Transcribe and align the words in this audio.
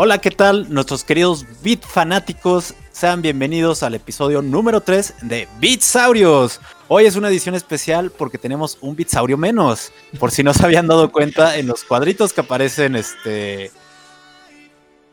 Hola, 0.00 0.18
¿qué 0.18 0.30
tal? 0.30 0.72
Nuestros 0.72 1.02
queridos 1.02 1.44
Beat 1.64 1.82
fanáticos, 1.82 2.72
sean 2.92 3.20
bienvenidos 3.20 3.82
al 3.82 3.96
episodio 3.96 4.42
número 4.42 4.80
3 4.80 5.14
de 5.22 5.48
Beatsaurios. 5.60 6.60
Hoy 6.86 7.06
es 7.06 7.16
una 7.16 7.26
edición 7.26 7.56
especial 7.56 8.12
porque 8.12 8.38
tenemos 8.38 8.78
un 8.80 8.94
Beatsaurio 8.94 9.36
menos. 9.36 9.90
Por 10.20 10.30
si 10.30 10.44
no 10.44 10.54
se 10.54 10.64
habían 10.64 10.86
dado 10.86 11.10
cuenta, 11.10 11.56
en 11.56 11.66
los 11.66 11.82
cuadritos 11.82 12.32
que 12.32 12.42
aparecen 12.42 12.94
este, 12.94 13.72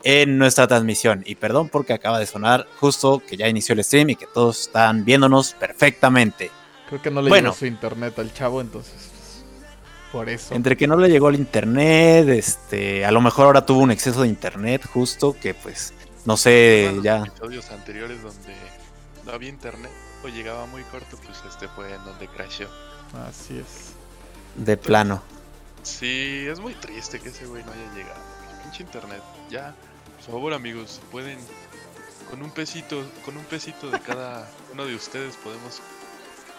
en 0.04 0.38
nuestra 0.38 0.68
transmisión. 0.68 1.24
Y 1.26 1.34
perdón 1.34 1.68
porque 1.68 1.92
acaba 1.92 2.20
de 2.20 2.26
sonar 2.26 2.68
justo 2.78 3.20
que 3.28 3.36
ya 3.36 3.48
inició 3.48 3.72
el 3.72 3.82
stream 3.82 4.10
y 4.10 4.14
que 4.14 4.28
todos 4.32 4.60
están 4.60 5.04
viéndonos 5.04 5.54
perfectamente. 5.54 6.52
Creo 6.88 7.02
que 7.02 7.10
no 7.10 7.22
le 7.22 7.30
llegó 7.32 7.52
su 7.54 7.66
internet 7.66 8.16
al 8.20 8.32
chavo, 8.32 8.60
entonces 8.60 9.15
por 10.12 10.28
eso. 10.28 10.54
Entre 10.54 10.76
que 10.76 10.86
no 10.86 10.96
le 10.96 11.08
llegó 11.08 11.28
el 11.28 11.36
internet, 11.36 12.28
este, 12.28 13.04
a 13.04 13.10
lo 13.10 13.20
mejor 13.20 13.46
ahora 13.46 13.66
tuvo 13.66 13.80
un 13.80 13.90
exceso 13.90 14.22
de 14.22 14.28
internet 14.28 14.86
justo 14.86 15.36
que 15.40 15.54
pues 15.54 15.92
no 16.24 16.36
sé, 16.36 16.92
ya. 17.02 17.24
episodios 17.24 17.70
anteriores 17.70 18.22
donde 18.22 18.54
no 19.24 19.32
había 19.32 19.48
internet 19.48 19.90
o 20.24 20.28
llegaba 20.28 20.66
muy 20.66 20.82
corto, 20.84 21.16
pues 21.24 21.42
este 21.48 21.68
fue 21.68 21.94
en 21.94 22.04
donde 22.04 22.26
crashó. 22.28 22.68
Así 23.28 23.58
es. 23.58 23.92
De 24.56 24.76
plano. 24.76 25.22
Sí, 25.82 26.46
es 26.48 26.58
muy 26.58 26.74
triste 26.74 27.20
que 27.20 27.28
ese 27.28 27.46
güey 27.46 27.62
no 27.64 27.72
haya 27.72 27.94
llegado. 27.94 28.20
Pinche 28.62 28.82
internet. 28.82 29.22
Ya, 29.50 29.74
por 30.16 30.32
favor 30.32 30.54
amigos, 30.54 31.00
pueden 31.12 31.38
con 32.30 32.42
un 32.42 32.50
pesito, 32.50 33.04
con 33.24 33.36
un 33.36 33.44
pesito 33.44 33.90
de 33.90 34.00
cada 34.00 34.50
uno 34.72 34.84
de 34.84 34.96
ustedes 34.96 35.36
podemos 35.36 35.80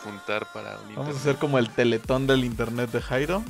juntar 0.04 0.52
para 0.54 0.78
un 0.80 0.96
Vamos 0.96 1.16
a 1.16 1.20
hacer 1.20 1.36
como 1.38 1.58
el 1.58 1.70
teletón 1.70 2.28
del 2.28 2.44
internet 2.44 2.92
de 2.92 3.02
Jairo. 3.02 3.44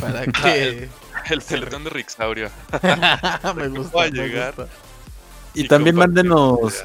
Para 0.00 0.26
que. 0.42 0.88
el, 1.30 1.44
teletón 1.44 1.84
de 1.84 1.90
Rixaurio. 1.90 2.50
me 3.56 3.68
gusta. 3.68 4.08
llegar. 4.08 4.54
Y, 5.54 5.66
también 5.66 5.96
mándenos 5.96 6.84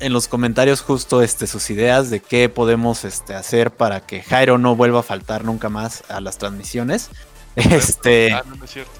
en 0.00 0.12
los 0.12 0.26
comentarios 0.26 0.80
justo 0.80 1.22
este, 1.22 1.46
sus 1.46 1.70
ideas 1.70 2.10
de 2.10 2.20
qué 2.20 2.48
podemos 2.48 3.04
este, 3.04 3.34
hacer 3.34 3.70
para 3.70 4.00
que 4.00 4.22
Jairo 4.22 4.58
no 4.58 4.74
vuelva 4.74 5.00
a 5.00 5.02
faltar 5.02 5.44
nunca 5.44 5.68
más 5.68 6.02
a 6.08 6.20
las 6.20 6.38
transmisiones. 6.38 7.10
Este. 7.56 8.32
Ah, 8.32 8.42
no, 8.46 8.56
no 8.56 8.64
es 8.64 8.70
cierto. 8.70 8.99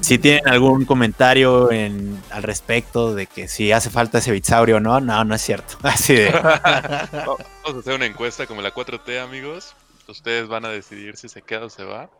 Si 0.00 0.18
tienen 0.18 0.48
algún 0.48 0.84
comentario 0.84 1.70
en, 1.70 2.20
al 2.30 2.42
respecto 2.42 3.14
de 3.14 3.26
que 3.26 3.48
si 3.48 3.72
hace 3.72 3.90
falta 3.90 4.18
ese 4.18 4.32
bitsaurio 4.32 4.76
o 4.76 4.80
no, 4.80 5.00
no, 5.00 5.24
no 5.24 5.34
es 5.34 5.42
cierto. 5.42 5.76
Así 5.82 6.14
de. 6.14 6.30
Vamos 6.30 7.40
a 7.64 7.78
hacer 7.78 7.94
una 7.94 8.06
encuesta 8.06 8.46
como 8.46 8.62
la 8.62 8.72
4T, 8.72 9.22
amigos. 9.22 9.74
Ustedes 10.08 10.48
van 10.48 10.64
a 10.64 10.68
decidir 10.68 11.16
si 11.16 11.28
se 11.28 11.42
queda 11.42 11.66
o 11.66 11.70
se 11.70 11.84
va. 11.84 12.10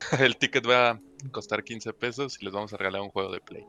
El 0.18 0.36
ticket 0.36 0.68
va 0.68 0.90
a 0.90 0.98
costar 1.30 1.62
15 1.62 1.92
pesos 1.92 2.38
y 2.40 2.44
les 2.44 2.54
vamos 2.54 2.72
a 2.72 2.76
regalar 2.76 3.02
un 3.02 3.10
juego 3.10 3.32
de 3.32 3.40
play. 3.40 3.64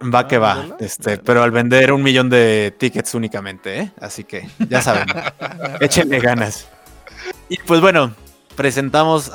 Va 0.00 0.28
que 0.28 0.38
va, 0.38 0.76
este, 0.78 1.18
pero 1.18 1.42
al 1.42 1.50
vender 1.50 1.92
un 1.92 2.04
millón 2.04 2.30
de 2.30 2.72
tickets 2.78 3.14
únicamente, 3.14 3.80
¿eh? 3.80 3.92
Así 4.00 4.22
que 4.22 4.48
ya 4.68 4.80
saben, 4.80 5.08
échenle 5.80 6.20
ganas. 6.20 6.68
Y 7.48 7.58
pues 7.58 7.80
bueno, 7.80 8.14
presentamos 8.58 9.30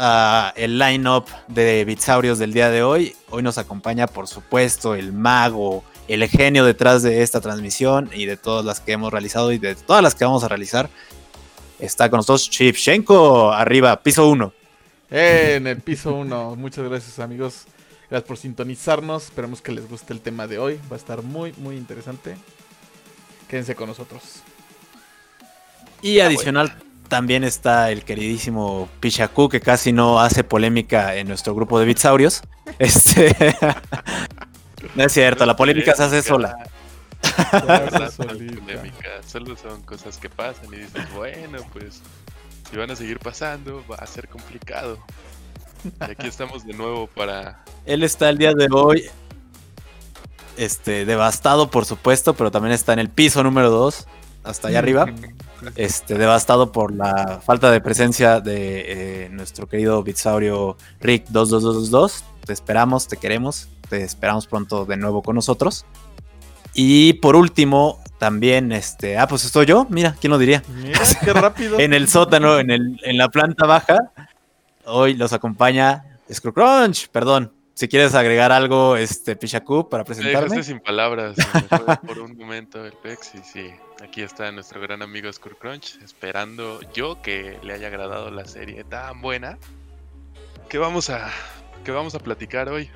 el 0.58 0.78
line-up 0.78 1.24
de 1.48 1.86
Bitsaurios 1.86 2.40
del 2.40 2.52
día 2.52 2.70
de 2.70 2.84
hoy. 2.84 3.16
Hoy 3.30 3.42
nos 3.42 3.58
acompaña, 3.58 4.06
por 4.06 4.28
supuesto, 4.28 4.96
el 4.96 5.14
mago, 5.14 5.86
el 6.10 6.28
genio 6.28 6.66
detrás 6.66 7.04
de 7.04 7.22
esta 7.22 7.40
transmisión 7.40 8.10
y 8.14 8.26
de 8.26 8.36
todas 8.36 8.66
las 8.66 8.82
que 8.82 8.92
hemos 8.92 9.14
realizado 9.14 9.54
y 9.54 9.60
de 9.60 9.76
todas 9.76 10.04
las 10.04 10.14
que 10.14 10.26
vamos 10.26 10.44
a 10.44 10.50
realizar. 10.50 10.90
Está 11.80 12.10
con 12.10 12.18
nosotros 12.18 12.50
Chipchenko, 12.50 13.54
arriba, 13.54 14.04
piso 14.04 14.28
1. 14.28 14.54
en 15.10 15.68
el 15.68 15.80
piso 15.80 16.14
1. 16.16 16.58
Muchas 16.58 16.84
gracias, 16.84 17.20
amigos. 17.20 17.64
Gracias 18.10 18.28
por 18.28 18.36
sintonizarnos. 18.36 19.24
Esperemos 19.24 19.62
que 19.62 19.72
les 19.72 19.88
guste 19.88 20.12
el 20.12 20.20
tema 20.20 20.48
de 20.48 20.60
hoy. 20.60 20.82
Va 20.92 20.98
a 20.98 21.00
estar 21.00 21.22
muy, 21.22 21.54
muy 21.60 21.78
interesante. 21.78 22.36
Quédense 23.48 23.74
con 23.74 23.88
nosotros. 23.88 24.42
Y 26.02 26.20
adicional, 26.20 26.76
también 27.14 27.44
está 27.44 27.92
el 27.92 28.04
queridísimo 28.04 28.90
Pichaku, 29.00 29.48
que 29.48 29.62
casi 29.62 29.92
no 29.92 30.20
hace 30.20 30.44
polémica 30.44 31.16
en 31.16 31.28
nuestro 31.28 31.54
grupo 31.54 31.80
de 31.80 31.86
Bitsaurios. 31.86 32.42
Este. 32.80 33.36
no 34.96 35.04
es 35.04 35.12
cierto, 35.12 35.46
la 35.46 35.56
polémica 35.56 35.94
se 35.94 36.06
hace 36.06 36.24
sola. 36.24 36.58
Solo 39.28 39.56
son 39.56 39.84
cosas 39.84 40.18
que 40.18 40.28
pasan 40.28 40.74
y 40.74 40.78
dices, 40.78 41.14
bueno, 41.14 41.60
pues 41.72 42.02
si 42.72 42.78
van 42.78 42.90
a 42.90 42.96
seguir 42.96 43.20
pasando, 43.20 43.84
va 43.88 43.98
a 43.98 44.08
ser 44.08 44.28
complicado. 44.28 44.98
Y 45.86 46.12
aquí 46.12 46.26
estamos 46.26 46.66
de 46.66 46.74
nuevo 46.74 47.06
para. 47.06 47.64
Él 47.86 48.02
está 48.02 48.28
el 48.32 48.40
día 48.40 48.54
de 48.54 48.70
hoy. 48.72 49.06
Este, 50.58 51.06
devastado, 51.06 51.70
por 51.70 51.86
supuesto, 51.86 52.34
pero 52.34 52.50
también 52.50 52.74
está 52.74 52.92
en 52.92 52.98
el 52.98 53.10
piso 53.10 53.44
número 53.44 53.70
2, 53.70 54.08
hasta 54.46 54.70
allá 54.70 54.80
arriba. 54.80 55.06
este, 55.76 56.18
devastado 56.18 56.72
por 56.72 56.94
la 56.94 57.42
falta 57.44 57.72
de 57.72 57.82
presencia 57.82 58.40
de 58.40 59.26
eh, 59.26 59.30
nuestro 59.30 59.68
querido 59.68 60.04
Bitsaurio 60.04 60.78
Rick 61.00 61.28
22222. 61.30 62.24
Te 62.46 62.54
esperamos, 62.54 63.08
te 63.08 63.18
queremos, 63.18 63.68
te 63.90 64.04
esperamos 64.04 64.48
pronto 64.48 64.86
de 64.86 64.98
nuevo 64.98 65.22
con 65.22 65.36
nosotros. 65.36 65.86
Y 66.74 67.14
por 67.14 67.36
último, 67.36 68.00
también, 68.18 68.72
este, 68.72 69.18
ah, 69.18 69.28
pues 69.28 69.46
estoy 69.46 69.66
yo, 69.66 69.86
mira, 69.90 70.16
¿quién 70.20 70.32
lo 70.32 70.38
diría? 70.38 70.64
Mira, 70.70 71.00
qué 71.24 71.34
rápido. 71.34 71.78
en 71.80 71.94
el 71.94 72.08
sótano, 72.08 72.58
en, 72.58 72.72
el, 72.72 73.00
en 73.04 73.18
la 73.18 73.30
planta 73.30 73.66
baja, 73.66 74.12
hoy 74.86 75.14
los 75.14 75.34
acompaña 75.34 76.06
Screwcrunch, 76.32 77.10
perdón, 77.10 77.52
si 77.74 77.88
quieres 77.88 78.14
agregar 78.16 78.52
algo, 78.52 78.96
este 78.96 79.36
Pichaku, 79.36 79.90
para 79.90 80.04
presentarme. 80.04 80.64
sin 80.64 80.80
palabras, 80.80 81.36
por 82.06 82.20
un 82.20 82.38
momento 82.38 82.86
el 82.86 82.94
Pex 82.94 83.36
y 83.36 83.40
sí, 83.40 83.72
aquí 84.02 84.22
está 84.22 84.52
nuestro 84.52 84.82
gran 84.82 85.02
amigo 85.02 85.30
Crunch, 85.60 86.00
esperando 86.04 86.80
yo 86.94 87.22
que 87.22 87.60
le 87.64 87.74
haya 87.74 87.88
agradado 87.88 88.32
la 88.32 88.46
serie 88.46 88.84
tan 88.84 89.22
buena 89.22 89.58
que 90.70 90.78
vamos 90.78 91.10
a 91.10 91.30
que 91.84 91.92
vamos 91.92 92.16
a 92.16 92.20
platicar 92.20 92.70
hoy. 92.70 92.90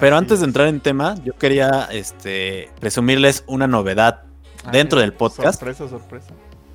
Pero 0.00 0.16
antes 0.16 0.40
de 0.40 0.46
entrar 0.46 0.68
en 0.68 0.80
tema, 0.80 1.16
yo 1.24 1.34
quería 1.34 1.88
este 1.92 2.70
presumirles 2.80 3.44
una 3.46 3.66
novedad 3.66 4.22
dentro 4.70 5.00
del 5.00 5.12
podcast. 5.12 5.58
Sorpresa, 5.58 5.88
sorpresa. 5.88 6.28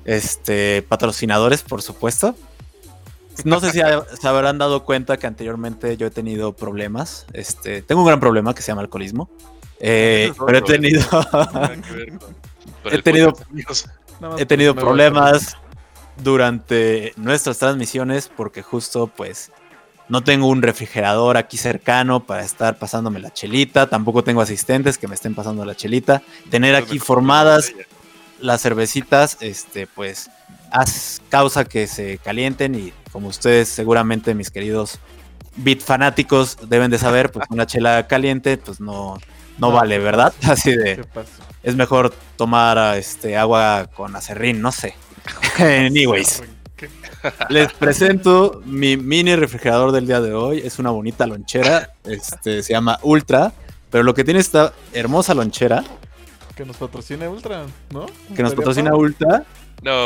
Este, 0.04 0.82
patrocinadores, 0.88 1.62
por 1.62 1.82
supuesto. 1.82 2.34
No 3.44 3.60
sé 3.60 3.70
si 3.70 3.78
se 3.78 4.28
habrán 4.28 4.58
dado 4.58 4.84
cuenta 4.84 5.16
que 5.16 5.26
anteriormente 5.26 5.96
yo 5.96 6.06
he 6.06 6.10
tenido 6.10 6.54
problemas. 6.54 7.26
Este, 7.32 7.82
tengo 7.82 8.00
un 8.00 8.06
gran 8.06 8.18
problema 8.18 8.54
que 8.54 8.62
se 8.62 8.68
llama 8.68 8.82
alcoholismo. 8.82 9.30
Eh, 9.80 10.32
pero 10.46 10.58
he 10.58 10.62
tenido. 10.62 11.02
he 12.90 13.02
tenido, 13.02 13.34
he 14.38 14.46
tenido 14.46 14.74
problemas 14.74 15.56
durante 16.22 17.12
nuestras 17.16 17.58
transmisiones 17.58 18.28
porque 18.28 18.62
justo 18.62 19.06
pues 19.06 19.50
no 20.08 20.24
tengo 20.24 20.46
un 20.46 20.62
refrigerador 20.62 21.36
aquí 21.36 21.58
cercano 21.58 22.24
para 22.24 22.42
estar 22.42 22.78
pasándome 22.78 23.20
la 23.20 23.32
chelita, 23.32 23.88
tampoco 23.88 24.24
tengo 24.24 24.40
asistentes 24.40 24.96
que 24.96 25.06
me 25.06 25.14
estén 25.14 25.34
pasando 25.34 25.64
la 25.64 25.74
chelita. 25.74 26.22
Tener 26.50 26.74
aquí 26.74 26.98
formadas 26.98 27.72
las 28.40 28.62
cervecitas, 28.62 29.36
este 29.40 29.86
pues 29.86 30.30
haz 30.70 31.20
causa 31.28 31.64
que 31.64 31.86
se 31.86 32.18
calienten 32.18 32.74
y 32.74 32.92
como 33.12 33.28
ustedes 33.28 33.68
seguramente 33.68 34.34
mis 34.34 34.50
queridos 34.50 34.98
bit 35.56 35.82
fanáticos 35.82 36.56
deben 36.68 36.90
de 36.90 36.98
saber, 36.98 37.30
pues 37.30 37.46
una 37.50 37.66
chela 37.66 38.06
caliente 38.06 38.56
pues 38.56 38.80
no, 38.80 39.18
no, 39.58 39.72
vale, 39.72 39.98
¿verdad? 39.98 40.32
Así 40.42 40.74
de 40.74 41.04
es 41.62 41.76
mejor 41.76 42.14
tomar 42.36 42.96
este 42.96 43.36
agua 43.36 43.88
con 43.94 44.14
acerrín, 44.16 44.62
no 44.62 44.72
sé. 44.72 44.94
Anyways. 45.58 46.42
Les 47.48 47.72
presento 47.72 48.62
mi 48.64 48.96
mini 48.96 49.34
refrigerador 49.34 49.92
del 49.92 50.06
día 50.06 50.20
de 50.20 50.32
hoy. 50.32 50.60
Es 50.60 50.78
una 50.78 50.90
bonita 50.90 51.26
lonchera. 51.26 51.92
Este 52.04 52.62
se 52.62 52.72
llama 52.72 52.98
Ultra. 53.02 53.52
Pero 53.90 54.04
lo 54.04 54.14
que 54.14 54.24
tiene 54.24 54.40
esta 54.40 54.72
hermosa 54.92 55.34
lonchera. 55.34 55.84
Que 56.54 56.64
nos 56.64 56.76
patrocina 56.76 57.28
Ultra, 57.28 57.66
¿no? 57.90 58.06
Que 58.34 58.42
nos 58.42 58.54
patrocina 58.54 58.94
Ultra. 58.94 59.44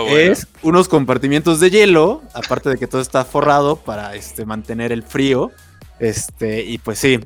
Es 0.09 0.49
unos 0.63 0.89
compartimientos 0.89 1.61
de 1.61 1.71
hielo, 1.71 2.23
aparte 2.35 2.69
de 2.71 2.79
que 2.79 2.87
todo 2.87 3.01
está 3.01 3.25
forrado 3.25 3.77
para 3.77 4.15
este, 4.15 4.45
mantener 4.45 4.93
el 4.93 5.03
frío. 5.03 5.51
Este, 5.99 6.63
y 6.63 6.79
pues 6.79 6.99
sí, 6.99 7.21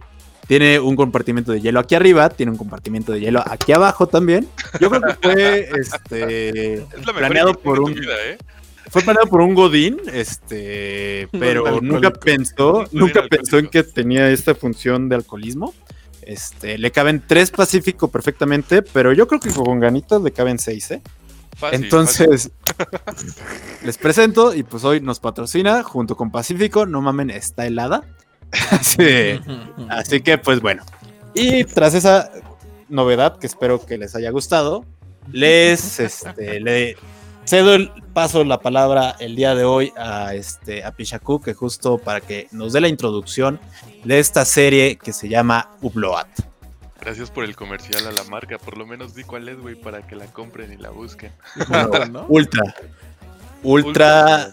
tiene 0.47 0.79
un 0.79 0.97
compartimento 0.97 1.53
de 1.53 1.61
hielo 1.61 1.81
aquí 1.81 1.95
arriba, 1.95 2.29
tiene 2.29 2.53
un 2.53 2.59
compartimento 2.59 3.13
de 3.13 3.21
hielo 3.21 3.43
aquí 3.45 3.73
abajo 3.73 4.07
también. 4.07 4.49
Yo 4.81 4.91
creo 4.91 5.03
que 5.03 5.15
fue 5.15 5.69
este, 5.81 6.87
planeado 7.17 7.55
por 7.55 7.81
un. 7.81 7.93
¿eh? 7.93 8.39
Fue 8.91 9.03
planeado 9.03 9.29
por 9.29 9.41
un 9.41 9.55
Godín, 9.55 10.01
este, 10.13 11.29
pero 11.39 11.81
nunca 11.81 12.11
pensó, 12.11 12.85
nunca 12.93 13.27
pensó 13.29 13.59
en 13.59 13.69
que 13.69 13.83
tenía 13.83 14.31
esta 14.31 14.55
función 14.55 15.09
de 15.09 15.17
alcoholismo. 15.17 15.75
Este, 16.23 16.77
le 16.79 16.91
caben 16.91 17.23
tres 17.25 17.51
Pacífico 17.51 18.09
perfectamente, 18.09 18.83
pero 18.83 19.13
yo 19.13 19.29
creo 19.29 19.41
que 19.41 19.51
con 19.51 19.79
ganitas 19.79 20.23
le 20.23 20.33
caben 20.33 20.59
seis, 20.59 20.91
¿eh? 20.91 21.03
Entonces, 21.73 22.51
les 23.85 23.97
presento 23.97 24.55
y 24.55 24.63
pues 24.63 24.85
hoy 24.85 25.01
nos 25.01 25.21
patrocina 25.21 25.83
junto 25.83 26.17
con 26.17 26.31
Pacífico, 26.31 26.85
no 26.85 27.01
mamen, 27.01 27.31
está 27.31 27.67
helada. 27.67 28.05
así, 29.89 30.21
que 30.21 30.39
pues 30.39 30.61
bueno, 30.61 30.83
Y 31.35 31.65
tras 31.65 31.95
esa 31.95 32.31
novedad, 32.89 33.39
que 33.39 33.47
espero 33.47 33.85
que 33.85 33.99
les 33.99 34.15
haya 34.15 34.31
gustado, 34.31 34.85
les 35.33 36.01
este, 36.01 36.61
le 36.61 36.97
cedo 37.45 37.75
el 37.75 37.91
paso, 38.13 38.45
la 38.45 38.61
palabra 38.61 39.17
el 39.21 39.37
día 39.37 39.55
de 39.55 39.65
hoy 39.65 39.93
a, 39.97 40.35
este, 40.35 40.85
a 40.85 40.93
Pichaku, 40.93 41.41
que 41.41 41.55
justo 41.55 41.99
para 41.99 42.21
que 42.21 42.49
nos 42.51 42.73
dé 42.73 42.81
la 42.81 42.89
introducción 42.89 43.61
de 44.05 44.19
esta 44.19 44.45
serie 44.45 44.97
que 44.97 45.13
se 45.13 45.29
llama 45.29 45.71
Upload. 45.81 46.27
Gracias 47.01 47.31
por 47.31 47.45
el 47.45 47.55
comercial 47.55 48.07
a 48.07 48.11
la 48.11 48.25
marca. 48.25 48.59
Por 48.59 48.77
lo 48.77 48.87
menos 48.87 49.15
di 49.15 49.23
cuál 49.23 49.49
es, 49.49 49.61
güey, 49.61 49.77
para 49.77 50.05
que 50.07 50.17
la 50.17 50.27
compren 50.27 50.73
y 50.73 50.77
la 50.77 50.91
busquen. 50.91 51.31
¿no? 52.11 52.27
Ultra. 52.29 52.75
Ultra. 53.63 54.53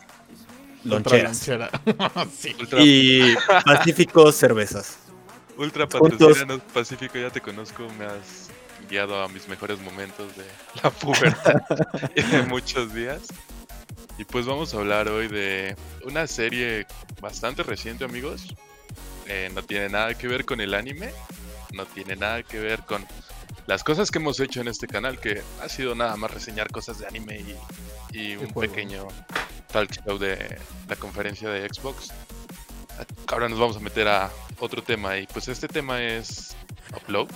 Loncheras. 0.83 1.38
sí. 2.38 2.56
Ultra, 2.59 2.80
Y 2.81 3.35
Pacífico 3.65 4.31
Cervezas. 4.31 4.97
Ultra 5.57 5.88
Pacífico, 5.88 7.18
ya 7.18 7.30
te 7.30 7.41
conozco, 7.41 7.88
me 7.97 8.06
has 8.06 8.50
guiado 8.89 9.21
a 9.21 9.27
mis 9.30 9.47
mejores 9.47 9.80
momentos 9.80 10.35
de 10.35 10.44
la 10.83 10.89
pubertad 10.89 11.62
de 12.15 12.41
muchos 12.44 12.94
días. 12.94 13.21
Y 14.18 14.25
pues 14.25 14.45
vamos 14.45 14.74
a 14.74 14.77
hablar 14.77 15.07
hoy 15.07 15.27
de 15.27 15.75
una 16.06 16.27
serie 16.27 16.85
bastante 17.21 17.63
reciente, 17.63 18.03
amigos. 18.03 18.53
Eh, 19.27 19.50
no 19.56 19.63
tiene 19.63 19.89
nada 19.89 20.13
que 20.15 20.27
ver 20.27 20.45
con 20.45 20.62
el 20.62 20.74
anime, 20.74 21.12
no 21.74 21.85
tiene 21.85 22.15
nada 22.15 22.44
que 22.44 22.59
ver 22.59 22.81
con 22.81 23.06
las 23.65 23.83
cosas 23.83 24.12
que 24.12 24.19
hemos 24.19 24.39
hecho 24.39 24.62
en 24.62 24.68
este 24.68 24.88
canal, 24.88 25.19
que 25.19 25.41
ha 25.62 25.69
sido 25.69 25.95
nada 25.95 26.15
más 26.18 26.31
reseñar 26.31 26.69
cosas 26.69 27.00
de 27.00 27.07
anime 27.07 27.39
y, 28.12 28.18
y 28.18 28.35
un 28.35 28.50
juego. 28.50 28.71
pequeño 28.74 29.07
talk 29.74 29.92
show 30.06 30.18
de 30.18 30.58
la 30.88 30.96
conferencia 30.96 31.50
de 31.50 31.68
Xbox. 31.68 32.10
Ahora 33.28 33.50
nos 33.50 33.60
vamos 33.60 33.75
a 33.75 33.80
meter 33.80 34.08
a 34.08 34.31
otro 34.60 34.84
tema 34.84 35.18
y 35.18 35.25
pues 35.28 35.48
este 35.48 35.68
tema 35.68 36.02
es 36.02 36.56
Upload. 36.96 37.28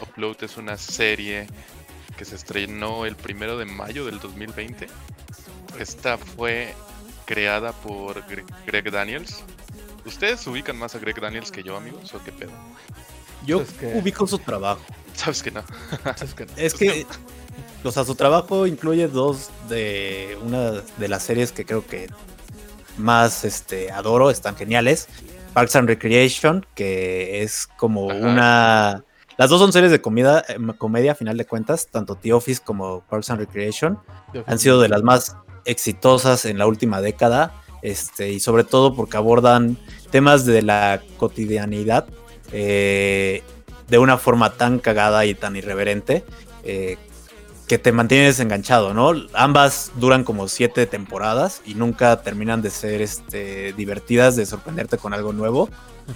Upload 0.00 0.36
es 0.44 0.56
una 0.58 0.76
serie 0.76 1.46
que 2.16 2.24
se 2.24 2.36
estrenó 2.36 3.06
el 3.06 3.16
primero 3.16 3.56
de 3.58 3.64
mayo 3.64 4.04
del 4.04 4.20
2020. 4.20 4.86
Esta 5.78 6.18
fue 6.18 6.74
creada 7.24 7.72
por 7.72 8.22
Gre- 8.26 8.44
Greg 8.66 8.90
Daniels. 8.90 9.42
¿Ustedes 10.04 10.46
ubican 10.46 10.76
más 10.76 10.94
a 10.94 10.98
Greg 10.98 11.20
Daniels 11.20 11.50
que 11.50 11.62
yo, 11.62 11.76
amigos? 11.76 12.12
¿O 12.14 12.22
qué 12.22 12.32
pedo? 12.32 12.52
Yo 13.46 13.62
Es 13.62 13.72
que- 13.72 13.86
ubico 13.94 14.26
su 14.26 14.38
trabajo. 14.38 14.82
Sabes 15.14 15.42
que 15.42 15.50
no. 15.50 15.64
Es 16.22 16.34
que 16.34 16.44
no. 16.46 16.52
Es 16.56 16.74
que, 16.74 17.06
o 17.84 17.90
sea, 17.90 18.04
su 18.04 18.14
trabajo 18.14 18.66
incluye 18.66 19.08
dos 19.08 19.50
de 19.68 20.38
una 20.44 20.72
de 20.98 21.08
las 21.08 21.22
series 21.22 21.52
que 21.52 21.64
creo 21.64 21.86
que 21.86 22.08
más 22.98 23.44
este, 23.44 23.90
adoro, 23.90 24.30
están 24.30 24.56
geniales. 24.56 25.08
Parks 25.52 25.76
and 25.76 25.88
Recreation, 25.88 26.66
que 26.74 27.42
es 27.42 27.66
como 27.76 28.10
Ajá. 28.10 28.20
una... 28.20 29.04
Las 29.36 29.50
dos 29.50 29.60
son 29.60 29.72
series 29.72 29.90
de 29.90 30.00
comida, 30.00 30.44
eh, 30.48 30.56
comedia 30.78 31.12
a 31.12 31.14
final 31.14 31.36
de 31.36 31.46
cuentas, 31.46 31.88
tanto 31.90 32.16
The 32.16 32.32
Office 32.32 32.62
como 32.64 33.00
Parks 33.08 33.30
and 33.30 33.40
Recreation. 33.40 33.98
Han 34.46 34.58
sido 34.58 34.80
de 34.80 34.88
las 34.88 35.02
más 35.02 35.36
exitosas 35.64 36.44
en 36.44 36.58
la 36.58 36.66
última 36.66 37.00
década, 37.00 37.62
este, 37.82 38.30
y 38.30 38.40
sobre 38.40 38.64
todo 38.64 38.94
porque 38.94 39.16
abordan 39.16 39.76
temas 40.10 40.44
de 40.44 40.62
la 40.62 41.02
cotidianidad 41.16 42.06
eh, 42.52 43.42
de 43.88 43.98
una 43.98 44.18
forma 44.18 44.52
tan 44.52 44.78
cagada 44.78 45.24
y 45.26 45.34
tan 45.34 45.56
irreverente 45.56 46.24
eh, 46.64 46.96
que 47.72 47.78
te 47.78 47.90
mantienes 47.90 48.38
enganchado, 48.38 48.92
¿no? 48.92 49.12
Ambas 49.32 49.92
duran 49.96 50.24
como 50.24 50.46
siete 50.46 50.84
temporadas 50.86 51.62
y 51.64 51.72
nunca 51.74 52.20
terminan 52.20 52.60
de 52.60 52.68
ser 52.68 53.00
este, 53.00 53.72
divertidas, 53.72 54.36
de 54.36 54.44
sorprenderte 54.44 54.98
con 54.98 55.14
algo 55.14 55.32
nuevo. 55.32 55.70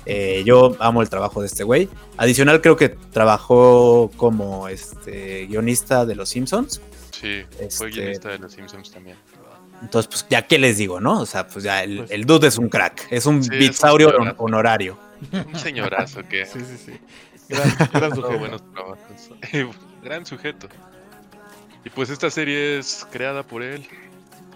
Eh, 0.05 0.43
yo 0.45 0.77
amo 0.81 1.01
el 1.01 1.09
trabajo 1.09 1.41
de 1.41 1.47
este 1.47 1.65
güey. 1.65 1.89
Adicional, 2.19 2.61
creo 2.61 2.77
que 2.77 2.91
trabajó 2.91 4.11
como 4.19 4.69
este, 4.69 5.47
guionista 5.47 6.05
de 6.05 6.15
Los 6.15 6.29
Simpsons. 6.29 6.83
Sí, 7.11 7.45
fue 7.51 7.67
Este- 7.69 7.87
guionista 7.89 8.29
de 8.29 8.39
Los 8.39 8.53
Simpsons 8.53 8.91
también. 8.91 9.17
Entonces, 9.81 10.09
pues 10.11 10.27
ya 10.29 10.43
qué 10.47 10.59
les 10.59 10.77
digo, 10.77 11.01
¿no? 11.01 11.21
O 11.23 11.25
sea, 11.25 11.47
pues 11.49 11.65
ya 11.65 11.83
el, 11.83 12.01
Pues- 12.01 12.11
el 12.11 12.27
dude 12.27 12.49
es 12.49 12.59
un 12.59 12.69
crack, 12.69 13.07
es 13.11 13.25
un 13.25 13.43
Sí, 13.43 13.49
es 13.49 13.55
un 13.55 13.59
bitsaurio 13.61 14.13
honorario. 14.37 14.99
Un 15.33 15.59
señorazo 15.59 16.21
que 16.29 16.45
Sí, 16.53 16.59
sí, 16.61 16.77
sí. 16.85 16.93
Gran, 17.49 17.71
sujeto. 18.15 18.39
buenos 18.39 18.63
trabajos. 18.75 18.99
Gran 20.05 20.27
sujeto. 20.27 20.69
Y 21.87 21.91
pues 21.91 22.11
esta 22.11 22.31
serie 22.31 22.79
es 22.79 23.07
creada 23.13 23.45
por 23.45 23.63
él. 23.63 23.87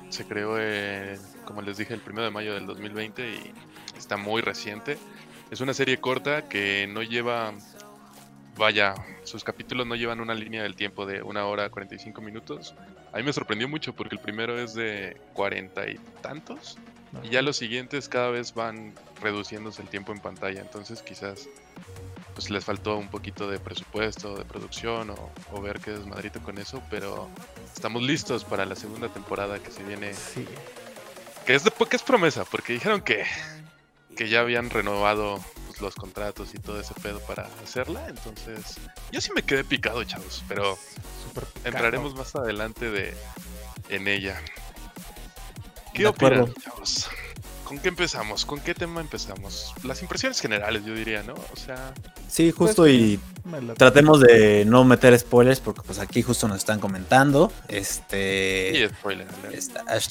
Se 0.08 0.24
creó, 0.24 0.56
como 1.44 1.62
les 1.62 1.76
dije, 1.76 1.94
el 1.94 2.00
1 2.04 2.22
de 2.22 2.30
mayo 2.32 2.54
del 2.54 2.66
2020 2.66 3.30
y 3.30 3.52
está 3.96 4.16
muy 4.16 4.42
reciente. 4.42 4.98
Es 5.48 5.60
una 5.60 5.72
serie 5.72 6.00
corta 6.00 6.48
que 6.48 6.88
no 6.88 7.04
lleva, 7.04 7.54
vaya, 8.56 8.96
sus 9.22 9.44
capítulos 9.44 9.86
no 9.86 9.94
llevan 9.94 10.20
una 10.20 10.34
línea 10.34 10.64
del 10.64 10.74
tiempo 10.74 11.06
de 11.06 11.22
una 11.22 11.46
hora 11.46 11.70
45 11.70 12.20
minutos. 12.20 12.74
A 13.12 13.18
mí 13.18 13.22
me 13.22 13.32
sorprendió 13.32 13.68
mucho 13.68 13.94
porque 13.94 14.16
el 14.16 14.20
primero 14.20 14.58
es 14.58 14.74
de 14.74 15.16
40 15.34 15.88
y 15.88 16.00
tantos. 16.22 16.78
Y 17.22 17.28
ya 17.28 17.42
los 17.42 17.56
siguientes 17.56 18.08
cada 18.08 18.30
vez 18.30 18.54
van 18.54 18.92
reduciéndose 19.22 19.82
el 19.82 19.88
tiempo 19.88 20.10
en 20.10 20.18
pantalla. 20.18 20.62
Entonces 20.62 21.00
quizás 21.00 21.48
pues 22.34 22.50
les 22.50 22.64
faltó 22.64 22.96
un 22.96 23.08
poquito 23.08 23.50
de 23.50 23.58
presupuesto, 23.58 24.36
de 24.36 24.44
producción 24.44 25.10
o, 25.10 25.30
o 25.52 25.60
ver 25.60 25.80
qué 25.80 25.92
desmadrito 25.92 26.40
con 26.40 26.58
eso. 26.58 26.82
Pero 26.90 27.28
estamos 27.74 28.02
listos 28.02 28.44
para 28.44 28.64
la 28.66 28.76
segunda 28.76 29.08
temporada 29.08 29.58
que 29.58 29.70
se 29.70 29.82
viene. 29.82 30.14
Sí. 30.14 30.46
Que 31.46 31.54
es, 31.54 31.64
de, 31.64 31.70
que 31.70 31.96
es 31.96 32.02
promesa, 32.02 32.44
porque 32.44 32.72
dijeron 32.72 33.00
que, 33.00 33.24
que 34.16 34.28
ya 34.28 34.40
habían 34.40 34.70
renovado 34.70 35.42
pues, 35.66 35.80
los 35.80 35.94
contratos 35.94 36.54
y 36.54 36.58
todo 36.58 36.80
ese 36.80 36.94
pedo 36.94 37.20
para 37.20 37.48
hacerla. 37.62 38.08
Entonces 38.08 38.76
yo 39.10 39.20
sí 39.20 39.30
me 39.34 39.42
quedé 39.42 39.64
picado, 39.64 40.04
chavos. 40.04 40.44
Pero 40.48 40.78
entraremos 41.64 42.14
más 42.14 42.34
adelante 42.36 42.90
de, 42.90 43.14
en 43.88 44.08
ella. 44.08 44.40
¿Qué 45.94 46.02
De 46.02 46.08
opinan, 46.08 46.52
chavos? 46.54 47.08
¿Con 47.70 47.78
qué 47.78 47.88
empezamos? 47.88 48.44
¿Con 48.44 48.58
qué 48.58 48.74
tema 48.74 49.00
empezamos? 49.00 49.72
Las 49.84 50.02
impresiones 50.02 50.40
generales, 50.40 50.84
yo 50.84 50.92
diría, 50.92 51.22
¿no? 51.22 51.34
O 51.34 51.56
sea, 51.56 51.94
Sí, 52.28 52.50
justo 52.50 52.82
Pues, 52.82 52.94
y 52.94 53.20
Me 53.44 53.62
la- 53.62 53.74
tratemos 53.74 54.18
de 54.20 54.64
no 54.64 54.82
meter 54.82 55.16
spoilers 55.16 55.60
porque 55.60 55.80
pues 55.86 56.00
aquí 56.00 56.20
justo 56.20 56.48
nos 56.48 56.56
están 56.56 56.80
comentando. 56.80 57.52
Este... 57.68 58.72
y 58.74 58.88
spoiler. 58.88 59.28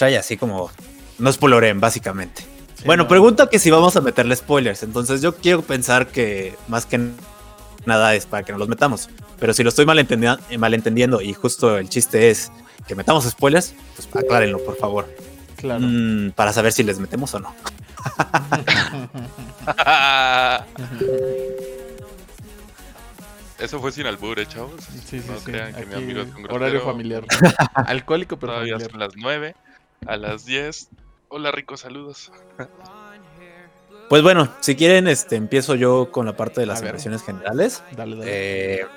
ya 0.09 0.21
así 0.21 0.37
como... 0.37 0.71
No 1.17 1.33
spoileren, 1.33 1.81
básicamente. 1.81 2.43
Sí, 2.77 2.85
bueno, 2.85 3.03
no. 3.03 3.09
pregunta 3.09 3.49
que 3.49 3.59
si 3.59 3.69
vamos 3.69 3.93
a 3.97 3.99
meterle 3.99 4.37
spoilers. 4.37 4.83
Entonces 4.83 5.21
yo 5.21 5.35
quiero 5.35 5.61
pensar 5.61 6.07
que 6.07 6.55
más 6.69 6.85
que 6.85 7.09
nada 7.85 8.15
es 8.15 8.25
para 8.25 8.43
que 8.43 8.53
nos 8.53 8.59
los 8.59 8.69
metamos. 8.69 9.09
Pero 9.37 9.53
si 9.53 9.63
lo 9.63 9.69
estoy 9.69 9.85
malentendi- 9.85 10.39
eh, 10.49 10.57
malentendiendo 10.57 11.19
y 11.21 11.33
justo 11.33 11.77
el 11.77 11.89
chiste 11.89 12.29
es 12.29 12.53
que 12.87 12.95
metamos 12.95 13.25
spoilers, 13.25 13.73
pues 13.97 14.07
aclárenlo, 14.15 14.63
por 14.63 14.77
favor. 14.77 15.13
Claro. 15.59 15.81
Mm, 15.81 16.31
para 16.31 16.53
saber 16.53 16.71
si 16.71 16.83
les 16.83 16.99
metemos 16.99 17.33
o 17.33 17.39
no. 17.41 17.53
Eso 23.59 23.81
fue 23.81 23.91
sin 23.91 24.05
albur, 24.05 24.39
¿eh, 24.39 24.45
chavos? 24.45 24.81
Sí, 25.05 25.19
sí, 25.19 25.21
no 25.27 25.37
sí. 25.37 25.43
crean 25.43 25.73
que 25.73 25.85
mi 25.85 25.95
amigo 25.95 26.21
es 26.21 26.33
un 26.33 26.49
horario 26.49 26.81
familiar. 26.81 27.25
Alcohólico, 27.75 28.37
pero 28.37 28.53
Todavía 28.53 28.75
familiar. 28.75 28.91
son 28.91 28.99
las 29.01 29.15
9, 29.17 29.55
a 30.07 30.15
las 30.15 30.45
10. 30.45 30.87
Hola, 31.27 31.51
Rico, 31.51 31.75
saludos. 31.75 32.31
Pues 34.07 34.23
bueno, 34.23 34.49
si 34.61 34.77
quieren, 34.77 35.09
este, 35.09 35.35
empiezo 35.35 35.75
yo 35.75 36.09
con 36.09 36.25
la 36.25 36.37
parte 36.37 36.61
de 36.61 36.67
las 36.67 36.81
impresiones 36.81 37.21
generales. 37.21 37.83
Dale, 37.97 38.15
dale. 38.15 38.31
Eh, 38.81 38.87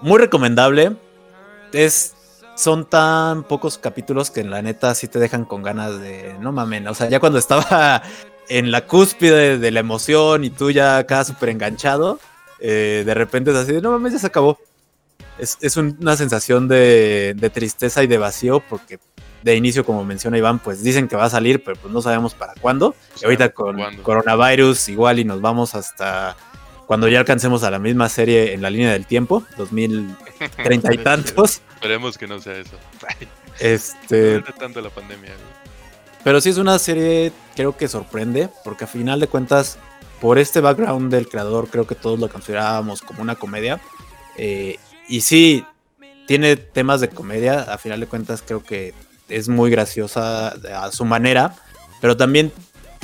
muy 0.00 0.18
recomendable. 0.20 0.96
Es, 1.72 2.13
son 2.56 2.88
tan 2.88 3.42
pocos 3.44 3.78
capítulos 3.78 4.30
que 4.30 4.40
en 4.40 4.50
la 4.50 4.62
neta 4.62 4.94
sí 4.94 5.08
te 5.08 5.18
dejan 5.18 5.44
con 5.44 5.62
ganas 5.62 6.00
de 6.00 6.36
no 6.40 6.52
mamen. 6.52 6.86
O 6.88 6.94
sea, 6.94 7.08
ya 7.08 7.20
cuando 7.20 7.38
estaba 7.38 8.02
en 8.48 8.70
la 8.70 8.86
cúspide 8.86 9.58
de 9.58 9.70
la 9.70 9.80
emoción 9.80 10.44
y 10.44 10.50
tú 10.50 10.70
ya 10.70 10.98
acá 10.98 11.24
súper 11.24 11.48
enganchado, 11.50 12.20
eh, 12.60 13.02
de 13.04 13.14
repente 13.14 13.50
es 13.50 13.56
así 13.56 13.72
de 13.72 13.80
no 13.82 13.90
mames, 13.90 14.12
ya 14.14 14.18
se 14.20 14.26
acabó. 14.26 14.58
Es, 15.38 15.58
es 15.60 15.76
un- 15.76 15.96
una 16.00 16.16
sensación 16.16 16.68
de, 16.68 17.34
de 17.36 17.50
tristeza 17.50 18.02
y 18.02 18.06
de 18.06 18.18
vacío 18.18 18.60
porque 18.60 18.98
de 19.42 19.56
inicio, 19.56 19.84
como 19.84 20.04
menciona 20.04 20.38
Iván, 20.38 20.58
pues 20.58 20.82
dicen 20.82 21.06
que 21.08 21.16
va 21.16 21.24
a 21.24 21.30
salir, 21.30 21.62
pero 21.62 21.76
pues 21.78 21.92
no 21.92 22.00
sabemos 22.00 22.32
para 22.34 22.54
cuándo. 22.60 22.94
Y 23.20 23.24
ahorita 23.24 23.50
con 23.50 23.76
¿Cuándo? 23.76 24.02
coronavirus 24.02 24.88
igual 24.88 25.18
y 25.18 25.24
nos 25.24 25.40
vamos 25.42 25.74
hasta 25.74 26.34
cuando 26.86 27.08
ya 27.08 27.18
alcancemos 27.20 27.62
a 27.64 27.70
la 27.70 27.78
misma 27.78 28.08
serie 28.08 28.52
en 28.54 28.62
la 28.62 28.70
línea 28.70 28.92
del 28.92 29.06
tiempo, 29.06 29.44
2030 29.56 30.94
y 30.94 30.98
tantos. 30.98 31.60
Esperemos 31.74 32.18
que 32.18 32.26
no 32.26 32.40
sea 32.40 32.56
eso. 32.58 32.76
Este, 33.60 34.42
No 34.44 34.52
tanto 34.58 34.80
la 34.80 34.90
pandemia. 34.90 35.30
pero 36.24 36.40
sí 36.40 36.48
es 36.48 36.56
una 36.56 36.76
serie, 36.80 37.30
creo 37.54 37.76
que 37.76 37.86
sorprende, 37.86 38.48
porque 38.64 38.82
a 38.82 38.86
final 38.88 39.20
de 39.20 39.28
cuentas, 39.28 39.78
por 40.20 40.38
este 40.40 40.60
background 40.60 41.12
del 41.12 41.28
creador, 41.28 41.68
creo 41.68 41.86
que 41.86 41.94
todos 41.94 42.18
lo 42.18 42.28
considerábamos 42.28 43.00
como 43.00 43.22
una 43.22 43.36
comedia. 43.36 43.80
Eh, 44.36 44.76
y 45.08 45.20
sí, 45.20 45.64
tiene 46.26 46.56
temas 46.56 47.00
de 47.00 47.10
comedia, 47.10 47.60
a 47.60 47.78
final 47.78 48.00
de 48.00 48.06
cuentas 48.06 48.42
creo 48.44 48.64
que 48.64 48.92
es 49.28 49.48
muy 49.48 49.70
graciosa 49.70 50.48
a 50.48 50.90
su 50.90 51.04
manera, 51.04 51.54
pero 52.00 52.16
también 52.16 52.52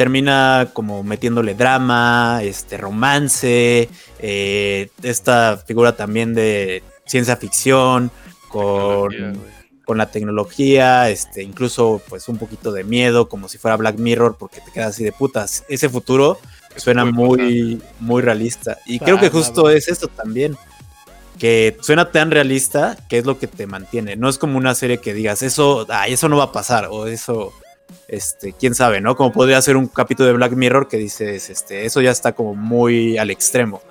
termina 0.01 0.71
como 0.73 1.03
metiéndole 1.03 1.53
drama, 1.53 2.41
este 2.43 2.79
romance, 2.79 3.91
eh, 4.19 4.89
esta 5.03 5.59
figura 5.59 5.95
también 5.95 6.33
de 6.33 6.83
ciencia 7.05 7.37
ficción 7.37 8.11
con, 8.49 9.13
con 9.85 9.99
la 9.99 10.11
tecnología, 10.11 11.11
este, 11.11 11.43
incluso 11.43 12.01
pues 12.09 12.31
un 12.31 12.39
poquito 12.39 12.73
de 12.73 12.83
miedo, 12.83 13.29
como 13.29 13.47
si 13.47 13.59
fuera 13.59 13.77
Black 13.77 13.99
Mirror, 13.99 14.39
porque 14.39 14.63
te 14.63 14.73
quedas 14.73 14.95
así 14.95 15.05
de 15.05 15.13
putas. 15.13 15.65
Ese 15.69 15.91
futuro 15.91 16.39
suena 16.77 17.05
muy, 17.05 17.83
muy 17.99 18.23
realista. 18.23 18.79
Y 18.87 19.01
creo 19.01 19.21
que 19.21 19.29
justo 19.29 19.69
es 19.69 19.87
esto 19.89 20.09
también. 20.09 20.57
Que 21.39 21.77
suena 21.83 22.11
tan 22.11 22.31
realista 22.31 22.97
que 23.07 23.19
es 23.19 23.27
lo 23.27 23.39
que 23.39 23.49
te 23.49 23.67
mantiene. 23.67 24.17
No 24.17 24.31
es 24.31 24.39
como 24.39 24.57
una 24.57 24.75
serie 24.75 24.97
que 24.97 25.13
digas, 25.13 25.43
eso, 25.43 25.87
ah, 25.91 26.09
eso 26.09 26.31
no 26.31 26.39
va 26.39 26.45
a 26.45 26.53
pasar, 26.53 26.89
o 26.91 27.07
eso, 27.07 27.53
este, 28.09 28.53
quién 28.53 28.75
sabe, 28.75 29.01
¿no? 29.01 29.17
Como 29.17 29.33
podría 29.33 29.61
ser 29.63 29.77
un 29.77 29.87
capítulo 29.87 30.27
de 30.27 30.35
Black 30.35 30.53
Mirror 30.53 30.89
que 30.89 30.97
dices, 30.97 31.51
este, 31.51 31.87
eso 31.87 32.01
ya 32.01 32.11
está 32.11 32.33
como 32.33 32.55
muy 32.55 33.19
al 33.19 33.31
extremo. 33.31 33.83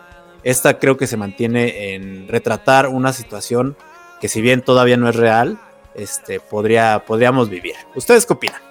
Esta 0.44 0.80
creo 0.80 0.98
que 0.98 1.08
se 1.08 1.18
mantiene 1.18 1.94
en 1.94 2.28
retratar 2.28 2.88
una 2.88 3.14
situación 3.14 3.76
que 4.22 4.28
si 4.28 4.42
bien 4.42 4.62
todavía 4.62 4.98
no 4.98 5.10
es 5.10 5.16
real, 5.16 5.60
este, 5.96 6.40
podría, 6.40 7.04
podríamos 7.06 7.50
vivir. 7.50 7.76
¿Ustedes 7.96 8.26
qué 8.26 8.34
opinan? 8.34 8.62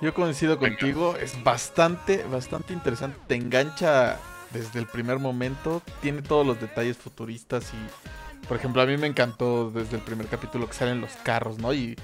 Yo 0.00 0.14
coincido 0.14 0.58
contigo, 0.58 1.16
es 1.16 1.42
bastante, 1.44 2.24
bastante 2.24 2.72
interesante. 2.72 3.18
Te 3.26 3.34
engancha 3.34 4.18
desde 4.52 4.78
el 4.80 4.86
primer 4.86 5.18
momento, 5.18 5.82
tiene 6.00 6.22
todos 6.22 6.46
los 6.46 6.60
detalles 6.60 6.96
futuristas 6.96 7.70
y, 7.74 8.46
por 8.46 8.56
ejemplo, 8.56 8.82
a 8.82 8.86
mí 8.86 8.96
me 8.96 9.06
encantó 9.06 9.70
desde 9.70 9.96
el 9.96 10.02
primer 10.02 10.26
capítulo 10.26 10.66
que 10.66 10.74
salen 10.74 11.00
los 11.00 11.10
carros, 11.22 11.58
¿no? 11.58 11.72
Y, 11.74 11.96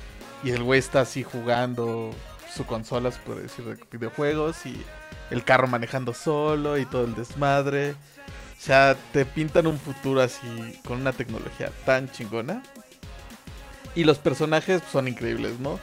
y 0.43 0.51
el 0.51 0.63
güey 0.63 0.79
está 0.79 1.01
así 1.01 1.23
jugando 1.23 2.13
su 2.55 2.65
consola, 2.67 3.11
puede 3.25 3.43
decir, 3.43 3.65
de 3.65 3.79
videojuegos 3.91 4.65
y 4.67 4.83
el 5.31 5.45
carro 5.45 5.67
manejando 5.67 6.15
solo 6.15 6.79
y 6.79 6.87
todo 6.87 7.05
el 7.05 7.15
desmadre. 7.15 7.93
O 7.93 8.61
sea, 8.61 8.97
te 9.13 9.27
pintan 9.27 9.67
un 9.67 9.79
futuro 9.79 10.21
así 10.21 10.81
con 10.87 11.01
una 11.01 11.13
tecnología 11.13 11.71
tan 11.85 12.11
chingona. 12.11 12.63
Y 13.95 14.05
los 14.05 14.19
personajes 14.19 14.83
son 14.91 15.09
increíbles, 15.09 15.59
¿no? 15.61 15.79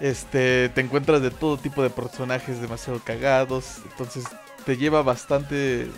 Este, 0.00 0.68
te 0.70 0.80
encuentras 0.80 1.22
de 1.22 1.30
todo 1.30 1.56
tipo 1.56 1.82
de 1.82 1.90
personajes 1.90 2.60
demasiado 2.60 3.00
cagados. 3.00 3.78
Entonces 3.90 4.24
te 4.64 4.76
lleva 4.76 5.02
bastante 5.02 5.88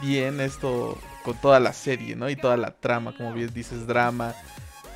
bien 0.00 0.40
esto 0.40 0.98
con 1.24 1.36
toda 1.40 1.60
la 1.60 1.72
serie, 1.72 2.16
¿no? 2.16 2.28
Y 2.30 2.36
toda 2.36 2.56
la 2.56 2.72
trama, 2.72 3.14
como 3.16 3.32
bien 3.32 3.52
dices, 3.52 3.86
drama, 3.86 4.34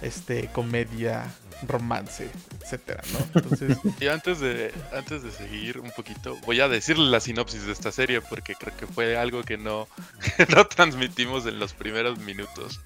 este, 0.03 0.49
comedia, 0.53 1.33
romance, 1.67 2.31
etcétera, 2.61 3.03
¿no? 3.13 3.19
Entonces... 3.41 3.79
Y 4.01 4.09
antes 4.09 4.41
de, 4.41 4.73
antes 4.93 5.23
de 5.23 5.31
seguir 5.31 5.79
un 5.79 5.91
poquito, 5.91 6.37
voy 6.45 6.61
a 6.61 6.69
decirle 6.69 7.11
la 7.11 7.21
sinopsis 7.21 7.67
de 7.67 7.73
esta 7.73 7.93
serie 7.93 8.21
porque 8.21 8.55
creo 8.55 8.77
que 8.77 8.87
fue 8.87 9.17
algo 9.17 9.43
que 9.43 9.57
no, 9.57 9.89
no 10.55 10.67
transmitimos 10.67 11.47
en 11.47 11.59
los 11.59 11.73
primeros 11.73 12.19
minutos. 12.19 12.81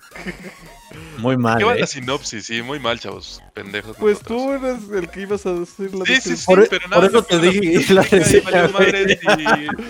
Muy 1.18 1.36
mal. 1.36 1.58
¿Qué 1.58 1.64
va 1.64 1.74
¿eh? 1.74 1.80
la 1.80 1.86
sinopsis? 1.86 2.46
Sí, 2.46 2.62
muy 2.62 2.78
mal, 2.78 3.00
chavos. 3.00 3.42
Pendejos. 3.54 3.96
Pues 3.98 4.18
nosotros. 4.22 4.38
tú 4.38 4.52
eres 4.52 5.02
el 5.02 5.10
que 5.10 5.22
ibas 5.22 5.44
a 5.46 5.52
decir 5.54 5.94
la 5.94 6.04
Sí, 6.04 6.16
sí, 6.20 6.36
sí, 6.36 6.44
Por- 6.46 6.68
pero 6.68 6.82
por 6.82 6.90
nada, 6.90 7.06
eso 7.06 7.12
no 7.16 7.22
te 7.24 7.38
dije 7.40 7.92
la 7.94 8.06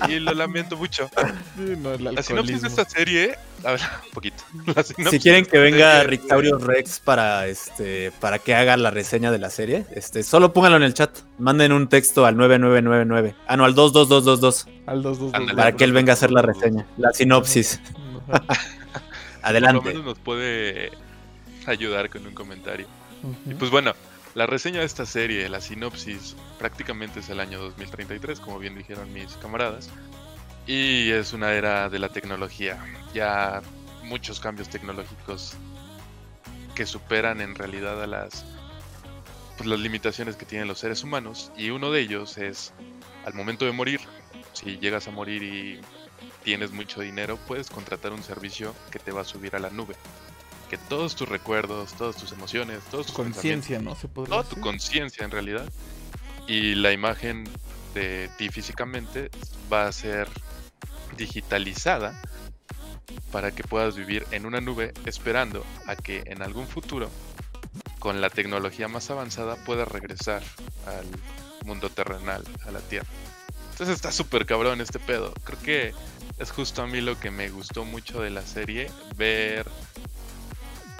y 0.08 0.10
y, 0.10 0.14
y 0.14 0.20
lo 0.20 0.32
lamento 0.32 0.76
mucho. 0.76 1.10
Sí, 1.56 1.74
no, 1.78 1.92
el 1.92 2.04
La 2.14 2.22
sinopsis 2.22 2.62
de 2.62 2.68
esta 2.68 2.84
serie, 2.86 3.34
a 3.64 3.72
ver, 3.72 3.80
un 4.06 4.10
poquito. 4.14 4.42
La 4.74 4.82
sinopsis 4.82 5.10
Si 5.10 5.18
quieren 5.20 5.44
que 5.44 5.58
venga 5.58 5.96
serie, 6.00 6.08
Rictaurio 6.08 6.58
Rex 6.58 7.00
para 7.00 7.46
este 7.46 8.10
para 8.20 8.38
que 8.38 8.54
haga 8.54 8.76
la 8.76 8.90
reseña 8.90 9.30
de 9.30 9.38
la 9.38 9.50
serie, 9.50 9.84
este 9.94 10.22
solo 10.22 10.52
pónganlo 10.54 10.78
en 10.78 10.84
el 10.84 10.94
chat. 10.94 11.10
Manden 11.38 11.72
un 11.72 11.88
texto 11.88 12.24
al 12.26 12.36
9999. 12.36 13.34
Ah, 13.46 13.56
no, 13.56 13.64
al 13.64 13.74
22222 13.74 14.66
Al 14.86 15.02
222. 15.02 15.34
Ándale. 15.34 15.56
para 15.56 15.76
que 15.76 15.84
él 15.84 15.92
venga 15.92 16.12
a 16.12 16.14
hacer 16.14 16.30
la 16.30 16.42
reseña, 16.42 16.86
la 16.96 17.12
sinopsis. 17.12 17.80
Por 19.40 19.42
lo 19.42 19.48
Adelante. 19.48 19.88
menos 19.88 20.04
nos 20.04 20.18
puede 20.18 20.90
ayudar 21.66 22.10
con 22.10 22.26
un 22.26 22.34
comentario. 22.34 22.86
Y 23.46 23.50
Ujú. 23.50 23.58
pues 23.58 23.70
bueno, 23.70 23.94
la 24.34 24.46
reseña 24.46 24.80
de 24.80 24.86
esta 24.86 25.06
serie, 25.06 25.48
la 25.48 25.60
sinopsis, 25.60 26.36
prácticamente 26.58 27.20
es 27.20 27.28
el 27.28 27.40
año 27.40 27.58
2033, 27.58 28.40
como 28.40 28.58
bien 28.58 28.76
dijeron 28.76 29.12
mis 29.12 29.32
camaradas. 29.34 29.90
Y 30.66 31.10
es 31.10 31.32
una 31.32 31.52
era 31.52 31.88
de 31.88 31.98
la 31.98 32.10
tecnología. 32.10 32.78
Ya 33.14 33.62
muchos 34.02 34.38
cambios 34.38 34.68
tecnológicos 34.68 35.54
que 36.74 36.86
superan 36.86 37.40
en 37.40 37.54
realidad 37.54 38.02
a 38.02 38.06
las, 38.06 38.44
pues, 39.56 39.68
las 39.68 39.80
limitaciones 39.80 40.36
que 40.36 40.44
tienen 40.46 40.68
los 40.68 40.78
seres 40.78 41.02
humanos. 41.02 41.50
Y 41.56 41.70
uno 41.70 41.90
de 41.90 42.00
ellos 42.00 42.38
es, 42.38 42.72
al 43.24 43.34
momento 43.34 43.64
de 43.64 43.72
morir, 43.72 44.00
si 44.52 44.78
llegas 44.78 45.08
a 45.08 45.10
morir 45.10 45.42
y 45.42 45.80
tienes 46.48 46.72
mucho 46.72 47.02
dinero, 47.02 47.36
puedes 47.46 47.68
contratar 47.68 48.10
un 48.10 48.22
servicio 48.22 48.74
que 48.90 48.98
te 48.98 49.12
va 49.12 49.20
a 49.20 49.24
subir 49.24 49.54
a 49.54 49.58
la 49.58 49.68
nube. 49.68 49.94
Que 50.70 50.78
todos 50.78 51.14
tus 51.14 51.28
recuerdos, 51.28 51.92
todas 51.92 52.16
tus 52.16 52.32
emociones, 52.32 52.80
todos 52.90 53.04
tus 53.04 53.14
Conciencia, 53.14 53.78
¿no? 53.80 53.94
Se 53.94 54.08
podría 54.08 54.30
toda 54.30 54.48
tu 54.48 54.58
conciencia 54.58 55.26
en 55.26 55.30
realidad 55.30 55.70
y 56.46 56.74
la 56.74 56.92
imagen 56.92 57.44
de 57.92 58.30
ti 58.38 58.48
físicamente 58.48 59.30
va 59.70 59.88
a 59.88 59.92
ser 59.92 60.26
digitalizada 61.18 62.18
para 63.30 63.50
que 63.50 63.62
puedas 63.62 63.94
vivir 63.94 64.26
en 64.30 64.46
una 64.46 64.62
nube 64.62 64.94
esperando 65.04 65.66
a 65.86 65.96
que 65.96 66.22
en 66.24 66.40
algún 66.40 66.66
futuro 66.66 67.10
con 67.98 68.22
la 68.22 68.30
tecnología 68.30 68.88
más 68.88 69.10
avanzada 69.10 69.56
puedas 69.66 69.86
regresar 69.86 70.42
al 70.86 71.06
mundo 71.66 71.90
terrenal, 71.90 72.42
a 72.66 72.70
la 72.70 72.80
Tierra. 72.80 73.06
Entonces 73.72 73.96
está 73.96 74.12
súper 74.12 74.46
cabrón 74.46 74.80
este 74.80 74.98
pedo. 74.98 75.34
Creo 75.44 75.60
que 75.60 75.94
es 76.38 76.50
justo 76.50 76.82
a 76.82 76.86
mí 76.86 77.00
lo 77.00 77.18
que 77.18 77.30
me 77.30 77.48
gustó 77.50 77.84
mucho 77.84 78.20
de 78.20 78.30
la 78.30 78.42
serie, 78.42 78.90
ver... 79.16 79.66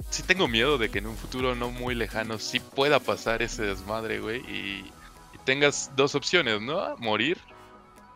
Sí 0.09 0.23
tengo 0.23 0.47
miedo 0.47 0.79
de 0.79 0.89
que 0.89 0.97
en 0.97 1.05
un 1.07 1.15
futuro 1.15 1.53
no 1.53 1.69
muy 1.69 1.93
lejano 1.93 2.39
sí 2.39 2.59
pueda 2.59 2.99
pasar 2.99 3.43
ese 3.43 3.61
desmadre, 3.61 4.19
güey, 4.19 4.39
y, 4.49 4.91
y 5.33 5.37
tengas 5.45 5.91
dos 5.95 6.15
opciones, 6.15 6.59
¿no? 6.61 6.97
Morir, 6.97 7.37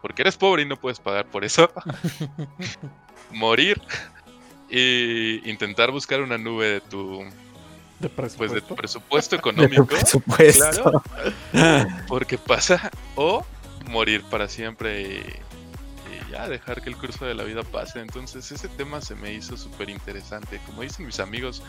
porque 0.02 0.24
eres 0.24 0.36
pobre 0.36 0.64
y 0.64 0.66
no 0.66 0.76
puedes 0.76 1.00
pagar 1.00 1.28
por 1.28 1.46
eso. 1.46 1.72
Morir 3.32 3.80
y 4.70 5.48
intentar 5.50 5.92
buscar 5.92 6.22
una 6.22 6.38
nube 6.38 6.66
de 6.66 6.82
tu, 6.82 7.24
De 8.00 8.10
pues, 8.10 8.52
de 8.52 8.62
tu 8.62 8.76
presupuesto. 8.76 8.76
presupuesto 8.76 9.36
De 9.36 9.40
económico. 9.40 9.86
presupuesto. 9.86 11.04
Porque 12.08 12.38
pasa. 12.40 12.90
O 13.16 13.46
morir 13.86 14.24
para 14.24 14.48
siempre 14.50 15.02
y 15.02 15.24
ya 16.34 16.50
dejar 16.50 16.82
que 16.82 16.90
el 16.90 16.98
curso 16.98 17.26
de 17.26 17.36
la 17.36 17.44
vida 17.44 17.64
pase. 17.64 18.00
Entonces 18.00 18.52
ese 18.52 18.68
tema 18.70 19.00
se 19.02 19.16
me 19.16 19.32
hizo 19.34 19.56
súper 19.56 19.90
interesante. 19.90 20.60
Como 20.66 20.82
dicen 20.82 21.06
mis 21.06 21.20
amigos, 21.20 21.62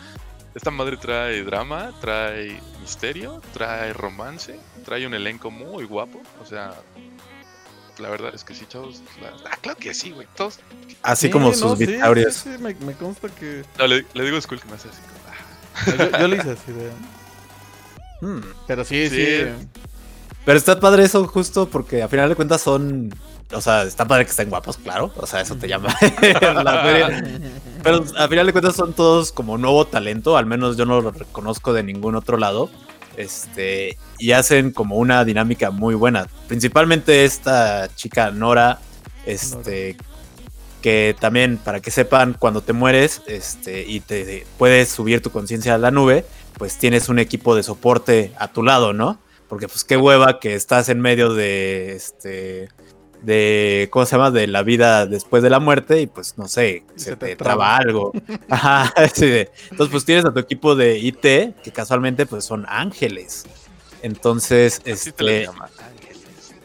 esta 0.55 0.71
madre 0.71 0.97
trae 0.97 1.43
drama, 1.43 1.93
trae 2.01 2.59
misterio, 2.81 3.41
trae 3.53 3.93
romance, 3.93 4.59
trae 4.83 5.05
un 5.05 5.13
elenco 5.13 5.51
muy 5.51 5.85
guapo. 5.85 6.21
O 6.41 6.45
sea, 6.45 6.73
la 7.99 8.09
verdad 8.09 8.33
es 8.33 8.43
que 8.43 8.55
sí, 8.55 8.65
chavos. 8.67 9.01
la- 9.21 9.33
ah, 9.51 9.57
claro 9.61 9.77
que 9.77 9.93
sí, 9.93 10.11
güey. 10.11 10.27
Todos. 10.35 10.59
Así 11.03 11.27
Sí, 11.27 11.31
como 11.31 11.49
no, 11.49 11.53
sus 11.53 11.77
victorias. 11.77 12.33
Sí, 12.33 12.49
sí, 12.55 12.61
me, 12.61 12.73
me 12.75 12.93
consta 12.93 13.29
que. 13.29 13.63
No, 13.77 13.87
le, 13.87 14.05
le 14.13 14.23
digo 14.25 14.41
Skull 14.41 14.59
que 14.59 14.67
me 14.67 14.73
hace 14.75 14.89
así 14.89 14.99
como. 15.01 15.19
ah. 15.29 16.11
Yo, 16.13 16.19
yo 16.19 16.27
lo 16.27 16.35
hice 16.35 16.51
así 16.51 16.71
de. 16.71 16.91
Hmm. 18.21 18.41
Pero 18.67 18.83
sí, 18.83 19.09
sí. 19.09 19.15
Sí. 19.15 19.67
Pero 20.45 20.57
está 20.57 20.79
padre 20.79 21.03
eso 21.03 21.25
justo 21.27 21.67
porque 21.69 22.03
a 22.03 22.07
final 22.07 22.29
de 22.29 22.35
cuentas 22.35 22.61
son... 22.61 23.09
O 23.53 23.61
sea, 23.61 23.83
está 23.83 24.05
padre 24.05 24.25
que 24.25 24.31
estén 24.31 24.49
guapos, 24.49 24.77
claro. 24.77 25.11
O 25.17 25.27
sea, 25.27 25.41
eso 25.41 25.55
te 25.55 25.67
llama 25.67 25.95
la 26.41 26.83
feria. 26.83 27.23
Pero 27.83 28.03
a 28.17 28.27
final 28.27 28.45
de 28.45 28.51
cuentas 28.51 28.75
son 28.75 28.93
todos 28.93 29.31
como 29.31 29.57
nuevo 29.57 29.85
talento. 29.85 30.37
Al 30.37 30.45
menos 30.45 30.77
yo 30.77 30.85
no 30.85 31.01
lo 31.01 31.11
reconozco 31.11 31.73
de 31.73 31.83
ningún 31.83 32.15
otro 32.15 32.37
lado. 32.37 32.69
Este, 33.17 33.97
y 34.17 34.31
hacen 34.31 34.71
como 34.71 34.97
una 34.97 35.23
dinámica 35.23 35.71
muy 35.71 35.95
buena. 35.95 36.27
Principalmente 36.47 37.23
esta 37.23 37.87
chica 37.95 38.31
Nora, 38.31 38.79
este, 39.25 39.95
que 40.81 41.15
también, 41.19 41.57
para 41.57 41.79
que 41.79 41.91
sepan, 41.91 42.35
cuando 42.37 42.61
te 42.61 42.73
mueres 42.73 43.21
este, 43.27 43.85
y 43.87 44.01
te 44.01 44.45
puedes 44.57 44.89
subir 44.89 45.21
tu 45.21 45.29
conciencia 45.29 45.75
a 45.75 45.77
la 45.77 45.91
nube, 45.91 46.25
pues 46.57 46.77
tienes 46.77 47.09
un 47.09 47.19
equipo 47.19 47.55
de 47.55 47.63
soporte 47.63 48.33
a 48.37 48.49
tu 48.49 48.63
lado, 48.63 48.93
¿no? 48.93 49.19
Porque 49.47 49.67
pues 49.67 49.83
qué 49.83 49.97
hueva 49.97 50.39
que 50.39 50.55
estás 50.55 50.89
en 50.89 50.99
medio 50.99 51.33
de 51.33 51.95
este 51.95 52.69
de 53.25 53.87
¿cómo 53.91 54.05
se 54.05 54.15
llama? 54.15 54.31
de 54.31 54.47
la 54.47 54.61
vida 54.63 55.05
después 55.05 55.41
de 55.43 55.49
la 55.49 55.59
muerte 55.59 56.01
y 56.01 56.07
pues 56.07 56.37
no 56.37 56.47
sé, 56.47 56.83
se, 56.95 57.03
se 57.05 57.15
te, 57.15 57.27
te 57.27 57.35
traba 57.35 57.65
traba. 57.65 57.77
algo. 57.77 58.11
Ajá, 58.49 58.93
sí, 59.13 59.25
Entonces 59.71 59.89
pues 59.91 60.05
tienes 60.05 60.25
a 60.25 60.33
tu 60.33 60.39
equipo 60.39 60.75
de 60.75 60.97
IT 60.99 61.21
que 61.21 61.71
casualmente 61.73 62.25
pues 62.25 62.45
son 62.45 62.65
ángeles. 62.69 63.45
Entonces, 64.01 64.79
Así 64.81 65.09
este 65.09 65.47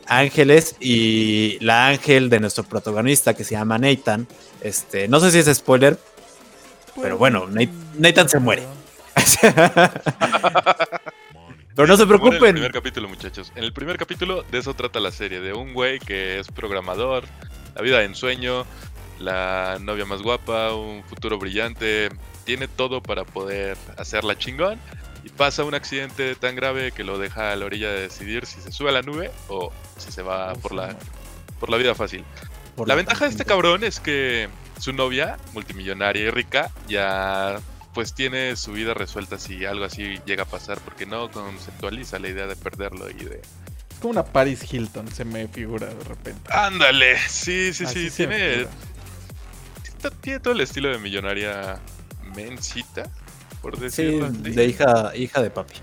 ángeles. 0.07 0.77
y 0.81 1.57
la 1.61 1.87
ángel 1.89 2.29
de 2.31 2.41
nuestro 2.41 2.65
protagonista 2.65 3.33
que 3.35 3.45
se 3.45 3.53
llama 3.53 3.79
Nathan, 3.79 4.27
este, 4.61 5.09
no 5.09 5.21
sé 5.21 5.31
si 5.31 5.39
es 5.39 5.57
spoiler, 5.57 5.97
Pero 7.01 7.17
bueno, 7.17 7.47
Nat- 7.49 7.71
Nathan 7.99 8.29
se 8.29 8.39
muere. 8.41 8.65
Pero 11.75 11.89
no 11.89 11.97
se 11.97 12.07
preocupen. 12.07 12.43
El 12.43 12.55
primer 12.55 12.73
capítulo, 12.73 13.09
muchachos. 13.09 13.53
En 13.55 13.65
el 13.65 13.73
primer 13.73 13.97
capítulo, 13.97 14.43
de 14.43 14.59
eso 14.59 14.75
trata 14.75 15.01
la 15.01 15.11
serie: 15.11 15.41
de 15.41 15.53
un 15.53 15.73
güey 15.73 15.99
que 15.99 16.39
es 16.39 16.49
programador, 16.49 17.25
la 17.75 17.83
vida 17.83 17.99
de 17.99 18.07
ensueño, 18.07 18.67
la 19.19 19.79
novia 19.81 20.05
más 20.05 20.23
guapa, 20.23 20.75
un 20.75 21.05
futuro 21.05 21.39
brillante. 21.39 22.11
Tiene 22.45 22.69
todo 22.69 23.03
para 23.03 23.25
poder 23.25 23.77
hacerla 23.97 24.37
chingón. 24.37 24.79
Y 25.23 25.29
pasa 25.29 25.65
un 25.65 25.75
accidente 25.75 26.35
tan 26.35 26.57
grave 26.57 26.93
que 26.93 27.05
lo 27.05 27.19
deja 27.19 27.53
a 27.53 27.57
la 27.57 27.67
orilla 27.67 27.91
de 27.91 28.01
decidir 28.01 28.47
si 28.47 28.61
se 28.63 28.73
sube 28.73 28.89
a 28.89 28.93
la 28.93 29.03
nube 29.03 29.31
o 29.49 29.71
si 29.99 30.11
se 30.11 30.23
va 30.23 30.55
por 30.55 30.73
la, 30.73 30.97
por 31.59 31.69
la 31.69 31.77
vida 31.77 31.95
fácil. 31.95 32.25
Por 32.75 32.89
La 32.89 32.95
ventaja 32.95 33.27
de 33.27 33.31
este 33.31 33.45
cabrón 33.45 33.85
es 33.85 34.01
que 34.01 34.49
su 34.79 34.95
novia, 34.95 35.37
multimillonaria 35.53 36.23
y 36.23 36.31
rica, 36.31 36.71
ya 36.89 37.61
pues 37.95 38.15
tiene 38.15 38.57
su 38.57 38.73
vida 38.73 38.95
resuelta 38.95 39.39
si 39.39 39.65
algo 39.65 39.85
así 39.85 40.21
llega 40.27 40.45
a 40.45 40.47
pasar, 40.47 40.79
porque 40.81 41.07
no 41.07 41.31
conceptualiza 41.31 42.19
la 42.19 42.29
idea 42.29 42.47
de 42.47 42.57
perderlo 42.57 43.11
y 43.11 43.15
de... 43.25 43.41
Es 43.91 43.99
como 44.01 44.13
una 44.13 44.25
Paris 44.25 44.73
Hilton, 44.73 45.09
se 45.09 45.25
me 45.25 45.49
figura 45.49 45.87
de 45.89 46.05
repente. 46.05 46.53
Ándale, 46.53 47.19
sí, 47.29 47.73
sí, 47.75 47.85
Así 47.85 48.09
sí, 48.11 48.17
tiene, 48.17 48.67
tiene 50.23 50.41
todo 50.41 50.55
el 50.55 50.61
estilo 50.61 50.89
de 50.91 50.99
millonaria 50.99 51.81
mencita, 52.35 53.11
por 53.61 53.77
Sí, 53.77 53.83
decirlo 53.83 54.27
así. 54.27 54.39
de 54.39 54.65
hija, 54.65 55.13
hija 55.17 55.43
de 55.43 55.51
papi. 55.51 55.75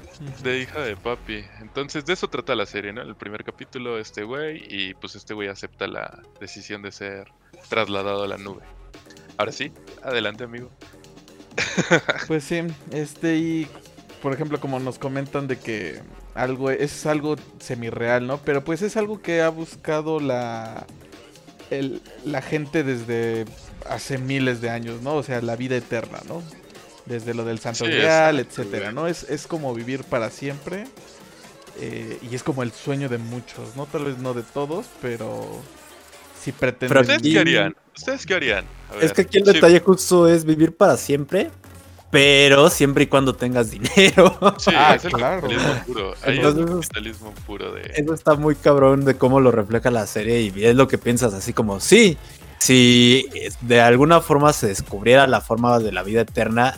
De 0.42 0.60
hija 0.60 0.80
de 0.80 0.96
papi. 0.98 1.46
Entonces, 1.62 2.06
de 2.06 2.14
eso 2.14 2.28
trata 2.28 2.56
la 2.56 2.66
serie, 2.66 2.92
¿no? 2.92 3.02
El 3.04 3.16
primer 3.16 3.44
capítulo, 3.44 4.00
este 4.00 4.24
güey, 4.24 4.64
y 4.68 4.94
pues 4.96 5.16
este 5.16 5.34
güey 5.36 5.48
acepta 5.50 5.86
la 5.88 6.24
decisión 6.40 6.82
de 6.82 6.92
ser 6.92 7.32
trasladado 7.70 8.24
a 8.24 8.28
la 8.28 8.38
nube. 8.38 8.64
Ahora 9.38 9.52
sí, 9.52 9.72
adelante, 10.02 10.46
amigo. 10.46 10.72
Pues 12.28 12.44
sí, 12.44 12.62
este 12.92 13.38
y 13.38 13.68
por 14.22 14.34
ejemplo 14.34 14.60
como 14.60 14.80
nos 14.80 14.98
comentan 15.00 15.48
de 15.48 15.58
que 15.58 16.02
algo 16.36 16.70
es 16.72 17.06
algo 17.06 17.36
semirreal, 17.60 18.28
¿no? 18.28 18.38
Pero 18.40 18.64
pues 18.64 18.82
es 18.82 18.98
algo 18.98 19.22
que 19.22 19.42
ha 19.42 19.50
buscado 19.50 20.20
la 20.20 20.86
el- 21.70 22.02
la 22.26 22.42
gente 22.42 22.84
desde 22.84 23.46
hace 23.90 24.18
miles 24.18 24.62
de 24.62 24.70
años, 24.70 25.02
¿no? 25.02 25.16
O 25.16 25.24
sea, 25.24 25.42
la 25.42 25.56
vida 25.56 25.76
eterna, 25.76 26.20
¿no? 26.28 26.42
Desde 27.06 27.34
lo 27.34 27.46
del 27.46 27.60
santo 27.60 27.86
Sí, 27.86 27.92
real, 27.92 28.40
etcétera. 28.40 28.92
¿no? 28.92 29.08
Es, 29.08 29.24
es 29.30 29.48
como 29.48 29.74
vivir 29.74 30.04
para 30.04 30.30
siempre. 30.30 30.86
eh, 31.80 32.18
y 32.30 32.34
es 32.36 32.42
como 32.42 32.64
el 32.64 32.72
sueño 32.72 33.08
de 33.08 33.18
muchos, 33.20 33.76
¿no? 33.76 33.86
Tal 33.86 34.06
vez 34.06 34.18
no 34.18 34.34
de 34.34 34.42
todos, 34.44 34.88
pero 35.02 35.62
si 36.44 36.52
pretenden. 36.52 36.90
Pero 36.90 37.02
¿Ustedes 37.02 37.20
aquí- 37.20 37.34
qué 37.34 37.40
harían? 37.40 37.76
¿Ustedes 37.98 38.26
qué 38.26 38.34
harían? 38.36 38.66
A 38.92 39.04
Es 39.04 39.12
que 39.14 39.22
aquí 39.22 39.38
el 39.40 39.46
sí, 39.46 39.54
detalle 39.54 39.80
justo 39.82 40.28
es 40.28 40.46
vivir 40.46 40.76
para 40.76 40.96
siempre, 40.98 41.50
pero 42.12 42.70
siempre 42.70 43.04
y 43.04 43.08
cuando 43.08 43.36
tengas 43.36 43.72
dinero. 43.72 44.38
Sí, 44.60 44.72
Ah, 44.76 44.96
es 44.96 45.06
el 45.06 45.12
claro. 45.12 45.42
capitalismo 45.42 45.84
puro. 45.86 46.14
Ahí 46.24 46.38
Entonces- 46.38 46.64
es 46.64 46.70
el 46.70 46.80
capitalismo 46.80 47.34
puro 47.46 47.72
de... 47.74 47.92
Eso 47.96 48.14
está 48.14 48.36
muy 48.36 48.56
cabrón 48.56 49.04
de 49.06 49.18
cómo 49.18 49.40
lo 49.40 49.52
refleja 49.52 49.92
la 49.92 50.06
serie 50.08 50.42
y 50.42 50.66
es 50.66 50.76
lo 50.76 50.88
que 50.88 50.98
piensas 50.98 51.34
así 51.34 51.54
como, 51.54 51.80
sí, 51.80 52.18
si 52.60 53.28
de 53.62 53.82
alguna 53.82 54.22
forma 54.22 54.54
se 54.54 54.68
descubriera 54.68 55.28
la 55.28 55.42
forma 55.42 55.80
de 55.80 55.92
la 55.92 56.04
vida 56.04 56.22
eterna, 56.22 56.78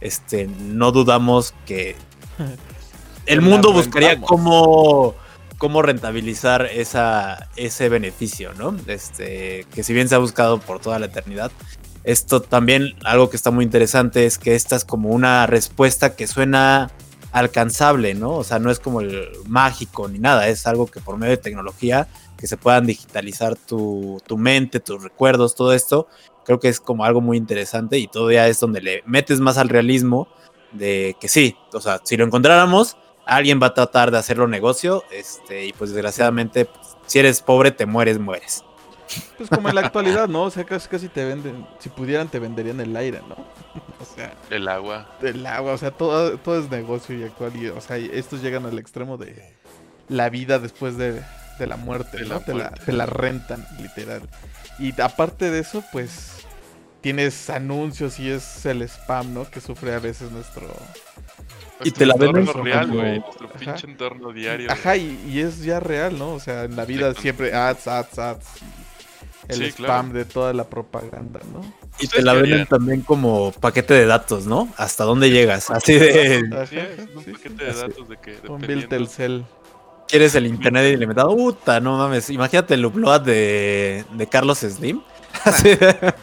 este, 0.00 0.46
no 0.48 0.92
dudamos 0.92 1.54
que 1.66 1.96
el 3.26 3.40
mundo 3.40 3.72
buscaría 3.72 4.20
cómo, 4.20 5.14
cómo 5.58 5.82
rentabilizar 5.82 6.66
esa, 6.66 7.48
ese 7.56 7.88
beneficio, 7.88 8.52
¿no? 8.54 8.76
Este, 8.86 9.66
que 9.74 9.82
si 9.82 9.92
bien 9.92 10.08
se 10.08 10.14
ha 10.14 10.18
buscado 10.18 10.58
por 10.60 10.80
toda 10.80 10.98
la 10.98 11.06
eternidad, 11.06 11.50
esto 12.04 12.42
también, 12.42 12.94
algo 13.04 13.30
que 13.30 13.36
está 13.36 13.50
muy 13.50 13.64
interesante 13.64 14.26
es 14.26 14.38
que 14.38 14.54
esta 14.54 14.76
es 14.76 14.84
como 14.84 15.08
una 15.08 15.46
respuesta 15.46 16.14
que 16.16 16.26
suena 16.26 16.90
alcanzable, 17.32 18.14
¿no? 18.14 18.32
O 18.32 18.44
sea, 18.44 18.58
no 18.58 18.70
es 18.70 18.78
como 18.78 19.00
el 19.00 19.28
mágico 19.46 20.08
ni 20.08 20.18
nada, 20.18 20.48
es 20.48 20.66
algo 20.66 20.86
que 20.86 21.00
por 21.00 21.16
medio 21.16 21.32
de 21.32 21.42
tecnología, 21.42 22.06
que 22.36 22.46
se 22.46 22.56
puedan 22.56 22.86
digitalizar 22.86 23.56
tu, 23.56 24.20
tu 24.26 24.36
mente, 24.36 24.80
tus 24.80 25.02
recuerdos, 25.02 25.54
todo 25.54 25.72
esto, 25.72 26.08
creo 26.44 26.60
que 26.60 26.68
es 26.68 26.78
como 26.78 27.04
algo 27.04 27.20
muy 27.20 27.36
interesante 27.36 27.98
y 27.98 28.06
todavía 28.06 28.46
es 28.48 28.60
donde 28.60 28.82
le 28.82 29.02
metes 29.06 29.40
más 29.40 29.58
al 29.58 29.68
realismo 29.68 30.28
de 30.72 31.16
que 31.20 31.28
sí, 31.28 31.56
o 31.72 31.80
sea, 31.80 32.00
si 32.04 32.16
lo 32.16 32.24
encontráramos, 32.24 32.96
alguien 33.26 33.60
va 33.62 33.68
a 33.68 33.74
tratar 33.74 34.10
de 34.10 34.18
hacerlo 34.18 34.46
negocio, 34.48 35.04
este, 35.10 35.66
y 35.66 35.72
pues 35.72 35.90
desgraciadamente, 35.92 36.64
pues, 36.66 36.96
si 37.06 37.18
eres 37.18 37.42
pobre, 37.42 37.70
te 37.70 37.86
mueres, 37.86 38.18
mueres. 38.18 38.64
Pues 39.36 39.50
como 39.50 39.68
en 39.68 39.74
la 39.74 39.82
actualidad, 39.82 40.28
¿no? 40.28 40.44
O 40.44 40.50
sea, 40.50 40.64
casi, 40.64 40.88
casi 40.88 41.08
te 41.08 41.24
venden, 41.24 41.66
si 41.78 41.88
pudieran 41.88 42.28
te 42.28 42.38
venderían 42.38 42.80
el 42.80 42.96
aire, 42.96 43.20
¿no? 43.28 43.36
O 44.00 44.16
sea, 44.16 44.34
El 44.50 44.68
agua. 44.68 45.08
el 45.22 45.44
agua, 45.46 45.72
o 45.72 45.78
sea, 45.78 45.90
todo, 45.90 46.36
todo 46.38 46.58
es 46.60 46.70
negocio 46.70 47.18
y 47.18 47.22
actual. 47.22 47.56
Y, 47.56 47.68
o 47.68 47.80
sea, 47.80 47.96
estos 47.96 48.42
llegan 48.42 48.66
al 48.66 48.78
extremo 48.78 49.16
de 49.16 49.54
la 50.08 50.28
vida 50.28 50.58
después 50.58 50.96
de, 50.98 51.22
de 51.58 51.66
la 51.66 51.76
muerte, 51.76 52.18
De 52.18 52.24
¿no? 52.24 52.34
la 52.34 52.40
te, 52.40 52.54
la, 52.54 52.70
te 52.70 52.92
la 52.92 53.06
rentan, 53.06 53.66
literal. 53.80 54.22
Y 54.78 55.00
aparte 55.00 55.50
de 55.50 55.60
eso, 55.60 55.82
pues 55.90 56.32
tienes 57.00 57.48
anuncios 57.50 58.18
y 58.18 58.30
es 58.30 58.66
el 58.66 58.82
spam, 58.82 59.32
¿no? 59.34 59.50
Que 59.50 59.60
sufre 59.60 59.94
a 59.94 59.98
veces 59.98 60.30
nuestro... 60.30 60.68
Y 61.82 61.90
te 61.90 62.06
la 62.06 62.14
venden 62.14 62.46
real, 62.46 62.90
güey. 62.90 63.18
Nuestro 63.20 63.46
Ajá. 63.48 63.58
pinche 63.58 63.86
entorno 63.86 64.32
diario. 64.32 64.70
Ajá, 64.70 64.96
y, 64.96 65.18
y 65.28 65.40
es 65.40 65.62
ya 65.62 65.80
real, 65.80 66.18
¿no? 66.18 66.34
O 66.34 66.40
sea, 66.40 66.64
en 66.64 66.76
la 66.76 66.84
vida 66.84 67.12
siempre 67.14 67.52
ads, 67.54 67.88
ads, 67.88 68.18
ads. 68.18 68.46
El 69.48 69.56
Sí, 69.58 69.64
spam 69.72 70.06
claro. 70.10 70.18
de 70.18 70.24
toda 70.24 70.52
la 70.54 70.64
propaganda, 70.64 71.40
¿no? 71.52 71.60
Y 72.00 72.04
¿Ustedes 72.06 72.10
te 72.12 72.22
la 72.22 72.32
venden 72.32 72.66
también 72.66 73.02
como 73.02 73.52
paquete 73.52 73.92
de 73.92 74.06
datos, 74.06 74.46
¿no? 74.46 74.68
Hasta 74.78 75.04
dónde 75.04 75.30
llegas. 75.30 75.70
Así 75.70 75.92
de, 75.98 76.48
Así 76.58 76.78
es, 76.78 76.98
un 77.14 77.24
sí, 77.24 77.32
paquete 77.32 77.64
de 77.64 77.70
Así. 77.70 77.80
datos 77.80 78.08
de 78.08 78.16
que 78.16 78.36
Un 78.48 78.60
Bill 78.62 78.88
Telcel. 78.88 79.44
quieres 80.08 80.34
el 80.34 80.46
internet 80.46 80.94
ilimitado. 80.94 81.36
Puta, 81.36 81.78
no 81.80 81.98
mames. 81.98 82.30
Imagínate 82.30 82.72
el 82.74 82.86
upload 82.86 83.20
de, 83.22 84.04
de 84.14 84.26
Carlos 84.28 84.58
Slim. 84.60 85.02
Así 85.44 85.74
de- 85.76 86.14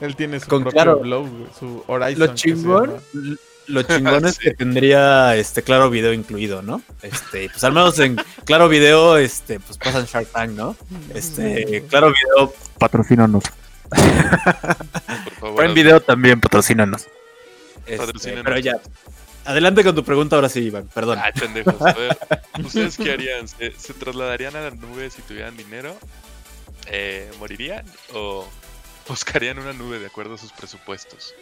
Él 0.00 0.14
tiene 0.14 0.38
su 0.38 0.46
Con 0.48 0.62
propio 0.62 0.76
claro. 0.82 0.98
blog, 1.00 1.28
güey, 1.28 1.46
su 1.58 1.82
Horizon. 1.88 2.20
lo 2.20 2.26
que 2.32 2.38
se 2.38 2.48
chingón, 2.54 2.86
llama. 3.12 3.36
Lo 3.70 3.82
chingón 3.84 4.26
es 4.26 4.34
Sí. 4.36 4.40
que 4.44 4.54
tendría 4.54 5.34
este 5.36 5.62
claro 5.62 5.90
video 5.90 6.12
incluido, 6.12 6.62
¿no? 6.62 6.82
Este, 7.02 7.48
pues 7.48 7.62
al 7.64 7.72
menos 7.72 7.98
en 7.98 8.16
claro 8.44 8.68
video, 8.68 9.16
este, 9.16 9.60
pues 9.60 9.78
pasan 9.78 10.04
Shark 10.06 10.28
Tank, 10.28 10.50
¿no? 10.52 10.76
Este, 11.14 11.84
claro 11.88 12.12
video, 12.12 12.52
patrocínanos. 12.78 13.44
Por 13.88 15.32
favor, 15.40 15.56
Prime 15.56 15.74
video 15.74 16.00
también, 16.00 16.40
patrocínanos. 16.40 17.06
Este, 17.86 17.96
Patrocínanos. 17.98 18.44
pero 18.44 18.58
ya. 18.58 18.74
Adelante 19.44 19.82
con 19.82 19.94
tu 19.94 20.04
pregunta 20.04 20.36
ahora 20.36 20.48
sí, 20.48 20.60
Iván, 20.60 20.88
perdón. 20.94 21.18
Ay, 21.22 21.32
pendejos. 21.32 21.80
A 21.80 21.92
ver, 21.94 22.18
¿ustedes 22.64 22.96
qué 22.96 23.12
harían? 23.12 23.48
¿Se, 23.48 23.72
se 23.72 23.94
trasladarían 23.94 24.54
a 24.54 24.60
la 24.60 24.70
nube 24.70 25.10
si 25.10 25.22
tuvieran 25.22 25.56
dinero? 25.56 25.96
Eh, 26.86 27.30
¿Morirían? 27.38 27.84
¿O 28.12 28.46
buscarían 29.08 29.58
una 29.58 29.72
nube 29.72 29.98
de 29.98 30.06
acuerdo 30.06 30.34
a 30.34 30.38
sus 30.38 30.52
presupuestos? 30.52 31.34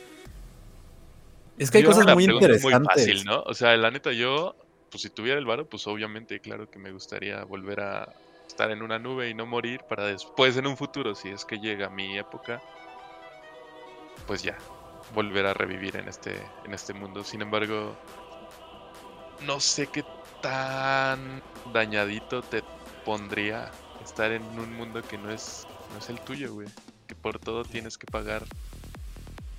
Es 1.59 1.71
que 1.71 1.79
hay 1.79 1.85
yo- 1.85 1.91
cosas 1.91 2.15
muy 2.15 2.25
interesantes. 2.25 2.63
Muy 2.63 2.87
fácil, 2.87 3.25
¿no? 3.25 3.43
O 3.43 3.55
sea, 3.55 3.77
la 3.77 3.91
neta, 3.91 4.13
yo, 4.13 4.55
pues 4.91 5.03
si 5.03 5.11
tuviera 5.11 5.39
el 5.39 5.45
varo, 5.45 5.69
pues 5.69 5.87
obviamente, 5.87 6.41
claro 6.41 6.71
que 6.71 6.79
me 6.79 6.93
gustaría 6.93 7.45
volver 7.45 7.81
a 7.81 8.09
estar 8.47 8.71
en 8.71 8.83
una 8.83 8.99
nube 8.99 9.29
y 9.29 9.35
no 9.35 9.47
morir 9.47 9.81
para 9.89 10.07
después, 10.07 10.57
en 10.57 10.67
un 10.67 10.77
futuro, 10.77 11.15
si 11.15 11.29
es 11.29 11.45
que 11.45 11.59
llega 11.59 11.91
mi 11.91 12.17
época, 12.17 12.63
pues 14.27 14.43
ya, 14.43 14.57
volver 15.15 15.47
a 15.47 15.55
revivir 15.55 15.97
en 15.97 16.09
este, 16.09 16.41
en 16.65 16.75
este 16.75 16.93
mundo. 16.95 17.25
Sin 17.25 17.43
embargo, 17.43 17.97
no 19.41 19.61
sé 19.61 19.87
qué 19.89 20.05
tan 20.41 21.43
dañadito 21.73 22.43
te 22.43 22.63
pondría 23.05 23.71
estar 24.03 24.33
en 24.33 24.43
un 24.59 24.75
mundo 24.75 25.03
que 25.03 25.19
no 25.19 25.31
es, 25.31 25.67
no 25.93 25.99
es 25.99 26.09
el 26.09 26.21
tuyo, 26.21 26.53
güey. 26.55 26.69
Que 27.07 27.15
por 27.15 27.39
todo 27.39 27.65
tienes 27.65 27.97
que 27.97 28.07
pagar. 28.07 28.45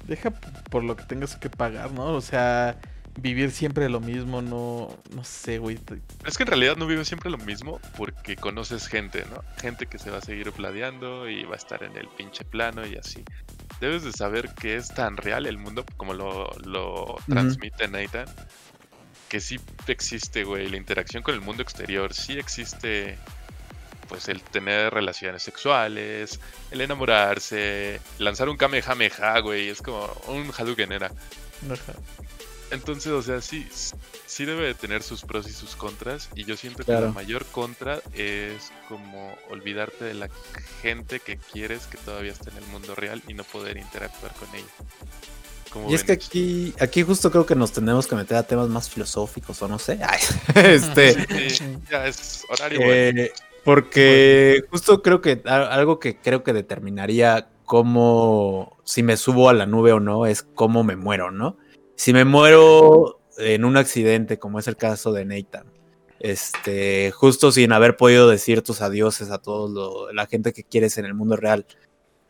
Deja 0.09 0.31
por 0.31 0.83
lo 0.83 0.95
que 0.95 1.03
tengas 1.03 1.35
que 1.35 1.51
pagar, 1.51 1.91
¿no? 1.91 2.13
O 2.13 2.21
sea, 2.21 2.79
vivir 3.21 3.51
siempre 3.51 3.87
lo 3.89 3.99
mismo, 3.99 4.41
no, 4.41 4.97
no 5.15 5.23
sé, 5.23 5.59
güey. 5.59 5.79
Es 6.25 6.35
que 6.35 6.43
en 6.43 6.47
realidad 6.47 6.77
no 6.77 6.87
vives 6.87 7.07
siempre 7.07 7.29
lo 7.29 7.37
mismo 7.37 7.79
porque 7.95 8.35
conoces 8.35 8.87
gente, 8.87 9.23
¿no? 9.29 9.43
Gente 9.61 9.85
que 9.85 9.99
se 9.99 10.09
va 10.09 10.17
a 10.17 10.21
seguir 10.21 10.51
planeando 10.51 11.29
y 11.29 11.43
va 11.43 11.53
a 11.53 11.57
estar 11.57 11.83
en 11.83 11.95
el 11.95 12.07
pinche 12.07 12.43
plano 12.43 12.87
y 12.87 12.95
así. 12.95 13.23
Debes 13.79 14.03
de 14.03 14.11
saber 14.11 14.49
que 14.55 14.77
es 14.77 14.87
tan 14.89 15.15
real 15.15 15.45
el 15.45 15.59
mundo 15.59 15.85
como 15.95 16.15
lo, 16.15 16.49
lo 16.65 17.17
transmite 17.27 17.87
Nathan. 17.87 18.25
Que 19.29 19.39
sí 19.39 19.59
existe, 19.85 20.43
güey, 20.43 20.69
la 20.69 20.77
interacción 20.77 21.21
con 21.21 21.35
el 21.35 21.41
mundo 21.41 21.61
exterior. 21.61 22.15
Sí 22.15 22.39
existe, 22.39 23.19
pues, 24.09 24.27
el 24.27 24.41
tener 24.41 24.93
relaciones 24.93 25.43
sexuales, 25.43 26.39
el 26.71 26.81
enamorarse, 26.81 28.01
lanzar 28.17 28.49
un 28.49 28.57
Kamehameha, 28.57 29.39
güey. 29.39 29.69
Es 29.69 29.81
como 29.81 30.05
un 30.27 30.51
Hadouken 30.51 30.91
era. 30.91 31.11
Entonces, 32.71 33.11
o 33.11 33.21
sea, 33.21 33.41
sí, 33.41 33.67
sí 34.25 34.45
debe 34.45 34.65
de 34.65 34.73
tener 34.73 35.01
sus 35.01 35.21
pros 35.21 35.47
y 35.47 35.53
sus 35.53 35.75
contras. 35.75 36.29
Y 36.35 36.43
yo 36.43 36.57
siento 36.57 36.79
que 36.79 36.85
Claro. 36.85 37.07
la 37.07 37.11
mayor 37.13 37.45
contra 37.45 38.01
es 38.13 38.71
como 38.87 39.35
olvidarte 39.49 40.05
de 40.05 40.13
la 40.13 40.29
gente 40.81 41.19
que 41.19 41.37
quieres 41.37 41.87
que 41.87 41.97
todavía 41.97 42.31
está 42.31 42.51
en 42.51 42.57
el 42.57 42.65
mundo 42.65 42.95
real 42.95 43.21
y 43.27 43.33
no 43.33 43.43
poder 43.43 43.77
interactuar 43.77 44.33
con 44.33 44.49
ella. 44.53 45.87
Y 45.87 45.93
es 45.93 46.03
que 46.03 46.13
aquí, 46.13 46.73
aquí 46.79 47.03
justo 47.03 47.29
creo 47.29 47.45
que 47.45 47.55
nos 47.55 47.71
tendremos 47.71 48.07
que 48.07 48.15
meter 48.15 48.37
a 48.37 48.43
temas 48.43 48.69
más 48.69 48.89
filosóficos 48.89 49.61
o 49.61 49.67
no 49.67 49.77
sé. 49.77 49.99
este, 50.55 51.77
ya 51.89 52.07
es 52.07 52.43
horario. 52.49 52.79
Eh, 52.83 53.31
porque 53.69 54.63
justo 54.71 55.03
creo 55.03 55.21
que 55.21 55.43
algo 55.45 55.99
que 55.99 56.17
creo 56.17 56.43
que 56.43 56.53
determinaría 56.53 57.49
cómo, 57.65 58.79
si 58.83 59.03
me 59.03 59.15
subo 59.15 59.47
a 59.47 59.53
la 59.53 59.67
nube 59.67 59.91
o 59.91 59.99
no, 59.99 60.25
es 60.25 60.41
cómo 60.41 60.83
me 60.83 60.95
muero, 60.95 61.29
¿no? 61.29 61.55
Si 61.95 62.11
me 62.11 62.25
muero 62.25 63.19
en 63.37 63.65
un 63.65 63.77
accidente, 63.77 64.39
como 64.39 64.57
es 64.57 64.67
el 64.67 64.75
caso 64.75 65.13
de 65.13 65.23
Nathan, 65.23 65.67
este, 66.19 67.11
justo 67.11 67.51
sin 67.51 67.71
haber 67.71 67.95
podido 67.95 68.27
decir 68.27 68.63
tus 68.63 68.81
adioses 68.81 69.29
a 69.29 69.37
toda 69.37 70.11
la 70.13 70.25
gente 70.25 70.51
que 70.51 70.63
quieres 70.63 70.97
en 70.97 71.05
el 71.05 71.13
mundo 71.13 71.35
real, 71.35 71.67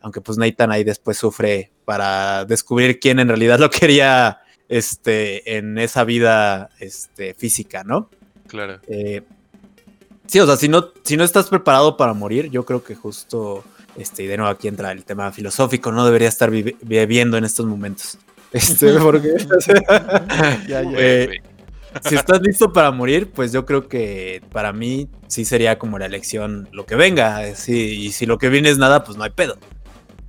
aunque 0.02 0.20
pues 0.20 0.36
Nathan 0.36 0.70
ahí 0.72 0.84
después 0.84 1.16
sufre 1.16 1.72
para 1.86 2.44
descubrir 2.44 3.00
quién 3.00 3.18
en 3.18 3.28
realidad 3.28 3.58
lo 3.58 3.70
quería 3.70 4.40
este, 4.68 5.56
en 5.56 5.78
esa 5.78 6.04
vida 6.04 6.68
este, 6.80 7.32
física, 7.32 7.82
¿no? 7.82 8.10
Claro. 8.46 8.78
Eh, 8.88 9.22
sí, 10.30 10.38
o 10.38 10.46
sea, 10.46 10.56
si 10.56 10.68
no, 10.68 10.90
si 11.02 11.16
no 11.16 11.24
estás 11.24 11.48
preparado 11.48 11.96
para 11.96 12.14
morir, 12.14 12.50
yo 12.50 12.64
creo 12.64 12.84
que 12.84 12.94
justo, 12.94 13.64
este, 13.96 14.22
y 14.22 14.26
de 14.26 14.36
nuevo 14.36 14.50
aquí 14.50 14.68
entra 14.68 14.92
el 14.92 15.04
tema 15.04 15.32
filosófico, 15.32 15.90
no 15.90 16.06
debería 16.06 16.28
estar 16.28 16.50
viviendo 16.50 17.36
en 17.36 17.44
estos 17.44 17.66
momentos. 17.66 18.18
Este, 18.52 18.94
porque... 18.94 19.32
ya, 20.66 20.82
ya, 20.82 20.82
eh, 20.96 21.40
si 22.04 22.16
estás 22.16 22.40
listo 22.42 22.72
para 22.72 22.90
morir, 22.90 23.30
pues 23.30 23.52
yo 23.52 23.64
creo 23.64 23.86
que 23.86 24.42
para 24.50 24.72
mí 24.72 25.08
sí 25.28 25.44
sería 25.44 25.78
como 25.78 26.00
la 26.00 26.06
elección 26.06 26.68
lo 26.72 26.84
que 26.84 26.96
venga. 26.96 27.54
Sí, 27.54 28.06
y 28.06 28.10
si 28.10 28.26
lo 28.26 28.38
que 28.38 28.48
viene 28.48 28.70
es 28.70 28.76
nada, 28.76 29.04
pues 29.04 29.16
no 29.16 29.22
hay 29.22 29.30
pedo. 29.30 29.56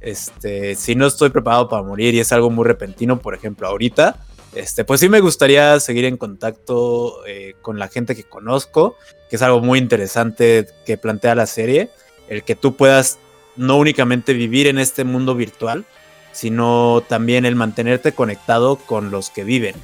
Este, 0.02 0.76
si 0.76 0.94
no 0.94 1.08
estoy 1.08 1.32
preparado 1.32 1.68
para 1.68 1.82
morir 1.82 2.14
y 2.14 2.20
es 2.20 2.32
algo 2.32 2.52
muy 2.52 2.66
repentino, 2.66 3.20
por 3.20 3.34
ejemplo, 3.34 3.68
ahorita, 3.68 4.24
este, 4.54 4.84
pues 4.84 5.00
sí 5.00 5.10
me 5.10 5.20
gustaría 5.20 5.80
seguir 5.80 6.06
en 6.06 6.18
contacto 6.18 7.26
eh, 7.26 7.56
con 7.64 7.80
la 7.80 7.88
gente 7.88 8.16
que 8.16 8.24
conozco, 8.24 8.98
que 9.32 9.38
es 9.38 9.41
algo 9.41 9.62
muy 9.62 9.80
interesante 9.80 10.67
que 10.86 10.98
plantea 10.98 11.36
la 11.36 11.46
serie, 11.46 11.89
el 12.28 12.44
que 12.44 12.58
tú 12.58 12.76
puedas 12.76 13.17
no 13.56 13.78
únicamente 13.78 14.34
vivir 14.34 14.67
en 14.67 14.78
este 14.78 15.06
mundo 15.06 15.36
virtual, 15.36 15.86
sino 16.34 17.02
también 17.08 17.46
el 17.46 17.56
mantenerte 17.56 18.12
conectado 18.12 18.76
con 18.76 19.10
los 19.10 19.30
que 19.30 19.46
viven, 19.46 19.76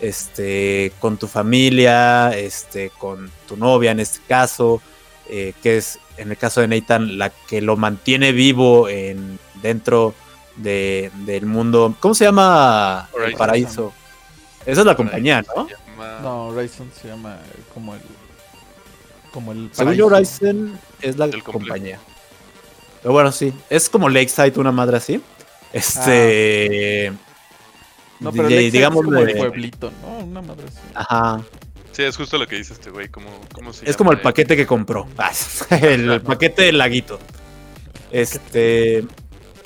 este, 0.00 0.92
con 0.98 1.18
tu 1.18 1.28
familia, 1.28 2.36
este, 2.36 2.90
con 2.98 3.30
tu 3.46 3.56
novia 3.56 3.92
en 3.92 4.00
este 4.00 4.18
caso, 4.26 4.82
eh, 5.30 5.52
que 5.62 5.76
es 5.76 6.00
en 6.16 6.32
el 6.32 6.36
caso 6.36 6.60
de 6.60 6.66
Nathan 6.66 7.16
la 7.16 7.30
que 7.30 7.60
lo 7.60 7.76
mantiene 7.76 8.32
vivo 8.32 8.88
en, 8.88 9.38
dentro 9.62 10.14
de, 10.56 11.12
del 11.26 11.46
mundo. 11.46 11.94
¿Cómo 12.00 12.16
se 12.16 12.24
llama 12.24 13.08
el 13.24 13.34
paraíso? 13.34 13.92
Esa 14.64 14.80
es 14.80 14.86
la 14.86 14.96
compañía, 14.96 15.44
¿no? 15.54 15.68
No, 16.22 16.46
Horizon 16.48 16.90
se 17.00 17.06
llama 17.06 17.38
como 17.72 17.94
el. 17.94 18.00
Como 19.36 19.52
el. 19.52 19.68
Según 19.70 20.00
Horizon 20.00 20.80
es 21.02 21.18
la 21.18 21.28
compañía. 21.42 21.98
Pero 23.02 23.12
bueno, 23.12 23.30
sí. 23.30 23.52
Es 23.68 23.90
como 23.90 24.08
Lakeside, 24.08 24.58
una 24.58 24.72
madre 24.72 24.96
así. 24.96 25.20
Este. 25.74 27.08
Ah. 27.08 27.14
No, 28.20 28.32
pero 28.32 28.48
digamos 28.48 29.00
es 29.00 29.04
como 29.04 29.18
el 29.18 29.36
pueblito, 29.36 29.92
¿no? 30.00 30.24
Una 30.24 30.40
madre 30.40 30.68
así. 30.68 30.78
Ajá. 30.94 31.42
Sí, 31.92 32.04
es 32.04 32.16
justo 32.16 32.38
lo 32.38 32.46
que 32.46 32.56
dice 32.56 32.72
este 32.72 32.88
güey. 32.88 33.10
¿Cómo, 33.10 33.28
cómo 33.52 33.74
se 33.74 33.90
es 33.90 33.94
como 33.94 34.10
el 34.10 34.22
paquete 34.22 34.56
que 34.56 34.66
compró. 34.66 35.06
Ah, 35.18 35.32
el 35.82 36.22
paquete 36.22 36.62
del 36.62 36.78
laguito. 36.78 37.18
Este. 38.10 39.04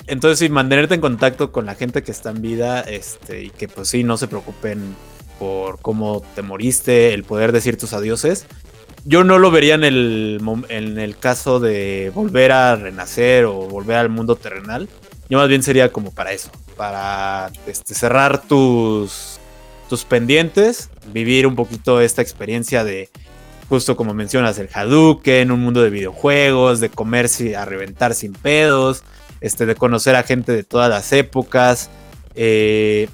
Entonces, 0.07 0.39
sí, 0.39 0.49
mantenerte 0.49 0.95
en 0.95 1.01
contacto 1.01 1.53
con 1.53 1.65
la 1.65 1.75
gente 1.75 2.03
que 2.03 2.11
está 2.11 2.31
en 2.31 2.41
vida, 2.41 2.81
este, 2.81 3.43
y 3.43 3.49
que 3.51 3.69
pues 3.69 3.87
sí, 3.87 4.03
no 4.03 4.17
se 4.17 4.27
preocupen 4.27 4.97
por 5.39 5.79
cómo 5.79 6.21
te 6.35 6.41
moriste, 6.41 7.13
el 7.13 7.23
poder 7.23 7.53
decir 7.53 7.77
tus 7.77 7.93
adioses. 7.93 8.47
Yo 9.03 9.23
no 9.23 9.39
lo 9.39 9.49
vería 9.49 9.75
en 9.75 9.83
el, 9.83 10.39
en 10.69 10.99
el 10.99 11.17
caso 11.17 11.59
de 11.59 12.11
volver 12.13 12.51
a 12.51 12.75
renacer 12.75 13.45
o 13.45 13.53
volver 13.53 13.97
al 13.97 14.09
mundo 14.09 14.35
terrenal. 14.35 14.87
Yo 15.29 15.39
más 15.39 15.47
bien 15.47 15.63
sería 15.63 15.91
como 15.91 16.11
para 16.11 16.33
eso, 16.33 16.51
para 16.77 17.51
este, 17.65 17.95
cerrar 17.95 18.41
tus, 18.43 19.39
tus 19.89 20.05
pendientes, 20.05 20.89
vivir 21.13 21.47
un 21.47 21.55
poquito 21.55 22.01
esta 22.01 22.21
experiencia 22.21 22.83
de, 22.83 23.09
justo 23.69 23.95
como 23.95 24.13
mencionas, 24.13 24.59
el 24.59 24.69
Hadouken, 24.71 25.49
un 25.51 25.61
mundo 25.61 25.81
de 25.81 25.89
videojuegos, 25.89 26.81
de 26.81 26.89
comerse 26.89 27.55
a 27.55 27.63
reventar 27.63 28.13
sin 28.13 28.33
pedos, 28.33 29.03
este, 29.39 29.65
de 29.65 29.75
conocer 29.75 30.15
a 30.15 30.23
gente 30.23 30.51
de 30.51 30.63
todas 30.63 30.89
las 30.89 31.13
épocas, 31.13 31.89
eh, 32.35 33.07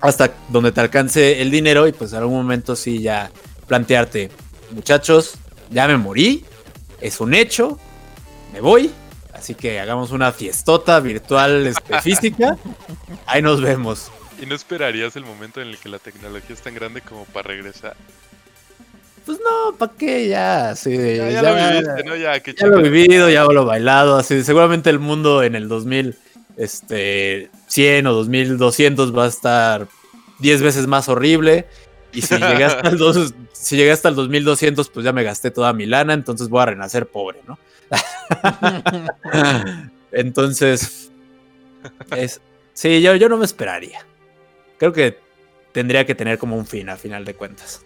hasta 0.00 0.32
donde 0.48 0.72
te 0.72 0.80
alcance 0.80 1.42
el 1.42 1.50
dinero 1.50 1.86
y 1.86 1.92
pues 1.92 2.12
en 2.12 2.18
algún 2.18 2.36
momento 2.36 2.74
sí 2.76 3.00
ya 3.00 3.30
plantearte, 3.66 4.30
muchachos, 4.70 5.34
ya 5.70 5.86
me 5.88 5.96
morí, 5.96 6.44
es 7.00 7.20
un 7.20 7.34
hecho, 7.34 7.78
me 8.52 8.60
voy, 8.60 8.90
así 9.32 9.54
que 9.54 9.80
hagamos 9.80 10.10
una 10.10 10.32
fiestota 10.32 11.00
virtual 11.00 11.66
este, 11.66 12.00
física, 12.02 12.56
ahí 13.26 13.42
nos 13.42 13.60
vemos. 13.60 14.10
¿Y 14.40 14.46
no 14.46 14.54
esperarías 14.54 15.16
el 15.16 15.24
momento 15.24 15.62
en 15.62 15.68
el 15.68 15.78
que 15.78 15.88
la 15.88 15.98
tecnología 15.98 16.54
es 16.54 16.60
tan 16.60 16.74
grande 16.74 17.00
como 17.00 17.24
para 17.24 17.48
regresar? 17.48 17.96
Pues 19.26 19.38
no, 19.40 19.76
¿para 19.76 19.92
qué? 19.92 20.28
Ya, 20.28 20.76
sí. 20.76 20.96
Ya, 21.16 21.42
lo 21.42 21.54
viviste, 21.54 22.04
¿no? 22.04 22.16
Ya, 22.16 22.40
lo 22.68 22.78
he 22.78 22.82
vivido, 22.88 23.28
ya 23.28 23.42
lo 23.42 23.62
he 23.62 23.64
bailado. 23.64 24.16
Así, 24.16 24.44
seguramente 24.44 24.88
el 24.88 25.00
mundo 25.00 25.42
en 25.42 25.56
el 25.56 25.68
2100 25.68 26.14
este, 26.56 27.50
o 28.06 28.12
2200 28.12 29.16
va 29.16 29.24
a 29.24 29.28
estar 29.28 29.88
10 30.38 30.62
veces 30.62 30.86
más 30.86 31.08
horrible. 31.08 31.66
Y 32.12 32.22
si 32.22 32.36
llegué, 32.36 32.64
hasta 32.64 32.88
el 32.88 33.34
si 33.52 33.76
llegué 33.76 33.92
hasta 33.92 34.08
el 34.08 34.14
2200, 34.14 34.88
pues 34.90 35.04
ya 35.04 35.12
me 35.12 35.22
gasté 35.22 35.50
toda 35.50 35.72
mi 35.72 35.86
lana, 35.86 36.14
entonces 36.14 36.48
voy 36.48 36.62
a 36.62 36.66
renacer 36.66 37.06
pobre, 37.06 37.40
¿no? 37.46 37.58
entonces, 40.12 41.10
es, 42.16 42.40
sí, 42.72 43.02
yo, 43.02 43.14
yo 43.16 43.28
no 43.28 43.36
me 43.36 43.44
esperaría. 43.44 44.04
Creo 44.78 44.92
que 44.92 45.18
tendría 45.72 46.06
que 46.06 46.14
tener 46.14 46.38
como 46.38 46.56
un 46.56 46.66
fin 46.66 46.88
a 46.88 46.96
final 46.96 47.24
de 47.24 47.34
cuentas. 47.34 47.82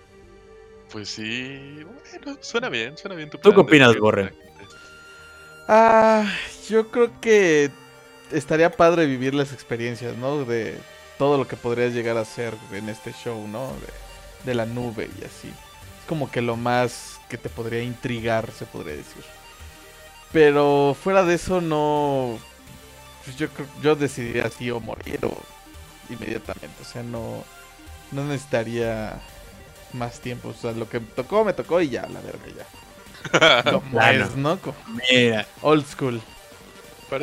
Pues 0.93 1.09
sí, 1.09 1.85
bueno, 1.85 2.39
suena 2.41 2.69
bien, 2.69 2.97
suena 2.97 3.15
bien 3.15 3.31
tu 3.31 3.39
¿Tú 3.39 3.53
qué 3.53 3.61
opinas, 3.61 3.97
Borre? 3.97 4.33
Ah, 5.69 6.33
yo 6.69 6.91
creo 6.91 7.21
que 7.21 7.71
estaría 8.33 8.71
padre 8.71 9.07
vivir 9.07 9.35
las 9.35 9.53
experiencias, 9.53 10.17
¿no? 10.17 10.45
De 10.45 10.77
todo 11.19 11.39
lo 11.39 11.47
que 11.47 11.57
podrías 11.57 11.93
llegar 11.93 12.17
a 12.17 12.23
hacer 12.23 12.55
en 12.73 12.89
este 12.89 13.13
show, 13.13 13.47
¿no? 13.47 13.69
De, 13.69 14.10
la 14.45 14.67
nube 14.67 15.11
y 15.21 15.25
así. 15.25 15.49
Es 15.49 16.07
como 16.07 16.31
que 16.31 16.43
lo 16.43 16.57
más 16.57 17.21
que 17.29 17.39
te 17.39 17.49
podría 17.49 17.83
intrigar, 17.83 18.51
se 18.53 18.67
podría 18.67 18.97
decir. 18.97 19.25
Pero 20.33 20.97
fuera 21.01 21.25
de 21.25 21.35
eso, 21.35 21.61
no. 21.61 22.39
Pues 23.25 23.37
yo, 23.37 23.49
yo 23.83 23.97
decidiría 23.97 24.45
así 24.45 24.71
o 24.71 24.81
morir 24.81 25.19
o 25.25 25.37
inmediatamente. 26.09 26.83
O 26.83 26.85
sea, 26.85 27.03
no, 27.03 27.45
no 28.13 28.25
necesitaría 28.25 29.21
más 29.93 30.21
tiempo. 30.21 30.49
O 30.49 30.55
sea, 30.55 30.73
lo 30.73 30.89
que 30.89 31.01
me 31.01 31.07
tocó, 31.07 31.45
me 31.45 31.53
tocó 31.53 31.81
y 31.81 31.91
ya, 31.91 32.07
la 32.07 32.21
verga, 32.21 32.47
ya. 32.57 33.63
Como 33.71 34.01
es, 34.01 34.37
¿no? 34.37 34.59
Mira. 35.11 35.47
Old 35.63 35.87
school. 35.87 36.21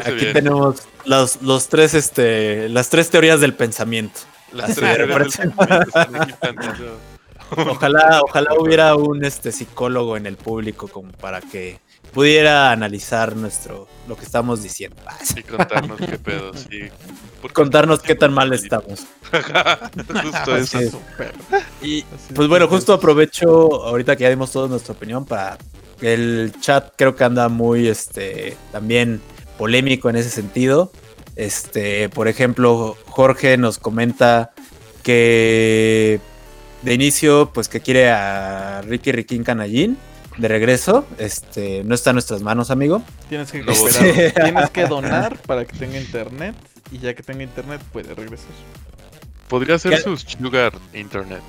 Aquí 0.06 0.34
tenemos 0.34 0.88
los, 1.06 1.42
los 1.42 1.70
tres, 1.70 1.94
este, 1.94 2.68
las 2.68 2.90
tres 2.90 3.10
teorías 3.10 3.40
del 3.40 3.54
pensamiento. 3.54 4.20
Las 4.58 4.76
tres 4.76 4.98
teorías 4.98 5.38
del 5.38 5.54
pensamiento. 5.54 6.98
Ojalá, 7.56 8.22
ojalá 8.24 8.54
hubiera 8.60 8.96
un 8.96 9.24
este 9.24 9.52
psicólogo 9.52 10.18
en 10.18 10.26
el 10.26 10.36
público 10.36 10.88
como 10.88 11.12
para 11.14 11.40
que 11.40 11.80
pudiera 12.14 12.72
analizar 12.72 13.36
nuestro 13.36 13.88
lo 14.08 14.18
que 14.18 14.26
estamos 14.26 14.64
diciendo. 14.64 14.98
Y 15.38 15.44
contarnos 15.44 16.00
qué 16.00 16.18
pedo, 16.18 16.54
sí. 16.54 16.90
Contarnos 17.54 18.02
qué 18.02 18.16
tan 18.16 18.34
mal 18.34 18.52
estamos. 18.54 19.06
justo 20.24 20.58
eso. 20.58 21.02
Y 21.82 22.04
pues 22.34 22.48
bueno, 22.48 22.68
justo 22.68 22.94
aprovecho 22.94 23.86
ahorita 23.86 24.16
que 24.16 24.24
ya 24.24 24.30
dimos 24.30 24.52
toda 24.52 24.68
nuestra 24.68 24.94
opinión 24.94 25.26
para 25.26 25.58
el 26.02 26.54
chat 26.60 26.94
creo 26.98 27.16
que 27.16 27.24
anda 27.24 27.50
muy 27.50 27.88
este 27.88 28.58
también 28.72 29.22
polémico 29.58 30.10
en 30.10 30.18
ese 30.18 30.30
sentido. 30.30 30.92
Este, 31.38 32.10
por 32.10 32.28
ejemplo, 32.28 32.98
Jorge 33.06 33.58
nos 33.58 33.78
comenta 33.78 34.52
que 35.04 36.20
de 36.82 36.94
inicio 36.94 37.52
pues 37.54 37.70
que 37.70 37.80
quiere 37.80 38.10
a 38.10 38.82
Ricky 38.82 39.12
Riquín 39.12 39.44
Canallín 39.44 39.98
de 40.38 40.48
regreso. 40.48 41.06
Este, 41.20 41.84
no 41.84 41.96
está 41.96 42.10
en 42.10 42.16
nuestras 42.16 42.42
manos, 42.42 42.72
amigo. 42.72 43.04
Tienes 43.30 43.52
que, 43.52 43.64
tienes 43.64 44.70
que 44.72 44.86
donar 44.88 45.38
para 45.44 45.66
que 45.66 45.78
tenga 45.78 46.00
internet 46.00 46.56
y 46.92 47.00
ya 47.00 47.14
que 47.14 47.24
tenga 47.24 47.44
internet 47.44 47.82
puede 47.92 48.14
regresar. 48.16 48.52
Podría 49.48 49.78
ser 49.80 50.02
su 50.02 50.18
sugar 50.18 50.74
internet. 50.94 51.42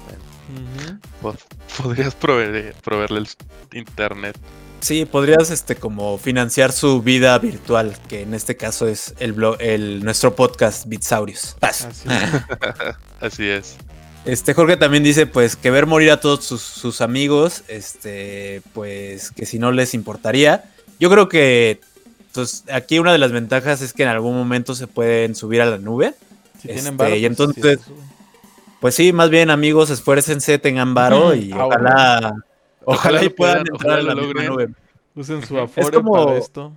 Podrías 1.83 2.15
proveer, 2.15 2.75
proveerle 2.85 3.21
el 3.21 3.29
internet. 3.73 4.37
Sí, 4.81 5.05
podrías 5.05 5.51
este 5.51 5.77
como 5.77 6.19
financiar 6.19 6.73
su 6.73 7.03
vida 7.03 7.39
virtual, 7.39 7.97
que 8.09 8.23
en 8.23 8.35
este 8.35 8.57
caso 8.57 8.87
es 8.87 9.15
el 9.19 9.33
blog, 9.33 9.57
el 9.61 10.05
nuestro 10.05 10.35
podcast 10.37 10.87
Bitsaurius. 10.87 11.57
Así 11.61 11.87
es. 11.89 12.05
Así 13.21 13.49
es. 13.49 13.77
Este 14.25 14.55
Jorge 14.55 14.77
también 14.77 15.03
dice 15.03 15.27
pues 15.27 15.57
que 15.57 15.71
ver 15.71 15.87
morir 15.87 16.11
a 16.11 16.21
todos 16.21 16.45
sus, 16.45 16.63
sus 16.63 17.01
amigos, 17.01 17.65
este, 17.69 18.63
pues 18.73 19.31
que 19.31 19.47
si 19.47 19.59
no 19.59 19.73
les 19.73 19.95
importaría. 19.95 20.65
Yo 21.01 21.11
creo 21.11 21.29
que 21.29 21.81
pues, 22.33 22.65
aquí 22.71 22.99
una 22.99 23.13
de 23.13 23.19
las 23.19 23.33
ventajas 23.33 23.81
es 23.83 23.93
que 23.93 24.03
en 24.05 24.11
algún 24.11 24.37
momento 24.37 24.75
se 24.75 24.87
pueden 24.87 25.35
subir 25.35 25.61
a 25.63 25.67
la 25.67 25.79
nube. 25.79 26.15
Si 26.61 26.69
tienen 26.69 26.85
Este, 26.85 26.97
varo, 26.97 27.17
y 27.17 27.21
pues, 27.21 27.31
entonces-. 27.31 27.81
Pues 28.81 28.95
sí, 28.95 29.13
más 29.13 29.29
bien 29.29 29.51
amigos, 29.51 29.91
esfuércense, 29.91 30.59
tengan 30.59 30.95
varo 30.95 31.35
y 31.35 31.51
Ah, 31.53 31.67
ojalá, 31.67 32.35
ojalá, 32.95 33.25
y 33.25 33.29
puedan 33.29 33.65
puedan, 33.65 33.75
entrar 33.75 34.03
la 34.05 34.15
lo 34.15 34.23
misma 34.23 34.45
logren. 34.45 34.71
nube. 34.71 34.81
Usen 35.15 35.45
su 35.47 35.59
afore 35.59 35.97
como- 35.97 36.27
para 36.27 36.39
esto. 36.39 36.73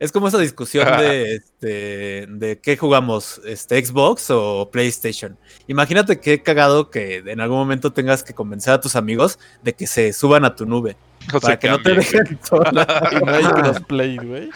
Es 0.00 0.10
como 0.12 0.26
esa 0.28 0.38
discusión 0.38 0.86
de, 0.98 1.36
este, 1.36 2.26
de 2.28 2.58
qué 2.60 2.76
jugamos, 2.76 3.40
este, 3.46 3.82
Xbox 3.82 4.28
o 4.30 4.68
PlayStation. 4.70 5.38
Imagínate 5.68 6.18
qué 6.20 6.42
cagado 6.42 6.90
que 6.90 7.18
en 7.24 7.40
algún 7.40 7.56
momento 7.58 7.92
tengas 7.92 8.22
que 8.24 8.34
convencer 8.34 8.74
a 8.74 8.80
tus 8.80 8.96
amigos 8.96 9.38
de 9.62 9.72
que 9.72 9.86
se 9.86 10.12
suban 10.12 10.44
a 10.44 10.56
tu 10.56 10.66
nube 10.66 10.96
No 11.32 11.40
para 11.40 11.58
que 11.58 11.68
no 11.70 11.80
te 11.80 11.94
dejen 11.94 12.38
sola. 12.42 13.08
Y 13.12 13.24
no 13.24 13.32
hay 13.32 13.44
crossplay, 13.44 14.16
güey. 14.16 14.50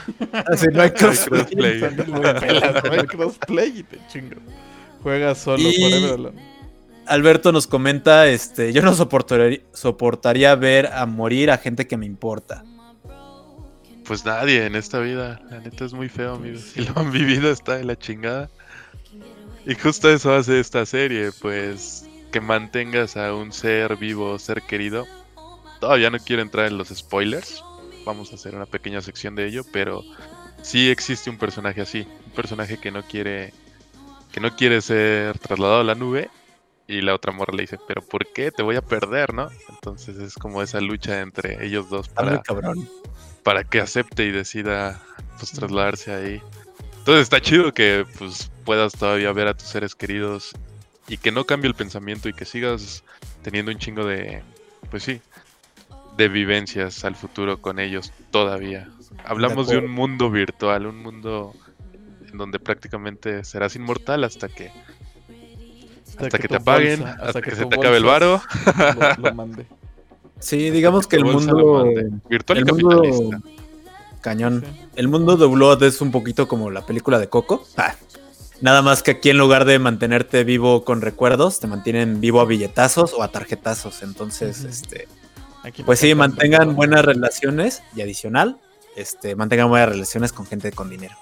Así 0.53 0.67
no 0.73 0.83
hay 0.83 0.91
crossplay. 0.91 1.81
no 2.09 2.93
hay 2.93 3.07
crossplay 3.07 3.79
y 3.79 3.83
te 3.85 3.99
chingo. 4.12 4.37
Juegas 5.03 5.38
solo 5.38 5.62
Y- 5.62 5.81
forever 5.81 6.14
alone. 6.14 6.58
Alberto 7.09 7.53
nos 7.53 7.66
comenta, 7.66 8.29
este, 8.29 8.73
yo 8.73 8.83
no 8.83 8.94
soportaría, 8.94 9.61
soportaría 9.73 10.55
ver 10.55 10.87
a 10.87 11.07
morir 11.07 11.51
a 11.51 11.59
gente 11.59 11.87
que 11.87 11.97
me 11.97 12.07
importa. 12.07 12.64
Pues 14.05 14.25
nadie 14.25 14.64
en 14.66 14.75
esta 14.75 15.01
vida. 15.01 15.40
La 15.51 15.61
neta 15.61 15.85
es 15.85 15.92
muy 15.92 16.09
feo, 16.09 16.35
amigos. 16.35 16.62
Si 16.62 16.83
lo 16.83 16.99
han 16.99 17.11
vivido, 17.11 17.51
está 17.51 17.77
de 17.77 17.85
la 17.85 17.99
chingada. 17.99 18.51
Y 19.66 19.75
justo 19.75 20.11
eso 20.11 20.35
hace 20.35 20.61
esta 20.61 20.87
serie, 20.87 21.31
pues 21.40 22.09
que 22.33 22.40
mantengas 22.40 23.16
a 23.16 23.35
un 23.35 23.53
ser 23.53 23.97
vivo, 23.97 24.38
ser 24.38 24.62
querido. 24.62 25.07
Todavía 25.81 26.11
no 26.11 26.18
quiero 26.18 26.42
entrar 26.42 26.66
en 26.66 26.79
los 26.79 26.88
spoilers. 26.88 27.62
Vamos 28.05 28.33
a 28.33 28.37
hacer 28.37 28.55
una 28.55 28.66
pequeña 28.66 29.03
sección 29.03 29.35
de 29.35 29.47
ello, 29.47 29.62
pero 29.73 30.03
sí 30.62 30.90
existe 30.90 31.31
un 31.31 31.38
personaje 31.38 31.81
así, 31.81 32.07
un 32.27 32.33
personaje 32.33 32.79
que 32.79 32.90
no 32.90 33.03
quiere 33.03 33.53
que 34.33 34.40
no 34.40 34.55
quiere 34.57 34.81
ser 34.83 35.38
trasladado 35.38 35.81
a 35.81 35.85
la 35.85 35.94
nube 35.94 36.31
y 36.88 37.03
la 37.03 37.14
otra 37.14 37.33
morra 37.33 37.55
le 37.55 37.62
dice, 37.62 37.79
"¿Pero 37.87 38.03
por 38.03 38.27
qué? 38.33 38.51
Te 38.51 38.62
voy 38.62 38.77
a 38.77 38.83
perder, 38.83 39.35
¿no?" 39.35 39.48
Entonces 39.68 40.16
es 40.16 40.35
como 40.35 40.62
esa 40.62 40.81
lucha 40.81 41.20
entre 41.20 41.64
ellos 41.64 41.88
dos 41.90 42.09
para 42.09 42.42
cabrón. 42.42 42.88
para 43.44 43.62
que 43.62 43.81
acepte 43.81 44.24
y 44.24 44.33
decida 44.33 45.01
pues 45.38 45.53
trasladarse 45.53 46.12
ahí. 46.12 46.42
Entonces 46.98 47.22
está 47.22 47.40
chido 47.40 47.72
que 47.72 48.05
pues 48.18 48.51
puedas 48.64 48.92
todavía 48.92 49.33
ver 49.33 49.48
a 49.48 49.55
tus 49.55 49.68
seres 49.68 49.94
queridos 49.94 50.53
y 51.07 51.18
que 51.18 51.31
no 51.31 51.44
cambie 51.44 51.68
el 51.68 51.74
pensamiento 51.74 52.29
y 52.29 52.33
que 52.33 52.44
sigas 52.44 53.05
teniendo 53.42 53.70
un 53.70 53.79
chingo 53.79 54.05
de 54.05 54.42
pues 54.90 55.03
sí, 55.03 55.20
de 56.16 56.29
vivencias 56.29 57.05
al 57.05 57.14
futuro 57.14 57.61
con 57.61 57.79
ellos 57.79 58.12
todavía. 58.31 58.88
Hablamos 59.24 59.68
de, 59.68 59.77
un 59.77 59.85
acuerdo. 59.85 59.96
mundo 59.96 60.31
virtual, 60.31 60.87
un 60.87 61.03
mundo 61.03 61.55
en 62.31 62.37
donde 62.37 62.59
prácticamente 62.59 63.44
serás 63.44 63.77
inmortal 63.77 64.24
hasta 64.24 64.48
que 64.48 64.70
hasta, 66.26 66.38
que, 66.38 66.48
te 66.48 66.57
apaguen, 66.57 67.00
bolsa- 67.00 67.18
hasta, 67.20 67.42
que, 67.42 67.50
se 67.52 67.62
tu 67.62 67.68
te 67.70 67.76
acabe 67.76 67.96
el 67.96 68.04
varo. 68.04 68.42
Lo, 69.18 69.28
lo 69.28 69.35
mande. 69.35 69.66
Sí, 70.40 70.70
digamos 70.70 71.07
que 71.07 71.16
el 71.16 71.24
mundo, 71.24 71.85
virtual 72.28 72.59
y 72.59 72.61
el 72.62 72.66
mundo 72.66 72.88
capitalista. 73.02 73.40
cañón. 74.20 74.64
Sí. 74.64 74.81
El 74.96 75.09
mundo 75.09 75.37
de 75.37 75.46
Blood 75.46 75.83
es 75.83 76.00
un 76.00 76.11
poquito 76.12 76.46
como 76.48 76.70
la 76.70 76.87
película 76.87 77.18
de 77.18 77.28
Coco. 77.28 77.64
Ah, 77.76 77.94
Nada 78.61 78.83
más 78.83 79.02
que 79.04 79.12
aquí 79.12 79.31
en 79.31 79.38
lugar 79.38 79.64
de 79.64 79.78
mantenerte 79.78 80.42
vivo 80.42 80.85
con 80.85 81.00
recuerdos, 81.00 81.61
te 81.61 81.68
mantienen 81.68 82.20
vivo 82.20 82.40
a 82.40 82.44
billetazos 82.44 83.12
o 83.14 83.22
a 83.22 83.28
tarjetazos. 83.28 84.02
Entonces, 84.02 84.64
este, 84.64 85.07
Aquí 85.62 85.83
pues 85.83 86.00
sí, 86.00 86.14
mantengan 86.14 86.74
buenas 86.74 87.04
relaciones 87.04 87.83
y 87.94 88.00
adicional, 88.00 88.59
este, 88.96 89.37
mantengan 89.37 89.68
buenas 89.68 89.88
relaciones 89.90 90.33
con 90.33 90.46
gente 90.46 90.72
con 90.72 90.88
dinero. 90.90 91.14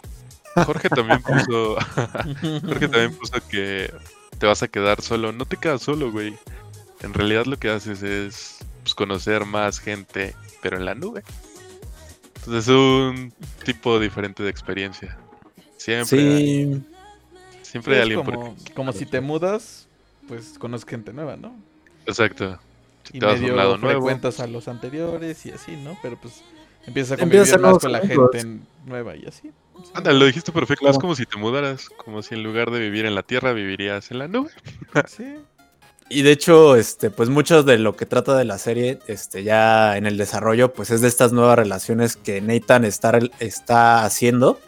Jorge 0.55 0.89
también 0.89 1.23
puso 1.27 1.77
Jorge 2.67 2.89
también 2.89 3.15
puso 3.15 3.35
que 3.51 3.93
te 4.39 4.47
vas 4.47 4.63
a 4.63 4.69
quedar 4.69 5.01
solo. 5.01 5.33
No 5.33 5.45
te 5.47 5.57
quedas 5.57 5.83
solo, 5.83 6.11
güey. 6.11 6.37
En 7.01 7.15
realidad 7.15 7.47
lo 7.47 7.59
que 7.59 7.71
haces 7.71 8.03
es 8.03 8.59
pues, 8.83 8.95
conocer 8.95 9.45
más 9.45 9.79
gente, 9.81 10.35
pero 10.63 10.77
en 10.77 10.85
la 10.85 10.95
nube. 10.95 11.23
Entonces 12.37 12.69
es 12.69 12.69
un 12.69 13.33
tipo 13.65 13.99
diferente 13.99 14.43
de 14.43 14.51
experiencia. 14.51 15.19
Siempre, 15.77 16.19
hay, 16.19 16.75
Sí, 16.75 16.83
siempre 17.63 17.97
hay 17.97 18.03
alguien 18.03 18.23
por 18.23 18.35
como, 18.35 18.57
como 18.75 18.93
si 18.93 19.07
te 19.07 19.21
mudas, 19.21 19.89
pues 20.29 20.59
conoces 20.59 20.89
gente 20.89 21.13
nueva, 21.13 21.37
¿no? 21.37 21.57
Exacto. 22.07 22.59
Si 23.05 23.17
Y 23.17 23.21
te 23.21 23.27
vas 23.27 23.37
a 23.37 23.39
medio 23.39 23.53
un 23.53 23.57
lado 23.57 23.79
nuevo. 23.79 24.09
a 24.09 24.47
los 24.47 24.69
anteriores 24.69 25.45
y 25.47 25.51
así, 25.51 25.77
¿no? 25.77 25.99
Pero 26.03 26.17
pues 26.21 26.43
empiezas 26.87 27.19
a 27.19 27.23
Empiezas 27.23 27.51
convivir 27.51 27.55
a 27.55 27.59
más 27.59 27.79
con 27.79 27.93
la 27.93 28.01
gente 28.01 28.61
nueva 28.85 29.17
y 29.17 29.27
así. 29.27 29.53
Ándale, 29.95 30.19
lo 30.19 30.27
dijiste 30.27 30.53
perfecto. 30.53 30.81
Claro. 30.81 30.93
Es 30.93 30.99
como 30.99 31.15
si 31.15 31.27
te 31.27 31.39
mudaras. 31.39 31.89
Como 31.91 32.23
si 32.23 32.35
en 32.35 32.43
lugar 32.43 32.71
de 32.71 32.81
vivir 32.81 33.07
en 33.07 33.15
la 33.15 33.23
tierra, 33.23 33.53
vivirías 33.53 34.11
en 34.11 34.19
la 34.19 34.29
nube. 34.29 34.51
Sí. 35.07 35.35
Y 36.09 36.23
de 36.23 36.31
hecho, 36.31 36.77
este, 36.77 37.11
pues 37.11 37.29
mucho 37.29 37.65
de 37.65 37.79
lo 37.79 37.97
que 37.97 38.07
trata 38.07 38.37
de 38.37 38.45
la 38.45 38.59
serie, 38.59 39.01
este, 39.09 39.43
ya 39.43 39.97
en 39.97 40.07
el 40.07 40.17
desarrollo, 40.17 40.73
pues 40.73 40.91
es 40.91 41.01
de 41.01 41.09
estas 41.09 41.33
nuevas 41.33 41.57
relaciones 41.57 42.17
que 42.17 42.41
Nathan 42.41 42.85
está, 42.85 43.19
está 43.41 44.05
haciendo 44.05 44.61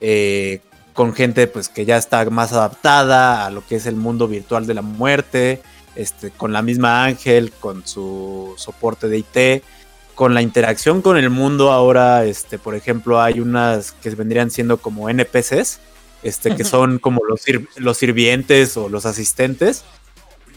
eh, 0.00 0.60
con 0.94 1.14
gente 1.14 1.46
pues 1.46 1.68
que 1.68 1.84
ya 1.84 1.96
está 1.96 2.28
más 2.30 2.52
adaptada 2.52 3.46
a 3.46 3.50
lo 3.50 3.64
que 3.64 3.76
es 3.76 3.86
el 3.86 3.94
mundo 3.96 4.26
virtual 4.26 4.66
de 4.66 4.74
la 4.74 4.82
muerte, 4.82 5.62
este, 5.94 6.30
con 6.30 6.52
la 6.52 6.62
misma 6.62 7.04
Ángel, 7.04 7.52
con 7.52 7.86
su 7.86 8.54
soporte 8.56 9.08
de 9.08 9.18
IT, 9.18 9.62
con 10.18 10.34
la 10.34 10.42
interacción 10.42 11.00
con 11.00 11.16
el 11.16 11.30
mundo 11.30 11.70
ahora, 11.70 12.24
este, 12.24 12.58
por 12.58 12.74
ejemplo, 12.74 13.22
hay 13.22 13.38
unas 13.38 13.92
que 13.92 14.10
vendrían 14.10 14.50
siendo 14.50 14.78
como 14.78 15.08
NPCs, 15.08 15.78
este, 16.24 16.56
que 16.56 16.64
son 16.64 16.98
como 16.98 17.20
los, 17.24 17.40
sir- 17.40 17.68
los 17.76 17.98
sirvientes 17.98 18.76
o 18.76 18.88
los 18.88 19.06
asistentes, 19.06 19.84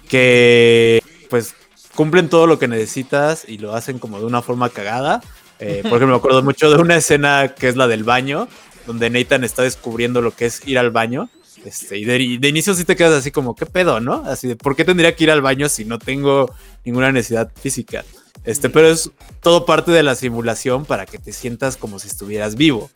que 0.09 0.99
pues 1.29 1.53
cumplen 1.93 2.27
todo 2.27 2.47
lo 2.47 2.57
que 2.57 2.67
necesitas 2.67 3.45
y 3.47 3.59
lo 3.59 3.75
hacen 3.75 3.99
como 3.99 4.19
de 4.19 4.25
una 4.25 4.41
forma 4.41 4.69
cagada. 4.69 5.21
Eh, 5.59 5.81
por 5.83 5.97
ejemplo, 5.97 6.07
me 6.07 6.15
acuerdo 6.15 6.41
mucho 6.41 6.71
de 6.71 6.81
una 6.81 6.95
escena 6.95 7.53
que 7.55 7.67
es 7.67 7.75
la 7.75 7.87
del 7.87 8.03
baño, 8.03 8.47
donde 8.87 9.11
Nathan 9.11 9.43
está 9.43 9.61
descubriendo 9.61 10.23
lo 10.23 10.31
que 10.31 10.47
es 10.47 10.67
ir 10.67 10.79
al 10.79 10.89
baño. 10.89 11.29
Este, 11.63 11.99
y 11.99 12.05
de, 12.05 12.17
y 12.19 12.37
de 12.39 12.47
inicio 12.47 12.73
sí 12.73 12.83
te 12.83 12.95
quedas 12.95 13.13
así 13.13 13.29
como, 13.29 13.55
¿qué 13.55 13.67
pedo, 13.67 13.99
no? 13.99 14.23
Así 14.25 14.47
de, 14.47 14.55
¿por 14.55 14.75
qué 14.75 14.85
tendría 14.85 15.15
que 15.15 15.25
ir 15.25 15.29
al 15.29 15.43
baño 15.43 15.69
si 15.69 15.85
no 15.85 15.99
tengo 15.99 16.51
ninguna 16.83 17.11
necesidad 17.11 17.51
física? 17.61 18.03
Este, 18.43 18.69
pero 18.69 18.87
es 18.87 19.11
todo 19.41 19.65
parte 19.65 19.91
de 19.91 20.03
la 20.03 20.15
simulación 20.15 20.85
para 20.85 21.05
que 21.05 21.19
te 21.19 21.31
sientas 21.31 21.77
como 21.77 21.99
si 21.99 22.07
estuvieras 22.07 22.55
vivo. 22.55 22.89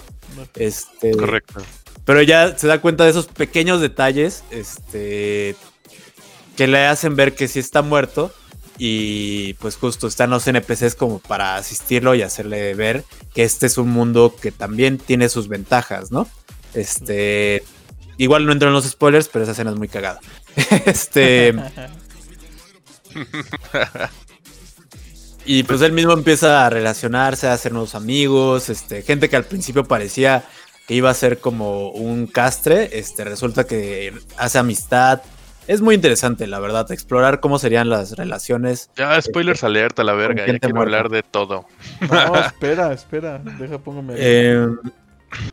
Este, 0.56 1.12
Correcto. 1.12 1.62
pero 2.04 2.22
ya 2.22 2.58
se 2.58 2.68
da 2.68 2.82
cuenta 2.82 3.04
de 3.04 3.12
esos 3.12 3.28
pequeños 3.28 3.80
detalles 3.80 4.44
este, 4.50 5.56
que 6.58 6.68
le 6.68 6.86
hacen 6.88 7.16
ver 7.16 7.36
que 7.36 7.48
sí 7.48 7.60
está 7.60 7.82
muerto. 7.82 8.34
Y 8.78 9.54
pues 9.54 9.78
justo 9.78 10.06
están 10.08 10.32
los 10.32 10.46
NPCs 10.46 10.96
como 10.96 11.20
para 11.20 11.56
asistirlo 11.56 12.14
y 12.14 12.24
hacerle 12.24 12.74
ver 12.74 13.06
que 13.34 13.44
este 13.44 13.68
es 13.68 13.78
un 13.78 13.88
mundo 13.88 14.36
que 14.42 14.52
también 14.52 14.98
tiene 14.98 15.30
sus 15.30 15.48
ventajas, 15.48 16.12
¿no? 16.12 16.28
Este. 16.74 17.64
Igual 18.18 18.46
no 18.46 18.52
entro 18.52 18.68
en 18.68 18.74
los 18.74 18.86
spoilers, 18.86 19.30
pero 19.30 19.44
esa 19.44 19.54
escena 19.54 19.72
es 19.72 19.78
muy 19.78 19.88
cagada. 19.88 20.20
este. 20.86 21.56
Y 25.46 25.64
pues 25.64 25.82
él 25.82 25.92
mismo 25.92 26.14
empieza 26.14 26.66
a 26.66 26.70
relacionarse, 26.70 27.48
a 27.48 27.54
hacer 27.54 27.72
nuevos 27.72 27.94
amigos, 27.96 28.70
este, 28.70 29.04
gente 29.04 29.30
que 29.30 29.36
al 29.36 29.44
principio 29.46 29.84
parecía 29.86 30.44
que 30.88 30.94
iba 30.96 31.10
a 31.10 31.14
ser 31.14 31.40
como 31.40 31.90
un 31.90 32.28
castre, 32.28 32.90
este, 32.98 33.24
resulta 33.24 33.66
que 33.66 34.14
hace 34.38 34.58
amistad. 34.58 35.22
Es 35.68 35.82
muy 35.82 35.96
interesante, 35.96 36.46
la 36.46 36.60
verdad, 36.60 36.92
explorar 36.92 37.40
cómo 37.40 37.58
serían 37.58 37.90
las 37.90 38.12
relaciones. 38.18 38.90
Ya, 38.96 39.20
spoilers 39.20 39.64
alerta, 39.64 40.04
la 40.04 40.14
verga. 40.14 40.46
Ya 40.46 40.60
quiero 40.60 40.76
muerta. 40.76 40.98
hablar 40.98 41.10
de 41.12 41.24
todo. 41.24 41.66
No, 42.12 42.36
espera, 42.40 42.94
espera. 42.94 43.40
Deja, 43.60 43.80
póngame. 43.80 44.14
Eh, 44.18 44.68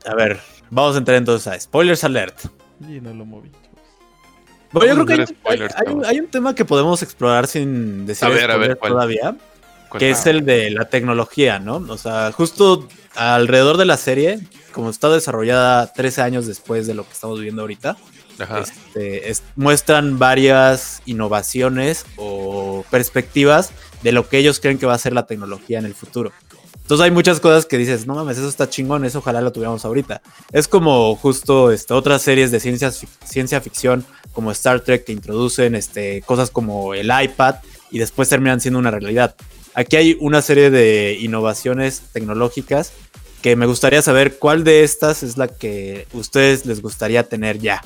a 0.06 0.14
ver, 0.14 0.38
vamos 0.70 0.94
a 0.96 0.98
entrar 0.98 1.16
entonces 1.16 1.46
a 1.46 1.58
spoilers 1.58 2.04
alert. 2.04 2.38
Y 2.80 3.00
no 3.00 3.14
lo 3.14 3.24
moví. 3.24 3.50
Bueno, 4.70 4.88
yo 4.88 4.94
creo 4.94 5.06
que 5.06 5.12
hay, 5.14 5.20
hacer 5.22 5.36
spoilers, 5.36 5.74
hay- 5.76 5.80
hay 5.86 5.86
un, 5.86 6.00
chavos. 6.00 6.08
hay 6.08 6.20
un 6.20 6.26
tema 6.28 6.54
que 6.54 6.64
podemos 6.64 7.02
explorar 7.02 7.46
sin 7.46 8.04
decir 8.06 8.26
A 8.26 8.30
ver, 8.30 8.50
a 8.50 8.56
ver, 8.56 8.76
todavía, 8.76 9.20
¿Cuál? 9.22 9.38
Que 9.98 10.10
es 10.10 10.26
el 10.26 10.44
de 10.44 10.70
la 10.70 10.84
tecnología, 10.86 11.58
¿no? 11.58 11.76
O 11.88 11.98
sea, 11.98 12.32
justo 12.32 12.88
alrededor 13.14 13.76
de 13.76 13.84
la 13.84 13.96
serie, 13.96 14.40
como 14.72 14.90
está 14.90 15.08
desarrollada 15.10 15.92
13 15.92 16.22
años 16.22 16.46
después 16.46 16.86
de 16.86 16.94
lo 16.94 17.04
que 17.04 17.12
estamos 17.12 17.38
viviendo 17.38 17.62
ahorita, 17.62 17.96
este, 18.62 19.30
es- 19.30 19.42
muestran 19.56 20.18
varias 20.18 21.02
innovaciones 21.06 22.06
o 22.16 22.84
perspectivas 22.90 23.70
de 24.02 24.12
lo 24.12 24.28
que 24.28 24.38
ellos 24.38 24.58
creen 24.60 24.78
que 24.78 24.86
va 24.86 24.94
a 24.94 24.98
ser 24.98 25.12
la 25.12 25.26
tecnología 25.26 25.78
en 25.78 25.84
el 25.86 25.94
futuro. 25.94 26.32
Entonces 26.80 27.04
hay 27.04 27.10
muchas 27.12 27.38
cosas 27.40 27.64
que 27.66 27.78
dices, 27.78 28.06
no 28.06 28.14
mames, 28.16 28.38
eso 28.38 28.48
está 28.48 28.68
chingón, 28.68 29.04
eso 29.04 29.18
ojalá 29.20 29.40
lo 29.40 29.52
tuviéramos 29.52 29.84
ahorita. 29.84 30.20
Es 30.50 30.66
como 30.66 31.14
justo 31.16 31.70
este, 31.70 31.94
otras 31.94 32.22
series 32.22 32.50
de 32.50 32.58
ciencia, 32.60 32.90
ciencia 33.24 33.60
ficción 33.60 34.04
como 34.32 34.50
Star 34.50 34.80
Trek 34.80 35.04
que 35.04 35.12
introducen 35.12 35.74
este, 35.74 36.22
cosas 36.22 36.50
como 36.50 36.94
el 36.94 37.10
iPad 37.22 37.56
y 37.90 37.98
después 37.98 38.28
terminan 38.28 38.60
siendo 38.60 38.78
una 38.80 38.90
realidad. 38.90 39.36
Aquí 39.74 39.96
hay 39.96 40.16
una 40.20 40.42
serie 40.42 40.70
de 40.70 41.16
innovaciones 41.20 42.02
tecnológicas 42.12 42.92
que 43.40 43.56
me 43.56 43.66
gustaría 43.66 44.02
saber 44.02 44.38
cuál 44.38 44.64
de 44.64 44.84
estas 44.84 45.22
es 45.22 45.36
la 45.36 45.48
que 45.48 46.06
ustedes 46.12 46.64
les 46.66 46.80
gustaría 46.80 47.24
tener 47.24 47.58
ya. 47.58 47.82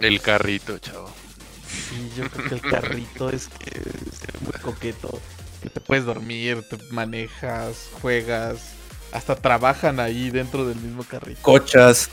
El 0.00 0.20
carrito, 0.20 0.78
chavo. 0.78 1.10
Sí, 1.68 2.10
yo 2.16 2.28
creo 2.28 2.48
que 2.48 2.54
el 2.54 2.60
carrito 2.72 3.30
es 3.30 3.48
que 3.58 3.78
es 3.78 4.42
muy 4.42 4.52
coqueto. 4.60 5.20
Que 5.62 5.70
te 5.70 5.80
puedes 5.80 6.04
dormir, 6.04 6.62
te 6.68 6.76
manejas, 6.92 7.88
juegas, 8.00 8.58
hasta 9.12 9.34
trabajan 9.34 10.00
ahí 10.00 10.30
dentro 10.30 10.66
del 10.66 10.76
mismo 10.76 11.04
carrito. 11.04 11.40
Cochas. 11.42 12.08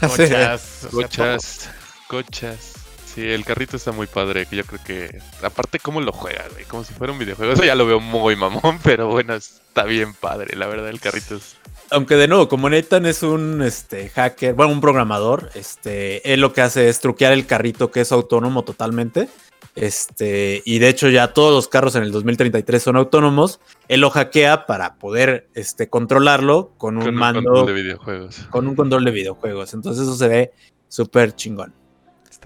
Cochas. 0.00 0.86
cochas. 0.90 1.68
Cochas. 2.08 2.85
Sí, 3.16 3.26
el 3.26 3.46
carrito 3.46 3.78
está 3.78 3.92
muy 3.92 4.06
padre. 4.06 4.46
Yo 4.50 4.62
creo 4.64 4.80
que. 4.84 5.18
Aparte, 5.42 5.78
cómo 5.78 6.02
lo 6.02 6.12
juega, 6.12 6.44
güey. 6.52 6.66
Como 6.66 6.84
si 6.84 6.92
fuera 6.92 7.14
un 7.14 7.18
videojuego. 7.18 7.54
Eso 7.54 7.64
ya 7.64 7.74
lo 7.74 7.86
veo 7.86 7.98
muy 7.98 8.36
mamón, 8.36 8.78
pero 8.84 9.08
bueno, 9.08 9.34
está 9.34 9.84
bien 9.84 10.12
padre. 10.12 10.54
La 10.54 10.66
verdad, 10.66 10.90
el 10.90 11.00
carrito 11.00 11.36
es 11.36 11.56
aunque 11.90 12.16
de 12.16 12.28
nuevo, 12.28 12.48
como 12.48 12.68
Nathan 12.68 13.06
es 13.06 13.22
un 13.22 13.62
este, 13.62 14.08
hacker, 14.08 14.54
bueno, 14.54 14.72
un 14.72 14.80
programador, 14.80 15.50
este, 15.54 16.32
él 16.32 16.40
lo 16.40 16.52
que 16.52 16.60
hace 16.60 16.88
es 16.88 16.98
truquear 16.98 17.32
el 17.32 17.46
carrito 17.46 17.92
que 17.92 18.00
es 18.00 18.10
autónomo 18.10 18.64
totalmente. 18.64 19.28
Este, 19.76 20.62
y 20.64 20.80
de 20.80 20.88
hecho 20.88 21.08
ya 21.10 21.32
todos 21.32 21.54
los 21.54 21.68
carros 21.68 21.94
en 21.94 22.02
el 22.02 22.10
2033 22.10 22.82
son 22.82 22.96
autónomos. 22.96 23.60
Él 23.88 24.00
lo 24.00 24.10
hackea 24.10 24.66
para 24.66 24.96
poder 24.96 25.48
este, 25.54 25.88
controlarlo 25.88 26.72
con 26.76 26.96
un 26.96 27.14
mando. 27.14 27.40
Con 27.40 27.46
un 27.46 27.54
control 27.54 27.66
de 27.66 27.82
videojuegos. 27.82 28.36
Con 28.50 28.66
un 28.66 28.74
control 28.74 29.04
de 29.04 29.10
videojuegos. 29.12 29.72
Entonces 29.72 30.02
eso 30.02 30.16
se 30.16 30.28
ve 30.28 30.52
súper 30.88 31.36
chingón. 31.36 31.72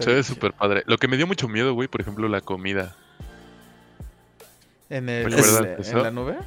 Se 0.01 0.13
ve 0.13 0.23
súper 0.23 0.53
padre. 0.53 0.83
Lo 0.85 0.97
que 0.97 1.07
me 1.07 1.17
dio 1.17 1.27
mucho 1.27 1.47
miedo, 1.47 1.73
güey, 1.73 1.87
por 1.87 2.01
ejemplo, 2.01 2.27
la 2.27 2.41
comida. 2.41 2.95
¿En, 4.89 5.07
el, 5.07 5.33
¿en 5.33 6.03
la 6.03 6.11
nube? 6.11 6.37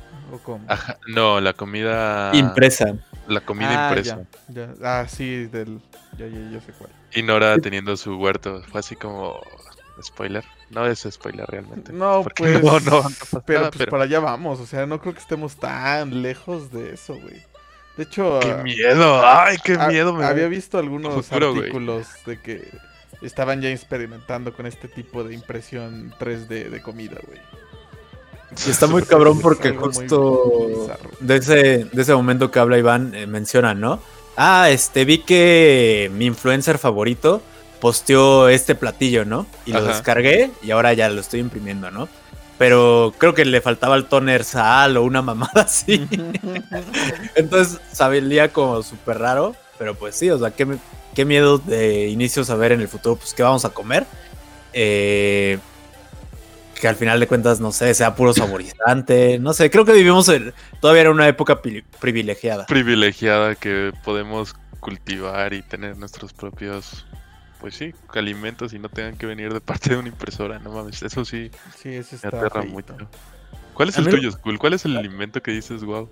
no, 1.08 1.40
la 1.40 1.52
comida. 1.54 2.30
Impresa. 2.34 2.94
La 3.26 3.40
comida 3.40 3.88
ah, 3.88 3.88
impresa. 3.88 4.20
Ah, 4.82 5.06
sí, 5.08 5.46
del. 5.46 5.80
Ya, 6.18 6.26
ya, 6.26 6.60
sé 6.60 6.72
cuál. 6.78 6.90
Y 7.14 7.22
Nora 7.22 7.56
teniendo 7.58 7.96
su 7.96 8.16
huerto. 8.16 8.62
Fue 8.70 8.80
así 8.80 8.96
como. 8.96 9.40
Spoiler. 10.02 10.44
No 10.70 10.86
es 10.86 11.06
spoiler 11.10 11.46
realmente. 11.46 11.92
No, 11.92 12.24
pues. 12.36 12.62
No, 12.62 12.80
no, 12.80 13.02
pero, 13.46 13.70
pues 13.70 13.88
para 13.88 14.04
allá 14.04 14.20
vamos. 14.20 14.60
O 14.60 14.66
sea, 14.66 14.86
no 14.86 15.00
creo 15.00 15.14
que 15.14 15.20
estemos 15.20 15.56
tan 15.56 16.22
lejos 16.22 16.70
de 16.70 16.94
eso, 16.94 17.14
güey. 17.14 17.42
De 17.96 18.02
hecho. 18.02 18.40
¡Qué 18.40 18.54
miedo! 18.56 19.22
¡Ay, 19.24 19.56
qué 19.64 19.78
miedo! 19.78 20.16
había 20.22 20.48
visto 20.48 20.78
algunos 20.78 21.32
artículos 21.32 22.08
de 22.26 22.40
que 22.40 22.70
estaban 23.26 23.60
ya 23.60 23.70
experimentando 23.70 24.52
con 24.52 24.66
este 24.66 24.88
tipo 24.88 25.24
de 25.24 25.34
impresión 25.34 26.12
3D 26.18 26.70
de 26.70 26.82
comida, 26.82 27.18
güey. 27.26 27.40
Y 28.66 28.70
está 28.70 28.86
muy 28.86 29.02
cabrón 29.02 29.40
porque 29.40 29.72
justo 29.72 30.88
de 31.20 31.36
ese, 31.36 31.84
de 31.84 32.02
ese 32.02 32.14
momento 32.14 32.50
que 32.50 32.58
habla 32.58 32.78
Iván 32.78 33.14
eh, 33.14 33.26
menciona, 33.26 33.74
¿no? 33.74 34.00
Ah, 34.36 34.68
este, 34.70 35.04
vi 35.04 35.18
que 35.18 36.10
mi 36.14 36.26
influencer 36.26 36.78
favorito 36.78 37.42
posteó 37.80 38.48
este 38.48 38.74
platillo, 38.74 39.24
¿no? 39.24 39.46
Y 39.66 39.72
lo 39.72 39.84
descargué 39.84 40.50
y 40.62 40.70
ahora 40.70 40.92
ya 40.94 41.08
lo 41.08 41.20
estoy 41.20 41.40
imprimiendo, 41.40 41.90
¿no? 41.90 42.08
Pero 42.58 43.12
creo 43.18 43.34
que 43.34 43.44
le 43.44 43.60
faltaba 43.60 43.96
el 43.96 44.06
toner 44.06 44.44
sal 44.44 44.96
o 44.96 45.02
una 45.02 45.22
mamada 45.22 45.52
así. 45.62 46.06
Entonces 47.34 47.80
sabía 47.92 48.52
como 48.52 48.82
súper 48.82 49.18
raro, 49.18 49.54
pero 49.78 49.94
pues 49.94 50.14
sí, 50.14 50.30
o 50.30 50.38
sea, 50.38 50.50
qué, 50.52 50.66
qué 51.14 51.24
miedo 51.24 51.58
de 51.58 52.08
inicio 52.08 52.44
saber 52.44 52.72
en 52.72 52.80
el 52.80 52.88
futuro, 52.88 53.16
pues 53.16 53.34
qué 53.34 53.42
vamos 53.42 53.64
a 53.64 53.70
comer. 53.70 54.06
Eh, 54.72 55.58
que 56.80 56.88
al 56.88 56.96
final 56.96 57.20
de 57.20 57.26
cuentas, 57.26 57.60
no 57.60 57.72
sé, 57.72 57.94
sea 57.94 58.14
puro 58.14 58.34
saborizante. 58.34 59.38
No 59.38 59.52
sé, 59.54 59.70
creo 59.70 59.84
que 59.84 59.92
vivimos 59.92 60.30
todavía 60.80 61.02
en 61.02 61.08
una 61.08 61.28
época 61.28 61.62
privilegiada. 62.00 62.66
Privilegiada 62.66 63.54
que 63.54 63.92
podemos 64.04 64.54
cultivar 64.80 65.54
y 65.54 65.62
tener 65.62 65.96
nuestros 65.96 66.32
propios, 66.32 67.06
pues 67.60 67.74
sí, 67.74 67.94
alimentos 68.12 68.74
y 68.74 68.78
no 68.78 68.88
tengan 68.88 69.16
que 69.16 69.24
venir 69.24 69.52
de 69.54 69.60
parte 69.60 69.90
de 69.90 69.96
una 69.96 70.08
impresora. 70.08 70.58
No 70.58 70.72
mames, 70.72 71.02
eso 71.02 71.24
sí, 71.24 71.50
sí 71.80 71.94
eso 71.94 72.16
está 72.16 72.30
me 72.30 72.38
aterra 72.38 72.62
mucho. 72.64 72.94
¿Cuál 73.72 73.88
es 73.88 73.98
el 73.98 74.08
tuyo, 74.08 74.30
Skull? 74.30 74.58
¿Cuál 74.58 74.74
es 74.74 74.84
el 74.84 74.96
alimento 74.96 75.42
que 75.42 75.52
dices, 75.52 75.82
wow? 75.82 76.08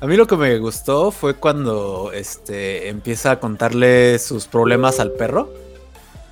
A 0.00 0.06
mí 0.06 0.16
lo 0.16 0.26
que 0.26 0.36
me 0.36 0.58
gustó 0.58 1.10
fue 1.10 1.34
cuando 1.34 2.10
este 2.12 2.88
empieza 2.88 3.32
a 3.32 3.40
contarle 3.40 4.18
sus 4.18 4.46
problemas 4.46 5.00
al 5.00 5.12
perro 5.12 5.52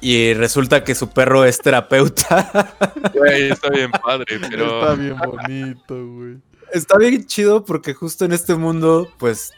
y 0.02 0.34
resulta 0.34 0.84
que 0.84 0.94
su 0.94 1.08
perro 1.08 1.46
es 1.46 1.58
terapeuta. 1.58 2.74
Güey, 3.14 3.52
está 3.52 3.70
bien 3.70 3.90
padre, 3.90 4.38
pero. 4.50 4.80
Está 4.80 4.94
bien 4.94 5.16
bonito, 5.16 6.06
güey. 6.06 6.36
Está 6.72 6.98
bien 6.98 7.26
chido 7.26 7.64
porque 7.64 7.94
justo 7.94 8.24
en 8.24 8.32
este 8.32 8.54
mundo, 8.54 9.08
pues 9.18 9.52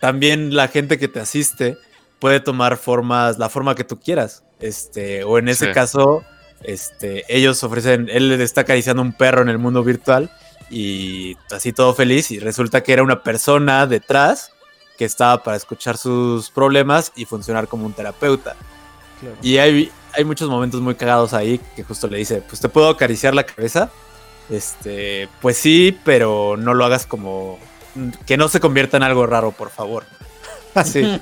también 0.00 0.54
la 0.54 0.68
gente 0.68 0.98
que 0.98 1.08
te 1.08 1.18
asiste 1.18 1.76
puede 2.20 2.38
tomar 2.38 2.76
formas, 2.76 3.38
la 3.38 3.48
forma 3.48 3.74
que 3.74 3.82
tú 3.82 3.98
quieras. 3.98 4.44
Este, 4.60 5.24
o 5.24 5.38
en 5.38 5.48
ese 5.48 5.72
caso, 5.72 6.22
este, 6.62 7.24
ellos 7.28 7.64
ofrecen, 7.64 8.08
él 8.08 8.28
le 8.28 8.44
está 8.44 8.60
acariciando 8.60 9.02
un 9.02 9.12
perro 9.12 9.42
en 9.42 9.48
el 9.48 9.58
mundo 9.58 9.82
virtual 9.82 10.30
y 10.72 11.36
así 11.50 11.72
todo 11.72 11.94
feliz 11.94 12.30
y 12.30 12.38
resulta 12.38 12.82
que 12.82 12.94
era 12.94 13.02
una 13.02 13.22
persona 13.22 13.86
detrás 13.86 14.52
que 14.96 15.04
estaba 15.04 15.42
para 15.42 15.56
escuchar 15.56 15.98
sus 15.98 16.50
problemas 16.50 17.12
y 17.14 17.26
funcionar 17.26 17.68
como 17.68 17.84
un 17.84 17.92
terapeuta. 17.92 18.56
Y 19.42 19.58
hay, 19.58 19.92
hay 20.14 20.24
muchos 20.24 20.48
momentos 20.48 20.80
muy 20.80 20.94
cagados 20.94 21.34
ahí 21.34 21.60
que 21.76 21.84
justo 21.84 22.08
le 22.08 22.18
dice, 22.18 22.42
pues 22.48 22.60
te 22.60 22.68
puedo 22.68 22.88
acariciar 22.88 23.34
la 23.34 23.44
cabeza. 23.44 23.90
Este, 24.48 25.28
pues 25.40 25.58
sí, 25.58 25.96
pero 26.04 26.56
no 26.56 26.74
lo 26.74 26.84
hagas 26.84 27.06
como 27.06 27.58
que 28.26 28.36
no 28.36 28.48
se 28.48 28.58
convierta 28.58 28.96
en 28.96 29.02
algo 29.02 29.26
raro, 29.26 29.52
por 29.52 29.70
favor. 29.70 30.04
Así. 30.74 31.02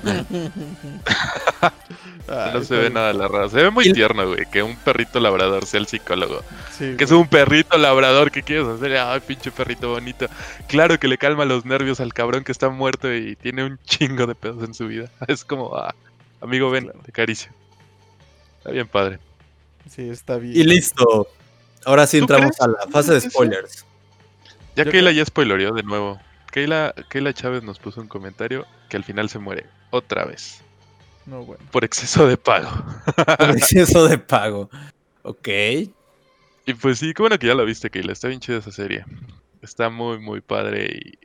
no 2.53 2.63
se 2.63 2.75
ve 2.75 2.89
nada 2.89 3.13
la 3.13 3.27
rara. 3.27 3.49
Se 3.49 3.57
ve 3.57 3.69
muy 3.69 3.91
tierno, 3.93 4.27
güey, 4.27 4.45
que 4.51 4.63
un 4.63 4.75
perrito 4.75 5.19
labrador 5.19 5.65
sea 5.65 5.79
el 5.79 5.87
psicólogo. 5.87 6.41
que 6.77 7.03
es 7.03 7.11
un 7.11 7.27
perrito 7.27 7.77
labrador, 7.77 8.31
¿qué 8.31 8.43
quieres 8.43 8.67
hacer? 8.67 8.97
Ay, 8.97 9.19
pinche 9.21 9.51
perrito 9.51 9.89
bonito. 9.89 10.27
Claro 10.67 10.99
que 10.99 11.07
le 11.07 11.17
calma 11.17 11.45
los 11.45 11.65
nervios 11.65 11.99
al 11.99 12.13
cabrón 12.13 12.43
que 12.43 12.51
está 12.51 12.69
muerto 12.69 13.13
y 13.13 13.35
tiene 13.35 13.63
un 13.63 13.79
chingo 13.85 14.27
de 14.27 14.35
pedos 14.35 14.63
en 14.63 14.73
su 14.73 14.87
vida. 14.87 15.09
Es 15.27 15.45
como, 15.45 15.75
ah, 15.75 15.95
amigo, 16.41 16.69
ven, 16.69 16.91
te 17.05 17.11
caricio. 17.11 17.51
Está 18.59 18.71
bien 18.71 18.87
padre. 18.87 19.19
Sí, 19.89 20.09
está 20.09 20.37
bien. 20.37 20.55
Y 20.55 20.63
listo. 20.63 21.27
Ahora 21.85 22.05
sí 22.05 22.17
entramos 22.17 22.59
a 22.61 22.67
la 22.67 22.87
fase 22.91 23.13
de 23.13 23.21
spoilers. 23.21 23.85
Ya 24.75 24.85
Keila 24.85 25.11
ya 25.11 25.25
spoileó 25.25 25.73
de 25.73 25.83
nuevo. 25.83 26.19
Keila, 26.51 26.93
Keila 27.09 27.33
Chávez 27.33 27.63
nos 27.63 27.79
puso 27.79 28.01
un 28.01 28.07
comentario 28.07 28.65
que 28.89 28.97
al 28.97 29.03
final 29.03 29.29
se 29.29 29.39
muere. 29.39 29.65
Otra 29.89 30.25
vez. 30.25 30.61
No, 31.25 31.43
bueno. 31.45 31.63
Por 31.71 31.83
exceso 31.83 32.27
de 32.27 32.37
pago. 32.37 32.69
Por 33.37 33.51
exceso 33.57 34.07
de 34.07 34.17
pago. 34.17 34.69
Ok. 35.23 35.47
Y 36.65 36.73
pues 36.79 36.99
sí, 36.99 37.13
qué 37.13 37.21
bueno 37.21 37.37
que 37.37 37.47
ya 37.47 37.55
la 37.55 37.63
viste, 37.63 37.89
Keila. 37.89 38.13
Está 38.13 38.27
bien 38.27 38.39
chida 38.39 38.57
esa 38.57 38.71
serie. 38.71 39.05
Está 39.61 39.89
muy, 39.89 40.19
muy 40.19 40.41
padre. 40.41 40.85
Y 40.85 41.19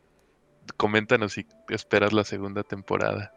coméntanos 0.77 1.33
si 1.33 1.47
esperas 1.69 2.13
la 2.13 2.25
segunda 2.25 2.63
temporada. 2.63 3.33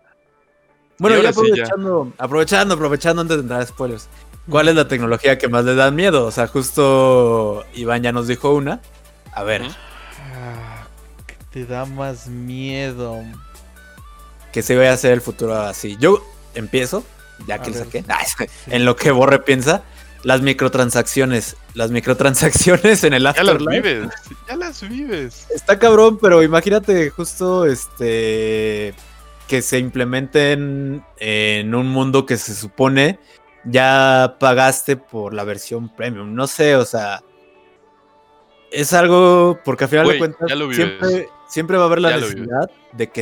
Bueno, 0.98 1.22
ya 1.22 1.30
aprovechando, 1.30 2.13
aprovechando, 2.17 2.74
aprovechando 2.74 3.22
antes 3.22 3.38
de 3.38 3.41
entrar 3.43 3.62
a 3.62 3.65
spoilers. 3.65 4.10
¿Cuál 4.50 4.67
es 4.67 4.76
la 4.76 4.88
tecnología 4.88 5.38
que 5.38 5.48
más 5.48 5.63
le 5.63 5.76
da 5.76 5.91
miedo? 5.91 6.26
O 6.26 6.32
sea, 6.32 6.48
justo 6.48 7.63
Iván 7.74 8.04
ya 8.04 8.12
nos 8.12 8.28
dijo 8.28 8.54
una. 8.54 8.82
A 9.34 9.43
ver. 9.43 9.62
Ah, 10.34 10.88
¿Qué 11.26 11.36
te 11.52 11.65
da 11.65 11.86
más 11.86 12.28
miedo? 12.28 13.24
Que 14.52 14.62
se 14.62 14.76
vaya 14.76 14.91
a 14.91 14.93
hacer 14.95 15.13
el 15.13 15.22
futuro 15.22 15.56
así. 15.56 15.95
Yo 16.00 16.22
empiezo, 16.60 17.04
ya 17.48 17.60
que 17.60 17.72
lo 17.72 17.78
saqué. 17.78 18.04
En 18.67 18.86
lo 18.86 18.96
que 18.96 19.12
Borre 19.12 19.40
piensa. 19.40 19.83
Las 20.23 20.42
microtransacciones. 20.42 21.56
Las 21.73 21.92
microtransacciones 21.92 23.04
en 23.06 23.13
el 23.13 23.25
Afterlife. 23.25 23.63
Ya 23.69 23.75
las 23.75 23.83
vives. 23.83 24.13
Ya 24.50 24.56
las 24.58 24.90
vives. 24.90 25.48
Está 25.56 25.79
cabrón, 25.79 26.19
pero 26.21 26.44
imagínate 26.44 27.10
justo 27.10 27.65
este 27.65 28.94
que 29.48 29.63
se 29.63 29.79
implementen 29.79 31.04
en 31.17 31.73
un 31.73 31.88
mundo 31.88 32.25
que 32.27 32.38
se 32.38 32.54
supone 32.54 33.17
ya 33.63 34.38
pagaste 34.40 34.98
por 34.98 35.33
la 35.33 35.44
versión 35.44 35.90
premium. 35.90 36.33
No 36.36 36.48
sé, 36.48 36.75
o 36.75 36.86
sea, 36.86 37.23
es 38.71 38.94
algo 38.94 39.60
porque 39.65 39.86
al 39.86 39.90
final 39.90 40.08
de 40.08 40.17
cuentas 40.17 40.52
siempre, 41.48 41.77
va 41.77 41.83
a 41.83 41.88
haber 41.88 42.02
la 42.02 42.17
necesidad 42.17 42.69
de 42.94 43.10
que 43.10 43.21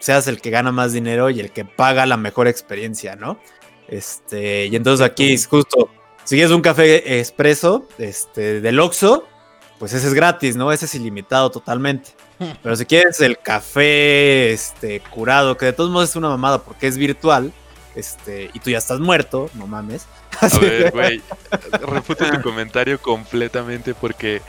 seas 0.00 0.26
el 0.26 0.40
que 0.40 0.50
gana 0.50 0.72
más 0.72 0.92
dinero 0.92 1.30
y 1.30 1.38
el 1.38 1.52
que 1.52 1.64
paga 1.64 2.06
la 2.06 2.16
mejor 2.16 2.48
experiencia, 2.48 3.14
¿no? 3.14 3.38
Este, 3.86 4.66
y 4.66 4.76
entonces 4.76 5.06
aquí 5.06 5.32
es 5.32 5.46
justo, 5.46 5.90
si 6.24 6.40
es 6.40 6.50
un 6.50 6.62
café 6.62 7.20
expreso 7.20 7.86
este, 7.98 8.60
del 8.60 8.80
Oxxo, 8.80 9.28
pues 9.78 9.92
ese 9.92 10.08
es 10.08 10.14
gratis, 10.14 10.56
¿no? 10.56 10.72
Ese 10.72 10.86
es 10.86 10.94
ilimitado 10.94 11.50
totalmente. 11.50 12.10
Pero 12.62 12.76
si 12.76 12.86
quieres 12.86 13.20
el 13.20 13.38
café 13.38 14.52
este, 14.52 15.00
curado, 15.00 15.56
que 15.56 15.66
de 15.66 15.72
todos 15.72 15.90
modos 15.90 16.10
es 16.10 16.16
una 16.16 16.28
mamada 16.28 16.62
porque 16.62 16.86
es 16.86 16.96
virtual, 16.96 17.52
este, 17.94 18.50
y 18.52 18.60
tú 18.60 18.70
ya 18.70 18.78
estás 18.78 19.00
muerto, 19.00 19.50
no 19.54 19.66
mames. 19.66 20.06
A 20.40 20.48
ver, 20.58 20.92
güey, 20.92 21.22
refuto 21.72 22.24
tu 22.30 22.40
comentario 22.40 23.00
completamente 23.00 23.94
porque 23.94 24.40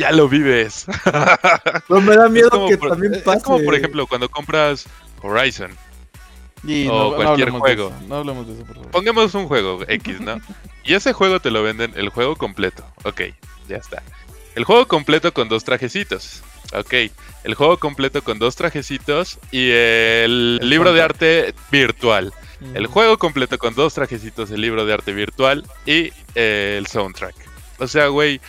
ya 0.00 0.10
lo 0.12 0.28
vives. 0.28 0.86
No 1.88 2.00
me 2.00 2.16
da 2.16 2.28
miedo 2.28 2.66
que 2.68 2.76
también 2.76 3.20
pase. 3.24 3.38
Es 3.38 3.44
como, 3.44 3.62
por 3.64 3.74
ejemplo, 3.74 4.06
cuando 4.06 4.28
compras 4.28 4.86
Horizon. 5.22 5.70
Y 6.64 6.86
O 6.88 6.92
no, 6.92 7.10
no 7.10 7.16
cualquier 7.16 7.48
hablemos 7.48 7.60
juego. 7.60 7.90
De 7.90 7.96
eso, 7.96 8.06
no 8.08 8.14
hablemos 8.16 8.46
de 8.46 8.52
eso, 8.54 8.64
por 8.64 8.76
favor. 8.76 8.90
Pongamos 8.90 9.34
un 9.34 9.46
juego 9.48 9.80
X, 9.88 10.20
¿no? 10.20 10.40
Y 10.84 10.94
ese 10.94 11.12
juego 11.12 11.40
te 11.40 11.50
lo 11.50 11.62
venden 11.62 11.92
el 11.96 12.08
juego 12.10 12.36
completo. 12.36 12.84
Ok, 13.04 13.22
ya 13.68 13.76
está. 13.76 14.02
El 14.54 14.64
juego 14.64 14.86
completo 14.86 15.32
con 15.32 15.48
dos 15.48 15.64
trajecitos. 15.64 16.42
Ok, 16.72 16.94
el 17.44 17.54
juego 17.54 17.78
completo 17.78 18.22
con 18.22 18.38
dos 18.38 18.54
trajecitos 18.56 19.38
y 19.50 19.70
el 19.70 20.58
El 20.62 20.68
libro 20.70 20.92
de 20.92 21.02
arte 21.02 21.54
virtual. 21.70 22.32
El 22.74 22.84
Mm. 22.88 22.90
juego 22.92 23.18
completo 23.18 23.56
con 23.58 23.74
dos 23.74 23.94
trajecitos, 23.94 24.50
el 24.50 24.60
libro 24.60 24.84
de 24.84 24.92
arte 24.92 25.12
virtual 25.12 25.64
y 25.86 26.12
eh, 26.34 26.76
el 26.78 26.86
soundtrack. 26.86 27.34
O 27.78 27.86
sea, 27.88 28.08
güey, 28.08 28.40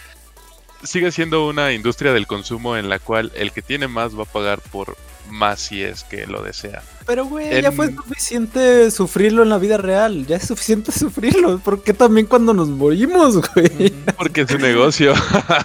sigue 0.84 1.12
siendo 1.12 1.48
una 1.48 1.74
industria 1.74 2.14
del 2.14 2.28
consumo 2.28 2.78
en 2.78 2.90
la 2.90 3.00
cual 3.00 3.32
el 3.36 3.52
que 3.52 3.62
tiene 3.62 3.88
más 3.88 4.18
va 4.18 4.24
a 4.24 4.26
pagar 4.26 4.60
por 4.60 4.98
más 5.32 5.60
si 5.60 5.82
es 5.82 6.04
que 6.04 6.28
lo 6.28 6.44
desea. 6.44 6.84
Pero, 7.06 7.26
güey, 7.26 7.62
ya 7.62 7.72
fue 7.72 7.94
suficiente 7.94 8.92
sufrirlo 8.92 9.44
en 9.44 9.50
la 9.50 9.58
vida 9.58 9.78
real. 9.78 10.26
Ya 10.28 10.36
es 10.36 10.48
suficiente 10.48 10.92
sufrirlo. 10.98 11.60
¿Por 11.60 11.84
qué 11.84 11.94
también 11.94 12.28
cuando 12.28 12.54
nos 12.54 12.70
morimos, 12.70 13.38
güey? 13.54 13.92
Porque 14.18 14.42
es 14.42 14.52
un 14.52 14.62
negocio. 14.62 15.14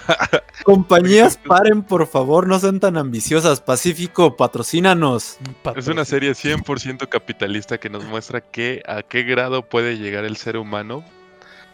Compañías, 0.63 1.37
paren, 1.37 1.83
por 1.83 2.07
favor, 2.07 2.47
no 2.47 2.59
sean 2.59 2.79
tan 2.79 2.97
ambiciosas. 2.97 3.61
Pacífico, 3.61 4.35
patrocínanos. 4.35 5.37
Es 5.75 5.87
una 5.87 6.05
serie 6.05 6.31
100% 6.31 7.07
capitalista 7.07 7.77
que 7.77 7.89
nos 7.89 8.03
muestra 8.05 8.41
que 8.41 8.81
a 8.87 9.03
qué 9.03 9.23
grado 9.23 9.63
puede 9.63 9.97
llegar 9.97 10.25
el 10.25 10.37
ser 10.37 10.57
humano 10.57 11.03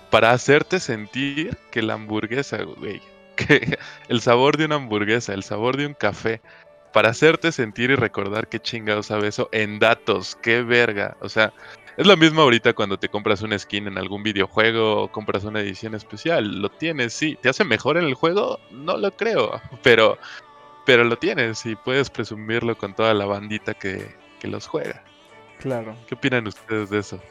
para 0.09 0.31
hacerte 0.31 0.79
sentir 0.79 1.57
que 1.71 1.81
la 1.81 1.95
hamburguesa, 1.95 2.61
güey, 2.61 3.01
que 3.36 3.77
el 4.07 4.21
sabor 4.21 4.57
de 4.57 4.65
una 4.65 4.75
hamburguesa, 4.75 5.34
el 5.34 5.43
sabor 5.43 5.77
de 5.77 5.88
un 5.88 5.93
café, 5.93 6.41
para 6.93 7.09
hacerte 7.09 7.51
sentir 7.51 7.89
y 7.89 7.95
recordar 7.95 8.47
qué 8.47 8.59
chingados 8.59 9.07
sabe 9.07 9.27
eso 9.27 9.49
en 9.51 9.79
datos, 9.79 10.38
qué 10.41 10.61
verga. 10.61 11.17
O 11.21 11.27
sea, 11.27 11.51
es 11.97 12.07
lo 12.07 12.15
mismo 12.15 12.41
ahorita 12.41 12.73
cuando 12.73 12.97
te 12.97 13.09
compras 13.09 13.41
una 13.41 13.57
skin 13.57 13.88
en 13.88 13.97
algún 13.97 14.23
videojuego 14.23 15.03
o 15.03 15.11
compras 15.11 15.43
una 15.43 15.59
edición 15.59 15.95
especial. 15.95 16.61
Lo 16.61 16.69
tienes, 16.69 17.13
sí. 17.13 17.38
¿Te 17.41 17.49
hace 17.49 17.63
mejor 17.63 17.97
en 17.97 18.05
el 18.05 18.13
juego? 18.13 18.59
No 18.71 18.97
lo 18.97 19.11
creo. 19.11 19.59
Pero, 19.84 20.17
pero 20.86 21.05
lo 21.05 21.17
tienes 21.17 21.65
y 21.65 21.75
puedes 21.75 22.09
presumirlo 22.09 22.77
con 22.77 22.93
toda 22.93 23.13
la 23.13 23.25
bandita 23.25 23.73
que, 23.73 24.13
que 24.39 24.49
los 24.49 24.67
juega. 24.67 25.01
Claro. 25.59 25.95
¿Qué 26.07 26.15
opinan 26.15 26.45
ustedes 26.45 26.89
de 26.89 26.99
eso? 26.99 27.21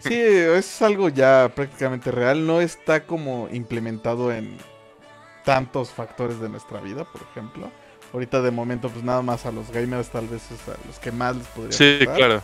Sí, 0.00 0.14
es 0.14 0.82
algo 0.82 1.08
ya 1.08 1.50
prácticamente 1.52 2.12
real. 2.12 2.46
No 2.46 2.60
está 2.60 3.04
como 3.04 3.48
implementado 3.50 4.30
en 4.30 4.56
tantos 5.46 5.90
factores 5.90 6.40
de 6.40 6.48
nuestra 6.48 6.80
vida, 6.80 7.04
por 7.04 7.22
ejemplo. 7.22 7.70
Ahorita 8.12 8.42
de 8.42 8.50
momento, 8.50 8.90
pues 8.90 9.04
nada 9.04 9.22
más 9.22 9.46
a 9.46 9.52
los 9.52 9.70
gamers 9.70 10.08
tal 10.08 10.26
vez 10.26 10.42
es 10.50 10.68
a 10.68 10.76
los 10.86 10.98
que 10.98 11.12
más 11.12 11.36
les 11.36 11.46
podría 11.46 11.72
Sí, 11.72 12.04
claro. 12.16 12.42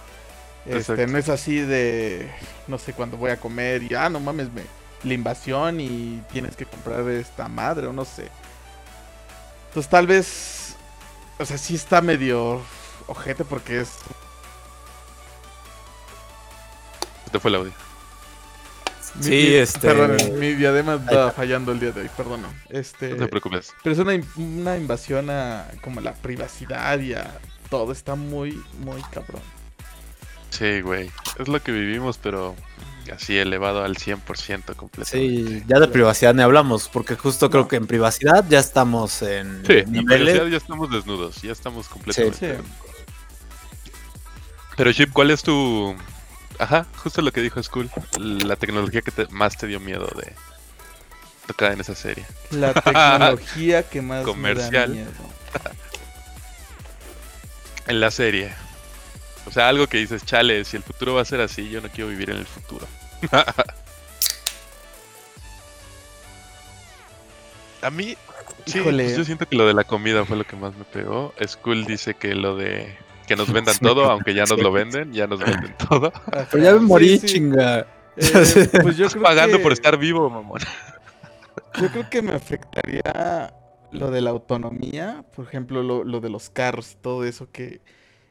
Este, 0.64 0.78
exacto. 0.78 1.06
no 1.08 1.18
es 1.18 1.28
así 1.28 1.58
de, 1.58 2.30
no 2.68 2.78
sé, 2.78 2.92
cuando 2.92 3.16
voy 3.16 3.32
a 3.32 3.40
comer 3.40 3.82
y, 3.82 3.92
ah, 3.96 4.08
no 4.08 4.20
mames, 4.20 4.52
me, 4.52 4.62
la 5.02 5.14
invasión 5.14 5.80
y 5.80 6.22
tienes 6.32 6.54
que 6.54 6.64
comprar 6.64 7.08
esta 7.10 7.48
madre 7.48 7.88
o 7.88 7.92
no 7.92 8.04
sé. 8.04 8.28
Entonces 9.68 9.90
tal 9.90 10.06
vez, 10.06 10.76
o 11.40 11.44
sea, 11.44 11.58
sí 11.58 11.74
está 11.74 12.00
medio 12.00 12.62
ojete 13.08 13.44
porque 13.44 13.80
es... 13.80 13.88
Se 17.24 17.30
te 17.32 17.40
fue 17.40 17.48
el 17.48 17.56
audio. 17.56 17.72
Sí, 19.20 19.30
mi- 19.30 19.54
este- 19.54 19.80
Perdón, 19.88 20.38
mi 20.38 20.54
diadema 20.54 20.94
está 20.94 21.30
fallando 21.32 21.72
el 21.72 21.80
día 21.80 21.92
de 21.92 22.02
hoy, 22.02 22.10
perdón. 22.16 22.46
Este, 22.70 23.10
No 23.10 23.16
te 23.16 23.28
preocupes. 23.28 23.72
pero 23.82 23.92
es 23.94 23.98
una, 23.98 24.18
una 24.36 24.76
invasión 24.76 25.28
a 25.30 25.66
como 25.82 26.00
la 26.00 26.14
privacidad 26.14 26.98
y 27.00 27.14
a 27.14 27.38
todo. 27.68 27.92
Está 27.92 28.14
muy, 28.14 28.62
muy 28.80 29.02
cabrón. 29.12 29.42
Sí, 30.50 30.80
güey. 30.80 31.10
Es 31.38 31.48
lo 31.48 31.62
que 31.62 31.72
vivimos, 31.72 32.18
pero 32.18 32.54
así 33.12 33.36
elevado 33.36 33.82
al 33.84 33.96
100% 33.96 34.74
completamente. 34.76 35.50
Sí, 35.58 35.62
ya 35.66 35.78
de 35.80 35.88
privacidad 35.88 36.34
ni 36.34 36.42
hablamos, 36.42 36.88
porque 36.88 37.16
justo 37.16 37.50
creo 37.50 37.68
que 37.68 37.76
en 37.76 37.86
privacidad 37.86 38.44
ya 38.48 38.58
estamos 38.60 39.20
en 39.22 39.62
Sí, 39.66 39.72
en 39.78 39.92
niveles. 39.92 40.26
realidad 40.26 40.46
ya 40.46 40.56
estamos 40.58 40.90
desnudos, 40.90 41.42
ya 41.42 41.52
estamos 41.52 41.88
completamente. 41.88 42.56
Sí. 42.56 42.62
Pero 44.76 44.92
Chip, 44.92 45.12
¿cuál 45.12 45.30
es 45.30 45.42
tu 45.42 45.94
Ajá, 46.58 46.86
justo 46.96 47.22
lo 47.22 47.32
que 47.32 47.40
dijo 47.40 47.62
Skull, 47.62 47.90
la 48.18 48.56
tecnología 48.56 49.02
que 49.02 49.10
te- 49.10 49.26
más 49.28 49.56
te 49.56 49.66
dio 49.66 49.80
miedo 49.80 50.06
de 50.16 50.32
tocar 51.46 51.72
en 51.72 51.80
esa 51.80 51.94
serie? 51.94 52.24
La 52.50 52.72
tecnología 52.82 53.82
que 53.88 54.00
más 54.02 54.24
Comercial. 54.24 54.90
me 54.90 54.96
da 55.04 55.10
miedo. 55.10 55.12
En 57.88 57.98
la 58.00 58.12
serie. 58.12 58.52
O 59.44 59.50
sea, 59.50 59.68
algo 59.68 59.88
que 59.88 59.98
dices, 59.98 60.24
chale, 60.24 60.64
si 60.64 60.76
el 60.76 60.84
futuro 60.84 61.14
va 61.14 61.22
a 61.22 61.24
ser 61.24 61.40
así, 61.40 61.68
yo 61.68 61.80
no 61.80 61.88
quiero 61.88 62.08
vivir 62.10 62.30
en 62.30 62.36
el 62.36 62.46
futuro. 62.46 62.86
a 67.82 67.90
mí, 67.90 68.16
sí, 68.66 68.80
pues 68.80 69.16
yo 69.16 69.24
siento 69.24 69.46
que 69.46 69.56
lo 69.56 69.66
de 69.66 69.74
la 69.74 69.82
comida 69.84 70.24
fue 70.24 70.36
lo 70.36 70.44
que 70.44 70.54
más 70.56 70.74
me 70.76 70.84
pegó. 70.84 71.34
Skull 71.44 71.84
dice 71.84 72.14
que 72.14 72.34
lo 72.36 72.56
de 72.56 72.96
que 73.32 73.36
nos 73.36 73.52
vendan 73.52 73.76
todo, 73.78 74.10
aunque 74.10 74.34
ya 74.34 74.44
nos 74.44 74.60
lo 74.60 74.70
venden, 74.72 75.12
ya 75.12 75.26
nos 75.26 75.40
venden 75.40 75.74
todo. 75.88 76.12
Pero 76.50 76.62
ya 76.62 76.72
me 76.74 76.80
morí, 76.80 77.18
sí. 77.18 77.26
chinga. 77.26 77.86
Eh, 78.16 78.68
pues 78.82 78.96
yo 78.96 79.08
creo 79.08 79.22
pagando 79.22 79.56
que- 79.56 79.62
por 79.62 79.72
estar 79.72 79.96
vivo, 79.96 80.28
mamón. 80.28 80.60
Yo 81.80 81.88
creo 81.90 82.08
que 82.10 82.20
me 82.22 82.32
afectaría 82.32 83.54
lo 83.90 84.10
de 84.10 84.20
la 84.20 84.30
autonomía, 84.30 85.24
por 85.34 85.46
ejemplo, 85.46 85.82
lo, 85.82 86.04
lo 86.04 86.20
de 86.20 86.28
los 86.30 86.50
carros 86.50 86.92
y 86.92 86.96
todo 86.96 87.24
eso, 87.24 87.50
que 87.50 87.80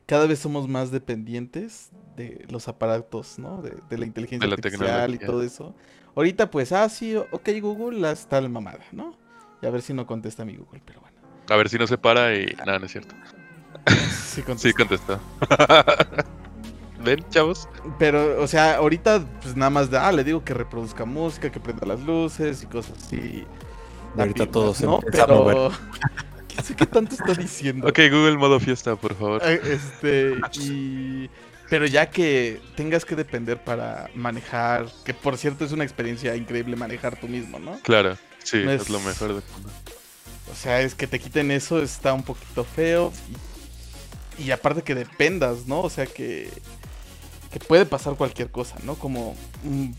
cada 0.05 0.27
vez 0.27 0.39
somos 0.39 0.67
más 0.67 0.91
dependientes 0.91 1.91
de 2.15 2.45
los 2.49 2.67
aparatos, 2.67 3.39
¿no? 3.39 3.61
De, 3.61 3.75
de 3.89 3.97
la 3.97 4.05
inteligencia 4.05 4.45
De 4.45 4.49
la 4.49 4.55
artificial 4.55 5.15
y 5.15 5.17
todo 5.19 5.41
eso. 5.43 5.75
Ahorita, 6.15 6.51
pues, 6.51 6.71
ah, 6.71 6.87
sí, 6.89 7.15
ok, 7.15 7.49
Google, 7.61 8.07
haz 8.07 8.27
tal 8.27 8.49
mamada, 8.49 8.83
¿no? 8.91 9.17
Y 9.61 9.65
a 9.65 9.69
ver 9.69 9.81
si 9.81 9.93
no 9.93 10.05
contesta 10.05 10.43
mi 10.45 10.55
Google, 10.57 10.81
pero 10.85 10.99
bueno. 11.01 11.17
A 11.49 11.55
ver 11.55 11.69
si 11.69 11.77
no 11.77 11.87
se 11.87 11.97
para 11.97 12.35
y. 12.35 12.45
No, 12.65 12.77
no 12.79 12.85
es 12.85 12.91
cierto. 12.91 13.15
Sí 14.27 14.41
contestó. 14.73 15.19
¿Ven, 17.03 17.25
chavos? 17.29 17.67
Pero, 17.97 18.41
o 18.41 18.47
sea, 18.47 18.75
ahorita, 18.75 19.25
pues 19.41 19.55
nada 19.55 19.71
más, 19.71 19.89
de, 19.89 19.97
ah, 19.97 20.11
le 20.11 20.23
digo 20.23 20.43
que 20.43 20.53
reproduzca 20.53 21.03
música, 21.05 21.51
que 21.51 21.59
prenda 21.59 21.87
las 21.87 21.99
luces 22.01 22.61
y 22.61 22.67
cosas 22.67 22.93
así. 23.05 23.43
Ahorita 24.17 24.45
todo 24.45 24.73
se 24.75 24.85
¿no? 24.85 24.99
empieza 25.03 25.23
a 25.23 25.27
mover. 25.27 25.55
Pero... 25.55 25.71
¿Qué 26.47 26.61
sé 26.61 26.75
qué 26.75 26.85
tanto 26.85 27.15
está 27.15 27.33
diciendo? 27.33 27.87
Ok, 27.87 27.97
Google 28.11 28.37
modo 28.37 28.59
fiesta, 28.59 28.95
por 28.97 29.15
favor. 29.15 29.41
Eh, 29.43 29.61
Este, 29.63 30.35
y... 30.59 31.29
Pero 31.69 31.85
ya 31.85 32.09
que 32.09 32.61
tengas 32.75 33.05
que 33.05 33.15
depender 33.15 33.63
para 33.63 34.09
manejar, 34.13 34.87
que 35.05 35.13
por 35.13 35.37
cierto 35.37 35.63
es 35.63 35.71
una 35.71 35.85
experiencia 35.85 36.35
increíble 36.35 36.75
manejar 36.75 37.17
tú 37.17 37.29
mismo, 37.29 37.57
¿no? 37.59 37.79
Claro, 37.79 38.17
sí, 38.43 38.61
No 38.65 38.71
es... 38.71 38.81
es- 38.81 38.89
lo 38.89 38.99
mejor 38.99 39.35
de 39.35 39.41
O 40.51 40.55
sea, 40.55 40.81
es 40.81 40.93
que 40.93 41.07
te 41.07 41.17
quiten 41.19 41.49
eso 41.51 41.81
está 41.81 42.13
un 42.13 42.23
poquito 42.23 42.65
feo. 42.65 43.13
Y, 43.29 43.50
y 44.37 44.51
aparte 44.51 44.81
que 44.83 44.95
dependas, 44.95 45.67
¿no? 45.67 45.81
O 45.81 45.89
sea, 45.89 46.05
que, 46.05 46.49
que 47.51 47.59
puede 47.59 47.85
pasar 47.85 48.15
cualquier 48.15 48.49
cosa, 48.49 48.75
¿no? 48.83 48.95
Como 48.95 49.35
un, 49.63 49.95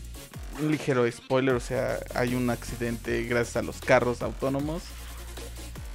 un 0.59 0.71
ligero 0.71 1.09
spoiler, 1.11 1.55
o 1.55 1.59
sea, 1.59 1.99
hay 2.15 2.35
un 2.35 2.49
accidente 2.49 3.23
gracias 3.23 3.57
a 3.57 3.61
los 3.61 3.79
carros 3.79 4.21
autónomos. 4.21 4.83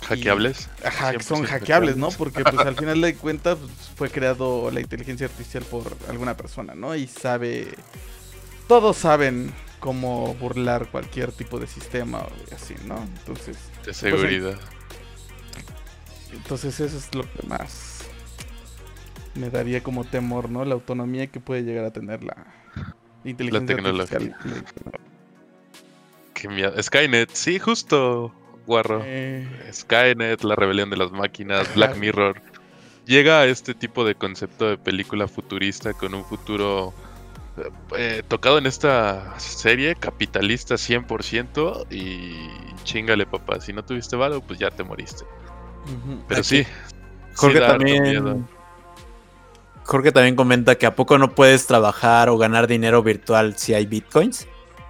hackeables. 0.03 0.69
Ajá, 0.85 1.13
que 1.13 1.23
son 1.23 1.45
100% 1.45 1.47
hackeables, 1.47 1.97
¿no? 1.97 2.11
Porque 2.11 2.43
pues 2.43 2.59
al 2.59 2.77
final 2.77 3.01
de 3.01 3.15
cuentas 3.15 3.59
pues, 3.59 3.91
fue 3.97 4.11
creado 4.11 4.71
la 4.71 4.81
inteligencia 4.81 5.27
artificial 5.27 5.65
por 5.65 5.97
alguna 6.09 6.37
persona, 6.37 6.75
¿no? 6.75 6.95
Y 6.95 7.07
sabe... 7.07 7.69
Todos 8.67 8.99
saben 8.99 9.55
cómo 9.81 10.35
burlar 10.35 10.89
cualquier 10.91 11.33
tipo 11.33 11.59
de 11.59 11.67
sistema 11.67 12.19
o 12.19 12.55
así, 12.55 12.75
¿no? 12.85 13.03
Entonces, 13.03 13.57
De 13.85 13.95
seguridad. 13.95 14.59
entonces 16.33 16.79
eso 16.81 16.99
es 16.99 17.15
lo 17.15 17.23
que 17.23 17.47
más 17.47 17.88
me 19.39 19.51
daría 19.51 19.83
como 19.83 20.05
temor, 20.05 20.51
¿no? 20.51 20.65
La 20.65 20.75
autonomía 20.75 21.27
que 21.29 21.41
puede 21.41 21.63
llegar 21.63 21.85
a 21.85 21.91
tener 21.91 22.23
la 22.23 22.37
inteligencia 23.25 23.77
tecnología. 23.77 24.17
artificial. 24.17 24.65
Qué 26.35 26.49
miedo. 26.49 26.83
Skynet, 26.83 27.31
sí, 27.33 27.59
justo, 27.59 28.33
guarro. 28.67 29.03
Eh, 29.05 29.49
Skynet, 29.73 30.43
la 30.45 30.55
rebelión 30.55 30.91
de 30.91 30.97
las 30.97 31.11
máquinas, 31.11 31.75
Black 31.75 31.97
Mirror. 31.97 32.41
Llega 33.07 33.41
a 33.41 33.47
este 33.47 33.75
tipo 33.75 34.05
de 34.05 34.15
concepto 34.15 34.69
de 34.69 34.77
película 34.77 35.27
futurista 35.27 35.95
con 35.95 36.15
un 36.15 36.25
futuro 36.25 36.93
eh, 37.97 38.23
tocado 38.29 38.59
en 38.59 38.67
esta 38.67 39.39
serie, 39.41 39.95
capitalista 39.95 40.75
100% 40.75 41.87
y 41.91 42.35
chingale 42.85 43.27
papá, 43.27 43.61
si 43.61 43.73
no 43.73 43.85
tuviste 43.85 44.15
varo, 44.15 44.41
pues 44.41 44.59
ya 44.59 44.71
te 44.71 44.85
moriste. 44.85 45.25
Pero 46.29 46.43
sí. 46.43 46.67
Jorge 47.35 47.61
también... 47.61 48.47
Jorge 49.89 50.13
también 50.13 50.37
comenta 50.37 50.75
que 50.75 50.85
a 50.85 50.95
poco 50.95 51.17
no 51.17 51.35
puedes 51.35 51.67
trabajar 51.67 52.29
o 52.29 52.37
ganar 52.37 52.67
dinero 52.67 53.03
virtual 53.03 53.57
si 53.57 53.73
hay 53.73 53.87
bitcoins. 53.87 54.47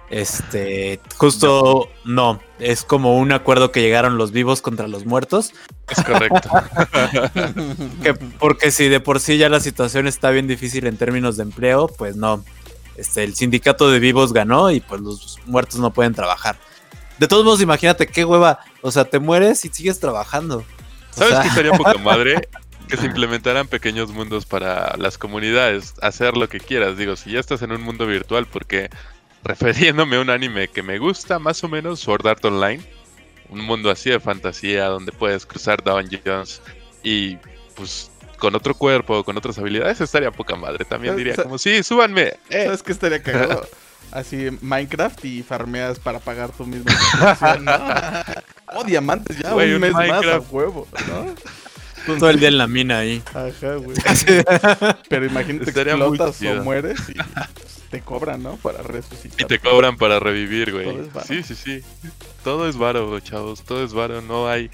Este, 0.09 0.99
justo 1.15 1.87
no. 2.03 2.41
es 2.59 2.83
como 2.83 3.17
un 3.17 3.31
acuerdo 3.31 3.71
que 3.71 3.81
llegaron 3.81 4.17
los 4.17 4.33
vivos 4.33 4.61
contra 4.61 4.89
los 4.89 5.05
muertos. 5.05 5.53
Es 5.87 6.03
correcto. 6.03 6.49
porque 8.39 8.71
si 8.71 8.89
de 8.89 8.99
por 8.99 9.21
sí 9.21 9.37
ya 9.37 9.47
la 9.47 9.61
situación 9.61 10.05
está 10.05 10.31
bien 10.31 10.47
difícil 10.47 10.85
en 10.85 10.97
términos 10.97 11.37
de 11.37 11.43
empleo, 11.43 11.87
pues 11.87 12.17
no. 12.17 12.43
Este, 12.97 13.23
el 13.23 13.35
sindicato 13.35 13.89
de 13.89 13.99
vivos 13.99 14.33
ganó 14.33 14.69
y 14.69 14.81
pues 14.81 14.99
los 14.99 15.37
muertos 15.45 15.79
no 15.79 15.93
pueden 15.93 16.13
trabajar. 16.13 16.57
De 17.19 17.29
todos 17.29 17.45
modos, 17.45 17.61
imagínate 17.61 18.05
qué 18.05 18.25
hueva. 18.25 18.59
O 18.81 18.91
sea, 18.91 19.05
te 19.05 19.19
mueres 19.19 19.63
y 19.63 19.69
sigues 19.69 19.97
trabajando. 20.01 20.65
¿Sabes 21.11 21.39
qué 21.39 21.49
sería 21.51 21.71
poca 21.71 21.97
madre? 22.03 22.49
Que 22.89 22.97
se 22.97 23.05
implementaran 23.05 23.67
pequeños 23.67 24.11
mundos 24.11 24.45
para 24.45 24.95
las 24.97 25.17
comunidades, 25.17 25.93
hacer 26.01 26.35
lo 26.35 26.49
que 26.49 26.59
quieras. 26.59 26.97
Digo, 26.97 27.15
si 27.15 27.31
ya 27.31 27.39
estás 27.39 27.61
en 27.61 27.71
un 27.71 27.81
mundo 27.81 28.05
virtual, 28.05 28.45
porque 28.45 28.89
refiriéndome 29.43 30.17
a 30.17 30.21
un 30.21 30.29
anime 30.29 30.67
que 30.67 30.83
me 30.83 30.97
gusta 30.97 31.39
más 31.39 31.63
o 31.63 31.69
menos, 31.69 31.99
Sword 31.99 32.27
Art 32.27 32.43
Online. 32.43 32.83
Un 33.49 33.61
mundo 33.61 33.89
así 33.89 34.09
de 34.09 34.19
fantasía 34.19 34.85
donde 34.85 35.11
puedes 35.11 35.45
cruzar 35.45 35.83
dungeons 35.83 36.61
y 37.01 37.37
pues 37.75 38.11
con 38.37 38.55
otro 38.55 38.73
cuerpo, 38.75 39.23
con 39.23 39.37
otras 39.37 39.57
habilidades, 39.57 40.01
estaría 40.01 40.31
poca 40.31 40.55
madre. 40.55 40.85
También 40.85 41.15
diría 41.15 41.35
como, 41.35 41.57
sí, 41.57 41.81
súbanme. 41.83 42.33
Eh". 42.49 42.65
¿Sabes 42.65 42.83
qué 42.83 42.91
estaría 42.91 43.21
cagado? 43.21 43.67
Así 44.11 44.49
Minecraft 44.61 45.23
y 45.25 45.43
farmeas 45.43 45.99
para 45.99 46.19
pagar 46.19 46.51
tu 46.51 46.65
mismo. 46.65 46.85
oh, 48.73 48.83
diamantes 48.83 49.37
ya, 49.37 49.53
un 49.53 49.79
mes 49.79 49.93
más 49.93 50.25
a 50.25 50.39
huevo, 50.39 50.87
¿no? 51.07 51.35
Todo 52.05 52.29
el 52.29 52.39
día 52.39 52.49
en 52.49 52.57
la 52.57 52.67
mina 52.67 52.99
ahí. 52.99 53.21
Ajá, 53.33 53.75
güey. 53.75 53.97
Pero 55.09 55.25
imagínate 55.25 55.73
que 55.73 55.81
explotas 55.81 56.41
o 56.41 56.63
mueres 56.63 56.99
y 57.09 57.13
te 57.89 58.01
cobran, 58.01 58.43
¿no? 58.43 58.55
Para 58.57 58.81
resucitar. 58.83 59.41
Y 59.41 59.45
te 59.45 59.59
cobran 59.59 59.97
para 59.97 60.19
revivir, 60.19 60.71
güey. 60.71 61.09
Sí, 61.25 61.43
sí, 61.43 61.55
sí. 61.55 61.83
Todo 62.43 62.69
es 62.69 62.77
varo, 62.77 63.19
chavos. 63.19 63.63
Todo 63.63 63.83
es 63.83 63.93
varo. 63.93 64.21
No 64.21 64.47
hay. 64.47 64.69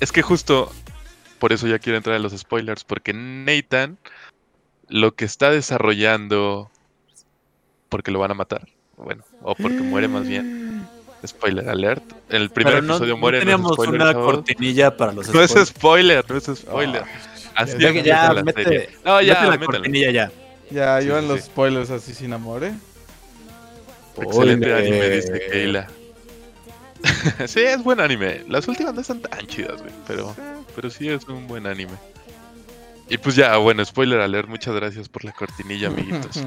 Es 0.00 0.12
que 0.12 0.22
justo 0.22 0.72
por 1.38 1.52
eso 1.52 1.66
ya 1.66 1.78
quiero 1.78 1.96
entrar 1.96 2.16
en 2.16 2.22
los 2.22 2.36
spoilers. 2.36 2.84
Porque 2.84 3.12
Nathan 3.12 3.98
lo 4.88 5.14
que 5.14 5.24
está 5.24 5.50
desarrollando. 5.50 6.70
Porque 7.88 8.10
lo 8.10 8.18
van 8.18 8.32
a 8.32 8.34
matar. 8.34 8.68
Bueno, 8.96 9.24
o 9.42 9.54
porque 9.54 9.80
muere 9.80 10.08
más 10.08 10.26
bien. 10.28 10.57
Spoiler 11.26 11.68
alert. 11.68 12.04
En 12.30 12.42
el 12.42 12.50
primer 12.50 12.78
episodio 12.78 13.16
muere. 13.16 13.38
No 13.38 13.44
teníamos 13.44 13.78
una 13.78 14.14
cortinilla 14.14 14.96
para 14.96 15.12
los 15.12 15.26
spoilers. 15.26 15.54
No 15.54 15.62
es 15.62 15.68
spoiler, 15.68 16.24
no 16.30 16.36
es 16.36 16.44
spoiler. 16.44 17.02
Así 17.54 17.76
ya, 17.78 17.90
ya, 17.90 18.42
mete, 18.44 18.90
no, 19.04 19.20
ya, 19.20 19.34
mete 19.34 19.50
la 19.50 19.58
cortinilla 19.58 20.10
ya. 20.10 20.32
Ya, 20.70 21.02
iban 21.02 21.26
los 21.26 21.40
spoilers 21.40 21.90
así 21.90 22.14
sin 22.14 22.32
amor, 22.32 22.62
¿eh? 22.62 22.72
Excelente 24.16 24.72
anime, 24.72 25.10
dice 25.10 25.40
Keila. 25.50 25.88
sí, 27.46 27.60
es 27.60 27.82
buen 27.82 28.00
anime. 28.00 28.44
Las 28.48 28.68
últimas 28.68 28.94
no 28.94 29.00
están 29.00 29.20
tan 29.20 29.46
chidas, 29.46 29.80
güey. 29.80 29.92
Pero, 30.06 30.34
pero 30.74 30.90
sí 30.90 31.08
es 31.08 31.24
un 31.28 31.46
buen 31.46 31.66
anime. 31.66 31.94
Y 33.08 33.18
pues 33.18 33.36
ya, 33.36 33.56
bueno, 33.56 33.84
spoiler 33.84 34.20
alert. 34.20 34.48
Muchas 34.48 34.74
gracias 34.74 35.08
por 35.08 35.24
la 35.24 35.32
cortinilla, 35.32 35.88
amiguitos. 35.88 36.42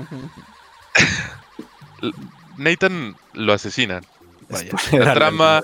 Nathan 2.58 3.16
lo 3.34 3.54
asesinan. 3.54 4.06
Vaya. 4.52 4.72
La 4.92 5.14
trama, 5.14 5.62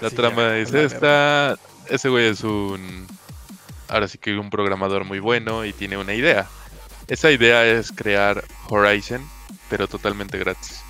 la 0.00 0.10
trama 0.10 0.56
es 0.56 0.72
esta. 0.74 1.56
Ese 1.88 2.08
güey 2.08 2.26
es 2.26 2.42
un. 2.42 3.06
Ahora 3.88 4.08
sí 4.08 4.18
que 4.18 4.36
un 4.36 4.50
programador 4.50 5.04
muy 5.04 5.18
bueno 5.18 5.64
y 5.64 5.72
tiene 5.72 5.96
una 5.96 6.14
idea. 6.14 6.46
Esa 7.06 7.30
idea 7.30 7.64
es 7.64 7.90
crear 7.90 8.44
Horizon, 8.68 9.22
pero 9.70 9.88
totalmente 9.88 10.36
gratis. 10.38 10.82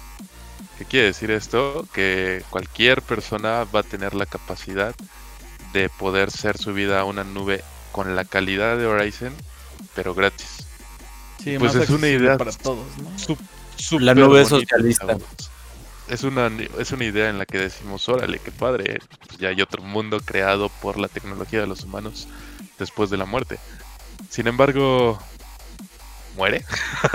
¿Qué 0.79 0.85
quiere 0.85 1.07
decir 1.07 1.31
esto? 1.31 1.87
Que 1.93 2.43
cualquier 2.51 3.03
persona 3.03 3.65
va 3.65 3.81
a 3.81 3.83
tener 3.85 4.15
la 4.15 4.27
capacidad 4.27 4.95
de 5.73 5.89
poder 5.89 6.31
ser 6.31 6.59
subida 6.59 7.01
a 7.01 7.05
una 7.05 7.25
nube 7.25 7.63
con 7.93 8.17
la 8.17 8.25
calidad 8.25 8.79
de 8.79 8.87
Horizon, 8.87 9.33
pero 9.95 10.15
gratis. 10.15 10.67
Sí, 11.43 11.57
pues 11.59 11.75
es 11.75 11.91
una 11.91 12.09
idea 12.09 12.37
para 12.37 12.53
todos, 12.53 12.87
¿no? 12.99 13.99
la 14.01 14.15
nube 14.15 14.45
socialista. 14.45 15.17
Es 16.09 16.25
una, 16.25 16.51
es 16.79 16.93
una 16.93 17.05
idea 17.05 17.29
en 17.29 17.39
la 17.39 17.47
que 17.47 17.59
decimos, 17.59 18.09
órale, 18.09 18.39
qué 18.39 18.51
padre, 18.51 19.01
pues 19.27 19.39
ya 19.39 19.49
hay 19.49 19.61
otro 19.61 19.83
mundo 19.83 20.21
creado 20.21 20.69
por 20.69 20.99
la 20.99 21.09
tecnología 21.09 21.61
de 21.61 21.67
los 21.67 21.85
humanos 21.85 22.29
después 22.79 23.11
de 23.11 23.17
la 23.17 23.27
muerte. 23.27 23.59
Sin 24.31 24.47
embargo, 24.47 25.19
muere. 26.37 26.65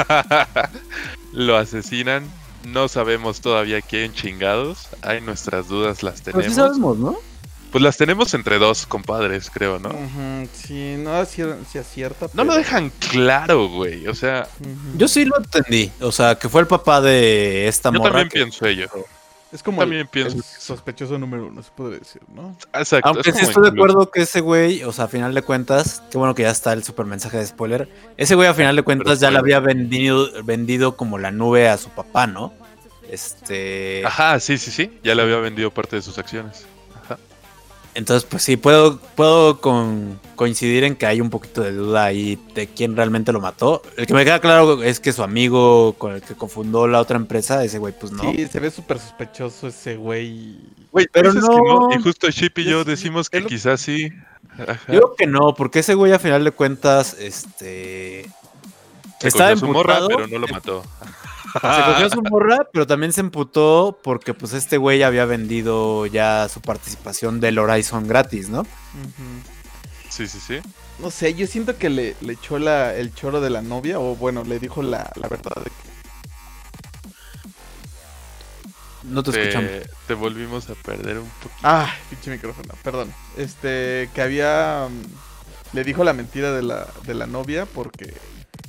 lo 1.34 1.58
asesinan. 1.58 2.30
No 2.66 2.88
sabemos 2.88 3.42
todavía 3.42 3.82
quién 3.82 4.14
chingados. 4.14 4.88
Hay 5.02 5.22
nuestras 5.22 5.68
dudas, 5.68 6.04
las 6.04 6.22
tenemos. 6.22 6.46
Pues 6.46 6.54
sí 6.54 6.62
sabemos, 6.62 6.98
¿no? 6.98 7.33
Pues 7.74 7.82
las 7.82 7.98
tenemos 7.98 8.36
entre 8.36 8.60
dos 8.60 8.86
compadres, 8.86 9.50
creo, 9.50 9.80
¿no? 9.80 9.90
sí, 10.54 10.94
no 11.00 11.26
si 11.26 11.42
acierta. 11.80 12.28
No 12.34 12.44
lo 12.44 12.54
dejan 12.54 12.92
claro, 13.10 13.68
güey. 13.68 14.06
O 14.06 14.14
sea. 14.14 14.48
Yo 14.96 15.08
sí 15.08 15.26
lo 15.26 15.40
entendí. 15.40 15.92
O 16.00 16.12
sea, 16.12 16.36
que 16.36 16.50
fue 16.50 16.62
el 16.62 16.68
papá 16.68 17.02
de 17.02 17.68
esta 17.68 17.92
Yo 17.92 17.98
morra. 17.98 18.20
También 18.20 18.30
pienso 18.30 18.68
ello. 18.68 18.90
Es 19.52 19.64
como 19.64 19.80
También 19.80 20.02
el, 20.02 20.08
pienso 20.08 20.38
sospechoso 20.60 21.18
número 21.18 21.48
uno, 21.48 21.64
se 21.64 21.72
puede 21.72 21.98
decir, 21.98 22.22
¿no? 22.36 22.56
Exacto. 22.76 23.10
Aunque 23.10 23.32
sí 23.32 23.44
estoy 23.44 23.64
de 23.64 23.70
acuerdo 23.70 24.12
que 24.12 24.22
ese 24.22 24.42
güey, 24.42 24.84
o 24.84 24.92
sea, 24.92 25.06
a 25.06 25.08
final 25.08 25.34
de 25.34 25.42
cuentas, 25.42 26.04
qué 26.12 26.20
bueno 26.20 26.36
que 26.36 26.44
ya 26.44 26.52
está 26.52 26.74
el 26.74 26.84
super 26.84 27.08
mensaje 27.08 27.38
de 27.38 27.48
spoiler. 27.48 27.90
Ese 28.18 28.36
güey, 28.36 28.48
a 28.48 28.54
final 28.54 28.76
de 28.76 28.84
cuentas, 28.84 29.20
ya 29.20 29.32
le 29.32 29.40
había 29.40 29.60
vendido, 29.60 30.30
vendido 30.44 30.96
como 30.96 31.18
la 31.18 31.32
nube 31.32 31.70
a 31.70 31.80
su 31.80 31.90
papá, 31.90 32.28
¿no? 32.28 32.54
Este. 33.10 34.04
Ajá, 34.06 34.40
sí, 34.40 34.60
sí, 34.60 34.70
sí. 34.70 35.00
Ya 35.04 35.16
le 35.16 35.24
había 35.24 35.38
vendido 35.38 35.72
parte 35.72 35.96
de 35.96 36.04
sus 36.04 36.20
acciones. 36.20 36.68
Entonces, 37.96 38.28
pues 38.30 38.42
sí, 38.44 38.58
puedo, 38.58 38.98
puedo 38.98 39.60
coincidir 40.36 40.84
en 40.84 40.96
que 40.96 41.06
hay 41.06 41.22
un 41.22 41.30
poquito 41.30 41.62
de 41.62 41.72
duda 41.74 42.06
ahí 42.06 42.40
de 42.56 42.68
quién 42.68 42.96
realmente 42.96 43.32
lo 43.32 43.40
mató. 43.40 43.84
El 43.98 44.08
que 44.08 44.14
me 44.14 44.26
queda 44.26 44.40
claro 44.40 44.82
es 44.82 45.00
que 45.00 45.14
su 45.14 45.22
amigo 45.22 45.94
con 45.94 46.14
el 46.14 46.22
que 46.22 46.34
confundó 46.34 46.88
la 46.88 47.00
otra 47.00 47.18
empresa, 47.18 47.64
ese 47.64 47.78
güey, 47.78 47.94
pues 47.98 48.12
no. 48.12 48.24
Sí, 48.24 48.48
se 48.48 48.60
ve 48.60 48.72
súper 48.72 49.00
sospechoso 49.00 49.68
ese 49.68 49.96
güey. 49.96 50.58
Güey, 50.92 51.08
pero 51.12 51.34
no. 51.34 51.90
Y 51.96 52.02
justo 52.02 52.32
Chip 52.32 52.58
y 52.60 52.66
yo 52.66 52.84
decimos 52.84 53.30
que 53.30 53.46
quizás 53.46 53.82
sí. 53.82 54.10
Yo 54.58 54.66
creo 54.88 55.16
que 55.16 55.28
no, 55.28 55.54
porque 55.54 55.80
ese 55.80 55.94
güey 55.94 56.12
a 56.14 56.20
final 56.20 56.44
de 56.44 56.52
cuentas, 56.52 57.16
este... 57.20 58.30
Se 59.20 59.28
estaba 59.30 59.56
su 59.56 59.68
morra, 59.68 60.00
pero 60.08 60.28
no 60.28 60.40
lo 60.40 60.48
mató. 60.48 60.84
Se 61.54 61.60
cogió 61.86 62.06
a 62.08 62.10
su 62.10 62.22
morra, 62.24 62.68
pero 62.72 62.88
también 62.88 63.14
se 63.14 63.22
emputó 63.22 64.00
porque 64.04 64.34
pues 64.34 64.54
este 64.54 64.78
güey 64.78 65.04
había 65.04 65.26
vendido 65.26 66.06
ya 66.08 66.50
su 66.50 66.62
participación 66.62 67.40
del 67.40 67.60
Horizon 67.60 68.08
gratis, 68.08 68.50
¿no? 68.50 68.66
Sí, 70.10 70.28
sí, 70.28 70.40
sí. 70.40 70.60
No 71.00 71.10
sé, 71.12 71.34
yo 71.34 71.48
siento 71.48 71.78
que 71.78 71.90
le, 71.90 72.16
echó 72.28 72.60
la, 72.60 72.96
el 72.96 73.14
choro 73.14 73.42
de 73.42 73.50
la 73.50 73.62
novia, 73.62 74.00
o 74.00 74.16
bueno, 74.16 74.44
le 74.44 74.60
dijo 74.60 74.84
la, 74.84 75.12
verdad 75.16 75.56
de 75.56 75.64
que... 75.64 75.94
No 79.04 79.22
te, 79.22 79.32
escuchamos. 79.32 79.72
Te 80.08 80.14
volvimos 80.14 80.70
a 80.70 80.76
perder 80.76 81.18
un 81.18 81.30
poquito. 81.30 81.60
Ah, 81.64 81.94
pinche 82.10 82.32
micrófono, 82.32 82.74
perdón. 82.84 83.14
Este, 83.38 84.10
que 84.14 84.22
había... 84.22 84.88
Mm, 84.90 85.76
le 85.76 85.84
dijo 85.84 86.04
la 86.04 86.14
mentira 86.14 86.52
de 86.52 86.62
la, 86.62 86.88
de 87.06 87.16
la 87.16 87.26
novia 87.26 87.66
porque 87.66 88.14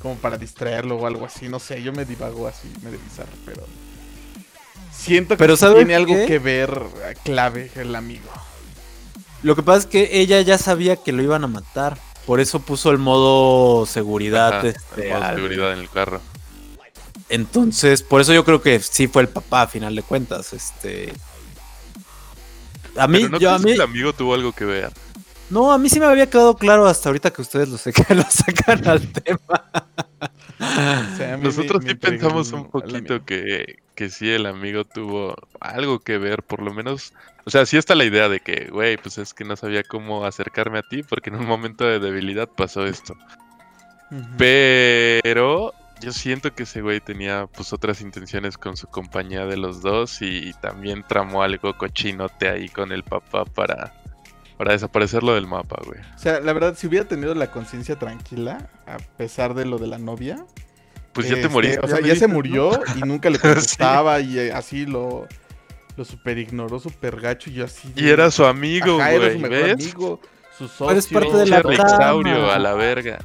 como 0.05 0.17
para 0.17 0.37
distraerlo 0.37 0.97
o 0.97 1.07
algo 1.07 1.25
así, 1.25 1.49
no 1.49 1.59
sé, 1.59 1.83
yo 1.83 1.91
me 1.91 2.05
divago 2.05 2.47
así, 2.47 2.71
me 2.83 2.91
bizarro, 2.91 3.33
pero 3.47 3.65
siento 4.93 5.35
que 5.35 5.47
tiene 5.47 5.95
algo 5.95 6.15
que 6.27 6.39
ver 6.39 6.79
eh, 7.07 7.15
clave 7.25 7.71
el 7.75 7.97
amigo. 7.97 8.29
Lo 9.43 9.57
que 9.57 9.63
pasa 9.63 9.79
es 9.79 9.87
que 9.87 10.21
ella 10.21 10.43
ya 10.43 10.59
sabía 10.59 10.97
que 10.97 11.13
lo 11.13 11.23
iban 11.23 11.43
a 11.43 11.47
matar, 11.47 11.97
por 12.27 12.39
eso 12.41 12.61
puso 12.61 12.91
el 12.91 12.99
modo 12.99 13.87
seguridad, 13.87 14.67
este, 14.67 15.09
el 15.09 15.19
modo 15.19 15.35
seguridad 15.37 15.73
en 15.73 15.79
el 15.79 15.89
carro. 15.89 16.21
Entonces, 17.31 18.03
por 18.03 18.21
eso 18.21 18.35
yo 18.35 18.45
creo 18.45 18.61
que 18.61 18.81
sí 18.81 19.09
fue 19.09 19.23
el 19.23 19.29
papá 19.29 19.63
a 19.63 19.69
final 19.69 19.97
de 19.97 20.03
cuentas, 20.03 20.53
este 20.53 21.15
a 22.99 23.09
mí, 23.09 23.27
yo, 23.41 23.51
a 23.51 23.59
mí... 23.59 23.73
el 23.73 23.81
amigo 23.81 24.13
tuvo 24.13 24.35
algo 24.35 24.53
que 24.53 24.67
ver. 24.67 24.93
No, 25.51 25.73
a 25.73 25.79
mí 25.79 25.89
sí 25.89 26.01
me 26.01 26.07
había 26.07 26.29
quedado 26.29 26.57
claro 26.57 26.87
hasta 26.87 27.09
ahorita 27.09 27.31
que 27.31 27.43
ustedes 27.43 27.69
lo, 27.69 27.77
lo 28.17 28.23
sacan 28.31 28.87
al 28.87 29.13
tema. 29.13 29.65
Nosotros 31.41 31.85
sí 31.87 31.95
pensamos 31.95 32.53
un 32.53 32.71
poquito 32.71 33.25
que, 33.25 33.79
que 33.95 34.11
sí 34.11 34.31
el 34.31 34.47
amigo 34.47 34.85
tuvo 34.85 35.37
algo 35.61 36.01
que 36.01 36.19
ver, 36.19 36.43
por 36.43 36.63
lo 36.63 36.73
menos. 36.73 37.13
O 37.45 37.51
sea, 37.51 37.67
sí 37.67 37.77
está 37.77 37.95
la 37.95 38.05
idea 38.05 38.29
de 38.29 38.41
que, 38.41 38.69
güey, 38.71 38.97
pues 38.97 39.19
es 39.19 39.35
que 39.35 39.45
no 39.45 39.57
sabía 39.57 39.83
cómo 39.83 40.25
acercarme 40.25 40.79
a 40.79 40.83
ti 40.83 41.03
porque 41.03 41.31
en 41.31 41.37
un 41.37 41.47
momento 41.47 41.85
de 41.85 41.99
debilidad 41.99 42.49
pasó 42.49 42.87
esto. 42.87 43.15
Pero 44.39 45.73
yo 46.01 46.13
siento 46.13 46.55
que 46.55 46.65
ese 46.65 46.83
güey 46.83 47.01
tenía 47.01 47.47
pues 47.47 47.73
otras 47.73 48.01
intenciones 48.01 48.59
con 48.59 48.77
su 48.77 48.87
compañía 48.87 49.47
de 49.47 49.57
los 49.57 49.83
dos 49.83 50.21
y, 50.21 50.53
también 50.61 51.05
tramó 51.07 51.43
algo 51.43 51.77
cochinote 51.77 52.49
ahí 52.49 52.69
con 52.69 52.93
el 52.93 53.03
papá 53.03 53.45
para, 53.45 53.95
para 54.65 54.73
desaparecerlo 54.73 55.35
del 55.35 55.47
mapa, 55.47 55.77
güey. 55.85 56.01
O 56.01 56.19
sea, 56.19 56.41
la 56.41 56.55
verdad, 56.55 56.75
si 56.75 56.87
hubiera 56.87 57.07
tenido 57.07 57.35
la 57.35 57.51
conciencia 57.51 57.99
tranquila, 57.99 58.71
a 58.87 58.97
pesar 59.19 59.53
de 59.53 59.67
lo 59.67 59.77
de 59.77 59.89
la 59.89 59.99
novia. 59.99 60.47
Pues 61.13 61.29
ya 61.29 61.35
te 61.35 61.51
morí. 61.51 61.69
Este, 61.69 61.85
o 61.85 61.87
sea, 61.87 62.01
ya, 62.01 62.17
se 62.17 62.27
murió 62.29 62.81
y 62.97 63.01
nunca 63.01 63.29
le 63.29 63.39
contestaba 63.41 64.21
y 64.21 64.39
eh, 64.39 64.53
así 64.55 64.87
lo, 64.87 65.29
lo 65.99 66.05
super 66.07 66.39
ignoró, 66.39 66.81
super 66.81 67.21
gacho 67.21 67.51
y 67.51 67.61
así. 67.61 67.93
Y 67.95 68.09
era 68.09 68.31
su 68.31 68.47
amigo, 68.47 68.95
güey. 68.95 69.17
Era 69.17 69.33
su 69.35 69.39
mejor 69.39 69.71
amigo 69.71 70.21
su 70.57 70.67
socio. 70.67 70.97
es 70.97 71.09
parte 71.09 71.37
de 71.37 71.47
la 71.47 71.61
trama. 71.61 72.55
a 72.55 72.59
la 72.59 72.73
verga. 72.73 73.19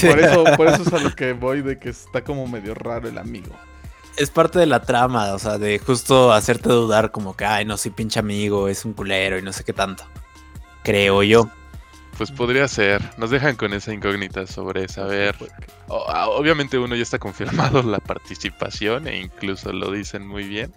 por, 0.00 0.20
eso, 0.20 0.44
por 0.56 0.68
eso 0.68 0.82
es 0.82 0.92
a 0.92 0.98
lo 1.00 1.10
que 1.10 1.32
voy 1.32 1.62
de 1.62 1.76
que 1.80 1.88
está 1.88 2.22
como 2.22 2.46
medio 2.46 2.72
raro 2.72 3.08
el 3.08 3.18
amigo. 3.18 3.52
Es 4.16 4.30
parte 4.30 4.60
de 4.60 4.66
la 4.66 4.80
trama, 4.80 5.34
o 5.34 5.40
sea, 5.40 5.58
de 5.58 5.80
justo 5.80 6.32
hacerte 6.32 6.68
dudar 6.68 7.10
como 7.10 7.36
que, 7.36 7.46
ay, 7.46 7.64
no, 7.64 7.76
sí, 7.76 7.90
pinche 7.90 8.20
amigo, 8.20 8.68
es 8.68 8.84
un 8.84 8.92
culero 8.92 9.36
y 9.38 9.42
no 9.42 9.52
sé 9.52 9.64
qué 9.64 9.72
tanto. 9.72 10.04
Creo 10.84 11.22
yo. 11.22 11.50
Pues 12.16 12.30
podría 12.30 12.68
ser. 12.68 13.02
Nos 13.18 13.30
dejan 13.30 13.56
con 13.56 13.72
esa 13.72 13.92
incógnita 13.92 14.46
sobre 14.46 14.86
saber. 14.86 15.34
Obviamente 15.88 16.78
uno 16.78 16.94
ya 16.94 17.02
está 17.02 17.18
confirmado 17.18 17.82
la 17.82 17.98
participación 17.98 19.08
e 19.08 19.18
incluso 19.18 19.72
lo 19.72 19.90
dicen 19.90 20.26
muy 20.26 20.44
bien. 20.44 20.72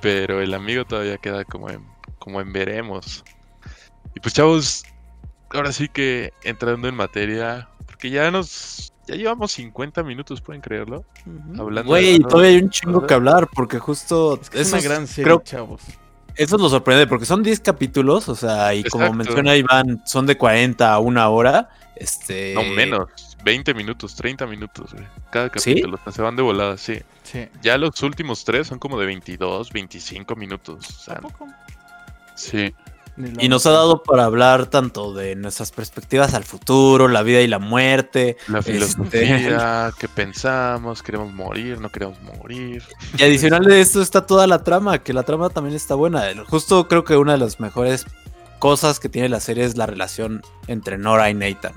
Pero 0.00 0.40
el 0.40 0.54
amigo 0.54 0.84
todavía 0.84 1.18
queda 1.18 1.44
como 1.44 1.68
en, 1.68 1.84
como 2.18 2.40
en 2.40 2.52
veremos. 2.52 3.24
Y 4.14 4.20
pues 4.20 4.34
chavos, 4.34 4.84
ahora 5.50 5.72
sí 5.72 5.88
que 5.88 6.32
entrando 6.44 6.88
en 6.88 6.94
materia, 6.94 7.68
porque 7.86 8.10
ya 8.10 8.30
nos 8.30 8.94
ya 9.06 9.16
llevamos 9.16 9.52
50 9.52 10.02
minutos, 10.02 10.40
pueden 10.40 10.62
creerlo. 10.62 11.04
Hablando 11.58 11.90
Güey, 11.90 12.20
todavía 12.20 12.50
hay 12.50 12.62
un 12.62 12.70
chingo 12.70 13.06
que 13.06 13.14
hablar, 13.14 13.48
porque 13.52 13.78
justo. 13.78 14.40
Es, 14.52 14.72
una 14.72 14.80
gran 14.80 15.06
serie, 15.06 15.38
chavos. 15.44 15.82
Eso 16.36 16.58
nos 16.58 16.72
sorprende, 16.72 17.06
porque 17.06 17.26
son 17.26 17.42
10 17.42 17.60
capítulos, 17.60 18.28
o 18.28 18.34
sea, 18.34 18.74
y 18.74 18.84
como 18.84 19.12
menciona 19.12 19.56
Iván, 19.56 20.02
son 20.04 20.26
de 20.26 20.36
40 20.36 20.92
a 20.92 20.98
una 20.98 21.28
hora. 21.28 21.70
Este... 21.96 22.54
No, 22.54 22.64
menos. 22.64 23.08
20 23.44 23.74
minutos, 23.74 24.16
30 24.16 24.46
minutos, 24.46 24.92
güey. 24.92 25.04
Cada 25.30 25.50
capítulo. 25.50 25.98
Se 26.10 26.22
van 26.22 26.34
de 26.34 26.42
volada, 26.42 26.76
sí. 26.78 27.00
sí. 27.22 27.46
Ya 27.62 27.76
los 27.76 28.02
últimos 28.02 28.44
tres 28.44 28.66
son 28.66 28.78
como 28.78 28.98
de 28.98 29.06
22, 29.06 29.70
25 29.70 30.34
minutos. 30.34 30.88
O 30.88 31.00
sea, 31.04 31.20
Sí. 32.34 32.74
Y 33.16 33.48
nos 33.48 33.64
ha 33.66 33.70
dado 33.70 34.02
para 34.02 34.24
hablar 34.24 34.66
tanto 34.66 35.14
de 35.14 35.36
nuestras 35.36 35.70
perspectivas 35.70 36.34
al 36.34 36.42
futuro, 36.42 37.06
la 37.06 37.22
vida 37.22 37.40
y 37.42 37.46
la 37.46 37.60
muerte. 37.60 38.36
La 38.48 38.58
este, 38.58 38.72
filosofía, 38.72 39.92
qué 39.98 40.08
pensamos, 40.08 41.02
queremos 41.02 41.32
morir, 41.32 41.80
no 41.80 41.90
queremos 41.90 42.20
morir. 42.22 42.82
Y 43.16 43.22
adicional 43.22 43.64
de 43.64 43.80
esto 43.80 44.02
está 44.02 44.26
toda 44.26 44.46
la 44.46 44.64
trama, 44.64 44.98
que 44.98 45.12
la 45.12 45.22
trama 45.22 45.50
también 45.50 45.76
está 45.76 45.94
buena. 45.94 46.24
Justo 46.48 46.88
creo 46.88 47.04
que 47.04 47.16
una 47.16 47.32
de 47.32 47.38
las 47.38 47.60
mejores 47.60 48.06
cosas 48.58 48.98
que 48.98 49.08
tiene 49.08 49.28
la 49.28 49.40
serie 49.40 49.64
es 49.64 49.76
la 49.76 49.86
relación 49.86 50.42
entre 50.66 50.98
Nora 50.98 51.30
y 51.30 51.34
Nathan. 51.34 51.74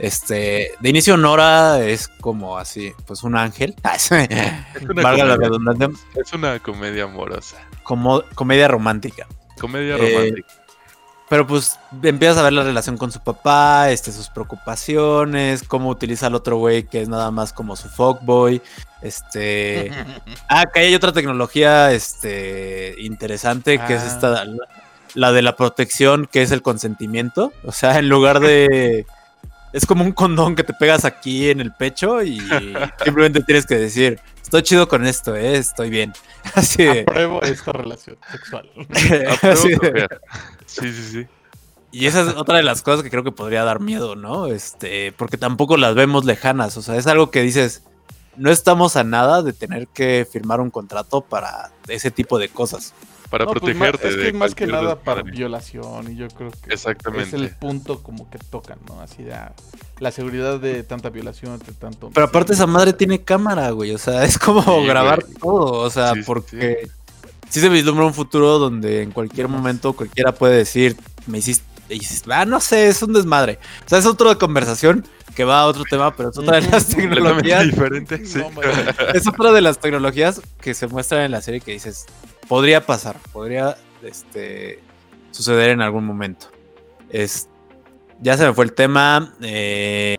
Este, 0.00 0.72
de 0.80 0.88
inicio 0.88 1.16
Nora 1.16 1.80
es 1.80 2.08
como 2.08 2.58
así, 2.58 2.92
pues 3.06 3.22
un 3.22 3.36
ángel. 3.36 3.74
Es 3.94 4.10
una, 4.10 5.02
comedia, 5.02 5.88
es 6.14 6.32
una 6.32 6.58
comedia 6.58 7.04
amorosa. 7.04 7.56
Como 7.82 8.22
comedia 8.34 8.68
romántica. 8.68 9.26
Comedia 9.58 9.96
romántica. 9.96 10.65
Pero 11.28 11.46
pues 11.46 11.78
empiezas 12.02 12.38
a 12.38 12.42
ver 12.42 12.52
la 12.52 12.62
relación 12.62 12.96
con 12.96 13.10
su 13.10 13.20
papá, 13.20 13.90
este, 13.90 14.12
sus 14.12 14.28
preocupaciones, 14.28 15.64
cómo 15.64 15.88
utiliza 15.88 16.28
al 16.28 16.36
otro 16.36 16.56
güey 16.58 16.84
que 16.84 17.02
es 17.02 17.08
nada 17.08 17.32
más 17.32 17.52
como 17.52 17.74
su 17.74 17.88
fuckboy. 17.88 18.62
Este. 19.02 19.90
ah, 20.48 20.66
que 20.72 20.80
hay 20.80 20.94
otra 20.94 21.12
tecnología 21.12 21.90
este, 21.92 22.94
interesante 22.98 23.78
que 23.78 23.94
es 23.94 24.02
ah. 24.02 24.06
esta. 24.06 24.44
La, 25.14 25.32
de 25.32 25.40
la 25.40 25.56
protección, 25.56 26.28
que 26.30 26.42
es 26.42 26.52
el 26.52 26.60
consentimiento. 26.62 27.52
O 27.64 27.72
sea, 27.72 27.98
en 27.98 28.08
lugar 28.08 28.38
de. 28.38 29.06
Es 29.72 29.84
como 29.84 30.04
un 30.04 30.12
condón 30.12 30.54
que 30.54 30.62
te 30.62 30.74
pegas 30.74 31.04
aquí 31.04 31.50
en 31.50 31.60
el 31.60 31.72
pecho 31.72 32.22
y 32.22 32.38
simplemente 33.04 33.42
tienes 33.42 33.66
que 33.66 33.76
decir, 33.76 34.20
estoy 34.42 34.62
chido 34.62 34.88
con 34.88 35.06
esto, 35.06 35.34
¿eh? 35.34 35.56
estoy 35.56 35.90
bien. 35.90 36.12
Así 36.54 36.86
Apruebo 36.86 37.42
esta 37.42 37.72
relación 37.72 38.16
sexual. 38.30 38.70
Así 39.42 39.74
Sí, 40.66 40.92
sí, 40.92 41.02
sí. 41.02 41.26
Y 41.92 42.06
esa 42.06 42.22
es 42.22 42.36
otra 42.36 42.58
de 42.58 42.62
las 42.62 42.82
cosas 42.82 43.02
que 43.02 43.10
creo 43.10 43.24
que 43.24 43.32
podría 43.32 43.64
dar 43.64 43.80
miedo, 43.80 44.16
¿no? 44.16 44.48
Este, 44.48 45.12
porque 45.12 45.38
tampoco 45.38 45.76
las 45.76 45.94
vemos 45.94 46.24
lejanas. 46.24 46.76
O 46.76 46.82
sea, 46.82 46.96
es 46.96 47.06
algo 47.06 47.30
que 47.30 47.40
dices, 47.40 47.84
no 48.36 48.50
estamos 48.50 48.96
a 48.96 49.04
nada 49.04 49.42
de 49.42 49.52
tener 49.52 49.88
que 49.88 50.26
firmar 50.30 50.60
un 50.60 50.70
contrato 50.70 51.22
para 51.22 51.70
ese 51.88 52.10
tipo 52.10 52.38
de 52.38 52.48
cosas. 52.48 52.92
Para 53.30 53.44
pues, 53.44 53.60
protegerte. 53.60 54.08
es 54.08 54.16
que 54.16 54.32
más 54.32 54.54
que 54.54 54.66
nada 54.66 55.00
para 55.00 55.22
violación. 55.22 56.12
Y 56.12 56.16
yo 56.16 56.28
creo 56.28 56.50
que 56.50 56.74
Exactamente. 56.74 57.28
es 57.28 57.32
el 57.32 57.50
punto 57.50 58.02
como 58.02 58.28
que 58.30 58.38
tocan, 58.38 58.78
¿no? 58.86 59.00
Así 59.00 59.22
de 59.22 59.34
ah, 59.34 59.54
la 59.98 60.10
seguridad 60.10 60.60
de 60.60 60.82
tanta 60.82 61.08
violación, 61.08 61.58
de 61.58 61.72
tanto. 61.72 62.10
Pero 62.12 62.26
aparte, 62.26 62.52
esa 62.52 62.66
madre 62.66 62.92
tiene 62.92 63.22
cámara, 63.22 63.70
güey. 63.70 63.92
O 63.92 63.98
sea, 63.98 64.24
es 64.24 64.38
como 64.38 64.84
grabar 64.84 65.24
todo. 65.40 65.80
O 65.80 65.90
sea, 65.90 66.12
porque 66.26 66.82
sí 66.84 67.05
se 67.48 67.68
vislumbra 67.68 68.04
un 68.04 68.14
futuro 68.14 68.58
donde 68.58 69.02
en 69.02 69.10
cualquier 69.10 69.48
momento 69.48 69.92
cualquiera 69.92 70.32
puede 70.32 70.56
decir, 70.56 70.96
me 71.26 71.38
hiciste, 71.38 71.64
ah, 72.30 72.44
no 72.44 72.60
sé, 72.60 72.88
es 72.88 73.02
un 73.02 73.12
desmadre. 73.12 73.58
O 73.84 73.88
sea, 73.88 73.98
es 73.98 74.06
otra 74.06 74.34
conversación 74.36 75.06
que 75.34 75.44
va 75.44 75.60
a 75.60 75.66
otro 75.66 75.84
tema, 75.88 76.16
pero 76.16 76.30
es 76.30 76.38
otra 76.38 76.60
de 76.60 76.70
las 76.70 76.86
tecnologías. 76.88 77.64
diferente, 77.64 78.22
es 79.14 79.26
otra 79.28 79.52
de 79.52 79.60
las 79.60 79.78
tecnologías 79.78 80.40
que 80.60 80.74
se 80.74 80.86
muestran 80.86 81.22
en 81.22 81.30
la 81.30 81.42
serie 81.42 81.60
que 81.60 81.72
dices, 81.72 82.06
podría 82.48 82.84
pasar, 82.84 83.16
podría 83.32 83.76
este, 84.02 84.80
suceder 85.30 85.70
en 85.70 85.82
algún 85.82 86.04
momento. 86.04 86.48
Es, 87.10 87.48
ya 88.20 88.36
se 88.36 88.46
me 88.46 88.54
fue 88.54 88.64
el 88.64 88.72
tema. 88.72 89.34
Eh, 89.42 90.16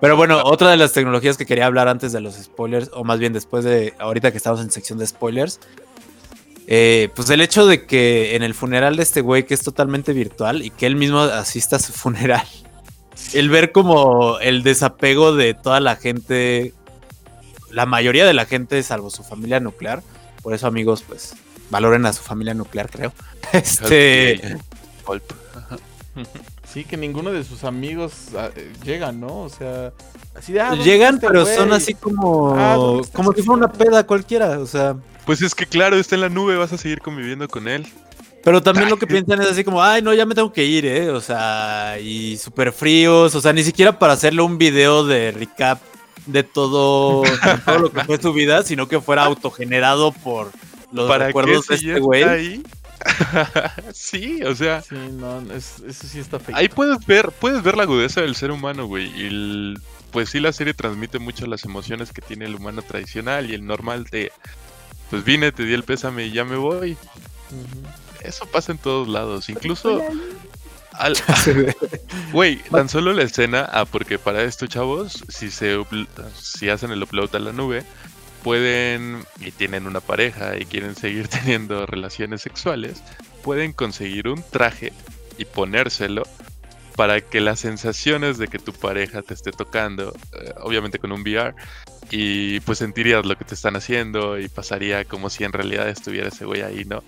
pero 0.00 0.16
bueno, 0.16 0.40
otra 0.44 0.70
de 0.70 0.76
las 0.76 0.92
tecnologías 0.92 1.36
que 1.36 1.44
quería 1.44 1.66
hablar 1.66 1.88
antes 1.88 2.12
de 2.12 2.20
los 2.20 2.34
spoilers, 2.34 2.90
o 2.94 3.04
más 3.04 3.18
bien 3.18 3.32
después 3.32 3.64
de, 3.64 3.94
ahorita 3.98 4.30
que 4.30 4.38
estamos 4.38 4.60
en 4.60 4.70
sección 4.70 4.98
de 4.98 5.06
spoilers, 5.06 5.60
eh, 6.72 7.08
pues 7.16 7.28
el 7.30 7.40
hecho 7.40 7.66
de 7.66 7.84
que 7.84 8.36
en 8.36 8.44
el 8.44 8.54
funeral 8.54 8.94
de 8.94 9.02
este 9.02 9.22
güey, 9.22 9.44
que 9.44 9.54
es 9.54 9.62
totalmente 9.62 10.12
virtual 10.12 10.62
y 10.62 10.70
que 10.70 10.86
él 10.86 10.94
mismo 10.94 11.18
asista 11.18 11.76
a 11.76 11.78
su 11.80 11.92
funeral, 11.92 12.46
el 13.34 13.50
ver 13.50 13.72
como 13.72 14.38
el 14.38 14.62
desapego 14.62 15.34
de 15.34 15.54
toda 15.54 15.80
la 15.80 15.96
gente, 15.96 16.72
la 17.70 17.86
mayoría 17.86 18.24
de 18.24 18.34
la 18.34 18.46
gente, 18.46 18.80
salvo 18.84 19.10
su 19.10 19.24
familia 19.24 19.58
nuclear, 19.58 20.04
por 20.42 20.54
eso 20.54 20.68
amigos, 20.68 21.02
pues 21.02 21.34
valoren 21.70 22.06
a 22.06 22.12
su 22.12 22.22
familia 22.22 22.54
nuclear, 22.54 22.88
creo. 22.88 23.12
Este... 23.52 24.40
Sí, 26.72 26.84
que 26.84 26.96
ninguno 26.96 27.32
de 27.32 27.42
sus 27.42 27.64
amigos 27.64 28.12
ah, 28.36 28.50
llega, 28.84 29.10
¿no? 29.10 29.42
O 29.42 29.48
sea, 29.48 29.92
así 30.36 30.52
de, 30.52 30.60
ah, 30.60 30.74
Llegan, 30.74 31.16
este 31.16 31.26
pero 31.26 31.44
son 31.44 31.72
así 31.72 31.94
como, 31.94 32.54
ah, 32.56 33.00
como 33.12 33.32
si 33.32 33.42
fuera 33.42 33.64
una 33.64 33.72
peda 33.72 34.06
cualquiera, 34.06 34.58
o 34.60 34.66
sea. 34.66 34.96
Pues 35.26 35.42
es 35.42 35.54
que 35.54 35.66
claro, 35.66 35.96
está 35.96 36.14
en 36.14 36.20
la 36.20 36.28
nube, 36.28 36.56
vas 36.56 36.72
a 36.72 36.78
seguir 36.78 37.00
conviviendo 37.00 37.48
con 37.48 37.66
él. 37.66 37.86
Pero 38.44 38.62
también 38.62 38.88
lo 38.88 38.96
que 38.96 39.06
piensan 39.06 39.42
es 39.42 39.48
así 39.48 39.64
como, 39.64 39.82
ay, 39.82 40.00
no, 40.00 40.14
ya 40.14 40.24
me 40.24 40.34
tengo 40.34 40.52
que 40.52 40.64
ir, 40.64 40.86
¿eh? 40.86 41.10
O 41.10 41.20
sea, 41.20 41.98
y 42.00 42.36
súper 42.38 42.72
fríos, 42.72 43.34
o 43.34 43.40
sea, 43.40 43.52
ni 43.52 43.62
siquiera 43.64 43.98
para 43.98 44.14
hacerle 44.14 44.42
un 44.42 44.56
video 44.56 45.04
de 45.04 45.32
recap 45.32 45.80
de 46.26 46.42
todo, 46.42 47.22
todo 47.66 47.78
lo 47.78 47.90
que 47.90 48.04
fue 48.04 48.20
su 48.20 48.32
vida, 48.32 48.62
sino 48.62 48.88
que 48.88 49.00
fuera 49.00 49.24
autogenerado 49.24 50.12
por 50.12 50.52
los 50.92 51.18
recuerdos 51.18 51.66
de 51.66 51.74
este 51.74 52.00
güey. 52.00 52.62
sí, 53.94 54.42
o 54.42 54.54
sea. 54.54 54.82
Sí, 54.82 54.96
no, 55.12 55.40
eso 55.52 55.82
sí 55.90 56.18
está 56.18 56.38
feo. 56.38 56.56
Ahí 56.56 56.68
puedes 56.68 57.04
ver, 57.06 57.30
puedes 57.32 57.62
ver 57.62 57.76
la 57.76 57.84
agudeza 57.84 58.20
del 58.20 58.34
ser 58.34 58.50
humano, 58.50 58.86
güey. 58.86 59.06
Y 59.06 59.74
pues 60.10 60.30
sí, 60.30 60.40
la 60.40 60.52
serie 60.52 60.74
transmite 60.74 61.18
mucho 61.18 61.46
las 61.46 61.64
emociones 61.64 62.12
que 62.12 62.22
tiene 62.22 62.46
el 62.46 62.56
humano 62.56 62.82
tradicional 62.82 63.50
y 63.50 63.54
el 63.54 63.66
normal 63.66 64.04
de. 64.04 64.32
Pues 65.10 65.24
vine, 65.24 65.52
te 65.52 65.64
di 65.64 65.74
el 65.74 65.84
pésame 65.84 66.26
y 66.26 66.32
ya 66.32 66.44
me 66.44 66.56
voy. 66.56 66.96
Eso 68.22 68.46
pasa 68.46 68.72
en 68.72 68.78
todos 68.78 69.08
lados. 69.08 69.48
Incluso. 69.48 70.02
Güey, 72.32 72.58
tan 72.70 72.88
solo 72.88 73.12
la 73.14 73.22
escena. 73.22 73.66
Ah, 73.72 73.86
porque 73.86 74.18
para 74.18 74.42
esto, 74.42 74.66
chavos, 74.66 75.24
si 75.28 75.50
se 75.50 75.78
si 76.38 76.68
hacen 76.68 76.90
el 76.90 77.02
upload 77.02 77.34
a 77.34 77.38
la 77.38 77.52
nube, 77.52 77.84
pueden, 78.42 79.24
y 79.40 79.50
tienen 79.50 79.86
una 79.86 80.00
pareja 80.00 80.56
y 80.58 80.64
quieren 80.64 80.94
seguir 80.94 81.28
teniendo 81.28 81.86
relaciones 81.86 82.42
sexuales, 82.42 83.02
pueden 83.42 83.72
conseguir 83.72 84.28
un 84.28 84.42
traje 84.42 84.92
y 85.38 85.44
ponérselo 85.44 86.22
para 86.96 87.20
que 87.20 87.40
las 87.40 87.60
sensaciones 87.60 88.36
de 88.36 88.48
que 88.48 88.58
tu 88.58 88.72
pareja 88.72 89.22
te 89.22 89.32
esté 89.32 89.52
tocando, 89.52 90.12
eh, 90.32 90.52
obviamente 90.60 90.98
con 90.98 91.12
un 91.12 91.22
VR, 91.22 91.54
y 92.10 92.60
pues 92.60 92.78
sentirías 92.78 93.24
lo 93.24 93.36
que 93.36 93.44
te 93.44 93.54
están 93.54 93.76
haciendo 93.76 94.38
y 94.38 94.48
pasaría 94.48 95.04
como 95.04 95.30
si 95.30 95.44
en 95.44 95.52
realidad 95.52 95.88
estuviera 95.88 96.28
ese 96.28 96.44
güey 96.44 96.62
ahí, 96.62 96.84
¿no? 96.84 97.02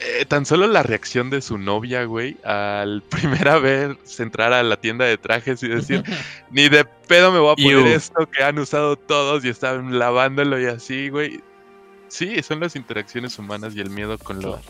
Eh, 0.00 0.24
tan 0.26 0.46
solo 0.46 0.66
la 0.66 0.82
reacción 0.82 1.28
de 1.28 1.40
su 1.40 1.58
novia, 1.58 2.04
güey, 2.04 2.36
al 2.44 3.02
primera 3.10 3.58
vez 3.58 3.96
entrar 4.20 4.52
a 4.52 4.62
la 4.62 4.80
tienda 4.80 5.04
de 5.04 5.18
trajes 5.18 5.62
y 5.62 5.68
decir, 5.68 6.04
ni 6.50 6.68
de 6.68 6.84
pedo 6.84 7.32
me 7.32 7.38
voy 7.38 7.52
a 7.52 7.56
poner 7.56 7.86
Ew. 7.86 7.86
esto 7.86 8.28
que 8.30 8.44
han 8.44 8.58
usado 8.58 8.96
todos 8.96 9.44
y 9.44 9.48
están 9.48 9.98
lavándolo 9.98 10.60
y 10.60 10.66
así, 10.66 11.08
güey. 11.08 11.42
Sí, 12.08 12.42
son 12.42 12.60
las 12.60 12.74
interacciones 12.74 13.38
humanas 13.38 13.74
y 13.76 13.80
el 13.80 13.90
miedo 13.90 14.16
con 14.18 14.40
lo, 14.40 14.60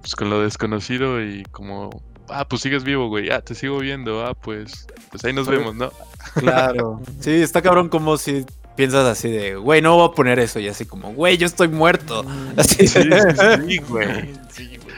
pues, 0.00 0.14
con 0.14 0.28
lo 0.28 0.42
desconocido 0.42 1.22
y 1.22 1.42
como, 1.52 2.02
ah, 2.28 2.46
pues 2.46 2.62
sigues 2.62 2.84
vivo, 2.84 3.08
güey, 3.08 3.30
ah, 3.30 3.40
te 3.40 3.54
sigo 3.54 3.78
viendo, 3.78 4.26
ah, 4.26 4.34
pues, 4.34 4.86
pues 5.10 5.24
ahí 5.24 5.32
nos 5.32 5.48
vemos, 5.48 5.74
¿no? 5.74 5.90
Claro. 6.34 7.00
Sí, 7.20 7.30
está 7.30 7.62
cabrón 7.62 7.88
como 7.88 8.18
si 8.18 8.44
piensas 8.78 9.04
así 9.08 9.28
de, 9.28 9.56
güey, 9.56 9.82
no 9.82 9.96
voy 9.96 10.08
a 10.08 10.14
poner 10.14 10.38
eso. 10.38 10.60
Y 10.60 10.68
así 10.68 10.86
como, 10.86 11.12
güey, 11.12 11.36
yo 11.36 11.46
estoy 11.46 11.66
muerto. 11.66 12.24
Así. 12.56 12.86
Sí, 12.88 13.78
güey. 13.88 14.32
Sí, 14.52 14.78
güey. 14.82 14.96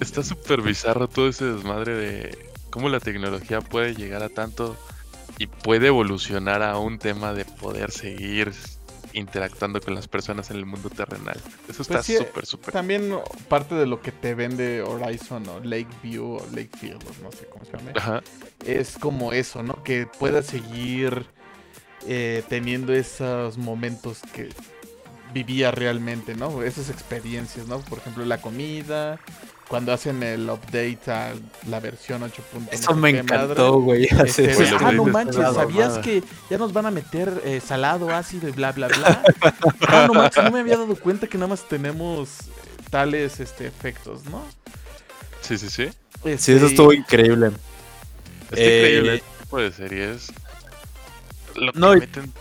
Está- 0.00 0.22
súper 0.22 0.62
bizarro 0.62 1.08
todo 1.08 1.28
ese 1.28 1.44
desmadre 1.46 1.94
de 1.94 2.38
cómo 2.70 2.88
la 2.88 3.00
tecnología 3.00 3.60
puede 3.60 3.94
llegar 3.96 4.22
a 4.22 4.28
tanto 4.28 4.76
y 5.38 5.48
puede 5.48 5.88
evolucionar 5.88 6.62
a 6.62 6.78
un 6.78 6.98
tema 7.00 7.32
de 7.34 7.44
poder 7.44 7.90
seguir 7.90 8.52
interactuando 9.14 9.80
con 9.80 9.94
las 9.96 10.06
personas 10.06 10.50
en 10.50 10.58
el 10.58 10.66
mundo 10.66 10.90
terrenal. 10.90 11.40
Eso 11.68 11.82
está 11.82 11.94
Pues 11.94 12.06
sí, 12.06 12.16
súper, 12.16 12.46
súper. 12.46 12.72
También 12.72 13.16
parte 13.48 13.74
de 13.74 13.86
lo 13.86 14.00
que 14.00 14.12
te 14.12 14.34
vende 14.36 14.80
Horizon 14.82 15.48
o 15.48 15.58
Lakeview 15.60 16.36
o 16.36 16.46
Lakefield, 16.52 17.02
o 17.02 17.22
no 17.24 17.32
sé 17.32 17.46
cómo 17.46 17.64
se 17.64 17.72
llama, 17.76 17.90
Ajá. 17.96 18.22
es 18.64 18.96
como 18.98 19.32
eso, 19.32 19.62
¿no? 19.64 19.82
Que 19.84 20.06
puedas 20.18 20.46
seguir 20.46 21.26
eh, 22.06 22.42
teniendo 22.48 22.92
esos 22.92 23.58
momentos 23.58 24.20
que 24.32 24.48
vivía 25.32 25.70
realmente, 25.70 26.34
¿no? 26.34 26.62
Esas 26.62 26.90
experiencias, 26.90 27.66
¿no? 27.66 27.80
Por 27.80 27.98
ejemplo, 27.98 28.24
la 28.24 28.40
comida, 28.40 29.18
cuando 29.68 29.92
hacen 29.92 30.22
el 30.22 30.48
update 30.48 31.00
a 31.08 31.32
la 31.68 31.80
versión 31.80 32.22
8. 32.22 32.42
Eso 32.70 32.94
me 32.94 33.10
encantó, 33.10 33.80
güey. 33.80 34.04
Este, 34.24 34.52
ah, 34.80 34.92
no 34.92 35.04
manches, 35.06 35.44
¿sabías 35.54 35.98
que 35.98 36.22
ya 36.50 36.58
nos 36.58 36.72
van 36.72 36.86
a 36.86 36.90
meter 36.90 37.42
eh, 37.44 37.60
salado, 37.60 38.14
ácido 38.14 38.48
y 38.48 38.52
bla, 38.52 38.72
bla, 38.72 38.88
bla? 38.88 39.22
ah, 39.88 40.04
no 40.06 40.14
manches, 40.14 40.44
no 40.44 40.50
me 40.50 40.60
había 40.60 40.76
dado 40.76 40.94
cuenta 40.96 41.26
que 41.26 41.38
nada 41.38 41.48
más 41.48 41.68
tenemos 41.68 42.28
eh, 42.28 42.44
tales 42.90 43.40
este, 43.40 43.66
efectos, 43.66 44.24
¿no? 44.26 44.44
Sí, 45.40 45.58
sí, 45.58 45.68
sí. 45.68 45.88
Sí, 45.88 46.30
Este, 46.30 46.56
eso 46.56 46.66
estuvo 46.66 46.92
increíble. 46.92 47.50
Eh, 48.52 48.78
increíble 48.78 49.14
este 49.16 49.42
tipo 49.42 49.58
de 49.58 49.72
series. 49.72 50.32
Lo 51.56 51.72
que 51.72 51.78
No, 51.78 51.94
y- 51.96 52.00
meten- 52.00 52.32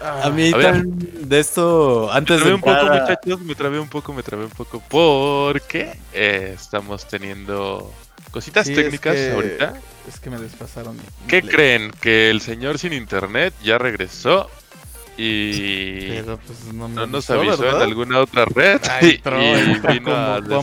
ah, 0.00 0.22
A 0.24 0.30
mí 0.30 0.48
A 0.48 0.60
también 0.60 1.28
de 1.28 1.40
esto, 1.40 2.08
Me 2.12 2.18
antes 2.18 2.36
de 2.36 2.42
trabé 2.42 2.54
un 2.54 2.60
poco, 2.60 2.84
muchachos, 2.86 3.40
me 3.40 3.54
trabé 3.54 3.78
un 3.80 3.88
poco, 3.88 4.12
me 4.12 4.22
trabé 4.22 4.44
un 4.44 4.50
poco, 4.50 4.82
porque 4.88 5.98
eh, 6.12 6.52
estamos 6.54 7.06
teniendo 7.08 7.92
cositas 8.30 8.66
sí, 8.66 8.72
es 8.72 8.78
técnicas 8.78 9.14
que- 9.14 9.30
ahorita. 9.32 9.74
Es 10.08 10.20
que 10.20 10.30
me 10.30 10.38
despasaron. 10.38 10.96
¿Qué 11.26 11.40
play. 11.40 11.52
creen? 11.54 11.90
Que 12.00 12.30
el 12.30 12.40
señor 12.40 12.78
sin 12.78 12.92
internet 12.92 13.52
ya 13.64 13.76
regresó 13.76 14.48
y 15.16 16.08
Pero 16.10 16.38
pues 16.46 16.72
no, 16.72 16.88
me 16.88 16.94
no 16.94 17.06
nos 17.06 17.28
avisó, 17.30 17.52
avisó 17.54 17.76
en 17.76 17.82
alguna 17.82 18.20
otra 18.20 18.44
red 18.44 18.80
y, 19.02 19.20
vino 19.94 20.14
a 20.14 20.40
su 20.44 20.54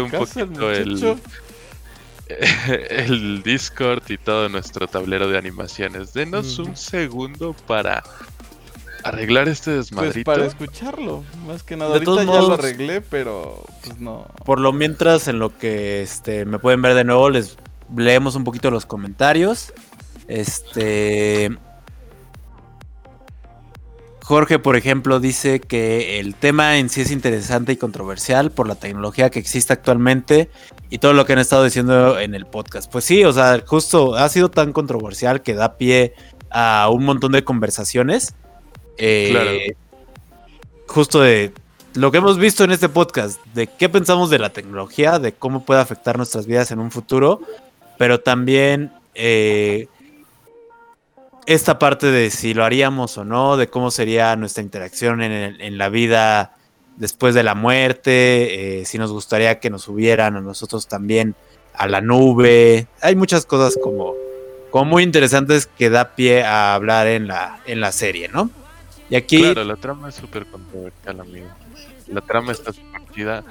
un 0.00 0.10
poquito 0.10 0.72
el. 0.72 1.16
el 2.90 3.42
Discord 3.42 4.02
y 4.10 4.18
todo 4.18 4.48
nuestro 4.48 4.86
tablero 4.86 5.28
de 5.28 5.38
animaciones. 5.38 6.12
Denos 6.12 6.58
un 6.58 6.76
segundo 6.76 7.54
para 7.66 8.02
arreglar 9.04 9.48
este 9.48 9.72
Pues 9.76 9.86
desmadrito. 9.90 10.30
para 10.30 10.44
escucharlo, 10.46 11.24
más 11.46 11.62
que 11.62 11.76
nada. 11.76 11.90
De 11.90 11.94
Ahorita 11.94 12.10
todos 12.10 12.20
ya 12.26 12.32
lo 12.32 12.32
modos- 12.32 12.58
arreglé, 12.58 13.00
pero 13.00 13.64
pues 13.84 13.98
no. 13.98 14.26
Por 14.44 14.60
lo 14.60 14.72
mientras, 14.72 15.28
en 15.28 15.38
lo 15.38 15.56
que 15.56 16.02
este, 16.02 16.44
me 16.44 16.58
pueden 16.58 16.82
ver 16.82 16.94
de 16.94 17.04
nuevo, 17.04 17.30
les 17.30 17.56
leemos 17.96 18.34
un 18.36 18.44
poquito 18.44 18.70
los 18.70 18.84
comentarios. 18.86 19.72
Este. 20.26 21.56
Jorge, 24.28 24.58
por 24.58 24.76
ejemplo, 24.76 25.20
dice 25.20 25.58
que 25.58 26.20
el 26.20 26.34
tema 26.34 26.76
en 26.76 26.90
sí 26.90 27.00
es 27.00 27.10
interesante 27.10 27.72
y 27.72 27.76
controversial 27.76 28.50
por 28.50 28.68
la 28.68 28.74
tecnología 28.74 29.30
que 29.30 29.38
existe 29.38 29.72
actualmente 29.72 30.50
y 30.90 30.98
todo 30.98 31.14
lo 31.14 31.24
que 31.24 31.32
han 31.32 31.38
estado 31.38 31.64
diciendo 31.64 32.20
en 32.20 32.34
el 32.34 32.44
podcast. 32.44 32.92
Pues 32.92 33.06
sí, 33.06 33.24
o 33.24 33.32
sea, 33.32 33.62
justo 33.64 34.16
ha 34.16 34.28
sido 34.28 34.50
tan 34.50 34.74
controversial 34.74 35.40
que 35.40 35.54
da 35.54 35.78
pie 35.78 36.12
a 36.50 36.90
un 36.92 37.06
montón 37.06 37.32
de 37.32 37.42
conversaciones. 37.42 38.34
Eh, 38.98 39.28
Claro. 39.30 39.50
Justo 40.88 41.22
de 41.22 41.54
lo 41.94 42.10
que 42.10 42.18
hemos 42.18 42.36
visto 42.36 42.64
en 42.64 42.72
este 42.72 42.90
podcast, 42.90 43.42
de 43.54 43.66
qué 43.66 43.88
pensamos 43.88 44.28
de 44.28 44.40
la 44.40 44.50
tecnología, 44.50 45.18
de 45.18 45.32
cómo 45.32 45.64
puede 45.64 45.80
afectar 45.80 46.18
nuestras 46.18 46.44
vidas 46.44 46.70
en 46.70 46.80
un 46.80 46.90
futuro, 46.90 47.40
pero 47.96 48.20
también 48.20 48.92
eh, 49.14 49.88
esta 51.48 51.78
parte 51.78 52.06
de 52.10 52.30
si 52.30 52.52
lo 52.54 52.64
haríamos 52.64 53.16
o 53.18 53.24
no, 53.24 53.56
de 53.56 53.68
cómo 53.68 53.90
sería 53.90 54.36
nuestra 54.36 54.62
interacción 54.62 55.22
en, 55.22 55.32
el- 55.32 55.60
en 55.60 55.78
la 55.78 55.88
vida 55.88 56.54
después 56.96 57.34
de 57.34 57.42
la 57.42 57.54
muerte, 57.54 58.80
eh, 58.80 58.84
si 58.84 58.98
nos 58.98 59.10
gustaría 59.12 59.58
que 59.60 59.70
nos 59.70 59.82
subieran 59.82 60.36
a 60.36 60.40
nosotros 60.40 60.88
también 60.88 61.34
a 61.74 61.86
la 61.86 62.00
nube. 62.00 62.86
Hay 63.00 63.16
muchas 63.16 63.46
cosas 63.46 63.78
como, 63.82 64.14
como 64.70 64.84
muy 64.84 65.02
interesantes 65.04 65.66
que 65.66 65.90
da 65.90 66.14
pie 66.16 66.42
a 66.44 66.74
hablar 66.74 67.06
en 67.06 67.28
la, 67.28 67.60
en 67.66 67.80
la 67.80 67.92
serie, 67.92 68.28
¿no? 68.28 68.50
Y 69.10 69.16
aquí... 69.16 69.40
Claro, 69.40 69.64
la 69.64 69.76
trama 69.76 70.08
es 70.10 70.16
súper 70.16 70.44
controversial, 70.46 71.20
amigo. 71.20 71.46
La 72.08 72.20
trama 72.20 72.52
está 72.52 72.72
súper 72.72 73.00
chida. 73.14 73.44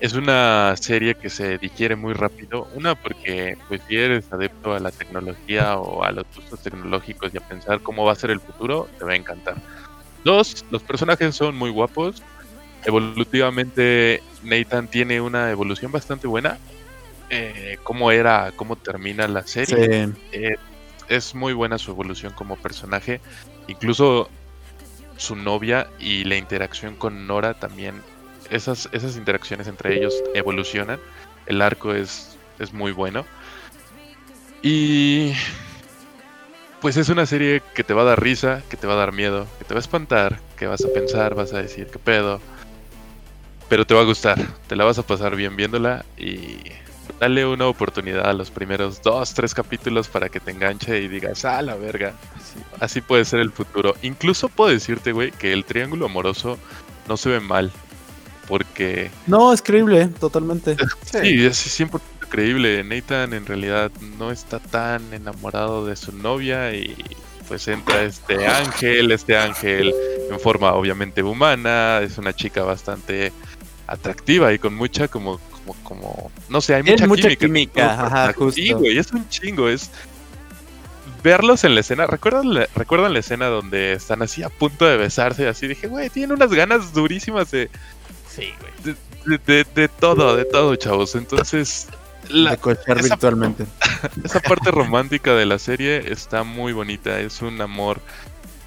Es 0.00 0.14
una 0.14 0.74
serie 0.76 1.14
que 1.14 1.28
se 1.28 1.58
digiere 1.58 1.94
muy 1.94 2.14
rápido. 2.14 2.68
Una, 2.74 2.94
porque 2.94 3.56
pues 3.68 3.82
si 3.86 3.96
eres 3.96 4.32
adepto 4.32 4.74
a 4.74 4.80
la 4.80 4.90
tecnología 4.90 5.78
o 5.78 6.02
a 6.02 6.10
los 6.10 6.24
usos 6.36 6.60
tecnológicos 6.60 7.32
y 7.34 7.36
a 7.36 7.40
pensar 7.40 7.80
cómo 7.80 8.04
va 8.04 8.12
a 8.12 8.16
ser 8.16 8.30
el 8.30 8.40
futuro, 8.40 8.88
te 8.98 9.04
va 9.04 9.12
a 9.12 9.16
encantar. 9.16 9.56
Dos, 10.24 10.64
los 10.70 10.82
personajes 10.82 11.36
son 11.36 11.54
muy 11.54 11.70
guapos. 11.70 12.22
Evolutivamente, 12.84 14.22
Nathan 14.42 14.88
tiene 14.88 15.20
una 15.20 15.50
evolución 15.50 15.92
bastante 15.92 16.26
buena. 16.26 16.58
Eh, 17.28 17.78
cómo 17.82 18.10
era, 18.10 18.52
cómo 18.56 18.76
termina 18.76 19.28
la 19.28 19.46
serie. 19.46 20.06
sí. 20.06 20.12
Eh, 20.32 20.56
es 21.10 21.34
muy 21.34 21.52
buena 21.52 21.76
su 21.76 21.90
evolución 21.90 22.32
como 22.32 22.56
personaje. 22.56 23.20
Incluso 23.66 24.30
su 25.16 25.36
novia 25.36 25.88
y 25.98 26.24
la 26.24 26.36
interacción 26.36 26.94
con 26.94 27.26
Nora 27.26 27.54
también. 27.54 28.00
Esas, 28.50 28.88
esas 28.92 29.16
interacciones 29.16 29.66
entre 29.66 29.96
ellos 29.96 30.14
evolucionan. 30.34 31.00
El 31.46 31.62
arco 31.62 31.94
es, 31.94 32.36
es 32.58 32.72
muy 32.72 32.92
bueno. 32.92 33.24
Y 34.62 35.32
pues 36.80 36.96
es 36.96 37.08
una 37.08 37.26
serie 37.26 37.62
que 37.74 37.84
te 37.84 37.94
va 37.94 38.02
a 38.02 38.06
dar 38.06 38.22
risa, 38.22 38.62
que 38.68 38.76
te 38.76 38.86
va 38.86 38.94
a 38.94 38.96
dar 38.96 39.12
miedo, 39.12 39.46
que 39.58 39.64
te 39.64 39.74
va 39.74 39.78
a 39.78 39.82
espantar, 39.82 40.40
que 40.56 40.66
vas 40.66 40.84
a 40.84 40.92
pensar, 40.92 41.34
vas 41.34 41.52
a 41.52 41.62
decir 41.62 41.86
qué 41.86 41.98
pedo. 41.98 42.40
Pero 43.68 43.86
te 43.86 43.94
va 43.94 44.00
a 44.00 44.04
gustar, 44.04 44.38
te 44.66 44.76
la 44.76 44.84
vas 44.84 44.98
a 44.98 45.06
pasar 45.06 45.36
bien 45.36 45.56
viéndola 45.56 46.04
y 46.16 46.58
dale 47.18 47.46
una 47.46 47.66
oportunidad 47.66 48.26
a 48.26 48.32
los 48.32 48.50
primeros 48.50 49.02
dos, 49.02 49.34
tres 49.34 49.54
capítulos 49.54 50.08
para 50.08 50.28
que 50.28 50.40
te 50.40 50.50
enganche 50.50 51.00
y 51.00 51.08
digas, 51.08 51.44
ah, 51.44 51.62
la 51.62 51.76
verga, 51.76 52.14
así 52.80 53.00
puede 53.00 53.24
ser 53.24 53.40
el 53.40 53.52
futuro. 53.52 53.94
Incluso 54.02 54.48
puedo 54.48 54.70
decirte, 54.70 55.12
güey, 55.12 55.30
que 55.32 55.52
el 55.52 55.64
triángulo 55.64 56.06
amoroso 56.06 56.58
no 57.08 57.16
se 57.16 57.28
ve 57.28 57.40
mal, 57.40 57.70
porque 58.50 59.10
No, 59.26 59.52
es 59.52 59.62
creíble, 59.62 60.08
totalmente. 60.08 60.76
sí, 61.04 61.46
es 61.46 61.80
100% 61.80 62.00
creíble. 62.28 62.84
Nathan 62.84 63.32
en 63.32 63.46
realidad 63.46 63.90
no 64.18 64.30
está 64.30 64.58
tan 64.58 65.14
enamorado 65.14 65.86
de 65.86 65.96
su 65.96 66.12
novia 66.12 66.74
y 66.74 66.96
pues 67.48 67.66
entra 67.68 68.02
este 68.02 68.46
ángel, 68.46 69.10
este 69.12 69.36
ángel 69.36 69.94
en 70.30 70.38
forma 70.38 70.72
obviamente 70.74 71.22
humana, 71.22 72.00
es 72.02 72.18
una 72.18 72.32
chica 72.34 72.62
bastante 72.62 73.32
atractiva 73.86 74.52
y 74.52 74.58
con 74.58 74.74
mucha 74.74 75.08
como 75.08 75.40
como 75.50 75.74
como 75.82 76.30
no 76.48 76.60
sé, 76.60 76.74
hay 76.74 76.82
mucha, 76.82 77.06
mucha 77.06 77.34
química. 77.34 77.92
ajá. 78.06 78.34
Sí, 78.52 78.72
güey, 78.72 78.98
es 78.98 79.12
un 79.12 79.28
chingo, 79.28 79.68
es 79.68 79.90
verlos 81.22 81.64
en 81.64 81.74
la 81.74 81.80
escena. 81.80 82.06
¿Recuerdan 82.06 82.54
la, 82.54 82.68
¿Recuerdan 82.74 83.12
la 83.12 83.18
escena 83.20 83.46
donde 83.46 83.92
están 83.92 84.22
así 84.22 84.42
a 84.42 84.48
punto 84.48 84.86
de 84.86 84.96
besarse? 84.96 85.48
Así 85.48 85.66
dije, 85.66 85.86
güey, 85.86 86.08
tienen 86.10 86.32
unas 86.32 86.50
ganas 86.52 86.92
durísimas 86.92 87.50
de, 87.50 87.70
Sí, 88.34 88.52
güey. 88.60 88.96
de, 89.26 89.38
de- 89.46 89.66
de 89.74 89.88
todo, 89.88 90.36
de 90.36 90.44
todo, 90.44 90.74
chavos. 90.76 91.14
Entonces, 91.14 91.88
la, 92.28 92.56
de 92.56 92.72
esa- 92.72 92.94
virtualmente. 93.02 93.66
esa 94.24 94.40
parte 94.40 94.70
romántica 94.70 95.34
de 95.34 95.46
la 95.46 95.58
serie 95.58 96.10
está 96.12 96.42
muy 96.44 96.72
bonita. 96.72 97.18
Es 97.20 97.42
un 97.42 97.60
amor 97.60 98.00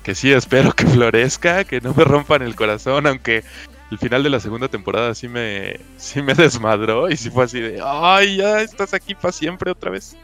que 0.03 0.15
sí 0.15 0.31
espero 0.31 0.73
que 0.73 0.85
florezca, 0.85 1.63
que 1.63 1.79
no 1.81 1.93
me 1.93 2.03
rompan 2.03 2.41
el 2.41 2.55
corazón, 2.55 3.07
aunque 3.07 3.43
el 3.89 3.97
final 3.99 4.21
de 4.23 4.29
la 4.29 4.39
segunda 4.39 4.67
temporada 4.67 5.15
sí 5.15 5.27
me, 5.29 5.79
sí 5.97 6.21
me 6.21 6.33
desmadró 6.33 7.09
y 7.09 7.15
sí 7.15 7.29
fue 7.29 7.45
así 7.45 7.59
de, 7.61 7.79
ay, 7.85 8.37
ya 8.37 8.61
estás 8.61 8.93
aquí 8.93 9.15
para 9.15 9.31
siempre 9.31 9.71
otra 9.71 9.91
vez. 9.91 10.15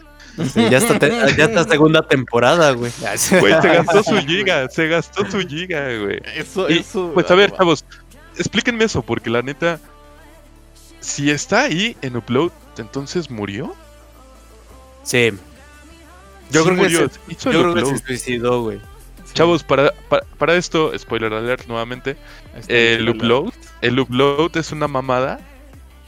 Sí, 0.53 0.69
ya, 0.69 0.77
está 0.77 0.97
te- 0.99 1.09
ya 1.37 1.45
está 1.45 1.63
segunda 1.65 2.01
temporada, 2.01 2.71
güey. 2.71 2.91
Güey, 2.99 3.17
se 3.61 3.67
gastó 3.69 4.03
su 4.03 4.15
giga, 4.27 4.69
se 4.69 4.87
gastó 4.87 5.29
su 5.29 5.39
giga, 5.47 5.81
güey. 5.97 6.19
Eso, 6.35 6.69
Y, 6.69 6.79
eso. 6.79 7.11
pues 7.13 7.29
a 7.31 7.35
ver, 7.35 7.51
ah, 7.53 7.57
chavos, 7.57 7.83
explíquenme 8.39 8.85
eso, 8.85 9.03
porque 9.03 9.29
la 9.29 9.41
neta, 9.41 9.79
si 10.99 11.29
está 11.29 11.63
ahí 11.63 11.95
en 12.01 12.17
upload, 12.17 12.51
entonces 12.77 13.29
murió. 13.29 13.75
Sí. 15.03 15.31
Yo 16.51 16.63
Sí 16.63 16.69
creo 16.69 16.77
murió, 16.77 17.07
que 17.07 17.13
se, 17.13 17.19
hizo 17.27 17.51
yo 17.51 17.71
creo 17.71 17.75
que 17.75 17.97
se 17.97 18.05
suicidó, 18.05 18.63
güey. 18.63 18.79
Chavos, 19.33 19.63
para, 19.63 19.93
para, 20.09 20.25
para 20.37 20.55
esto, 20.55 20.91
spoiler 20.97 21.31
alert 21.33 21.67
nuevamente, 21.67 22.17
el 22.67 23.07
upload, 23.07 23.53
el 23.81 23.99
upload 23.99 24.57
es 24.57 24.71
una 24.71 24.87
mamada 24.87 25.39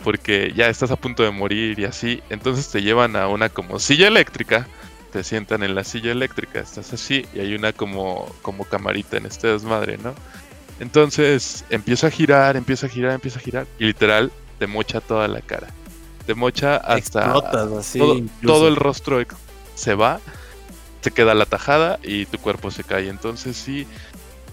porque 0.03 0.51
ya 0.55 0.69
estás 0.69 0.89
a 0.89 0.95
punto 0.95 1.21
de 1.21 1.29
morir 1.29 1.79
y 1.79 1.85
así, 1.85 2.23
entonces 2.29 2.69
te 2.69 2.81
llevan 2.81 3.15
a 3.15 3.27
una 3.27 3.49
como 3.49 3.79
silla 3.79 4.07
eléctrica, 4.07 4.67
te 5.11 5.23
sientan 5.23 5.63
en 5.63 5.75
la 5.75 5.83
silla 5.83 6.11
eléctrica, 6.11 6.59
estás 6.59 6.91
así 6.93 7.25
y 7.33 7.39
hay 7.39 7.53
una 7.53 7.73
como, 7.73 8.33
como 8.41 8.65
camarita 8.65 9.17
en 9.17 9.27
este 9.27 9.47
desmadre, 9.47 9.97
¿no? 9.99 10.15
Entonces 10.81 11.63
empieza 11.69 12.07
a 12.07 12.09
girar, 12.09 12.57
empieza 12.57 12.87
a 12.87 12.89
girar, 12.89 13.13
empieza 13.13 13.37
a 13.37 13.41
girar 13.43 13.67
y 13.77 13.85
literal 13.85 14.31
te 14.57 14.65
mocha 14.65 14.99
toda 14.99 15.27
la 15.27 15.41
cara. 15.41 15.67
Te 16.25 16.33
mocha 16.33 16.77
hasta 16.77 17.21
Explotas 17.21 17.71
así. 17.71 17.99
todo, 18.41 18.67
el 18.67 18.75
rostro 18.75 19.23
se 19.75 19.93
va, 19.93 20.19
te 21.01 21.11
queda 21.11 21.35
la 21.35 21.45
tajada 21.45 21.99
y 22.01 22.25
tu 22.25 22.39
cuerpo 22.39 22.71
se 22.71 22.83
cae. 22.83 23.09
Entonces 23.09 23.57
sí, 23.57 23.85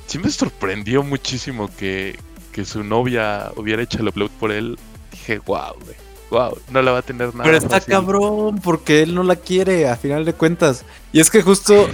sí 0.06 0.18
me 0.18 0.30
sorprendió 0.30 1.02
muchísimo 1.02 1.70
que, 1.78 2.18
que 2.52 2.66
su 2.66 2.84
novia 2.84 3.50
hubiera 3.56 3.82
hecho 3.82 4.00
el 4.00 4.08
upload 4.08 4.30
por 4.38 4.52
él. 4.52 4.78
Dije, 5.10 5.38
wow, 5.46 5.76
güey, 5.82 5.96
wow, 6.30 6.58
no 6.70 6.82
la 6.82 6.92
va 6.92 6.98
a 6.98 7.02
tener 7.02 7.32
nada. 7.32 7.44
Pero 7.44 7.56
está 7.56 7.80
fácil". 7.80 7.90
cabrón 7.90 8.60
porque 8.60 9.02
él 9.02 9.14
no 9.14 9.22
la 9.22 9.36
quiere, 9.36 9.88
a 9.88 9.96
final 9.96 10.26
de 10.26 10.34
cuentas. 10.34 10.84
Y 11.10 11.20
es 11.20 11.30
que 11.30 11.40
justo 11.40 11.88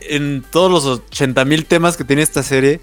en 0.00 0.44
todos 0.52 0.70
los 0.70 1.00
80 1.08 1.44
mil 1.44 1.66
temas 1.66 1.96
que 1.96 2.04
tiene 2.04 2.22
esta 2.22 2.44
serie, 2.44 2.80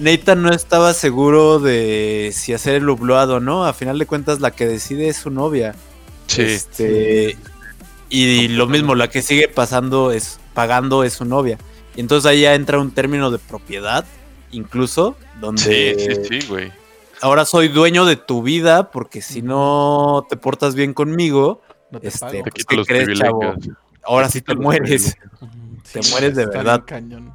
Nathan 0.00 0.42
no 0.42 0.50
estaba 0.52 0.94
seguro 0.94 1.58
de 1.58 2.30
si 2.34 2.52
hacer 2.52 2.74
el 2.76 2.88
upload 2.88 3.30
o 3.30 3.40
no. 3.40 3.64
A 3.66 3.72
final 3.72 3.98
de 3.98 4.06
cuentas, 4.06 4.40
la 4.40 4.50
que 4.50 4.66
decide 4.66 5.08
es 5.08 5.16
su 5.16 5.30
novia. 5.30 5.74
Sí, 6.26 6.42
Este, 6.42 7.36
y 8.08 8.48
lo 8.48 8.66
mismo, 8.66 8.94
la 8.94 9.08
que 9.08 9.22
sigue 9.22 9.48
pasando 9.48 10.12
es 10.12 10.38
pagando 10.54 11.04
es 11.04 11.14
su 11.14 11.24
novia. 11.24 11.58
Y 11.96 12.00
entonces 12.00 12.28
ahí 12.30 12.42
ya 12.42 12.54
entra 12.54 12.78
un 12.78 12.90
término 12.92 13.30
de 13.30 13.38
propiedad, 13.38 14.04
incluso, 14.50 15.16
sí, 15.20 15.26
donde 15.40 16.22
sí, 16.28 16.40
sí, 16.40 16.46
güey. 16.48 16.72
ahora 17.20 17.44
soy 17.44 17.68
dueño 17.68 18.04
de 18.04 18.16
tu 18.16 18.42
vida 18.42 18.90
porque 18.90 19.20
si 19.22 19.42
no 19.42 20.26
te 20.28 20.36
portas 20.36 20.74
bien 20.74 20.92
conmigo, 20.94 21.62
No 21.90 22.00
te 22.00 22.08
este. 22.08 22.42
Te 22.42 22.42
pues, 22.42 22.54
quito 22.54 22.66
¿qué 22.68 22.76
los 22.76 22.86
crees, 22.86 23.18
chavo? 23.18 23.54
ahora 24.04 24.28
sí 24.28 24.40
te 24.40 24.54
mueres. 24.54 25.16
Te 25.92 26.02
sí, 26.02 26.10
mueres 26.12 26.34
de 26.36 26.46
verdad. 26.46 26.82
cañón. 26.86 27.32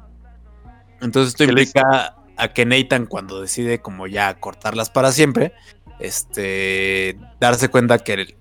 Entonces 1.00 1.28
esto 1.32 1.46
¿Qué 1.46 1.52
les- 1.52 1.68
implica 1.68 2.14
a 2.40 2.52
que 2.52 2.64
Nathan 2.64 3.06
cuando 3.06 3.40
decide 3.40 3.80
como 3.80 4.06
ya 4.06 4.34
cortarlas 4.40 4.90
para 4.90 5.12
siempre, 5.12 5.52
este, 5.98 7.18
darse 7.38 7.68
cuenta 7.68 7.98
que 7.98 8.36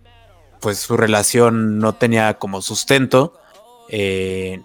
pues 0.62 0.80
su 0.80 0.98
relación 0.98 1.78
no 1.80 1.94
tenía 1.94 2.36
como 2.36 2.62
sustento, 2.62 3.40
eh, 3.90 4.62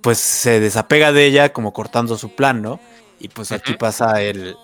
pues 0.00 0.18
se 0.18 0.60
desapega 0.60 1.12
de 1.12 1.24
ella 1.26 1.52
como 1.52 1.72
cortando 1.72 2.16
su 2.16 2.34
plan, 2.34 2.62
¿no? 2.62 2.80
Y 3.20 3.28
pues 3.28 3.52
aquí 3.52 3.74
pasa 3.74 4.22
el, 4.22 4.56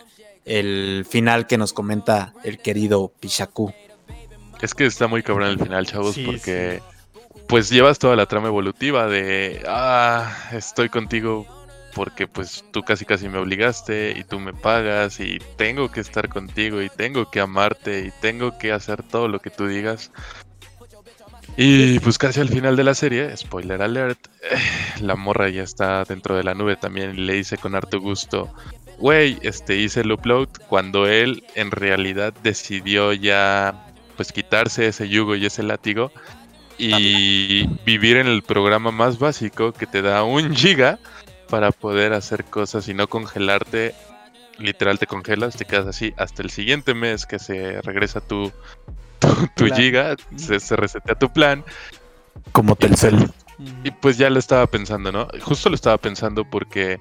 el 0.44 1.06
final 1.08 1.46
que 1.46 1.58
nos 1.58 1.72
comenta 1.72 2.34
el 2.44 2.58
querido 2.58 3.12
Pichaku. 3.20 3.72
Es 4.60 4.74
que 4.74 4.86
está 4.86 5.06
muy 5.06 5.22
cabrón 5.22 5.48
el 5.48 5.58
final, 5.58 5.86
chavos, 5.86 6.14
Sí, 6.14 6.24
porque 6.24 6.80
pues 7.48 7.68
llevas 7.68 7.98
toda 7.98 8.16
la 8.16 8.26
trama 8.26 8.48
evolutiva 8.48 9.06
de, 9.06 9.62
ah, 9.66 10.34
estoy 10.52 10.88
contigo 10.88 11.46
porque 11.94 12.26
pues 12.26 12.64
tú 12.72 12.82
casi 12.82 13.04
casi 13.04 13.28
me 13.28 13.38
obligaste 13.38 14.14
y 14.16 14.24
tú 14.24 14.40
me 14.40 14.52
pagas 14.52 15.20
y 15.20 15.38
tengo 15.56 15.90
que 15.90 16.00
estar 16.00 16.28
contigo 16.28 16.82
y 16.82 16.88
tengo 16.88 17.30
que 17.30 17.40
amarte 17.40 18.06
y 18.06 18.10
tengo 18.20 18.58
que 18.58 18.72
hacer 18.72 19.02
todo 19.02 19.28
lo 19.28 19.40
que 19.40 19.50
tú 19.50 19.66
digas. 19.66 20.10
Y 21.56 22.00
pues 22.00 22.18
casi 22.18 22.40
al 22.40 22.48
final 22.48 22.74
de 22.74 22.84
la 22.84 22.94
serie, 22.94 23.34
spoiler 23.36 23.80
alert, 23.80 24.18
la 25.00 25.14
morra 25.14 25.48
ya 25.48 25.62
está 25.62 26.04
dentro 26.04 26.36
de 26.36 26.42
la 26.42 26.54
nube 26.54 26.76
también 26.76 27.14
y 27.14 27.20
le 27.22 27.34
dice 27.34 27.56
con 27.56 27.74
harto 27.74 28.00
gusto, 28.00 28.52
güey, 28.98 29.38
este 29.42 29.76
hice 29.76 30.00
el 30.00 30.12
upload 30.12 30.48
cuando 30.68 31.06
él 31.06 31.44
en 31.54 31.70
realidad 31.70 32.34
decidió 32.42 33.12
ya 33.12 33.86
pues 34.16 34.32
quitarse 34.32 34.88
ese 34.88 35.08
yugo 35.08 35.36
y 35.36 35.46
ese 35.46 35.62
látigo 35.62 36.12
y 36.76 37.68
vivir 37.84 38.16
en 38.16 38.26
el 38.26 38.42
programa 38.42 38.90
más 38.90 39.18
básico 39.18 39.72
que 39.72 39.86
te 39.86 40.02
da 40.02 40.24
un 40.24 40.54
giga 40.54 40.98
para 41.48 41.70
poder 41.72 42.12
hacer 42.12 42.44
cosas 42.44 42.88
y 42.88 42.94
no 42.94 43.08
congelarte. 43.08 43.94
Literal 44.58 44.98
te 44.98 45.06
congelas, 45.06 45.56
te 45.56 45.64
quedas 45.64 45.86
así 45.86 46.14
hasta 46.16 46.42
el 46.42 46.50
siguiente 46.50 46.94
mes 46.94 47.26
que 47.26 47.38
se 47.38 47.82
regresa 47.82 48.20
tu, 48.20 48.52
tu, 49.18 49.28
tu 49.56 49.74
giga, 49.74 50.16
se, 50.36 50.60
se 50.60 50.76
resetea 50.76 51.16
tu 51.16 51.32
plan 51.32 51.64
Como 52.52 52.76
Telcel. 52.76 53.14
Ujú. 53.14 53.30
y 53.84 53.90
pues 53.90 54.16
ya 54.16 54.30
lo 54.30 54.38
estaba 54.38 54.66
pensando, 54.66 55.12
¿no? 55.12 55.28
Justo 55.42 55.68
lo 55.68 55.74
estaba 55.74 55.98
pensando 55.98 56.44
porque 56.44 57.00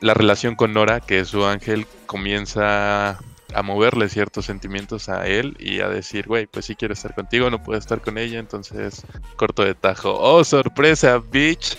la 0.00 0.14
relación 0.14 0.54
con 0.54 0.72
Nora, 0.72 1.00
que 1.00 1.20
es 1.20 1.28
su 1.28 1.44
ángel, 1.44 1.86
comienza 2.06 3.18
a 3.54 3.62
moverle 3.62 4.08
ciertos 4.08 4.46
sentimientos 4.46 5.08
a 5.08 5.26
él 5.26 5.56
y 5.58 5.80
a 5.80 5.88
decir, 5.88 6.26
güey, 6.26 6.46
pues 6.46 6.66
sí 6.66 6.74
quiero 6.74 6.94
estar 6.94 7.14
contigo, 7.14 7.50
no 7.50 7.62
puedo 7.62 7.78
estar 7.78 8.00
con 8.00 8.18
ella, 8.18 8.38
entonces 8.38 9.04
corto 9.36 9.64
de 9.64 9.74
tajo. 9.74 10.14
Oh, 10.18 10.44
sorpresa, 10.44 11.18
bitch. 11.18 11.76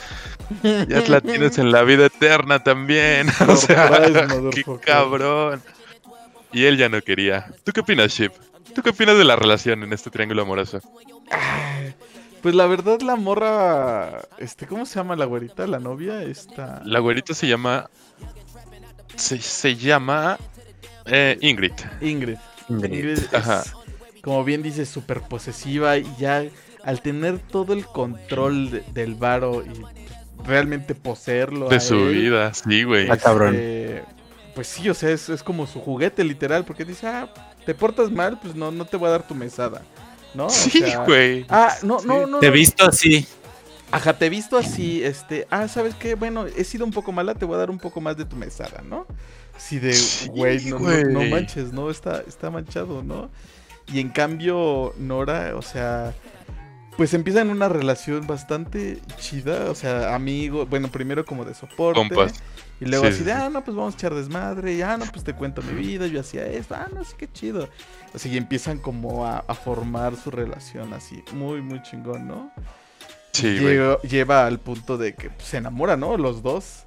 Ya 0.64 1.02
la 1.08 1.22
tienes 1.22 1.58
en 1.58 1.72
la 1.72 1.84
vida 1.84 2.08
eterna 2.08 2.64
también. 2.64 3.28
o 3.48 3.56
sea, 3.56 3.90
qué 4.52 4.64
cabrón. 4.84 5.62
Y 6.52 6.66
él 6.66 6.78
ya 6.78 6.90
no 6.90 7.02
quería. 7.02 7.54
¿Tú 7.64 7.72
qué 7.72 7.82
opinas, 7.82 8.12
Ship? 8.12 8.32
¿Tú 8.74 8.82
qué 8.82 8.90
opinas 8.90 9.18
de 9.18 9.24
la 9.24 9.36
relación 9.36 9.84
en 9.84 9.94
este 9.94 10.10
triángulo 10.10 10.42
amoroso? 10.42 10.82
Pues 12.42 12.56
la 12.56 12.66
verdad, 12.66 13.02
la 13.02 13.16
morra. 13.16 14.22
Este, 14.38 14.66
¿cómo 14.66 14.86
se 14.86 14.96
llama 14.96 15.16
la 15.16 15.26
güerita? 15.26 15.68
La 15.68 15.80
novia, 15.80 16.24
esta. 16.24 16.82
La 16.86 17.00
güerita 17.00 17.34
se 17.34 17.48
llama. 17.48 17.90
Se, 19.16 19.40
se 19.42 19.76
llama. 19.76 20.38
Eh, 21.06 21.38
Ingrid. 21.41 21.74
Ingrid. 22.02 22.38
Ingrid. 22.70 22.93
Ingrid 22.93 23.10
es, 23.20 23.34
Ajá. 23.34 23.64
como 24.24 24.43
bien 24.43 24.62
dice, 24.62 24.86
súper 24.86 25.22
posesiva 25.22 25.97
y 25.97 26.06
ya 26.20 26.43
al 26.84 27.02
tener 27.02 27.39
todo 27.39 27.74
el 27.74 27.86
control 27.86 28.72
de- 28.72 28.84
del 28.93 29.16
varo 29.16 29.64
y 29.64 29.82
realmente 30.45 30.95
poseerlo. 30.95 31.68
De 31.70 31.78
a 31.78 31.80
su 31.80 31.95
él, 31.95 32.16
vida, 32.16 32.54
sí, 32.54 32.84
güey. 32.84 33.10
Ah, 33.10 33.18
cabrón. 33.18 33.56
este, 33.56 34.04
Pues 34.56 34.68
sí, 34.68 34.89
o 34.89 34.93
sea, 34.93 35.10
es, 35.12 35.30
es 35.30 35.41
como 35.43 35.68
su 35.68 35.80
juguete 35.80 36.24
literal, 36.24 36.66
porque 36.66 36.84
dice, 36.86 37.08
ah, 37.08 37.34
te 37.66 37.74
portas 37.76 38.12
mal, 38.12 38.39
pues 38.41 38.56
no, 38.56 38.72
no 38.72 38.86
te 38.86 38.97
voy 38.97 39.08
a 39.08 39.12
dar 39.12 39.28
tu 39.28 39.36
mesada. 39.36 39.82
¿No? 40.34 40.45
O 40.45 40.50
Sí, 40.50 40.70
sea, 40.80 41.06
güey. 41.06 41.45
Ah, 41.50 41.74
no, 41.82 42.02
no, 42.02 42.28
no. 42.28 42.39
Te 42.39 42.47
he 42.47 42.50
no. 42.50 42.56
visto 42.56 42.86
así. 42.86 43.26
Ajá, 43.91 44.14
te 44.14 44.28
he 44.28 44.30
visto 44.30 44.58
así, 44.58 45.04
este, 45.04 45.47
ah, 45.50 45.68
¿sabes 45.68 45.95
qué? 45.95 46.14
Bueno, 46.14 46.45
he 46.45 46.64
sido 46.64 46.86
un 46.86 46.91
poco 46.91 47.12
mala, 47.12 47.34
te 47.34 47.45
voy 47.45 47.56
a 47.56 47.60
dar 47.60 47.72
un 47.72 47.80
poco 47.80 48.00
más 48.00 48.16
de 48.18 48.26
tu 48.26 48.36
mesada, 48.36 48.84
¿no? 48.84 49.08
Así 49.60 49.78
de, 49.78 49.91
Sí, 49.91 50.30
güey, 50.30 50.64
no, 50.68 50.80
no, 50.80 51.03
no 51.03 51.24
manches, 51.26 51.74
¿no? 51.74 51.91
Está, 51.91 52.24
está 52.26 52.49
manchado, 52.49 53.03
¿no? 53.03 53.30
Y 53.91 53.99
en 53.99 54.07
cambio, 54.07 54.93
Nora, 54.97 55.57
o 55.57 55.62
sea, 55.62 56.14
pues 56.95 57.14
empiezan 57.14 57.49
una 57.49 57.68
relación 57.68 58.26
bastante 58.26 59.01
chida, 59.18 59.70
o 59.70 59.76
sea, 59.76 60.16
amigo, 60.16 60.66
bueno, 60.66 60.88
primero 60.88 61.26
como 61.26 61.43
de 61.43 61.53
soporte. 61.53 61.99
Compas. 61.99 62.41
Y 62.80 62.86
luego 62.86 63.03
Sí, 63.03 63.10
así 63.10 63.18
sí, 63.18 63.24
de, 63.26 63.34
ah, 63.34 63.49
no, 63.49 63.62
pues 63.62 63.76
vamos 63.76 63.95
a 63.95 63.97
echar 63.97 64.16
desmadre, 64.16 64.76
y 64.76 64.82
ah, 64.82 64.95
no, 64.95 65.03
pues 65.12 65.26
te 65.26 65.34
cuento 65.34 65.62
mi 65.62 65.74
vida, 65.74 66.07
yo 66.07 66.22
hacía 66.22 66.47
esto, 66.47 66.76
ah, 66.76 66.88
no, 66.95 67.03
sí, 67.03 67.16
qué 67.18 67.30
chido. 67.30 67.68
Así, 68.14 68.30
y 68.30 68.38
empiezan 68.38 68.78
como 68.78 69.26
a, 69.26 69.39
a 69.39 69.53
formar 69.55 70.16
su 70.16 70.32
relación 70.32 70.93
así, 70.93 71.22
muy, 71.34 71.62
muy 71.62 71.84
chingón, 71.84 72.30
¿no? 72.30 72.49
Sí, 73.34 73.60
lleva 74.03 74.45
al 74.45 74.57
punto 74.62 74.97
de 74.97 75.16
que 75.16 75.32
pues, 75.32 75.49
se 75.49 75.57
enamoran, 75.57 75.99
¿no? 75.99 76.16
Los 76.16 76.41
dos. 76.41 76.86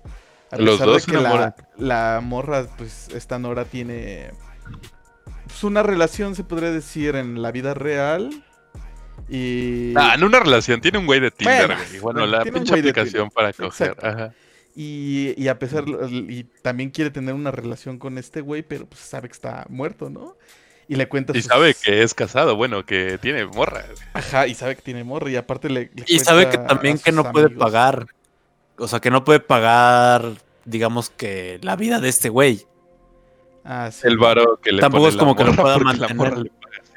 A 0.52 0.58
Los 0.58 0.74
pesar 0.76 0.86
de 0.86 0.92
dos 0.92 1.02
se 1.02 1.10
que 1.10 1.16
la- 1.78 2.20
morra, 2.22 2.66
pues, 2.76 3.08
esta 3.14 3.38
Nora 3.38 3.64
tiene 3.64 4.30
pues, 5.46 5.64
una 5.64 5.82
relación, 5.82 6.34
se 6.34 6.44
podría 6.44 6.70
decir, 6.70 7.16
en 7.16 7.40
la 7.42 7.50
vida 7.50 7.74
real. 7.74 8.44
Y, 9.28 9.94
Ah, 9.96 10.16
no 10.18 10.26
una 10.26 10.40
relación, 10.40 10.80
tiene 10.80 10.98
un 10.98 11.06
güey 11.06 11.20
de 11.20 11.30
Tinder, 11.30 11.66
Bueno, 11.68 11.74
güey. 11.88 12.00
Bueno, 12.00 12.20
bueno, 12.20 12.26
la 12.38 12.44
pinche 12.44 12.74
de 12.74 12.80
aplicación 12.80 13.30
para 13.30 13.52
coger. 13.52 13.96
Ajá. 14.02 14.32
y, 14.74 15.34
y 15.36 15.48
a 15.48 15.58
pesar, 15.58 15.84
y 16.10 16.44
también 16.62 16.90
quiere 16.90 17.10
tener 17.10 17.34
una 17.34 17.50
relación 17.50 17.98
con 17.98 18.16
este 18.18 18.40
güey, 18.40 18.62
pero 18.62 18.86
pues 18.86 19.00
sabe 19.00 19.28
que 19.28 19.32
está 19.32 19.66
muerto, 19.68 20.08
¿no? 20.10 20.36
Y 20.88 20.96
le 20.96 21.08
cuenta 21.08 21.32
Y 21.36 21.42
sus- 21.42 21.50
sabe 21.50 21.74
que 21.74 22.02
es 22.02 22.12
casado, 22.14 22.56
bueno, 22.56 22.84
que 22.84 23.18
tiene 23.18 23.44
morra. 23.46 23.82
güey. 23.86 23.98
Ajá, 24.14 24.46
y 24.46 24.54
sabe 24.54 24.76
que 24.76 24.82
tiene 24.82 25.04
morra, 25.04 25.30
y 25.30 25.36
aparte 25.36 25.68
le, 25.70 25.90
le 25.94 26.04
Y 26.06 26.18
sabe 26.20 26.48
que 26.50 26.58
también 26.58 26.98
que 26.98 27.12
no 27.12 27.30
puede 27.32 27.48
pagar. 27.50 28.06
O 28.82 28.88
sea, 28.88 29.00
que 29.00 29.10
no 29.10 29.24
puede 29.24 29.40
pagar, 29.40 30.32
digamos 30.64 31.08
que 31.10 31.58
la 31.62 31.76
vida 31.76 32.00
de 32.00 32.08
este 32.08 32.28
güey. 32.28 32.66
Ah, 33.64 33.90
sí. 33.92 34.00
El 34.08 34.18
varo 34.18 34.58
que 34.60 34.72
le 34.72 34.80
Tampoco 34.80 35.04
pone 35.04 35.08
es 35.10 35.14
la 35.14 35.20
como 35.20 35.36
que 35.36 35.44
lo 35.44 35.54
pueda 35.54 35.78
mantener. 35.78 36.50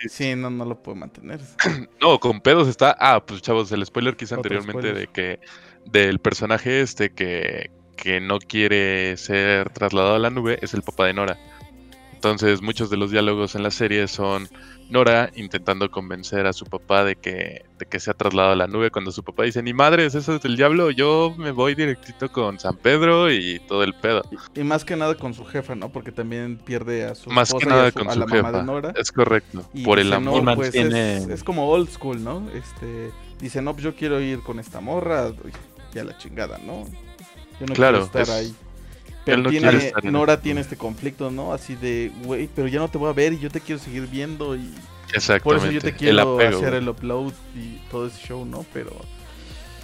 Sí, 0.10 0.36
no, 0.36 0.50
no 0.50 0.66
lo 0.66 0.82
puede 0.82 0.98
mantener. 0.98 1.40
No, 2.02 2.20
con 2.20 2.42
pedos 2.42 2.68
está. 2.68 2.96
Ah, 3.00 3.24
pues 3.26 3.42
chavos, 3.42 3.72
el 3.72 3.86
spoiler 3.86 4.16
que 4.16 4.26
hice 4.26 4.36
Otro 4.36 4.56
anteriormente 4.58 4.90
spoiler. 4.90 5.08
de 5.08 5.08
que 5.08 5.40
del 5.86 6.20
personaje 6.20 6.82
este 6.82 7.12
que, 7.12 7.70
que 7.96 8.20
no 8.20 8.40
quiere 8.40 9.16
ser 9.18 9.70
trasladado 9.70 10.16
a 10.16 10.20
la 10.20 10.30
nube 10.32 10.58
es 10.62 10.74
el 10.74 10.82
papá 10.82 11.06
de 11.06 11.14
Nora. 11.14 11.38
Entonces 12.14 12.62
muchos 12.64 12.90
de 12.90 12.98
los 12.98 13.12
diálogos 13.12 13.54
en 13.54 13.62
la 13.62 13.70
serie 13.72 14.08
son 14.08 14.50
Nora 14.90 15.32
intentando 15.36 15.90
convencer 15.90 16.46
a 16.46 16.54
su 16.54 16.66
papá 16.66 17.04
de 17.04 17.16
que, 17.16 17.66
de 17.80 17.86
que 17.86 18.00
se 18.00 18.12
ha 18.12 18.14
trasladado 18.14 18.54
a 18.54 18.56
la 18.56 18.68
nube 18.68 18.92
cuando 18.92 19.12
su 19.12 19.24
papá 19.24 19.44
dice, 19.44 19.64
ni 19.64 19.74
madres, 19.74 20.14
eso 20.16 20.36
es 20.36 20.42
del 20.42 20.56
diablo, 20.56 20.92
yo 20.92 21.34
me 21.38 21.52
voy 21.52 21.76
directito 21.76 22.32
con 22.32 22.60
San 22.60 22.78
Pedro 22.78 23.32
y 23.32 23.60
todo 23.68 23.84
el 23.84 23.94
pedo. 23.96 24.22
Y, 24.56 24.64
más 24.64 24.86
que 24.86 24.96
nada 24.96 25.16
con 25.16 25.34
su 25.34 25.44
jefa, 25.46 25.76
¿no? 25.76 25.90
Porque 25.90 26.12
también 26.12 26.58
pierde 26.58 27.06
a 27.06 27.16
su 27.16 27.30
Más 27.30 27.54
que 27.54 27.66
nada 27.66 27.92
con 27.92 28.12
su 28.12 28.26
jefa. 28.28 28.64
Es 28.96 29.12
correcto, 29.12 29.68
por 29.84 30.00
el 30.00 30.14
amor. 30.14 30.56
pues 30.56 30.76
es, 30.76 31.44
como 31.44 31.70
old 31.70 31.90
school, 31.90 32.24
¿no? 32.24 32.48
Este, 32.52 33.12
dice, 33.40 33.62
no, 33.62 33.74
pues 33.74 33.84
yo 33.84 33.96
quiero 33.96 34.22
ir 34.22 34.42
con 34.42 34.60
esta 34.60 34.80
morra, 34.82 35.32
y 35.94 36.00
a 36.00 36.04
la 36.04 36.18
chingada, 36.18 36.58
¿no? 36.60 36.86
Yo 37.60 37.66
no 37.68 37.74
claro, 37.74 38.10
quiero 38.10 38.24
estar 38.24 38.38
ahí. 38.38 38.54
Pero 39.26 39.50
tiene, 39.50 39.92
Nora 40.04 40.40
tiene 40.40 40.62
este 40.62 40.78
conflicto, 40.78 41.32
¿no? 41.32 41.52
Así 41.52 41.76
de, 41.76 42.12
güey, 42.24 42.48
pero 42.54 42.68
ya 42.68 42.80
no 42.80 42.90
te 42.90 42.98
voy 42.98 43.10
a 43.10 43.14
ver 43.14 43.34
y 43.34 43.40
yo 43.40 43.50
te 43.50 43.60
quiero 43.60 43.82
seguir 43.82 44.08
viendo 44.08 44.56
y 44.56 44.72
por 45.44 45.58
eso 45.58 45.72
yo 45.72 45.82
te 45.82 45.94
quiero 45.94 46.40
hacer 46.40 46.74
el 46.74 46.90
upload 46.90 47.34
y 47.56 47.78
todo 47.90 48.08
ese 48.08 48.20
show, 48.28 48.46
¿no? 48.46 48.66
Pero 48.74 48.92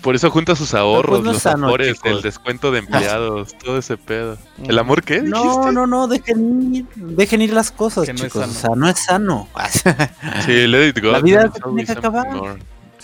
por 0.01 0.15
eso 0.15 0.31
junta 0.31 0.55
sus 0.55 0.73
ahorros, 0.73 1.23
los 1.23 1.45
amores, 1.45 1.99
el 2.03 2.21
descuento 2.21 2.71
de 2.71 2.79
empleados, 2.79 3.55
todo 3.63 3.77
ese 3.77 3.97
pedo. 3.97 4.37
¿El 4.67 4.77
amor 4.79 5.03
qué? 5.03 5.21
No, 5.21 5.71
no, 5.71 5.85
no, 5.85 6.07
dejen 6.07 6.75
ir, 6.75 6.85
dejen 6.95 7.41
ir 7.41 7.53
las 7.53 7.71
cosas, 7.71 8.07
chicos. 8.15 8.35
o 8.47 8.51
sea, 8.51 8.71
no 8.75 8.89
es 8.89 8.99
sano. 8.99 9.47
sí, 10.45 10.67
let 10.67 10.89
it 10.89 11.01
go. 11.01 11.11
La 11.11 11.21
vida 11.21 11.51
tiene 11.51 11.85
que 11.85 11.91
acabar. 11.91 12.27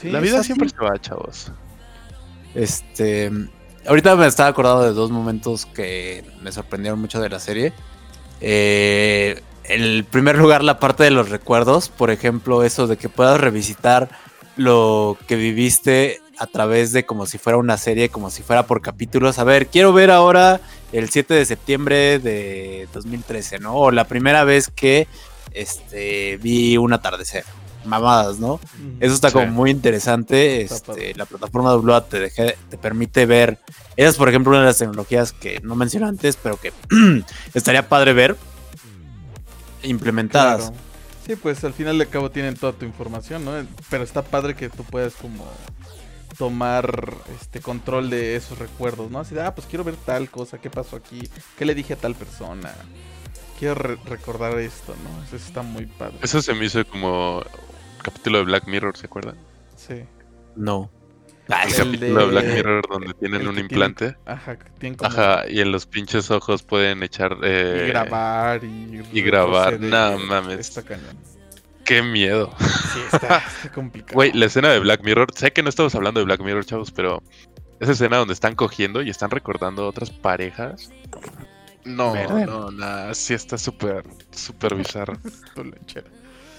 la 0.04 0.20
vida 0.20 0.44
siempre 0.44 0.70
se 0.70 0.78
va, 0.78 1.00
chavos. 1.00 1.52
Este, 2.56 3.32
ahorita 3.88 4.16
me 4.16 4.28
estaba 4.28 4.50
acordando 4.50 4.84
de 4.84 4.94
dos 4.94 5.12
momentos 5.12 5.66
que 5.66 6.24
me 6.42 6.52
sorprendieron 6.52 7.00
mucho 7.00 7.20
de 7.22 7.30
la 7.30 7.40
serie. 7.40 7.74
Eh, 8.42 9.42
en 9.64 10.06
primer 10.06 10.38
lugar, 10.38 10.64
la 10.64 10.80
parte 10.80 11.04
de 11.04 11.12
los 11.12 11.30
recuerdos, 11.30 11.90
por 11.90 12.12
ejemplo, 12.12 12.64
eso 12.64 12.88
de 12.88 12.98
que 12.98 13.10
puedas 13.10 13.40
revisitar 13.40 14.10
lo 14.56 15.18
que 15.28 15.36
viviste 15.36 16.22
a 16.38 16.48
través 16.48 16.92
de 16.92 17.06
como 17.06 17.26
si 17.26 17.38
fuera 17.38 17.58
una 17.58 17.78
serie, 17.78 18.10
como 18.10 18.30
si 18.30 18.44
fuera 18.44 18.66
por 18.66 18.82
capítulos. 18.82 19.40
A 19.40 19.44
ver, 19.44 19.68
quiero 19.68 19.92
ver 19.94 20.12
ahora 20.12 20.62
el 20.92 21.10
7 21.10 21.34
de 21.34 21.46
septiembre 21.46 22.20
de 22.20 22.88
2013, 22.94 23.60
¿no? 23.60 23.76
O 23.76 23.92
la 23.92 24.06
primera 24.06 24.44
vez 24.44 24.70
que 24.70 25.08
este, 25.52 26.38
vi 26.38 26.78
un 26.78 26.94
atardecer. 26.94 27.44
Mamadas, 27.88 28.40
¿no? 28.40 28.60
Eso 29.00 29.14
está 29.14 29.32
como 29.32 29.48
muy 29.48 29.72
interesante. 29.72 30.62
Este, 30.62 31.16
la 31.16 31.26
plataforma 31.26 31.72
de 31.72 31.78
Upload 31.78 32.04
te, 32.04 32.30
te 32.30 32.78
permite 32.78 33.26
ver. 33.26 33.60
Esa 33.96 34.10
es, 34.10 34.16
por 34.18 34.30
ejemplo, 34.30 34.52
una 34.52 34.60
de 34.60 34.68
las 34.68 34.78
tecnologías 34.78 35.34
que 35.34 35.60
no 35.62 35.76
mencioné 35.76 36.08
antes, 36.08 36.38
pero 36.38 36.60
que 36.60 36.74
estaría 37.54 37.88
padre 37.88 38.14
ver 38.14 38.36
implementadas. 39.84 40.72
Sí, 41.26 41.36
pues 41.36 41.64
al 41.64 41.74
final 41.74 41.98
de 41.98 42.08
cabo 42.08 42.32
tienen 42.32 42.56
toda 42.56 42.74
tu 42.74 42.86
información, 42.86 43.44
¿no? 43.44 43.52
Pero 43.90 44.04
está 44.04 44.22
padre 44.22 44.56
que 44.56 44.70
tú 44.70 44.84
puedas 44.84 45.14
como 45.16 45.46
tomar 46.38 47.16
este 47.42 47.60
control 47.60 48.10
de 48.10 48.36
esos 48.36 48.58
recuerdos, 48.58 49.12
¿no? 49.12 49.20
Así 49.20 49.36
de, 49.36 49.42
ah, 49.42 49.54
pues 49.54 49.68
quiero 49.68 49.84
ver 49.84 49.96
tal 49.96 50.30
cosa, 50.30 50.60
qué 50.60 50.70
pasó 50.70 50.96
aquí, 50.96 51.28
qué 51.58 51.66
le 51.66 51.76
dije 51.76 51.94
a 51.94 51.98
tal 51.98 52.16
persona. 52.16 52.74
Quiero 53.60 53.76
recordar 54.06 54.58
esto, 54.60 54.96
¿no? 55.04 55.24
Eso 55.24 55.36
está 55.36 55.64
muy 55.64 55.88
padre. 55.88 56.18
Eso 56.22 56.42
se 56.42 56.54
me 56.54 56.66
hizo 56.66 56.86
como 56.88 57.44
capítulo 58.08 58.38
de 58.38 58.44
Black 58.46 58.68
Mirror, 58.68 58.96
¿se 58.96 59.06
acuerdan? 59.06 59.36
Sí. 59.76 60.04
No. 60.56 60.90
El, 61.50 61.76
capítulo 61.76 62.20
de... 62.22 62.26
Black 62.28 62.46
Mirror 62.46 62.88
donde 62.90 63.14
tienen 63.16 63.48
un 63.48 63.60
implante. 63.60 64.16
ajá, 64.26 64.58
ajá, 65.02 65.50
y 65.50 65.60
en 65.60 65.74
los 65.74 65.86
pinches 65.86 66.32
ojos 66.32 66.64
pueden 66.64 67.04
echar. 67.04 67.38
Eh, 67.44 67.84
y 67.86 67.88
grabar 67.90 68.64
y. 68.64 69.04
Y 69.12 69.22
grabar, 69.22 69.80
no 69.80 70.20
mames. 70.20 70.60
Está 70.60 70.84
cañón. 70.84 71.18
Qué 71.84 72.02
miedo. 72.02 72.54
Sí, 72.60 73.00
está, 73.12 73.44
complicado. 73.74 74.16
Güey, 74.16 74.32
la 74.34 74.46
escena 74.46 74.70
de 74.70 74.80
Black 74.80 75.04
Mirror. 75.04 75.28
Sé 75.34 75.52
que 75.52 75.64
no 75.64 75.70
estamos 75.70 75.94
hablando 75.96 76.22
de 76.22 76.26
Black 76.26 76.42
Mirror, 76.42 76.66
chavos, 76.66 76.92
pero. 76.92 77.22
Esa 77.80 77.92
escena 77.92 78.18
donde 78.18 78.34
están 78.34 78.56
cogiendo 78.56 79.02
y 79.02 79.10
están 79.10 79.30
recordando 79.30 79.84
a 79.84 79.88
otras 79.90 80.10
parejas. 80.10 80.92
No, 81.86 82.16
no, 82.46 82.72
nada. 82.72 83.14
Sí 83.14 83.34
está 83.34 83.58
súper, 83.58 84.04
súper 84.32 84.76
bizarro. 84.76 85.14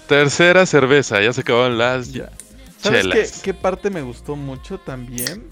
Tercera 0.08 0.66
cerveza, 0.66 1.20
ya 1.20 1.32
se 1.32 1.42
acabaron 1.42 1.78
las. 1.78 2.12
Ya. 2.12 2.30
¿Sabes 2.78 3.06
qué, 3.06 3.28
qué, 3.42 3.54
parte 3.54 3.90
me 3.90 4.02
gustó 4.02 4.36
mucho 4.36 4.78
también? 4.78 5.44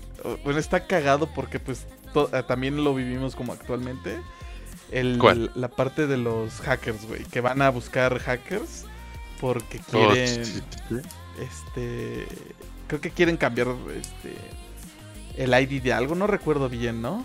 Bueno, 0.44 0.58
está 0.58 0.86
cagado 0.86 1.28
porque 1.34 1.60
pues 1.60 1.86
eh, 2.14 2.42
también 2.46 2.82
lo 2.82 2.94
vivimos 2.94 3.36
como 3.36 3.52
actualmente. 3.52 4.18
El, 4.90 5.18
La 5.54 5.68
parte 5.68 6.06
de 6.06 6.16
los 6.16 6.60
hackers, 6.60 7.06
güey, 7.06 7.24
que 7.24 7.40
van 7.40 7.60
a 7.60 7.70
buscar 7.70 8.18
hackers 8.20 8.84
porque 9.40 9.80
oh, 9.92 10.10
quieren... 10.12 10.42
este... 11.40 12.26
Creo 12.86 13.00
que 13.00 13.10
quieren 13.10 13.36
cambiar 13.36 13.68
este 14.00 14.36
el 15.36 15.52
ID 15.52 15.82
de 15.82 15.92
algo, 15.92 16.14
no 16.14 16.26
recuerdo 16.26 16.68
bien, 16.68 17.02
¿no? 17.02 17.24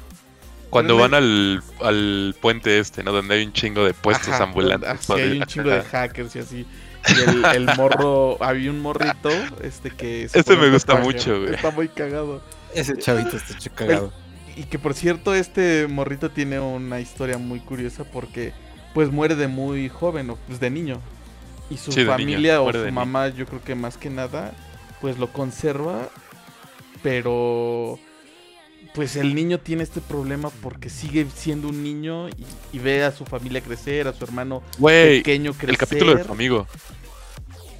Cuando 0.70 0.98
van 0.98 1.14
al, 1.14 1.62
al, 1.82 2.36
puente 2.42 2.80
este, 2.80 3.04
¿no? 3.04 3.12
Donde 3.12 3.36
hay 3.36 3.46
un 3.46 3.54
chingo 3.54 3.84
de 3.84 3.94
puestos 3.94 4.34
ambulantes. 4.40 5.02
Sí, 5.02 5.14
hay 5.14 5.40
un 5.40 5.46
chingo 5.46 5.70
de 5.70 5.82
hackers 5.82 6.36
y 6.36 6.40
así. 6.40 6.66
Y 7.08 7.56
el, 7.56 7.66
morro, 7.78 8.42
había 8.44 8.70
un 8.70 8.80
morrito, 8.80 9.30
este 9.64 9.92
que... 9.92 10.24
Este 10.24 10.56
me 10.56 10.70
gusta 10.70 10.96
mucho, 10.96 11.40
güey. 11.42 11.56
Está 11.56 11.72
muy 11.72 11.88
cagado. 11.88 12.42
Ese 12.74 12.98
chavito 12.98 13.38
está 13.38 13.56
cagado. 13.70 14.14
y 14.56 14.64
que 14.64 14.80
por 14.80 14.94
cierto, 14.94 15.34
este 15.34 15.88
morrito 15.88 16.30
tiene 16.32 16.60
una 16.60 17.00
historia 17.00 17.38
muy 17.38 17.60
curiosa 17.60 18.04
porque 18.04 18.54
pues 18.94 19.12
muere 19.12 19.36
de 19.36 19.48
muy 19.48 19.90
joven, 19.90 20.30
o 20.30 20.36
pues 20.36 20.60
de 20.60 20.70
niño. 20.70 21.00
Y 21.70 21.78
su 21.78 21.92
familia 22.06 22.62
o 22.62 22.72
su 22.72 22.92
mamá, 22.92 23.30
yo 23.30 23.46
creo 23.46 23.64
que 23.64 23.76
más 23.76 23.98
que 23.98 24.10
nada, 24.10 24.54
pues 25.00 25.18
lo 25.18 25.32
conserva, 25.32 26.10
pero 27.02 27.98
pues 28.94 29.16
el 29.16 29.34
niño 29.34 29.60
tiene 29.60 29.84
este 29.84 30.02
problema 30.02 30.50
porque 30.62 30.90
sigue 30.90 31.26
siendo 31.34 31.70
un 31.70 31.84
niño 31.84 32.28
y, 32.30 32.80
ve 32.80 33.04
a 33.04 33.12
su 33.12 33.26
familia 33.26 33.62
crecer, 33.62 34.08
a 34.08 34.14
su 34.14 34.24
hermano 34.24 34.64
pequeño 34.84 35.54
crecer. 35.54 35.70
El 35.70 35.78
capítulo 35.78 36.16
de 36.16 36.24
su 36.24 36.32
amigo. 36.32 36.68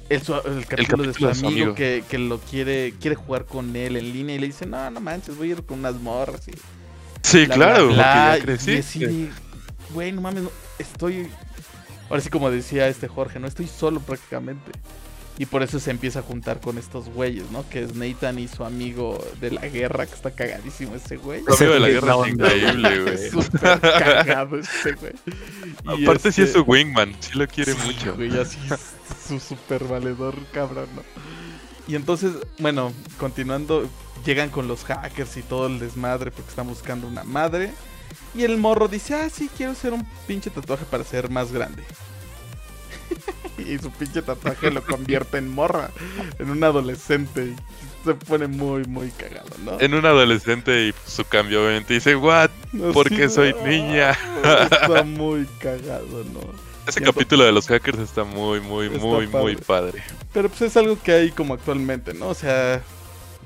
El, 0.08 0.20
capítulo, 0.66 1.04
de 1.04 1.14
su, 1.14 1.46
amigo, 1.46 1.74
Que, 1.74 2.04
lo 2.18 2.38
quiere 2.38 2.92
quiere 3.00 3.16
jugar 3.16 3.46
con 3.46 3.74
él 3.76 3.96
en 3.96 4.12
línea 4.12 4.36
y 4.36 4.38
le 4.38 4.46
dice, 4.46 4.66
no, 4.66 4.90
no 4.90 5.00
manches, 5.00 5.36
voy 5.36 5.48
a 5.48 5.52
ir 5.52 5.62
con 5.64 5.78
unas 5.78 5.94
morras. 5.94 6.46
Y 6.48 6.52
sí, 7.22 7.46
claro, 7.46 7.88
bla, 7.88 8.38
y 8.38 9.30
güey, 9.92 10.12
no 10.12 10.20
mames, 10.20 10.44
estoy... 10.78 11.28
Ahora 12.10 12.20
sí 12.20 12.28
como 12.28 12.50
decía 12.50 12.88
este 12.88 13.08
Jorge, 13.08 13.38
no 13.38 13.46
estoy 13.46 13.66
solo 13.66 14.00
prácticamente. 14.00 14.70
Y 15.42 15.46
por 15.46 15.64
eso 15.64 15.80
se 15.80 15.90
empieza 15.90 16.20
a 16.20 16.22
juntar 16.22 16.60
con 16.60 16.78
estos 16.78 17.08
güeyes, 17.08 17.50
¿no? 17.50 17.68
Que 17.68 17.82
es 17.82 17.96
Nathan 17.96 18.38
y 18.38 18.46
su 18.46 18.64
amigo 18.64 19.18
de 19.40 19.50
la 19.50 19.62
guerra, 19.62 20.06
que 20.06 20.14
está 20.14 20.30
cagadísimo 20.30 20.94
ese 20.94 21.16
güey. 21.16 21.42
Su 21.42 21.54
amigo 21.54 21.72
de 21.72 21.80
la 21.80 21.88
guerra 21.88 22.14
es 22.14 22.32
increíble, 22.32 23.02
güey. 23.02 23.30
Súper 23.32 23.80
cagado 23.80 24.56
ese 24.60 24.92
güey. 24.92 25.12
Aparte 25.84 26.30
sí 26.30 26.42
es 26.42 26.50
este 26.50 26.60
su 26.60 26.64
wingman, 26.64 27.16
sí 27.18 27.36
lo 27.36 27.48
quiere 27.48 27.74
mucho. 27.74 28.14
Güey, 28.14 28.38
así 28.38 28.56
su 29.26 29.40
super 29.40 29.82
valedor 29.82 30.36
cabrón, 30.52 30.86
¿no? 30.94 31.02
Y 31.88 31.96
entonces, 31.96 32.34
bueno, 32.60 32.92
continuando, 33.18 33.90
llegan 34.24 34.48
con 34.48 34.68
los 34.68 34.84
hackers 34.84 35.38
y 35.38 35.42
todo 35.42 35.66
el 35.66 35.80
desmadre 35.80 36.30
porque 36.30 36.50
están 36.50 36.68
buscando 36.68 37.08
una 37.08 37.24
madre. 37.24 37.72
Y 38.32 38.44
el 38.44 38.58
morro 38.58 38.86
dice, 38.86 39.16
ah, 39.16 39.28
sí, 39.28 39.50
quiero 39.56 39.72
hacer 39.72 39.92
un 39.92 40.06
pinche 40.28 40.50
tatuaje 40.50 40.84
para 40.84 41.02
ser 41.02 41.30
más 41.30 41.50
grande. 41.50 41.82
Y 43.58 43.78
su 43.78 43.90
pinche 43.90 44.22
tatuaje 44.22 44.70
lo 44.70 44.82
convierte 44.82 45.38
en 45.38 45.48
morra, 45.48 45.90
en 46.38 46.50
un 46.50 46.62
adolescente. 46.64 47.54
Se 48.04 48.14
pone 48.14 48.48
muy, 48.48 48.82
muy 48.84 49.10
cagado, 49.10 49.50
¿no? 49.64 49.80
En 49.80 49.94
un 49.94 50.04
adolescente 50.04 50.88
y 50.88 50.94
su 51.06 51.24
cambio 51.24 51.62
obviamente 51.62 51.94
dice, 51.94 52.16
what? 52.16 52.50
Porque 52.92 53.28
soy 53.28 53.54
niña. 53.64 54.18
Está 54.70 55.04
muy 55.04 55.46
cagado, 55.60 56.24
¿no? 56.32 56.40
Ese 56.86 57.00
capítulo 57.00 57.44
de 57.44 57.52
los 57.52 57.68
hackers 57.68 58.00
está 58.00 58.24
muy, 58.24 58.60
muy, 58.60 58.90
muy, 58.90 59.28
muy 59.28 59.56
padre. 59.56 60.02
Pero 60.32 60.48
pues 60.48 60.62
es 60.62 60.76
algo 60.76 61.00
que 61.00 61.12
hay 61.12 61.30
como 61.30 61.54
actualmente, 61.54 62.12
¿no? 62.12 62.28
O 62.28 62.34
sea, 62.34 62.82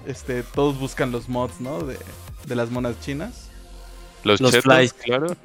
este, 0.07 0.43
todos 0.43 0.79
buscan 0.79 1.13
los 1.13 1.29
mods, 1.29 1.61
¿no? 1.61 1.81
De, 1.81 1.99
de 2.47 2.55
las 2.55 2.71
monas 2.71 2.99
chinas. 3.01 3.51
Los, 4.25 4.41
los 4.41 4.53
chetos, 4.53 4.95
claro. 5.05 5.37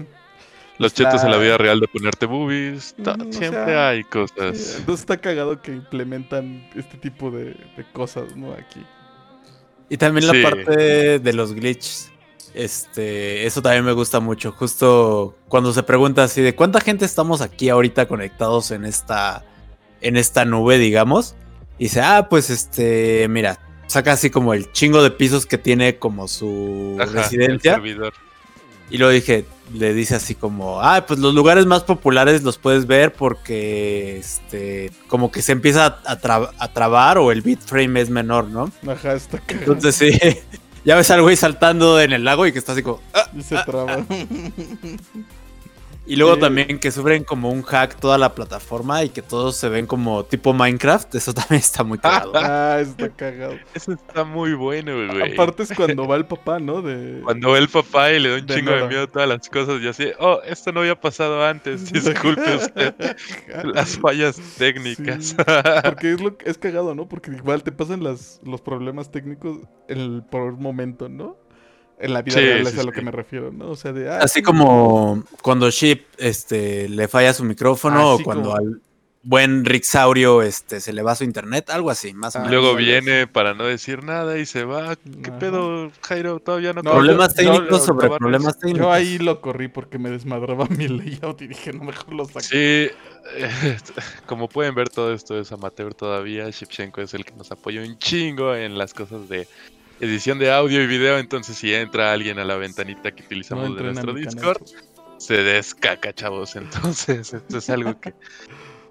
Los 0.82 0.95
chetos 0.95 1.23
en 1.23 1.29
la 1.29 1.38
vida 1.38 1.57
real 1.59 1.79
de 1.79 1.88
ponerte 1.88 2.25
boobies. 2.25 2.95
siempre 3.29 3.77
hay 3.77 4.03
cosas. 4.03 4.77
entonces 4.79 5.01
está 5.01 5.17
cagado 5.17 5.61
que 5.61 5.71
implementan 5.71 6.67
este 6.75 6.97
tipo 6.97 7.29
de, 7.29 7.55
cosas, 7.93 8.36
¿no? 8.36 8.51
Aquí. 8.53 8.84
Y 9.89 9.97
también 9.97 10.25
la 10.25 10.49
parte 10.49 11.19
de 11.19 11.34
los 11.34 11.53
glitches. 11.53 12.11
Este, 12.55 13.45
eso 13.45 13.61
también 13.61 13.86
me 13.86 13.91
gusta 13.91 14.19
mucho. 14.19 14.51
Justo 14.53 15.38
cuando 15.47 15.71
se 15.71 15.84
pregunta 15.84 16.23
así 16.23 16.41
de 16.41 16.55
cuánta 16.55 16.82
gente 16.82 17.05
estamos 17.05 17.41
aquí 17.41 17.69
ahorita 17.69 18.07
conectados 18.07 18.71
en 18.71 18.84
esta, 18.84 19.45
en 20.01 20.17
esta 20.17 20.45
nube, 20.45 20.79
digamos. 20.79 21.36
Y 21.77 21.84
dice, 21.84 22.01
ah, 22.01 22.27
pues 22.27 22.49
este, 22.49 23.27
mira, 23.29 23.59
saca 23.86 24.13
así 24.13 24.32
como 24.32 24.55
el 24.55 24.71
chingo 24.71 25.03
de 25.03 25.11
pisos 25.11 25.45
que 25.45 25.57
tiene 25.57 25.97
como 25.97 26.27
su 26.27 26.97
residencia. 26.97 27.79
Y 28.92 28.98
luego 28.98 29.12
dije, 29.14 29.46
le 29.74 29.94
dice 29.94 30.16
así 30.16 30.36
como, 30.36 30.82
ah, 30.82 31.06
pues 31.08 31.20
los 31.20 31.34
lugares 31.34 31.66
más 31.66 31.84
populares 31.84 32.44
los 32.44 32.58
puedes 32.58 32.86
ver 32.88 33.14
porque, 33.14 34.18
este, 34.18 34.92
como 35.08 35.32
que 35.32 35.42
se 35.42 35.54
empieza 35.54 36.00
a, 36.06 36.20
tra- 36.20 36.52
a 36.58 36.68
trabar 36.74 37.18
o 37.18 37.32
el 37.32 37.42
bitframe 37.42 38.02
es 38.02 38.10
menor, 38.10 38.50
¿no? 38.50 38.70
Ajá, 38.88 39.14
está 39.14 39.39
cagado. 39.39 39.74
Entonces 39.74 39.96
sí, 39.96 40.12
ya 40.86 40.96
ves 40.98 41.10
al 41.10 41.22
güey 41.22 41.38
saltando 41.38 42.02
en 42.02 42.12
el 42.12 42.24
lago 42.26 42.46
y 42.46 42.52
que 42.52 42.60
está 42.60 42.74
así 42.74 42.84
como... 42.84 43.00
"Ah". 43.14 43.30
Y 43.34 43.42
se 43.42 43.56
traba. 43.66 44.06
Y 46.08 46.16
luego 46.16 46.34
Sí. 46.36 46.41
también 46.41 46.80
que 46.80 46.89
sufren 46.91 47.24
como 47.24 47.52
un 47.52 47.62
hack 47.62 47.95
toda 47.99 48.18
la 48.18 48.34
plataforma 48.34 49.04
y 49.04 49.10
que 49.10 49.22
todos 49.22 49.56
se 49.56 49.70
ven 49.70 49.86
como 49.86 50.24
tipo 50.26 50.52
Minecraft, 50.52 51.14
eso 51.14 51.32
también 51.34 51.60
está 51.60 51.84
muy 51.84 51.99
cagado. 51.99 52.32
ah, 52.36 52.80
está 52.82 53.10
cagado. 53.10 53.54
Eso 53.76 53.93
está 53.93 54.24
muy 54.24 54.54
bueno, 54.56 54.93
güey. 54.95 55.34
Aparte 55.34 55.62
es 55.64 55.72
cuando 55.74 56.08
va 56.08 56.16
el 56.16 56.26
papá, 56.26 56.60
¿no? 56.60 56.82
De... 56.82 57.22
Cuando 57.24 57.52
ve 57.52 57.60
el 57.60 57.70
papá 57.70 58.12
y 58.12 58.20
le 58.20 58.30
da 58.30 58.36
un 58.39 58.45
De 58.47 58.56
chingo 58.56 58.72
de 58.72 58.88
miedo 58.88 59.04
a 59.04 59.08
todas 59.08 59.30
las 59.30 59.47
cosas 59.47 59.80
y 59.82 59.88
así, 59.88 60.08
oh, 60.20 60.41
esto 60.45 60.72
no 60.72 60.80
había 60.80 60.99
pasado 60.99 61.45
antes, 61.45 61.91
disculpe 61.93 62.56
usted 62.56 62.95
las 63.74 63.97
fallas 63.99 64.38
técnicas. 64.58 65.26
Sí, 65.26 65.36
Porque 65.84 66.14
es, 66.14 66.22
lo, 66.22 66.36
que- 66.36 66.49
es 66.49 66.58
cagado, 66.58 66.95
¿no? 66.95 67.08
Porque 67.08 67.32
igual 67.32 67.62
te 67.64 67.72
pasan 67.72 68.04
las, 68.04 68.41
los 68.43 68.60
problemas 68.62 69.12
técnicos 69.12 69.60
en 69.88 69.99
el, 69.99 70.24
por 70.30 70.54
un 70.54 70.62
momento, 70.64 71.10
¿no? 71.10 71.38
En 72.02 72.14
la 72.14 72.22
vida 72.24 72.36
Sí, 72.36 72.41
real 72.41 72.66
sí, 72.66 72.74
es 72.74 72.80
a 72.80 72.84
lo 72.84 72.91
sí. 72.91 72.95
que 72.95 73.02
me 73.04 73.12
refiero, 73.12 73.52
¿no? 73.52 73.70
O 73.70 73.76
sea, 73.76 73.93
de... 73.93 74.10
ah, 74.10 74.18
Así 74.22 74.39
sí, 74.39 74.41
como 74.43 75.24
cuando 75.41 75.70
Ship 75.70 76.02
este, 76.18 76.89
le 76.89 77.08
falla 77.08 77.34
su 77.34 77.43
micrófono 77.43 78.14
Así 78.14 78.22
o 78.22 78.26
cuando 78.26 78.49
como- 78.49 78.56
al 78.58 78.82
buen 79.24 79.66
Rixaurio 79.66 80.41
este, 80.41 80.80
se 80.82 80.93
le 80.93 81.04
va 81.04 81.14
su 81.16 81.24
internet, 81.24 81.70
algo 81.70 81.91
así, 81.91 82.12
más 82.12 82.36
o 82.36 82.39
Ah, 82.39 82.41
menos. 82.41 82.60
Luego 82.60 82.76
viene 82.76 83.28
para 83.28 83.54
no 83.54 83.66
decir 83.66 84.04
nada 84.04 84.39
y 84.39 84.47
se 84.47 84.64
va. 84.64 84.95
¿Qué 84.95 85.30
Ajá. 85.30 85.38
pedo, 85.38 85.91
Jairo? 86.02 86.39
Todavía 86.39 86.74
no. 86.74 86.82
No, 86.82 86.93
problemas 86.93 87.36
técnicos 87.36 87.86
sobre 87.86 88.10
problemas 88.10 88.58
técnicos. 88.58 88.82
Yo 88.82 88.91
ahí 88.91 89.20
lo 89.20 89.39
corrí 89.39 89.68
porque 89.68 89.99
me 89.99 90.10
desmadraba 90.10 90.66
mi 90.76 90.88
layout 90.88 91.39
y 91.43 91.47
dije, 91.49 91.72
no, 91.72 91.84
mejor 91.84 92.14
lo 92.16 92.26
saco. 92.26 92.39
Sí, 92.41 92.88
como 94.26 94.49
pueden 94.49 94.74
ver, 94.76 94.89
todo 94.89 95.14
esto 95.14 95.39
es 95.39 95.52
amateur 95.52 95.93
todavía. 95.93 96.49
Shipchenko 96.49 97.02
es 97.02 97.14
el 97.14 97.24
que 97.24 97.34
nos 97.36 97.52
apoya 97.52 97.82
un 97.82 97.99
chingo 97.99 98.56
en 98.56 98.76
las 98.78 98.93
cosas 98.95 99.30
de 99.30 99.47
edición 100.02 100.39
de 100.39 100.52
audio 100.52 100.82
y 100.82 100.88
video. 100.88 101.18
Entonces, 101.18 101.58
si 101.58 101.74
entra 101.74 102.12
alguien 102.12 102.39
a 102.39 102.43
la 102.43 102.56
ventanita 102.56 103.12
que 103.12 103.22
No 103.22 103.28
utilizamos 103.28 103.76
de 103.76 103.84
nuestro. 103.84 104.14
Discord, 104.14 104.62
se 105.18 105.43
descaca, 105.43 106.14
chavos. 106.14 106.56
Entonces, 106.58 107.34
esto 107.34 107.58
es 107.58 107.70
algo 107.70 107.99
que, 107.99 108.14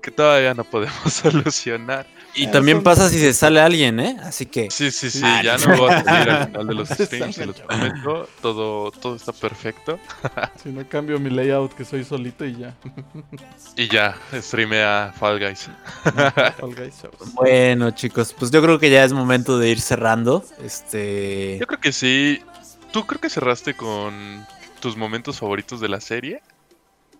que 0.00 0.10
todavía 0.10 0.54
no 0.54 0.64
podemos 0.64 0.94
solucionar. 1.12 2.06
Y 2.34 2.46
también 2.48 2.82
pasa 2.82 3.08
si 3.08 3.18
se 3.18 3.32
sale 3.34 3.60
alguien, 3.60 3.98
¿eh? 4.00 4.16
Así 4.22 4.46
que 4.46 4.70
Sí, 4.70 4.90
sí, 4.90 5.10
sí, 5.10 5.20
ya 5.42 5.56
no. 5.58 5.76
voy 5.76 5.90
a 5.90 6.04
salir 6.04 6.30
al 6.30 6.46
final 6.46 6.66
de 6.68 6.74
los 6.74 6.88
streams, 6.90 7.34
se 7.36 7.46
los 7.46 7.60
prometo. 7.60 8.28
Todo, 8.40 8.90
todo 8.92 9.16
está 9.16 9.32
perfecto. 9.32 9.98
Si 10.62 10.68
no 10.70 10.86
cambio 10.88 11.18
mi 11.18 11.30
layout, 11.30 11.74
que 11.74 11.84
soy 11.84 12.04
solito 12.04 12.44
y 12.44 12.56
ya. 12.56 12.74
Y 13.76 13.88
ya, 13.88 14.16
streamea 14.34 15.12
Fall 15.18 15.38
Guys. 15.38 15.68
Fall 16.04 16.74
Guys, 16.74 17.00
chavos. 17.02 17.34
bueno, 17.34 17.90
chicos, 17.92 18.34
pues 18.38 18.50
yo 18.50 18.62
creo 18.62 18.78
que 18.78 18.90
ya 18.90 19.04
es 19.04 19.12
momento 19.12 19.58
de 19.58 19.70
ir 19.70 19.80
cerrando. 19.80 20.44
Este, 20.62 21.56
Yo 21.58 21.66
creo 21.66 21.80
que 21.80 21.92
sí. 21.92 22.42
¿Tú 22.92 23.06
creo 23.06 23.20
que 23.20 23.30
cerraste 23.30 23.74
con 23.74 24.46
tus 24.80 24.96
momentos 24.96 25.38
favoritos 25.38 25.80
de 25.80 25.88
la 25.88 26.00
serie? 26.00 26.42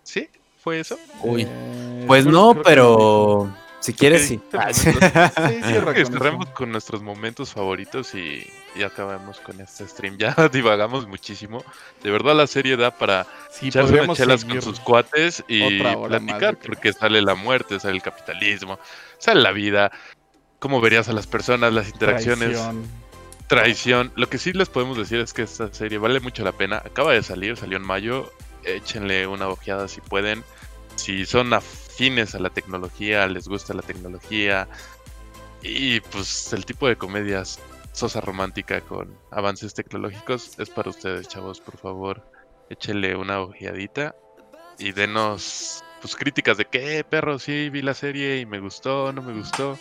¿Sí? 0.03 0.29
¿Fue 0.63 0.81
eso? 0.81 0.99
uy, 1.23 1.43
Eh, 1.49 2.05
pues 2.07 2.27
no, 2.27 2.55
que 2.55 2.61
pero 2.65 3.51
si 3.81 3.95
quieres 3.95 4.29
sí. 4.29 4.41
dijiste 4.53 4.93
Sí, 5.03 5.63
cierra 5.65 5.95
que 5.95 6.03
con 6.05 6.13
cerremos 6.13 6.47
eso. 6.47 6.55
con 6.55 6.71
nuestros 6.73 7.03
momentos 7.03 7.53
favoritos 7.53 8.15
y, 8.15 8.47
y 8.77 8.83
acabamos 8.83 9.41
con 9.41 9.61
este 9.61 9.87
stream. 9.89 10.17
Ya 10.19 10.35
divagamos 10.53 11.07
muchísimo. 11.07 11.65
De 12.03 12.11
verdad 12.11 12.37
la 12.37 12.47
serie 12.47 12.77
da 12.77 12.91
para 12.91 13.27
Sí, 13.51 13.69
echarse 13.69 14.01
unas 14.01 14.17
chelas 14.19 14.45
con 14.45 14.61
sus 14.63 14.81
cuates 14.81 15.43
y 15.49 15.81
platicar, 15.81 16.59
porque 16.59 16.93
sale 16.93 17.23
la 17.23 17.35
muerte, 17.35 17.81
sale 17.81 17.95
el 17.97 18.03
capitalismo, 18.03 18.79
sale 19.19 19.41
la 19.41 19.53
vida, 19.53 19.91
cómo 20.59 20.81
verías 20.81 21.09
a 21.09 21.13
las 21.13 21.27
personas, 21.27 21.73
las 21.73 21.89
interacciones, 21.89 22.51
Traición. 22.53 22.85
traición. 23.47 24.13
Lo 24.17 24.29
que 24.29 24.39
sí 24.39 24.53
les 24.53 24.69
podemos 24.69 24.97
decir 24.99 25.19
es 25.21 25.33
que 25.33 25.43
esta 25.43 25.73
serie 25.73 25.99
vale 25.99 26.21
mucho 26.21 26.45
la 26.45 26.53
pena. 26.53 26.77
Acaba 26.85 27.13
de 27.13 27.23
salir, 27.23 27.57
salió 27.57 27.79
en 27.79 27.83
mayo. 27.85 28.31
Échenle 28.63 29.27
una 29.27 29.49
ojeada 29.49 29.89
si 29.89 30.01
pueden. 30.03 30.45
Si 30.97 31.25
son 31.25 31.49
a 32.01 32.39
la 32.39 32.49
tecnología, 32.49 33.27
les 33.27 33.47
gusta 33.47 33.75
la 33.75 33.83
tecnología. 33.83 34.67
Y 35.63 36.01
pues 36.01 36.51
el 36.55 36.65
tipo 36.65 36.89
de 36.89 36.97
comedias 36.97 37.59
sosa 37.93 38.23
romántica 38.23 38.81
con 38.81 39.15
avances 39.31 39.75
tecnológicos 39.75 40.59
es 40.59 40.71
para 40.71 40.89
ustedes, 40.89 41.29
chavos. 41.29 41.61
Por 41.61 41.77
favor, 41.77 42.23
échenle 42.71 43.15
una 43.17 43.43
ojeadita 43.43 44.17
y 44.79 44.93
denos 44.93 45.85
pues 46.01 46.17
críticas 46.17 46.57
de 46.57 46.65
que 46.65 47.05
perro, 47.05 47.39
sí 47.39 47.69
vi 47.69 47.83
la 47.83 47.93
serie 47.93 48.39
y 48.39 48.47
me 48.47 48.61
gustó, 48.61 49.13
no 49.13 49.21
me 49.21 49.35
gustó. 49.35 49.79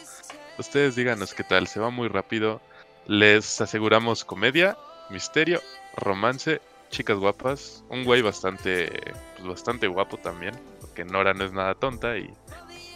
Ustedes 0.57 0.97
díganos 0.97 1.33
qué 1.33 1.45
tal, 1.45 1.67
se 1.67 1.79
va 1.79 1.89
muy 1.89 2.09
rápido. 2.09 2.59
Les 3.07 3.61
aseguramos 3.61 4.25
comedia, 4.25 4.77
misterio, 5.09 5.61
romance, 5.95 6.59
chicas 6.89 7.17
guapas, 7.17 7.85
un 7.87 8.03
güey 8.03 8.21
bastante, 8.21 8.91
pues 9.37 9.47
bastante 9.47 9.87
guapo 9.87 10.17
también, 10.17 10.53
porque 10.99 11.11
Nora 11.11 11.33
no 11.33 11.45
es 11.45 11.53
nada 11.53 11.75
tonta 11.75 12.17
y, 12.17 12.29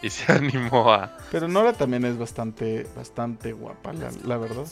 y 0.02 0.10
se 0.10 0.32
animó 0.32 0.94
a... 0.94 1.18
Pero 1.32 1.48
Nora 1.48 1.74
también 1.74 2.06
es 2.06 2.18
bastante, 2.18 2.86
bastante 2.96 3.54
guapa, 3.54 3.94
la, 3.94 4.12
la 4.26 4.38
verdad. 4.38 4.66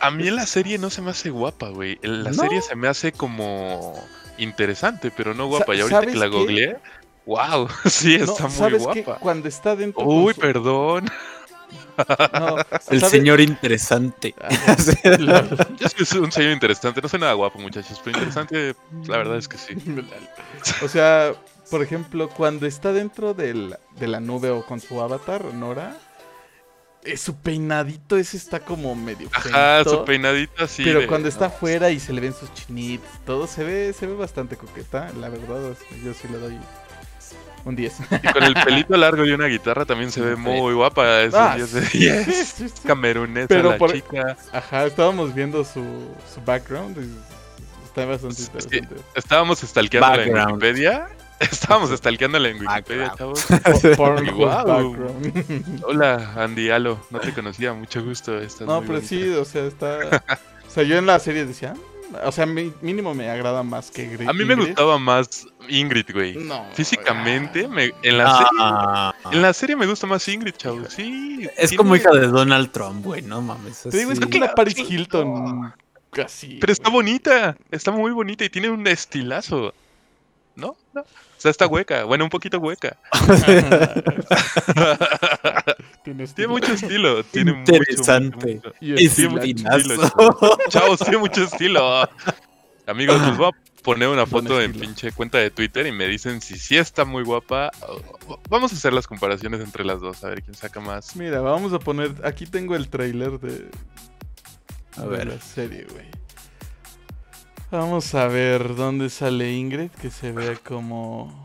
A 0.00 0.10
mí 0.10 0.28
en 0.28 0.36
la 0.36 0.46
serie 0.46 0.78
no 0.78 0.90
se 0.90 1.00
me 1.00 1.10
hace 1.10 1.30
guapa, 1.30 1.68
güey. 1.70 1.98
En 2.02 2.22
la 2.24 2.30
¿No? 2.30 2.42
serie 2.42 2.60
se 2.60 2.76
me 2.76 2.86
hace 2.88 3.12
como 3.12 3.94
interesante, 4.38 5.10
pero 5.10 5.32
no 5.34 5.46
guapa. 5.46 5.74
Y 5.74 5.80
ahorita 5.80 6.00
que 6.00 6.06
¿sabes 6.06 6.18
la 6.18 6.26
qué? 6.26 6.30
googleé, 6.36 6.76
wow, 7.24 7.68
sí, 7.86 8.18
No, 8.18 8.24
está 8.24 8.48
muy 8.48 8.72
guapa. 8.78 9.18
Cuando 9.18 9.48
está 9.48 9.74
dentro. 9.74 10.04
Uy, 10.04 10.34
su- 10.34 10.40
perdón. 10.40 11.06
no, 12.34 12.56
El 12.90 13.00
señor 13.00 13.40
interesante. 13.40 14.34
Ah, 14.38 14.76
Yo 15.96 16.04
soy 16.04 16.20
un 16.20 16.30
señor 16.30 16.52
interesante, 16.52 17.00
no 17.00 17.08
soy 17.08 17.20
nada 17.20 17.32
guapo, 17.32 17.58
muchachos, 17.58 17.98
pero 18.04 18.18
interesante, 18.18 18.74
la 19.06 19.16
verdad 19.16 19.38
es 19.38 19.48
que 19.48 19.56
sí. 19.56 19.74
O 20.82 20.88
sea, 20.88 21.32
por 21.70 21.82
ejemplo, 21.82 22.28
cuando 22.28 22.66
está 22.66 22.92
dentro 22.92 23.34
del- 23.34 23.76
de 23.98 24.06
la 24.08 24.20
nube 24.20 24.50
o 24.50 24.64
con 24.64 24.80
su 24.80 25.00
avatar, 25.00 25.44
Nora, 25.54 25.96
eh, 27.04 27.16
su 27.16 27.36
peinadito 27.36 28.16
ese 28.16 28.36
está 28.36 28.60
como 28.60 28.94
medio 28.96 29.28
Ajá, 29.32 29.84
su 29.84 30.04
peinadita 30.04 30.64
así. 30.64 30.84
Pero 30.84 31.00
de- 31.00 31.06
cuando 31.06 31.28
está 31.28 31.46
afuera 31.46 31.90
y 31.90 32.00
se 32.00 32.12
le 32.12 32.20
ven 32.20 32.34
sus 32.34 32.52
chinitos, 32.54 33.08
todo 33.24 33.46
se 33.46 33.62
ve, 33.64 33.92
se 33.92 34.06
ve 34.06 34.14
bastante 34.14 34.56
coqueta, 34.56 35.10
la 35.20 35.28
verdad, 35.28 35.74
yo 36.04 36.14
sí 36.14 36.28
le 36.30 36.38
doy 36.38 36.58
un 37.64 37.74
10. 37.76 37.94
Y 38.22 38.32
con 38.32 38.42
el 38.44 38.54
pelito 38.54 38.96
largo 38.96 39.24
y 39.24 39.32
una 39.32 39.46
guitarra 39.46 39.84
también 39.84 40.12
se 40.12 40.20
ve 40.20 40.36
muy 40.36 40.72
guapa. 40.74 41.22
Es 41.22 41.34
Ah, 41.34 41.50
un 41.50 41.56
10 41.56 41.72
de 41.72 41.86
sí, 41.86 41.98
10. 41.98 42.54
sí. 42.56 42.66
Camerunesa 42.86 43.48
Pero 43.48 43.70
la 43.72 43.78
por- 43.78 43.92
chica. 43.92 44.36
Ajá, 44.52 44.86
estábamos 44.86 45.34
viendo 45.34 45.64
su, 45.64 45.82
su 46.32 46.40
background 46.44 46.96
y 46.98 47.84
está 47.84 48.04
bastante 48.04 48.36
Sí, 48.36 48.44
interesante. 48.54 48.94
Estábamos 49.16 49.58
stalkeándola 49.60 50.22
en 50.22 50.32
Background. 50.32 50.62
Wikipedia. 50.62 51.08
Estábamos 51.52 51.90
stalkeándola 51.90 52.48
en 52.48 52.60
Wikipedia, 52.60 53.08
Background. 53.18 53.18
chavos. 53.18 53.46
Po- 53.46 53.96
Pornhub 53.96 54.34
Guau. 54.36 54.66
background. 54.66 55.84
Hola, 55.84 56.32
Andy 56.36 56.70
Alo. 56.70 56.98
No 57.10 57.18
te 57.20 57.32
conocía, 57.34 57.72
mucho 57.74 58.02
gusto. 58.04 58.38
estás 58.38 58.66
No, 58.66 58.80
muy 58.80 58.86
pero 58.88 59.00
bonita. 59.00 59.08
sí, 59.08 59.28
o 59.30 59.44
sea, 59.44 59.64
está. 59.66 60.22
O 60.66 60.70
sea, 60.70 60.82
yo 60.82 60.96
en 60.96 61.06
la 61.06 61.18
serie 61.18 61.44
decía. 61.46 61.74
"Ah", 62.14 62.22
O 62.26 62.32
sea, 62.32 62.46
mi- 62.46 62.72
mínimo 62.82 63.14
me 63.14 63.28
agrada 63.28 63.62
más 63.62 63.90
que 63.90 64.08
Gri- 64.18 64.28
A 64.28 64.32
mí 64.32 64.44
me 64.44 64.54
Ingrid. 64.54 64.68
gustaba 64.68 64.98
más 64.98 65.46
Ingrid, 65.68 66.06
güey. 66.12 66.36
No. 66.36 66.64
Físicamente, 66.72 67.66
me- 67.68 67.92
en, 68.02 68.18
la 68.18 68.32
serie, 68.36 68.50
Ah, 68.60 69.14
en 69.32 69.42
la 69.42 69.52
serie 69.52 69.76
me 69.76 69.86
gusta 69.86 70.06
más 70.06 70.26
Ingrid, 70.28 70.54
chavos. 70.54 70.92
Sí. 70.94 71.48
es 71.56 71.70
tiene- 71.70 71.76
como 71.76 71.96
hija 71.96 72.10
de 72.12 72.28
Donald 72.28 72.70
Trump, 72.70 73.04
güey, 73.04 73.22
no 73.22 73.42
mames. 73.42 73.82
Te 73.82 73.96
digo, 73.98 74.12
es 74.12 74.20
que 74.20 74.38
la 74.38 74.54
Paris. 74.54 74.78
Hilton. 74.78 75.72
Casi. 76.12 76.58
Pero 76.60 76.72
está 76.72 76.88
bonita, 76.88 77.56
está 77.70 77.90
muy 77.90 78.10
bonita 78.12 78.44
y 78.44 78.48
tiene 78.48 78.70
un 78.70 78.86
estilazo. 78.86 79.74
¿No? 80.54 80.74
¿No? 80.94 81.04
Sea, 81.46 81.50
está 81.50 81.66
hueca, 81.66 82.04
bueno, 82.04 82.24
un 82.24 82.30
poquito 82.30 82.58
hueca. 82.58 82.96
Tiene 86.04 86.48
mucho 86.48 86.72
estilo, 86.72 87.24
tiene 87.24 87.52
Interesante. 87.52 88.36
mucho, 88.36 88.46
mucho. 88.68 88.74
Y 88.80 89.04
Es 89.06 89.14
Tiene 89.16 89.30
mucho 89.30 89.44
estilo. 89.44 89.96
chavos. 90.08 90.58
Chavos, 90.68 90.98
tiene 91.00 91.18
mucho 91.18 91.42
estilo. 91.44 92.08
Amigos, 92.86 93.20
les 93.26 93.36
voy 93.36 93.48
a 93.48 93.82
poner 93.82 94.08
una 94.08 94.26
foto 94.26 94.60
en 94.60 94.72
pinche 94.72 95.12
cuenta 95.12 95.38
de 95.38 95.50
Twitter 95.50 95.86
y 95.86 95.92
me 95.92 96.06
dicen 96.06 96.40
si 96.40 96.56
sí 96.58 96.76
está 96.76 97.04
muy 97.04 97.24
guapa. 97.24 97.70
Vamos 98.48 98.72
a 98.72 98.76
hacer 98.76 98.92
las 98.92 99.06
comparaciones 99.06 99.60
entre 99.60 99.84
las 99.84 100.00
dos, 100.00 100.22
a 100.24 100.28
ver 100.28 100.42
quién 100.42 100.54
saca 100.54 100.80
más. 100.80 101.16
Mira, 101.16 101.40
vamos 101.40 101.72
a 101.72 101.78
poner. 101.80 102.12
Aquí 102.24 102.46
tengo 102.46 102.76
el 102.76 102.88
trailer 102.88 103.40
de. 103.40 103.68
A 104.96 105.02
de 105.02 105.08
ver. 105.08 105.26
la 105.26 105.40
serie, 105.40 105.86
güey. 105.90 106.06
Vamos 107.70 108.14
a 108.14 108.28
ver 108.28 108.74
dónde 108.76 109.10
sale 109.10 109.52
Ingrid, 109.52 109.90
que 109.90 110.10
se 110.10 110.32
ve 110.32 110.56
como. 110.58 111.44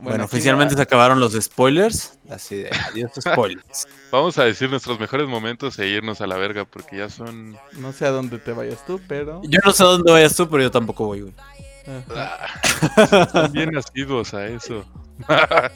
Bueno, 0.00 0.24
oficialmente 0.24 0.74
va- 0.74 0.78
se 0.78 0.82
acabaron 0.82 1.20
los 1.20 1.32
spoilers. 1.34 2.18
Así 2.28 2.56
de 2.56 2.70
adiós 2.70 3.12
spoilers. 3.20 3.86
Vamos 4.10 4.36
a 4.38 4.44
decir 4.44 4.68
nuestros 4.70 4.98
mejores 5.00 5.26
momentos 5.28 5.78
e 5.78 5.86
irnos 5.88 6.20
a 6.20 6.26
la 6.26 6.36
verga 6.36 6.64
porque 6.66 6.98
ya 6.98 7.08
son... 7.08 7.56
No 7.72 7.92
sé 7.92 8.04
a 8.06 8.10
dónde 8.10 8.38
te 8.38 8.52
vayas 8.52 8.84
tú, 8.84 9.00
pero. 9.08 9.40
Yo 9.44 9.58
no 9.64 9.72
sé 9.72 9.82
a 9.82 9.86
dónde 9.86 10.12
vayas 10.12 10.36
tú, 10.36 10.48
pero 10.48 10.62
yo 10.62 10.70
tampoco 10.70 11.06
voy, 11.06 11.22
güey. 11.22 11.34
Están 12.96 13.52
bien 13.52 13.70
nacidos 13.70 14.34
a 14.34 14.46
eso. 14.46 14.84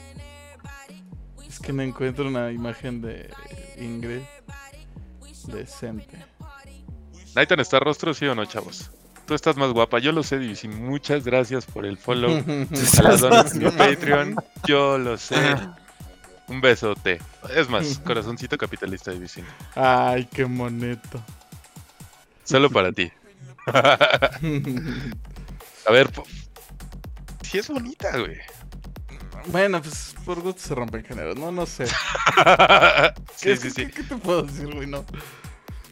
Es 1.47 1.59
que 1.59 1.73
no 1.73 1.81
encuentro 1.83 2.27
una 2.27 2.51
imagen 2.51 3.01
de 3.01 3.29
Ingrid 3.77 4.21
decente. 5.47 6.17
Nathan, 7.35 7.59
¿está 7.59 7.79
rostro 7.79 8.13
sí 8.13 8.25
o 8.25 8.33
no, 8.35 8.45
chavos? 8.45 8.89
Tú 9.31 9.35
estás 9.35 9.55
más 9.55 9.71
guapa, 9.71 9.99
yo 9.99 10.11
lo 10.11 10.23
sé, 10.23 10.39
Divisin. 10.39 10.83
Muchas 10.83 11.23
gracias 11.23 11.65
por 11.65 11.85
el 11.85 11.97
follow. 11.97 12.43
A 12.99 13.01
las 13.01 13.21
donas 13.21 13.55
en 13.55 13.63
mi 13.63 13.71
Patreon, 13.71 14.35
yo 14.67 14.97
lo 14.97 15.17
sé. 15.17 15.55
Un 16.49 16.59
besote. 16.59 17.21
Es 17.55 17.69
más, 17.69 17.99
corazoncito 18.05 18.57
capitalista, 18.57 19.11
Divisin. 19.11 19.45
Ay, 19.73 20.27
qué 20.33 20.45
moneto. 20.45 21.23
Solo 22.43 22.69
para 22.69 22.91
ti. 22.91 23.09
A 23.67 24.31
ver, 25.91 26.09
po- 26.11 26.25
sí 27.41 27.59
es 27.59 27.69
bonita, 27.69 28.17
güey. 28.17 28.37
bueno, 29.47 29.81
pues 29.81 30.13
por 30.25 30.41
gusto 30.41 30.61
se 30.61 30.75
rompen 30.75 31.05
géneros, 31.05 31.37
¿no? 31.37 31.53
No 31.53 31.65
sé. 31.65 31.85
sí, 31.87 31.93
¿Qué, 33.43 33.55
sí, 33.55 33.69
sí. 33.71 33.85
qué- 33.85 33.91
qué 33.91 34.03
te 34.03 34.17
puedo 34.17 34.43
decir, 34.43 34.75
güey? 34.75 34.87
No. 34.87 35.05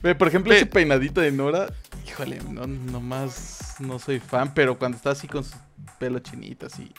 Ve, 0.01 0.15
por 0.15 0.27
ejemplo, 0.27 0.53
ese 0.53 0.65
peinadito 0.65 1.19
de 1.21 1.31
Nora, 1.31 1.73
híjole, 2.07 2.39
no, 2.49 2.65
nomás 2.67 3.75
no 3.79 3.99
soy 3.99 4.19
fan, 4.19 4.53
pero 4.53 4.77
cuando 4.79 4.95
está 4.97 5.11
así 5.11 5.27
con 5.27 5.43
su 5.43 5.55
pelo 5.99 6.19
chinito, 6.19 6.67
así. 6.67 6.91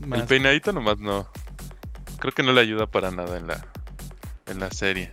El 0.00 0.24
peinadito 0.24 0.72
nomás 0.72 0.98
no. 0.98 1.28
Creo 2.20 2.32
que 2.32 2.42
no 2.42 2.52
le 2.52 2.60
ayuda 2.60 2.86
para 2.86 3.10
nada 3.10 3.36
en 3.38 3.46
la, 3.48 3.66
en 4.46 4.60
la 4.60 4.70
serie. 4.70 5.12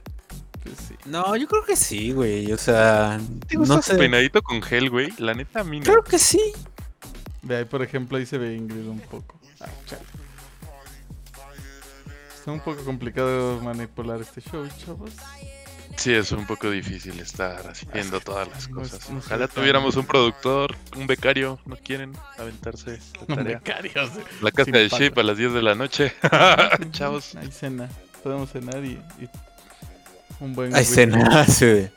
pues 0.64 0.76
sí. 0.88 0.96
No, 1.06 1.36
yo 1.36 1.48
creo 1.48 1.64
que 1.66 1.76
sí, 1.76 2.12
güey. 2.12 2.52
O 2.52 2.58
sea, 2.58 3.20
¿Te 3.48 3.58
gusta 3.58 3.76
no 3.76 3.82
su 3.82 3.92
sé. 3.94 3.98
peinadito 3.98 4.42
con 4.44 4.62
gel, 4.62 4.90
güey? 4.90 5.12
La 5.18 5.34
neta, 5.34 5.62
a 5.62 5.64
mí 5.64 5.80
no. 5.80 5.86
Creo 5.86 6.04
que 6.04 6.20
sí. 6.20 6.54
Ve 7.42 7.58
ahí, 7.58 7.66
por 7.66 7.82
ejemplo, 7.82 8.18
ahí 8.18 8.26
se 8.26 8.38
ve 8.38 8.56
Ingrid 8.56 8.88
un 8.88 9.00
poco. 9.00 9.40
Ah, 9.62 9.68
chale. 9.86 10.04
Está 12.38 12.52
un 12.52 12.60
poco 12.62 12.84
complicado 12.86 13.60
manipular 13.62 14.22
este 14.22 14.42
show, 14.42 14.68
chavos. 14.86 15.12
Sí, 15.98 16.14
es 16.14 16.32
un 16.32 16.46
poco 16.46 16.70
difícil 16.70 17.20
estar 17.20 17.68
haciendo 17.68 18.20
todas 18.20 18.48
las 18.48 18.68
cosas. 18.68 19.00
Ojalá 19.10 19.48
tuviéramos 19.48 19.96
un 19.96 20.06
productor, 20.06 20.76
un 20.96 21.08
becario. 21.08 21.60
¿No 21.66 21.76
quieren 21.76 22.14
aventarse 22.38 23.00
la 23.28 23.36
tarea? 23.36 23.58
becarios. 23.58 24.12
La 24.42 24.52
casa 24.52 24.66
sin 24.66 24.74
de. 24.74 24.90
Ship 24.90 25.18
a 25.18 25.24
las 25.24 25.38
10 25.38 25.54
de 25.54 25.62
la 25.64 25.74
noche. 25.76 26.14
Chavos. 26.92 27.36
Hay 27.36 27.52
cena. 27.52 27.90
Podemos 28.22 28.52
cenar 28.52 28.86
y, 28.86 29.00
y 29.20 29.28
un 30.40 30.54
buen 30.54 30.76
Hay 30.76 30.86
cena, 30.86 31.46
sí. 31.48 31.88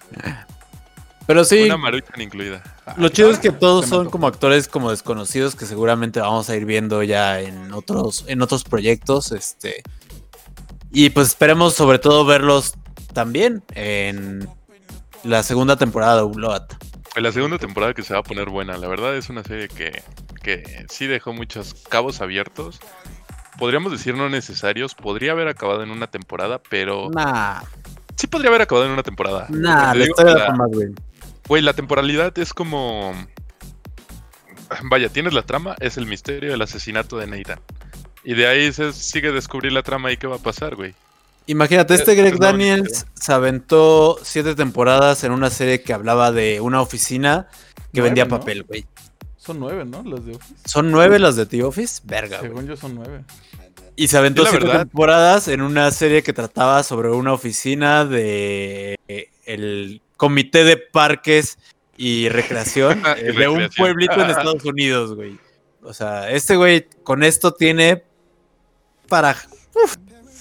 Pero 1.26 1.44
sí, 1.44 1.62
Una 1.64 1.76
maruchan 1.76 2.20
incluida. 2.22 2.62
lo 2.96 3.08
chido 3.10 3.30
es 3.30 3.38
que 3.38 3.52
todos 3.52 3.86
son 3.86 4.08
como 4.10 4.26
actores 4.26 4.66
como 4.66 4.90
desconocidos 4.90 5.54
que 5.54 5.66
seguramente 5.66 6.20
vamos 6.20 6.48
a 6.50 6.56
ir 6.56 6.64
viendo 6.64 7.02
ya 7.02 7.40
en 7.40 7.72
otros, 7.72 8.24
en 8.28 8.40
otros 8.40 8.64
proyectos. 8.64 9.30
Este. 9.32 9.82
Y 10.90 11.10
pues 11.10 11.28
esperemos 11.28 11.74
sobre 11.74 11.98
todo 12.00 12.24
verlos 12.24 12.74
también 13.12 13.62
en 13.74 14.48
la 15.24 15.42
segunda 15.42 15.76
temporada 15.76 16.16
de 16.16 16.22
Upload. 16.22 16.62
En 17.16 17.22
la 17.22 17.32
segunda 17.32 17.58
temporada 17.58 17.92
que 17.94 18.02
se 18.02 18.14
va 18.14 18.20
a 18.20 18.22
poner 18.22 18.48
buena. 18.50 18.76
La 18.78 18.88
verdad 18.88 19.16
es 19.16 19.28
una 19.30 19.42
serie 19.42 19.68
que, 19.68 20.02
que 20.42 20.86
sí 20.88 21.06
dejó 21.06 21.32
muchos 21.32 21.74
cabos 21.88 22.20
abiertos. 22.20 22.80
Podríamos 23.58 23.92
decir 23.92 24.14
no 24.14 24.28
necesarios. 24.28 24.94
Podría 24.94 25.32
haber 25.32 25.48
acabado 25.48 25.82
en 25.82 25.90
una 25.90 26.06
temporada, 26.06 26.60
pero 26.70 27.10
Nah, 27.10 27.60
sí 28.16 28.26
podría 28.28 28.48
haber 28.50 28.62
acabado 28.62 28.86
en 28.86 28.92
una 28.92 29.02
temporada. 29.02 29.46
nah, 29.50 29.92
la 29.92 30.04
historia 30.04 30.34
la- 30.34 30.52
más, 30.52 30.68
güey. 30.72 30.88
Güey, 31.48 31.62
la 31.62 31.72
temporalidad 31.72 32.38
es 32.38 32.54
como. 32.54 33.12
Vaya, 34.84 35.08
tienes 35.08 35.32
la 35.34 35.42
trama, 35.42 35.74
es 35.80 35.96
el 35.96 36.06
misterio 36.06 36.52
del 36.52 36.62
asesinato 36.62 37.18
de 37.18 37.26
Nathan. 37.26 37.58
Y 38.22 38.34
de 38.34 38.46
ahí 38.46 38.72
se 38.72 38.92
sigue 38.92 39.32
descubrir 39.32 39.72
la 39.72 39.82
trama 39.82 40.12
y 40.12 40.16
qué 40.16 40.26
va 40.28 40.36
a 40.36 40.40
pasar, 40.40 40.76
güey. 40.76 40.94
Imagínate, 41.50 41.94
este 41.94 42.12
Es- 42.12 42.18
Greg 42.18 42.38
Daniels 42.38 43.06
se 43.14 43.32
aventó 43.32 44.18
siete 44.22 44.54
temporadas 44.54 45.24
en 45.24 45.32
una 45.32 45.50
serie 45.50 45.82
que 45.82 45.92
hablaba 45.92 46.30
de 46.30 46.60
una 46.60 46.80
oficina 46.80 47.48
que 47.92 48.00
Nueve, 48.00 48.08
vendía 48.08 48.28
papel, 48.28 48.62
güey. 48.62 48.86
Son 49.36 49.58
nueve, 49.58 49.84
¿no? 49.84 50.02
Los 50.04 50.24
de 50.26 50.36
Office. 50.36 50.54
Son 50.64 50.92
nueve 50.92 51.18
las 51.18 51.34
de 51.34 51.46
The 51.46 51.64
Office, 51.64 52.02
verga. 52.04 52.40
Según 52.40 52.66
yo 52.68 52.76
son 52.76 52.94
nueve. 52.94 53.24
Y 53.96 54.06
se 54.06 54.16
aventó 54.16 54.46
siete 54.46 54.64
verdad- 54.64 54.80
temporadas 54.82 55.48
en 55.48 55.60
una 55.62 55.90
serie 55.90 56.22
que 56.22 56.32
trataba 56.32 56.84
sobre 56.84 57.10
una 57.10 57.32
oficina 57.32 58.04
de 58.04 58.96
eh, 59.08 59.30
el 59.44 60.02
Comité 60.16 60.62
de 60.62 60.76
Parques 60.76 61.58
y 61.96 62.28
Recreación 62.28 63.02
Y 63.20 63.26
eh, 63.28 63.32
de 63.32 63.48
un 63.48 63.68
pueblito 63.76 64.14
en 64.22 64.30
Estados 64.30 64.64
Unidos, 64.64 65.16
güey. 65.16 65.36
O 65.82 65.92
sea, 65.94 66.30
este 66.30 66.54
güey 66.54 66.86
con 67.02 67.24
esto 67.24 67.52
tiene 67.54 68.04
para... 69.08 69.34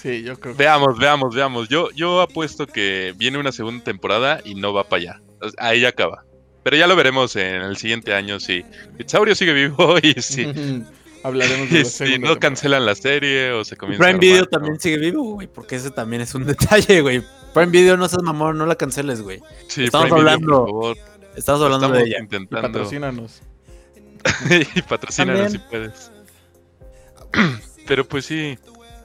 Sí, 0.01 0.23
yo 0.23 0.39
creo 0.39 0.55
que. 0.55 0.63
Veamos, 0.63 0.97
veamos, 0.97 1.35
veamos. 1.35 1.67
Yo, 1.67 1.89
yo 1.91 2.21
apuesto 2.21 2.65
que 2.67 3.13
viene 3.17 3.37
una 3.37 3.51
segunda 3.51 3.83
temporada 3.83 4.39
y 4.45 4.55
no 4.55 4.73
va 4.73 4.85
para 4.85 5.01
allá. 5.01 5.21
Ahí 5.57 5.83
acaba. 5.85 6.23
Pero 6.63 6.77
ya 6.77 6.87
lo 6.87 6.95
veremos 6.95 7.35
en 7.35 7.61
el 7.61 7.77
siguiente 7.77 8.13
año 8.13 8.39
si 8.39 8.63
Saurio 9.05 9.33
sigue 9.35 9.53
vivo 9.53 9.95
y 10.01 10.13
si, 10.21 10.43
Hablaremos 11.23 11.69
de 11.69 11.79
la 11.79 11.85
si 11.85 12.03
no 12.03 12.09
temporada. 12.11 12.39
cancelan 12.39 12.85
la 12.85 12.95
serie 12.95 13.51
o 13.51 13.65
se 13.65 13.75
comienza 13.75 14.03
a 14.03 14.07
Prime 14.07 14.09
armar, 14.09 14.21
Video 14.21 14.41
¿no? 14.43 14.47
también 14.47 14.79
sigue 14.79 14.97
vivo, 14.97 15.23
güey, 15.33 15.47
porque 15.47 15.75
ese 15.75 15.91
también 15.91 16.21
es 16.21 16.33
un 16.33 16.45
detalle, 16.45 17.01
güey. 17.01 17.21
Prime 17.53 17.71
Video 17.71 17.97
no 17.97 18.07
seas 18.07 18.23
mamón, 18.23 18.57
no 18.57 18.65
la 18.65 18.75
canceles, 18.75 19.21
güey. 19.21 19.41
Sí, 19.67 19.85
Estamos 19.85 20.07
Prime 20.07 20.21
Video, 20.21 20.33
hablando 20.33 20.65
por 20.65 20.95
favor. 20.95 20.97
Estamos 21.35 21.61
hablando 21.61 21.85
Estamos 21.87 22.03
de 22.03 22.09
ella. 22.09 22.17
Y 22.19 22.21
intentando. 22.23 22.67
patrocínanos. 22.67 23.41
y 24.75 24.81
patrocínanos 24.83 25.51
si 25.51 25.57
puedes. 25.57 26.11
Pero 27.87 28.05
pues 28.07 28.25
sí, 28.25 28.57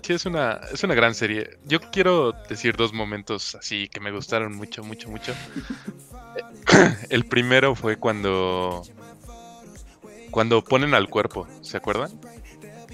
sí 0.04 0.12
es 0.12 0.26
una, 0.26 0.60
es 0.72 0.84
una 0.84 0.94
gran 0.94 1.14
serie. 1.14 1.58
Yo 1.64 1.80
quiero 1.80 2.32
decir 2.48 2.76
dos 2.76 2.92
momentos 2.92 3.54
así 3.54 3.88
que 3.88 4.00
me 4.00 4.10
gustaron 4.12 4.54
mucho, 4.54 4.82
mucho, 4.84 5.08
mucho. 5.08 5.32
El 7.10 7.24
primero 7.26 7.74
fue 7.74 7.96
cuando 7.96 8.82
cuando 10.30 10.62
ponen 10.64 10.94
al 10.94 11.08
cuerpo, 11.08 11.46
¿se 11.62 11.76
acuerdan? 11.76 12.10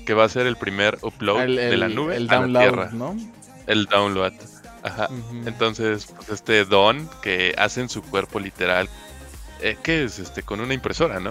Que 0.05 0.13
va 0.15 0.25
a 0.25 0.29
ser 0.29 0.47
el 0.47 0.57
primer 0.57 0.99
upload 1.03 1.43
El, 1.43 1.57
de 1.57 1.77
la 1.79 1.89
nube 1.89 2.17
el 2.17 2.29
a 2.29 2.35
la 2.35 2.41
download, 2.41 2.63
tierra, 2.63 2.91
¿no? 2.93 3.17
el 3.67 3.87
download. 3.87 4.33
Ajá. 4.83 5.09
Entonces, 5.47 6.07
pues 6.17 6.29
este 6.31 6.65
don 6.65 7.09
que 7.23 7.55
hacen 7.57 7.89
su 7.89 8.03
cuerpo 8.03 8.41
literal, 8.41 8.89
eh, 9.61 9.77
¿qué 9.83 10.05
es? 10.05 10.19
Este, 10.19 10.43
con 10.43 10.61
una 10.61 10.75
impresora, 10.75 11.19
¿no? 11.21 11.31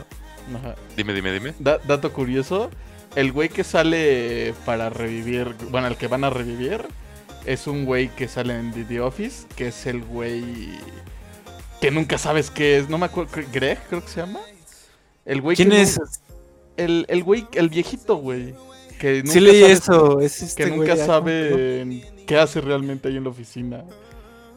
Ajá. 0.56 0.76
Dime, 0.96 1.14
dime, 1.14 1.32
dime. 1.32 1.54
Da- 1.60 1.80
dato 1.80 2.12
curioso, 2.12 2.70
el 3.16 3.32
güey 3.32 3.50
que 3.50 3.64
sale 3.64 4.54
para 4.66 4.90
revivir, 4.90 5.56
bueno, 5.72 5.88
el 5.88 5.98
que 5.98 6.08
van 6.08 6.24
a 6.24 6.30
revivir, 6.30 6.82
es 7.46 7.68
un 7.68 7.86
güey 7.86 8.10
que 8.16 8.28
sale 8.28 8.56
en 8.58 8.72
The- 8.72 9.02
Office, 9.02 9.48
que 9.56 9.68
es 9.70 9.86
el 9.86 10.02
güey 10.04 10.44
que 11.82 11.92
nunca 11.92 12.18
sabes 12.18 12.52
qué 12.52 12.78
es, 12.78 12.90
no 12.90 12.98
me 12.98 13.06
acuerdo, 13.06 13.32
Greg 13.54 13.80
creo 13.90 14.02
que 14.04 14.10
se 14.10 14.20
llama. 14.22 14.40
El 15.26 15.42
güey 15.42 15.56
¿Quién 15.56 15.70
que 15.70 15.82
es? 15.82 16.00
El, 16.78 17.06
el 17.10 17.24
güey, 17.24 17.48
el 17.54 17.70
viejito, 17.70 18.16
güey. 18.18 18.54
Que 19.00 19.20
nunca 19.20 19.32
Sí 19.32 19.40
leí 19.40 19.62
sabes- 19.62 19.80
eso, 19.80 20.20
es 20.20 20.42
este 20.42 20.64
Que 20.66 20.70
nunca 20.72 20.94
güey, 20.94 21.02
ah, 21.02 21.06
sabe 21.06 22.04
qué 22.28 22.38
hace 22.38 22.60
realmente 22.62 23.08
ahí 23.08 23.16
en 23.18 23.24
la 23.24 23.30
oficina. 23.30 23.86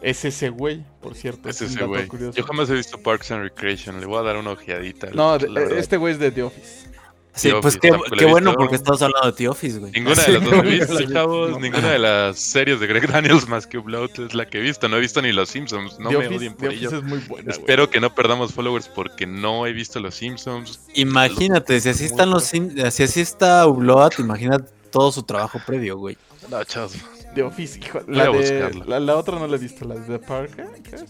Es 0.01 0.25
ese 0.25 0.49
güey, 0.49 0.83
por 1.01 1.15
cierto. 1.15 1.49
Es 1.49 1.63
ese 1.63 1.85
güey. 1.85 2.09
curioso. 2.09 2.37
Yo 2.37 2.45
jamás 2.45 2.69
he 2.71 2.75
visto 2.75 2.99
Parks 3.01 3.31
and 3.31 3.43
Recreation. 3.45 4.01
Le 4.01 4.07
voy 4.07 4.19
a 4.19 4.23
dar 4.23 4.37
una 4.37 4.51
ojeadita. 4.51 5.11
No, 5.11 5.39
la 5.39 5.61
verdad. 5.61 5.79
este 5.79 5.97
güey 5.97 6.15
es 6.15 6.19
de 6.19 6.33
The 6.33 6.43
Office. 6.43 6.89
Sí, 7.35 7.49
The 7.49 7.55
pues 7.63 7.77
Office, 7.77 7.81
qué, 8.11 8.17
qué 8.19 8.25
bueno 8.27 8.53
porque 8.53 8.77
estamos 8.77 9.01
hablando 9.01 9.31
de 9.31 9.37
The 9.37 9.49
Office, 9.49 9.79
güey. 9.79 9.91
Ninguna 9.93 10.23
de 10.23 10.33
las 10.35 10.45
dos 10.45 10.53
he 10.53 10.63
visto, 10.63 10.97
vi. 10.99 11.13
chavos. 11.13 11.51
No. 11.53 11.61
Ninguna 11.61 11.91
de 11.93 11.99
las 11.99 12.39
series 12.39 12.79
de 12.79 12.87
Greg 12.87 13.11
Daniels 13.11 13.49
más 13.49 13.67
que 13.67 13.79
Upload 13.79 14.11
es 14.21 14.35
la 14.35 14.45
que 14.47 14.59
he 14.59 14.61
visto. 14.61 14.87
No 14.89 14.99
he 14.99 15.01
visto 15.01 15.23
ni 15.23 15.33
Los 15.33 15.49
Simpsons. 15.49 15.99
No 15.99 16.11
The 16.11 16.19
me 16.19 16.27
Office, 16.27 16.39
odien 16.39 16.53
The 16.55 16.59
por 16.59 16.69
Office 16.69 16.85
ello. 16.87 16.99
es 16.99 17.03
muy 17.05 17.19
buena, 17.21 17.45
güey. 17.45 17.59
Espero 17.59 17.89
que 17.89 18.01
no 18.01 18.15
perdamos 18.15 18.53
followers 18.53 18.87
porque 18.89 19.27
no 19.27 19.67
he 19.67 19.73
visto 19.73 19.99
Los 19.99 20.15
Simpsons. 20.17 20.81
Imagínate, 20.95 21.81
si 21.81 21.89
así 21.89 22.05
están 22.05 22.29
los 22.31 22.45
si 22.45 23.03
así 23.03 23.21
está 23.21 23.67
Upload, 23.67 24.13
imagínate 24.19 24.71
todo 24.91 25.11
su 25.11 25.23
trabajo 25.23 25.59
previo, 25.67 25.97
güey. 25.97 26.19
No, 26.51 26.63
chavos. 26.65 26.97
The 27.35 27.43
Office, 27.45 27.79
hijo. 27.79 28.01
Voy 28.07 28.15
La, 28.15 28.25
a 28.25 28.27
de, 28.27 28.33
buscarla. 28.33 28.85
la, 28.87 29.01
la 29.01 29.17
otra 29.17 29.39
no 29.39 29.47
la 29.47 29.57
he 29.57 29.59
visto, 29.59 29.87
la 29.87 29.95
de 29.95 30.03
The 30.03 30.19
Park. 30.19 30.51
¿eh? 30.59 30.67
¿Qué 30.83 30.97
es? 30.97 31.05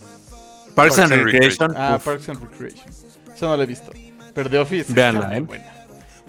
Parks, 0.77 1.01
and 1.01 1.13
and 1.13 1.25
Recreation. 1.25 1.75
Ah, 1.77 1.97
uf, 1.97 2.05
Parks 2.05 2.29
and 2.29 2.41
Recreation. 2.41 2.85
Eso 3.35 3.47
no 3.49 3.57
la 3.57 3.65
he 3.65 3.67
visto. 3.67 3.91
Pero 4.33 4.49
The 4.49 4.59
Office 4.61 4.93
Véanla, 4.93 5.21
está 5.21 5.29
muy 5.31 5.39
¿eh? 5.39 5.41
buena. 5.43 5.82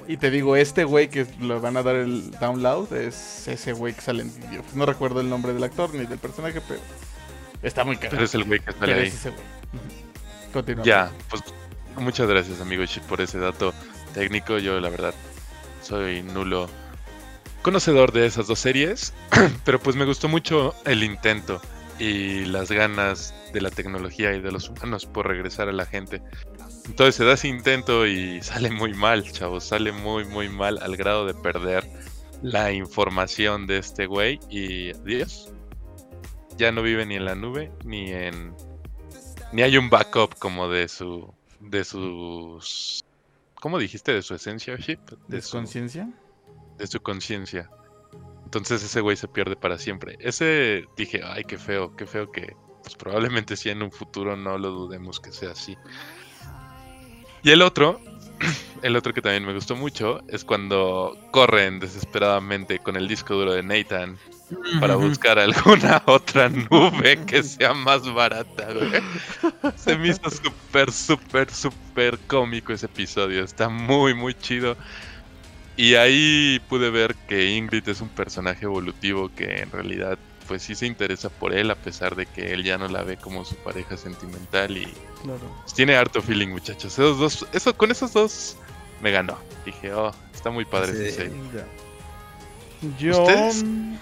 Y 0.07 0.17
te 0.17 0.29
digo, 0.31 0.55
este 0.55 0.83
güey 0.83 1.09
que 1.09 1.25
le 1.39 1.59
van 1.59 1.77
a 1.77 1.83
dar 1.83 1.95
el 1.95 2.31
download 2.31 2.93
es 2.93 3.47
ese 3.47 3.73
güey 3.73 3.93
que 3.93 4.01
sale 4.01 4.23
en 4.23 4.29
Office. 4.29 4.75
No 4.75 4.85
recuerdo 4.85 5.21
el 5.21 5.29
nombre 5.29 5.53
del 5.53 5.63
actor 5.63 5.93
ni 5.93 6.05
del 6.05 6.19
personaje, 6.19 6.61
pero 6.67 6.79
está 7.61 7.83
muy 7.83 7.97
caro. 7.97 8.11
Pero 8.11 8.23
es 8.23 8.35
el 8.35 8.43
güey 8.43 8.59
que 8.59 8.71
sale 8.73 8.93
ahí. 8.93 9.07
es. 9.07 9.27
Continúa. 10.51 10.85
Ya, 10.85 11.11
pues 11.29 11.43
muchas 11.97 12.27
gracias, 12.27 12.61
amigo 12.61 12.85
Chip, 12.85 13.03
por 13.03 13.21
ese 13.21 13.39
dato 13.39 13.73
técnico. 14.13 14.57
Yo, 14.57 14.79
la 14.79 14.89
verdad, 14.89 15.13
soy 15.81 16.21
nulo 16.21 16.69
conocedor 17.63 18.11
de 18.11 18.25
esas 18.25 18.47
dos 18.47 18.59
series, 18.59 19.13
pero 19.65 19.79
pues 19.79 19.95
me 19.95 20.05
gustó 20.05 20.27
mucho 20.27 20.75
el 20.85 21.03
intento 21.03 21.61
y 21.97 22.45
las 22.45 22.71
ganas 22.71 23.33
de 23.53 23.61
la 23.61 23.69
tecnología 23.69 24.33
y 24.33 24.41
de 24.41 24.51
los 24.51 24.69
humanos 24.69 25.05
por 25.05 25.27
regresar 25.27 25.69
a 25.69 25.71
la 25.71 25.85
gente. 25.85 26.21
Entonces 26.85 27.15
se 27.15 27.25
da 27.25 27.33
ese 27.33 27.47
intento 27.47 28.05
y 28.05 28.41
sale 28.41 28.69
muy 28.69 28.93
mal, 28.93 29.29
chavos, 29.31 29.63
sale 29.63 29.91
muy 29.91 30.25
muy 30.25 30.49
mal 30.49 30.79
al 30.81 30.97
grado 30.97 31.25
de 31.25 31.33
perder 31.33 31.89
la 32.41 32.71
información 32.71 33.67
de 33.67 33.77
este 33.77 34.05
güey 34.05 34.39
y 34.49 34.91
adiós. 34.91 35.51
Ya 36.57 36.71
no 36.71 36.83
vive 36.83 37.05
ni 37.05 37.15
en 37.15 37.25
la 37.25 37.35
nube 37.35 37.71
ni 37.83 38.11
en 38.11 38.53
ni 39.51 39.61
hay 39.61 39.77
un 39.77 39.89
backup 39.89 40.37
como 40.39 40.67
de 40.67 40.87
su 40.87 41.33
de 41.59 41.83
sus 41.83 43.03
¿Cómo 43.63 43.79
dijiste 43.79 44.11
de 44.11 44.21
su 44.21 44.35
esencia, 44.35 44.75
Ship? 44.75 44.99
¿De 45.29 45.41
su 45.41 45.51
conciencia? 45.51 46.09
De 46.77 46.85
su 46.85 47.01
conciencia. 47.01 47.69
Entonces 48.43 48.83
ese 48.83 48.99
güey 48.99 49.15
se 49.15 49.29
pierde 49.29 49.55
para 49.55 49.77
siempre. 49.77 50.17
Ese 50.19 50.83
dije, 50.97 51.21
ay, 51.23 51.45
qué 51.45 51.57
feo, 51.57 51.95
qué 51.95 52.05
feo 52.05 52.29
que 52.29 52.57
pues 52.81 52.95
probablemente 52.95 53.55
sí 53.55 53.69
en 53.69 53.81
un 53.81 53.91
futuro 53.91 54.35
no 54.35 54.57
lo 54.57 54.71
dudemos 54.71 55.21
que 55.21 55.31
sea 55.31 55.51
así. 55.51 55.77
Y 57.43 57.51
el 57.51 57.61
otro, 57.61 57.99
el 58.81 58.95
otro 58.95 59.13
que 59.13 59.21
también 59.21 59.45
me 59.45 59.53
gustó 59.53 59.75
mucho 59.75 60.21
es 60.29 60.45
cuando 60.45 61.17
corren 61.31 61.79
desesperadamente 61.79 62.79
con 62.79 62.95
el 62.95 63.07
disco 63.07 63.35
duro 63.35 63.53
de 63.53 63.63
Nathan 63.63 64.17
para 64.79 64.95
buscar 64.95 65.39
alguna 65.39 66.01
otra 66.05 66.49
nube 66.49 67.19
que 67.25 67.43
sea 67.43 67.73
más 67.73 68.11
barata, 68.13 68.67
güey. 68.73 69.73
Se 69.75 69.97
me 69.97 70.09
hizo 70.09 70.29
súper, 70.29 70.91
súper, 70.91 71.51
súper 71.51 72.19
cómico 72.27 72.73
ese 72.73 72.85
episodio. 72.85 73.43
Está 73.43 73.69
muy, 73.69 74.13
muy 74.13 74.33
chido. 74.33 74.77
Y 75.75 75.95
ahí 75.95 76.61
pude 76.69 76.91
ver 76.91 77.15
que 77.27 77.55
Ingrid 77.55 77.87
es 77.89 77.99
un 77.99 78.09
personaje 78.09 78.65
evolutivo 78.65 79.31
que 79.35 79.61
en 79.61 79.71
realidad 79.71 80.17
pues 80.47 80.63
sí 80.63 80.75
se 80.75 80.85
interesa 80.85 81.29
por 81.29 81.53
él 81.53 81.71
a 81.71 81.75
pesar 81.75 82.15
de 82.15 82.25
que 82.25 82.53
él 82.53 82.63
ya 82.63 82.77
no 82.77 82.87
la 82.87 83.03
ve 83.03 83.17
como 83.17 83.45
su 83.45 83.55
pareja 83.55 83.97
sentimental 83.97 84.77
y 84.77 84.87
pues, 85.23 85.73
tiene 85.73 85.95
harto 85.95 86.21
feeling 86.21 86.49
muchachos. 86.49 86.93
Esos 86.93 87.17
dos, 87.17 87.47
eso, 87.53 87.75
con 87.75 87.91
esos 87.91 88.13
dos 88.13 88.55
me 89.01 89.11
ganó. 89.11 89.37
Dije, 89.65 89.93
oh, 89.93 90.11
está 90.33 90.49
muy 90.49 90.65
padre 90.65 90.91
ese 90.91 91.11
serie. 91.11 91.33
Yo, 92.99 93.25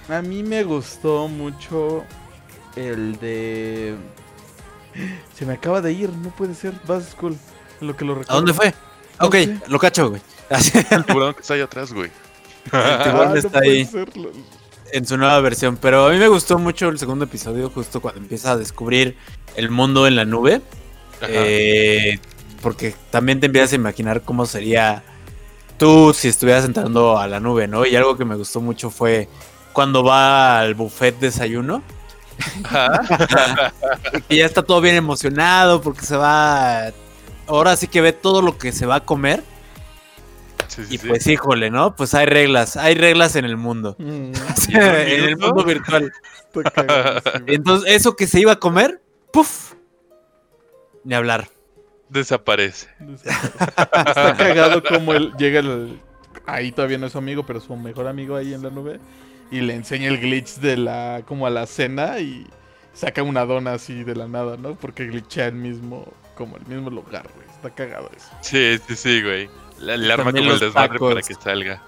a 0.09 0.22
mí 0.22 0.43
me 0.43 0.63
gustó 0.63 1.27
mucho 1.27 2.03
el 2.76 3.18
de... 3.19 3.95
Se 5.35 5.45
me 5.45 5.53
acaba 5.53 5.81
de 5.81 5.93
ir, 5.93 6.09
no 6.09 6.30
puede 6.31 6.55
ser, 6.55 6.73
Buzz 6.85 7.09
School, 7.11 7.38
lo 7.80 7.95
que 7.95 8.03
lo 8.03 8.15
recuerdo. 8.15 8.34
¿A 8.34 8.35
dónde 8.35 8.53
fue? 8.53 8.73
ok, 9.19 9.35
lo 9.68 9.80
cacho, 9.80 10.09
güey. 10.09 10.22
el 10.89 11.05
tiburón 11.05 11.34
que 11.34 11.41
está 11.41 11.53
ahí 11.53 11.61
atrás, 11.61 11.93
güey. 11.93 12.11
El 12.72 13.03
tiburón 13.03 13.38
está 13.38 13.59
ahí 13.59 13.88
en 14.93 15.05
su 15.05 15.18
nueva 15.18 15.39
versión. 15.41 15.77
Pero 15.77 16.07
a 16.07 16.11
mí 16.11 16.18
me 16.18 16.27
gustó 16.27 16.59
mucho 16.59 16.89
el 16.89 16.99
segundo 16.99 17.26
episodio, 17.26 17.69
justo 17.69 18.01
cuando 18.01 18.22
empieza 18.22 18.51
a 18.51 18.57
descubrir 18.57 19.18
el 19.55 19.69
mundo 19.69 20.07
en 20.07 20.15
la 20.15 20.26
nube. 20.26 20.61
Eh, 21.27 22.19
porque 22.61 22.95
también 23.09 23.39
te 23.39 23.47
empiezas 23.47 23.73
a 23.73 23.76
imaginar 23.76 24.22
cómo 24.22 24.45
sería 24.45 25.03
tú 25.77 26.13
si 26.13 26.27
estuvieras 26.27 26.65
entrando 26.65 27.18
a 27.18 27.27
la 27.27 27.39
nube, 27.39 27.68
¿no? 27.68 27.85
Y 27.85 27.95
algo 27.95 28.18
que 28.18 28.26
me 28.26 28.35
gustó 28.35 28.61
mucho 28.61 28.89
fue 28.89 29.27
cuando 29.73 30.03
va 30.03 30.59
al 30.59 30.76
buffet 30.76 31.19
desayuno. 31.19 31.81
y 34.30 34.38
ya 34.38 34.45
está 34.45 34.63
todo 34.63 34.81
bien 34.81 34.95
emocionado 34.95 35.81
porque 35.81 36.05
se 36.05 36.15
va. 36.15 36.91
Ahora 37.47 37.76
sí 37.76 37.88
que 37.88 38.01
ve 38.01 38.13
todo 38.13 38.41
lo 38.41 38.57
que 38.57 38.72
se 38.72 38.85
va 38.85 38.95
a 38.95 39.05
comer. 39.05 39.43
Y 40.89 40.98
pues 40.98 41.27
híjole, 41.27 41.69
¿no? 41.69 41.95
Pues 41.95 42.14
hay 42.14 42.26
reglas, 42.26 42.77
hay 42.77 42.95
reglas 42.95 43.35
en 43.35 43.45
el 43.45 43.57
mundo. 43.57 43.95
Mm. 43.99 44.31
en 44.73 45.23
el 45.23 45.38
mundo 45.38 45.64
virtual. 45.64 46.11
Entonces, 47.48 47.91
eso 47.93 48.15
que 48.15 48.27
se 48.27 48.39
iba 48.39 48.53
a 48.53 48.60
comer, 48.60 49.02
¡puf! 49.31 49.73
Ni 51.03 51.15
hablar. 51.15 51.49
Desaparece. 52.10 52.88
Está 53.14 54.35
cagado 54.38 54.84
como 54.84 55.14
él 55.14 55.31
llega 55.38 55.60
el, 55.60 55.99
ahí 56.45 56.72
todavía 56.72 56.98
no 56.98 57.07
es 57.07 57.14
su 57.14 57.18
amigo, 57.18 57.45
pero 57.45 57.60
su 57.60 57.76
mejor 57.76 58.07
amigo 58.07 58.35
ahí 58.35 58.53
en 58.53 58.64
la 58.64 58.69
nube 58.69 58.99
y 59.49 59.61
le 59.61 59.76
enseña 59.76 60.07
el 60.07 60.19
glitch 60.19 60.56
de 60.56 60.77
la 60.77 61.23
como 61.26 61.48
a 61.48 61.49
la 61.49 61.65
cena 61.65 62.19
y 62.19 62.48
saca 62.93 63.23
una 63.23 63.45
dona 63.45 63.73
así 63.73 64.03
de 64.03 64.15
la 64.15 64.27
nada, 64.27 64.57
¿no? 64.57 64.76
Porque 64.76 65.06
glitcha 65.06 65.48
el 65.48 65.56
mismo 65.56 66.11
como 66.35 66.57
el 66.57 66.65
mismo 66.65 66.89
lugar, 66.89 67.27
güey. 67.35 67.48
Está 67.49 67.69
cagado 67.69 68.10
eso. 68.15 68.30
Sí, 68.41 68.80
sí, 68.88 68.95
sí, 68.95 69.22
güey. 69.22 69.49
Le, 69.82 70.14
arma 70.14 70.32
como 70.32 70.52
el 70.52 70.60
desmadre 70.60 70.99
para 70.99 71.22
que 71.22 71.34
salga. 71.34 71.82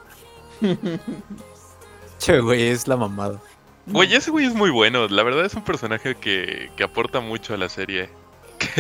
che, 2.19 2.39
güey, 2.39 2.67
es 2.67 2.87
la 2.87 2.97
mamada. 2.97 3.39
Güey, 3.85 4.13
ese 4.13 4.31
güey 4.31 4.45
es 4.45 4.53
muy 4.53 4.69
bueno. 4.69 5.07
La 5.07 5.23
verdad 5.23 5.45
es 5.45 5.53
un 5.53 5.63
personaje 5.63 6.15
que, 6.15 6.71
que 6.75 6.83
aporta 6.83 7.19
mucho 7.19 7.53
a 7.53 7.57
la 7.57 7.69
serie 7.69 8.09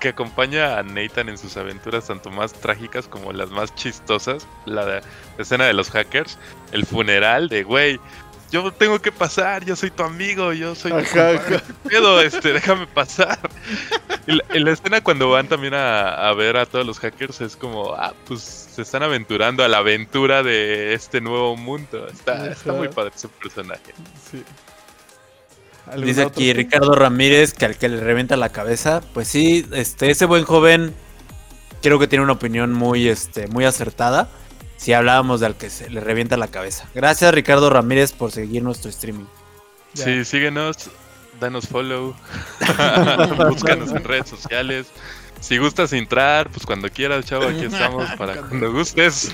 que, 0.00 0.08
acompaña 0.08 0.78
a 0.78 0.82
Nathan 0.82 1.28
en 1.28 1.38
sus 1.38 1.56
aventuras, 1.56 2.06
tanto 2.06 2.30
más 2.30 2.52
trágicas 2.52 3.08
como 3.08 3.32
las 3.32 3.50
más 3.50 3.74
chistosas. 3.74 4.46
La, 4.66 5.00
escena 5.38 5.64
de 5.64 5.72
los 5.72 5.90
hackers, 5.90 6.38
el 6.72 6.84
funeral 6.84 7.48
de, 7.48 7.62
güey, 7.62 8.00
yo 8.52 8.70
tengo 8.70 9.00
que 9.00 9.10
pasar, 9.10 9.64
yo 9.64 9.74
soy 9.74 9.90
tu 9.90 10.02
amigo, 10.02 10.52
yo 10.52 10.74
soy 10.74 10.92
tu 10.92 10.98
este, 12.20 12.52
déjame 12.52 12.86
pasar. 12.86 13.38
Y 14.26 14.60
la, 14.60 14.70
escena 14.70 15.00
cuando 15.00 15.30
van 15.30 15.48
también 15.48 15.72
a, 15.74 16.32
ver 16.34 16.58
a 16.58 16.66
todos 16.66 16.86
los 16.86 16.98
hackers 17.00 17.40
es 17.40 17.56
como, 17.56 17.94
ah, 17.94 18.12
pues 18.26 18.40
se 18.42 18.82
están 18.82 19.02
aventurando 19.02 19.64
a 19.64 19.68
la 19.68 19.78
aventura 19.78 20.42
de 20.42 20.92
este 20.92 21.22
nuevo 21.22 21.56
mundo. 21.56 22.06
Está, 22.06 22.52
está 22.52 22.74
muy 22.74 22.88
padre 22.88 23.12
ese 23.16 23.28
personaje. 23.28 23.94
Sí. 24.30 24.44
Dice 25.96 26.22
aquí 26.22 26.52
Ricardo 26.52 26.94
Ramírez 26.94 27.54
que 27.54 27.64
al 27.64 27.76
que 27.76 27.88
le 27.88 28.00
revienta 28.00 28.36
la 28.36 28.50
cabeza, 28.50 29.00
pues 29.14 29.28
sí, 29.28 29.66
este, 29.72 30.10
ese 30.10 30.26
buen 30.26 30.44
joven 30.44 30.94
creo 31.82 31.98
que 31.98 32.06
tiene 32.06 32.22
una 32.22 32.34
opinión 32.34 32.72
muy, 32.72 33.08
este, 33.08 33.48
muy 33.48 33.64
acertada. 33.64 34.28
Si 34.82 34.92
hablábamos 34.92 35.38
de 35.38 35.46
al 35.46 35.56
que 35.56 35.70
se 35.70 35.88
le 35.88 36.00
revienta 36.00 36.36
la 36.36 36.48
cabeza. 36.48 36.88
Gracias 36.92 37.32
Ricardo 37.32 37.70
Ramírez 37.70 38.10
por 38.10 38.32
seguir 38.32 38.64
nuestro 38.64 38.90
streaming. 38.90 39.26
Sí, 39.94 40.24
síguenos, 40.24 40.90
danos 41.38 41.68
follow, 41.68 42.16
búscanos 43.48 43.92
en 43.92 44.02
redes 44.02 44.28
sociales. 44.28 44.88
Si 45.38 45.56
gustas 45.58 45.92
entrar, 45.92 46.50
pues 46.50 46.66
cuando 46.66 46.90
quieras, 46.90 47.26
chavo, 47.26 47.44
aquí 47.44 47.66
estamos 47.66 48.10
para 48.18 48.38
cuando 48.38 48.72
gustes. 48.72 49.32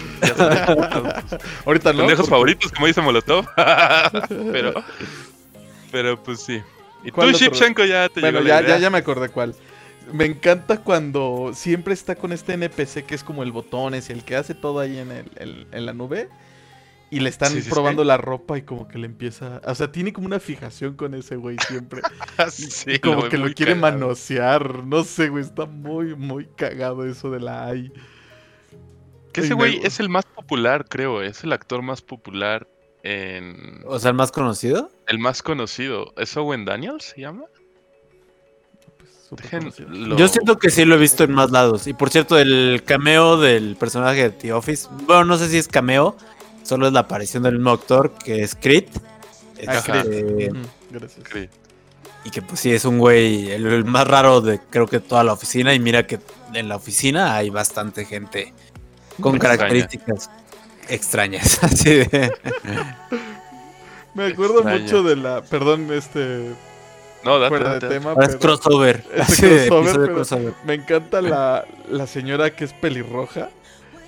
Ahorita 1.64 1.94
no. 1.94 2.00
Pendejos 2.00 2.28
favoritos, 2.28 2.70
como 2.70 2.86
dice 2.86 3.00
Molotov. 3.00 3.46
Pero 4.28 4.84
pero 5.90 6.22
pues 6.22 6.40
sí. 6.40 6.60
Y 7.04 7.10
tú, 7.10 7.30
Shipchenko, 7.32 7.86
ya 7.86 8.10
te 8.10 8.20
Bueno, 8.20 8.42
ya, 8.42 8.60
ya, 8.60 8.76
ya 8.76 8.90
me 8.90 8.98
acordé 8.98 9.30
cuál. 9.30 9.54
Me 10.12 10.24
encanta 10.24 10.82
cuando 10.82 11.52
siempre 11.54 11.94
está 11.94 12.14
con 12.14 12.32
este 12.32 12.54
NPC 12.54 13.04
que 13.04 13.14
es 13.14 13.24
como 13.24 13.42
el 13.42 13.52
botones, 13.52 14.10
el 14.10 14.24
que 14.24 14.36
hace 14.36 14.54
todo 14.54 14.80
ahí 14.80 14.98
en, 14.98 15.10
el, 15.10 15.66
en 15.70 15.86
la 15.86 15.92
nube. 15.92 16.28
Y 17.10 17.20
le 17.20 17.30
están 17.30 17.54
probando 17.70 18.04
la 18.04 18.18
ropa 18.18 18.58
y 18.58 18.62
como 18.62 18.86
que 18.86 18.98
le 18.98 19.06
empieza... 19.06 19.62
O 19.64 19.74
sea, 19.74 19.90
tiene 19.90 20.12
como 20.12 20.26
una 20.26 20.40
fijación 20.40 20.94
con 20.94 21.14
ese 21.14 21.36
güey 21.36 21.56
siempre. 21.66 22.02
sí, 22.50 22.98
como 22.98 23.30
que 23.30 23.38
lo 23.38 23.50
quiere 23.54 23.74
manosear. 23.74 24.84
No 24.84 25.04
sé, 25.04 25.30
güey, 25.30 25.42
está 25.42 25.64
muy, 25.64 26.14
muy 26.14 26.44
cagado 26.44 27.06
eso 27.06 27.30
de 27.30 27.40
la 27.40 27.64
AI. 27.64 27.90
Que 29.32 29.40
ese 29.40 29.54
güey 29.54 29.80
es 29.82 30.00
el 30.00 30.10
más 30.10 30.26
popular, 30.26 30.84
creo. 30.86 31.22
Es 31.22 31.44
el 31.44 31.52
actor 31.54 31.80
más 31.80 32.02
popular 32.02 32.68
o 33.86 33.98
sea, 33.98 34.10
el 34.10 34.16
más 34.16 34.32
conocido. 34.32 34.90
El 35.06 35.18
más 35.18 35.42
conocido. 35.42 36.12
¿Es 36.16 36.36
Owen 36.36 36.64
Daniels 36.64 37.04
se 37.04 37.20
llama? 37.20 37.44
Yo 40.16 40.28
siento 40.28 40.58
que 40.58 40.70
sí 40.70 40.84
lo 40.84 40.94
he 40.94 40.98
visto 40.98 41.24
en 41.24 41.32
más 41.32 41.50
lados. 41.50 41.86
Y 41.86 41.92
por 41.92 42.10
cierto, 42.10 42.38
el 42.38 42.82
cameo 42.84 43.36
del 43.36 43.76
personaje 43.76 44.22
de 44.22 44.30
The 44.30 44.52
Office. 44.52 44.88
Bueno, 45.06 45.24
no 45.24 45.38
sé 45.38 45.48
si 45.48 45.58
es 45.58 45.68
cameo. 45.68 46.16
Solo 46.62 46.86
es 46.86 46.92
la 46.92 47.00
aparición 47.00 47.42
del 47.42 47.54
mismo 47.54 47.70
actor 47.70 48.12
que 48.12 48.42
es 48.42 48.54
Creed. 48.54 48.84
Este, 49.56 50.50
Gracias. 50.90 51.50
Y 52.24 52.30
que 52.30 52.42
pues 52.42 52.60
sí, 52.60 52.72
es 52.72 52.84
un 52.84 52.98
güey, 52.98 53.50
el, 53.50 53.84
más 53.84 54.06
raro 54.06 54.40
de 54.40 54.60
creo 54.70 54.86
que 54.86 55.00
toda 55.00 55.24
la 55.24 55.32
oficina. 55.32 55.74
Y 55.74 55.80
mira 55.80 56.06
que 56.06 56.18
en 56.54 56.68
la 56.68 56.76
oficina 56.76 57.34
hay 57.34 57.50
bastante 57.50 58.04
gente 58.04 58.52
con 59.20 59.38
características 59.38 60.30
extrañas. 60.88 61.58
Así 61.62 61.94
de... 61.94 62.32
Me 64.14 64.26
acuerdo 64.26 64.64
mucho 64.64 65.02
de 65.02 65.16
la. 65.16 65.42
Perdón, 65.42 65.92
este. 65.92 66.54
No, 67.28 67.38
date, 67.38 67.86
de 67.86 67.88
tema. 67.88 68.14
Es 68.22 68.36
crossover. 68.36 69.02
crossover, 69.68 70.54
Me 70.64 70.74
encanta 70.74 71.20
la, 71.20 71.66
la 71.90 72.06
señora 72.06 72.50
que 72.50 72.64
es 72.64 72.72
pelirroja. 72.72 73.50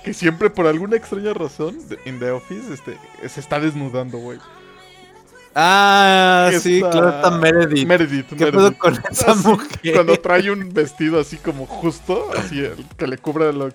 Que 0.05 0.15
siempre, 0.15 0.49
por 0.49 0.67
alguna 0.67 0.97
extraña 0.97 1.35
razón, 1.35 1.77
en 2.07 2.19
The 2.19 2.31
Office, 2.31 2.73
este, 2.73 2.97
se 3.29 3.41
está 3.41 3.61
desnudando, 3.61 4.17
güey. 4.17 4.39
Ah, 5.55 6.51
sí, 6.61 6.81
claro, 6.81 7.09
está 7.11 7.31
Meredith. 7.33 7.87
Meredith, 7.87 8.27
¿Qué 8.29 8.35
Meredith. 8.37 8.55
pedo 8.55 8.79
con 8.79 8.95
esa 9.11 9.33
Así, 9.33 9.49
mujer? 9.49 9.95
Cuando 9.95 10.17
trae 10.17 10.51
un 10.51 10.73
vestido 10.73 11.19
así 11.21 11.37
como 11.39 11.67
justo, 11.67 12.31
así 12.39 12.61
el 12.61 12.85
que 12.97 13.07
le 13.07 13.19
cubra 13.19 13.51
lo 13.51 13.69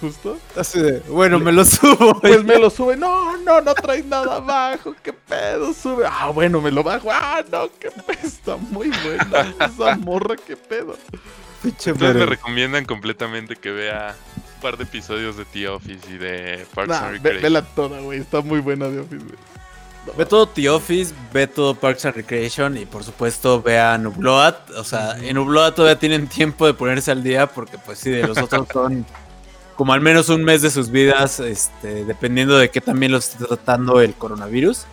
justo, 0.00 0.38
Así 0.56 0.78
de, 0.80 1.00
bueno, 1.08 1.38
me 1.38 1.50
lo 1.52 1.64
subo. 1.64 2.20
pues 2.20 2.44
me 2.44 2.58
lo 2.58 2.68
sube. 2.70 2.96
No, 2.96 3.36
no, 3.38 3.60
no 3.62 3.74
traes 3.74 4.04
nada 4.04 4.36
abajo. 4.36 4.94
¿Qué 5.02 5.12
pedo? 5.12 5.72
Sube. 5.72 6.04
Ah, 6.06 6.28
bueno, 6.30 6.60
me 6.60 6.70
lo 6.70 6.82
bajo. 6.82 7.08
Ah, 7.10 7.42
no, 7.50 7.68
qué 7.80 7.90
pedo. 7.90 8.18
Está 8.22 8.56
muy 8.56 8.90
buena 9.04 9.54
esa 9.66 9.96
morra. 9.96 10.36
¿Qué 10.36 10.56
pedo? 10.56 10.96
Ustedes 11.64 11.98
me 12.14 12.26
recomiendan 12.26 12.84
completamente 12.84 13.56
que 13.56 13.70
vea 13.70 14.14
un 14.36 14.60
par 14.60 14.76
de 14.76 14.84
episodios 14.84 15.36
de 15.36 15.44
The 15.46 15.68
Office 15.68 16.10
y 16.12 16.18
de 16.18 16.66
Parks 16.74 16.88
Nah, 16.90 16.98
and 17.06 17.22
ve- 17.22 17.30
Recreation. 17.32 17.42
vela 17.42 17.62
toda, 17.62 18.00
güey. 18.00 18.18
Está 18.20 18.40
muy 18.42 18.60
buena 18.60 18.88
de 18.88 18.98
Office, 19.00 19.24
güey. 19.24 19.36
Ve 20.16 20.26
todo 20.26 20.46
The 20.48 20.68
Office, 20.68 21.14
ve 21.32 21.46
todo 21.46 21.74
Parks 21.74 22.04
and 22.06 22.16
Recreation 22.16 22.76
y 22.76 22.86
por 22.86 23.04
supuesto 23.04 23.62
vean 23.62 24.06
Ubloat. 24.06 24.70
O 24.72 24.82
sea, 24.84 25.16
en 25.18 25.38
Ubloat 25.38 25.76
todavía 25.76 25.98
tienen 25.98 26.26
tiempo 26.26 26.66
de 26.66 26.74
ponerse 26.74 27.10
al 27.12 27.22
día 27.22 27.46
porque 27.46 27.78
pues 27.78 27.98
sí, 28.00 28.10
de 28.10 28.26
los 28.26 28.36
otros 28.38 28.66
son 28.72 29.06
como 29.76 29.92
al 29.92 30.00
menos 30.00 30.28
un 30.28 30.42
mes 30.44 30.60
de 30.62 30.70
sus 30.70 30.90
vidas, 30.90 31.38
este, 31.40 32.04
dependiendo 32.04 32.58
de 32.58 32.68
qué 32.70 32.80
también 32.80 33.12
los 33.12 33.28
esté 33.30 33.44
tratando 33.46 34.00
el 34.00 34.14
coronavirus. 34.14 34.84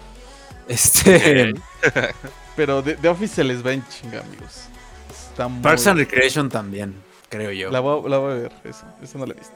Este. 0.67 1.53
Pero 2.55 2.81
de, 2.81 2.95
de 2.95 3.09
Office 3.09 3.35
se 3.35 3.43
les 3.43 3.65
va 3.65 3.71
en 3.73 3.83
chinga, 3.87 4.19
amigos. 4.21 4.63
Está 5.09 5.47
muy 5.47 5.63
Parks 5.63 5.87
and 5.87 5.97
Recreation 5.99 6.49
también, 6.49 6.95
creo 7.29 7.51
yo. 7.51 7.71
La 7.71 7.79
voy, 7.79 8.05
a- 8.05 8.09
la 8.09 8.17
voy 8.19 8.31
a 8.31 8.35
ver, 8.35 8.51
eso. 8.63 8.85
Eso 9.01 9.17
no 9.17 9.25
la 9.25 9.33
he 9.33 9.37
visto. 9.37 9.55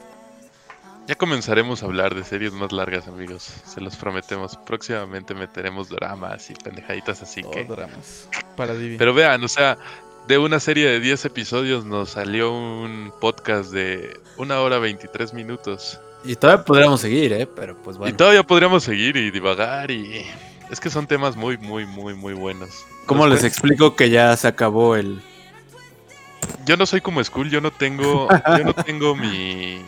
Ya 1.06 1.14
comenzaremos 1.16 1.82
a 1.82 1.86
hablar 1.86 2.14
de 2.14 2.24
series 2.24 2.52
más 2.52 2.72
largas, 2.72 3.08
amigos. 3.08 3.52
Se 3.66 3.80
los 3.80 3.94
prometemos. 3.96 4.56
Próximamente 4.56 5.34
meteremos 5.34 5.90
dramas 5.90 6.48
y 6.50 6.54
pendejaditas 6.54 7.20
así 7.22 7.42
Oh, 7.44 7.50
que. 7.50 7.64
dramas. 7.64 8.28
Para 8.56 8.74
Divi. 8.74 8.96
Pero 8.96 9.12
vean, 9.12 9.44
o 9.44 9.48
sea, 9.48 9.76
de 10.26 10.38
una 10.38 10.60
serie 10.60 10.86
de 10.88 11.00
10 11.00 11.26
episodios 11.26 11.84
nos 11.84 12.10
salió 12.10 12.52
un 12.52 13.12
podcast 13.20 13.70
de 13.70 14.18
una 14.38 14.60
hora 14.60 14.78
23 14.78 15.34
minutos. 15.34 16.00
Y 16.24 16.36
todavía 16.36 16.64
podríamos 16.64 17.02
seguir, 17.02 17.34
¿eh? 17.34 17.46
Pero 17.46 17.76
pues 17.82 17.96
Y 17.96 17.98
bueno. 17.98 18.16
todavía 18.16 18.42
podríamos 18.42 18.82
seguir 18.82 19.16
y 19.18 19.30
divagar 19.30 19.90
y. 19.90 20.24
Es 20.70 20.80
que 20.80 20.88
son 20.88 21.06
temas 21.06 21.36
muy, 21.36 21.58
muy, 21.58 21.84
muy, 21.84 22.14
muy 22.14 22.32
buenos. 22.32 22.86
¿Cómo 23.04 23.26
les 23.26 23.44
explico 23.44 23.94
que 23.94 24.08
ya 24.08 24.34
se 24.38 24.48
acabó 24.48 24.96
el... 24.96 25.20
Yo 26.64 26.78
no 26.78 26.86
soy 26.86 27.02
como 27.02 27.22
Skull, 27.22 27.50
yo 27.50 27.60
no 27.60 27.70
tengo, 27.70 28.26
yo 28.58 28.64
no 28.64 28.72
tengo 28.74 29.14
mi, 29.14 29.82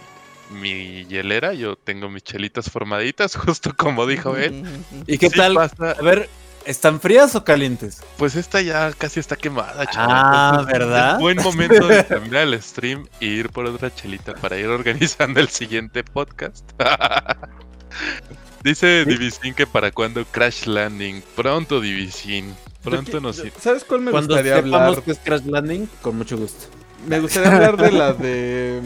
mi 0.50 1.04
hielera, 1.06 1.52
yo 1.54 1.76
tengo 1.76 2.08
mis 2.08 2.22
chelitas 2.22 2.70
formaditas, 2.70 3.36
justo 3.36 3.74
como 3.76 4.06
dijo 4.06 4.36
él. 4.36 4.64
¿Y 5.06 5.18
qué 5.18 5.30
Sí 5.30 5.36
tal? 5.36 5.54
pasa. 5.54 5.92
A 5.92 6.02
ver, 6.02 6.28
¿están 6.64 7.00
frías 7.00 7.34
o 7.34 7.44
calientes? 7.44 8.02
Pues 8.16 8.34
esta 8.36 8.60
ya 8.60 8.92
casi 8.92 9.20
está 9.20 9.36
quemada, 9.36 9.86
chaval. 9.86 10.16
Ah, 10.20 10.48
Entonces, 10.60 10.78
¿verdad? 10.78 11.12
es 11.14 11.18
buen 11.20 11.36
momento 11.42 11.86
de 11.88 12.02
terminar 12.04 12.42
el 12.42 12.62
stream 12.62 13.06
y 13.20 13.26
ir 13.26 13.50
por 13.50 13.66
otra 13.66 13.94
chelita 13.94 14.34
para 14.34 14.56
ir 14.58 14.66
organizando 14.68 15.40
el 15.40 15.48
siguiente 15.48 16.04
podcast. 16.04 16.64
Dice 18.62 19.04
Divisin 19.04 19.54
que 19.54 19.66
para 19.66 19.90
cuando 19.92 20.24
Crash 20.24 20.66
Landing. 20.66 21.22
Pronto, 21.36 21.80
Divisin. 21.80 22.54
Pronto 22.82 23.20
nos. 23.20 23.42
¿Sabes 23.60 23.84
cuál 23.84 24.00
me 24.00 24.10
Cuando 24.10 24.34
gustaría 24.34 24.56
sepamos 24.56 24.80
hablar? 24.88 25.02
que 25.02 25.10
es 25.12 25.18
Crash 25.18 25.44
Landing, 25.44 25.86
con 26.02 26.16
mucho 26.16 26.36
gusto. 26.36 26.66
Me 27.06 27.20
gustaría 27.20 27.52
hablar 27.54 27.76
de 27.76 27.92
la 27.92 28.12
de. 28.12 28.80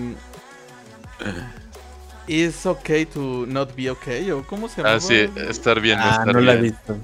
Mm, 1.25 1.61
Is 2.27 2.65
okay 2.65 3.07
to 3.07 3.45
not 3.47 3.75
be 3.75 3.91
okay? 3.91 4.31
¿O 4.31 4.47
cómo 4.47 4.69
se 4.69 4.83
llama? 4.83 4.95
Ah, 4.95 5.01
sí, 5.01 5.29
estar 5.49 5.81
bien, 5.81 5.99
no 5.99 6.05
ah, 6.05 6.11
estar 6.11 6.35
no 6.35 6.41
la 6.41 6.55
he 6.55 6.61
visto. 6.61 6.97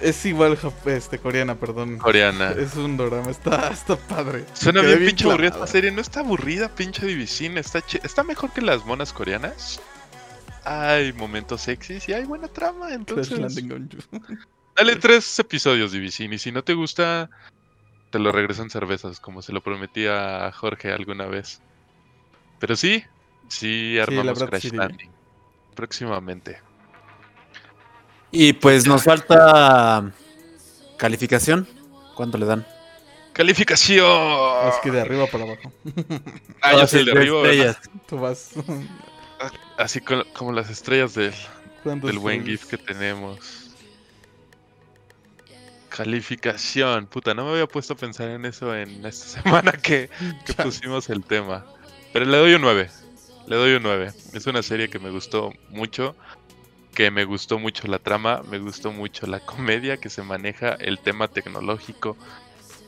Es 0.00 0.24
igual 0.24 0.58
este, 0.86 1.18
coreana, 1.18 1.56
perdón. 1.56 1.98
Coreana. 1.98 2.52
Es 2.52 2.74
un 2.76 2.96
drama, 2.96 3.30
está, 3.30 3.68
está 3.72 3.96
padre. 3.96 4.46
Suena 4.54 4.80
bien 4.80 5.04
pinche 5.04 5.28
aburrida 5.28 5.50
esta 5.50 5.66
serie. 5.66 5.90
No 5.90 6.00
está 6.00 6.20
aburrida, 6.20 6.74
pinche 6.74 7.04
Divisin. 7.04 7.58
Está, 7.58 7.82
chi- 7.82 8.00
está 8.02 8.24
mejor 8.24 8.50
que 8.52 8.62
las 8.62 8.84
monas 8.86 9.12
coreanas. 9.12 9.80
Hay 10.64 11.12
momentos 11.12 11.60
sexys 11.62 12.08
y 12.08 12.14
hay 12.14 12.24
buena 12.24 12.48
trama. 12.48 12.94
Entonces, 12.94 13.38
dale 14.76 14.96
tres 14.96 15.38
episodios, 15.38 15.92
Divisin. 15.92 16.32
Y 16.32 16.38
si 16.38 16.50
no 16.52 16.64
te 16.64 16.72
gusta, 16.72 17.28
te 18.10 18.18
lo 18.18 18.32
regresan 18.32 18.70
cervezas, 18.70 19.20
como 19.20 19.42
se 19.42 19.52
lo 19.52 19.62
prometí 19.62 20.06
a 20.06 20.50
Jorge 20.52 20.90
alguna 20.90 21.26
vez. 21.26 21.60
Pero 22.58 22.76
sí, 22.76 23.04
sí 23.50 23.98
armamos 23.98 24.42
Crash. 24.42 24.72
Landing. 24.72 25.10
Próximamente. 25.74 26.58
Y 28.32 28.52
pues 28.54 28.86
nos 28.86 29.02
falta 29.04 30.10
calificación. 30.96 31.66
¿Cuánto 32.14 32.38
le 32.38 32.46
dan? 32.46 32.66
¡Calificación! 33.32 34.68
Es 34.68 34.74
que 34.82 34.90
de 34.90 35.00
arriba 35.00 35.26
para 35.26 35.44
abajo. 35.44 35.72
Ah, 36.60 36.82
estrellas. 36.82 37.78
Tú 38.06 38.18
vas. 38.18 38.50
Así 39.78 40.00
co- 40.00 40.24
como 40.34 40.52
las 40.52 40.68
estrellas 40.68 41.14
del, 41.14 41.32
¿Cuántos 41.82 42.10
del 42.10 42.18
buen? 42.18 42.44
GIF 42.44 42.66
que 42.66 42.76
tenemos. 42.76 43.38
Calificación. 45.88 47.06
Puta, 47.06 47.34
no 47.34 47.44
me 47.44 47.50
había 47.52 47.66
puesto 47.66 47.94
a 47.94 47.96
pensar 47.96 48.28
en 48.28 48.44
eso 48.44 48.74
en 48.76 49.04
esta 49.04 49.26
semana 49.42 49.72
que, 49.72 50.10
que 50.44 50.54
pusimos 50.54 51.08
el 51.10 51.24
tema. 51.24 51.64
Pero 52.12 52.26
le 52.26 52.36
doy 52.36 52.54
un 52.54 52.62
9. 52.62 52.90
Le 53.50 53.56
doy 53.56 53.72
un 53.72 53.82
9. 53.82 54.12
Es 54.32 54.46
una 54.46 54.62
serie 54.62 54.88
que 54.88 55.00
me 55.00 55.10
gustó 55.10 55.52
mucho. 55.70 56.14
Que 56.94 57.10
me 57.10 57.24
gustó 57.24 57.58
mucho 57.58 57.88
la 57.88 57.98
trama. 57.98 58.42
Me 58.48 58.60
gustó 58.60 58.92
mucho 58.92 59.26
la 59.26 59.40
comedia 59.40 59.96
que 59.96 60.08
se 60.08 60.22
maneja. 60.22 60.74
El 60.74 61.00
tema 61.00 61.26
tecnológico. 61.26 62.16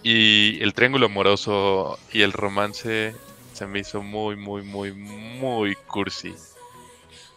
Y 0.05 0.63
el 0.63 0.73
triángulo 0.73 1.07
amoroso 1.07 1.99
y 2.13 2.23
el 2.23 2.33
romance 2.33 3.13
se 3.53 3.67
me 3.67 3.81
hizo 3.81 4.03
muy, 4.03 4.37
muy, 4.37 4.63
muy, 4.63 4.93
muy 4.93 5.75
cursi. 5.75 6.33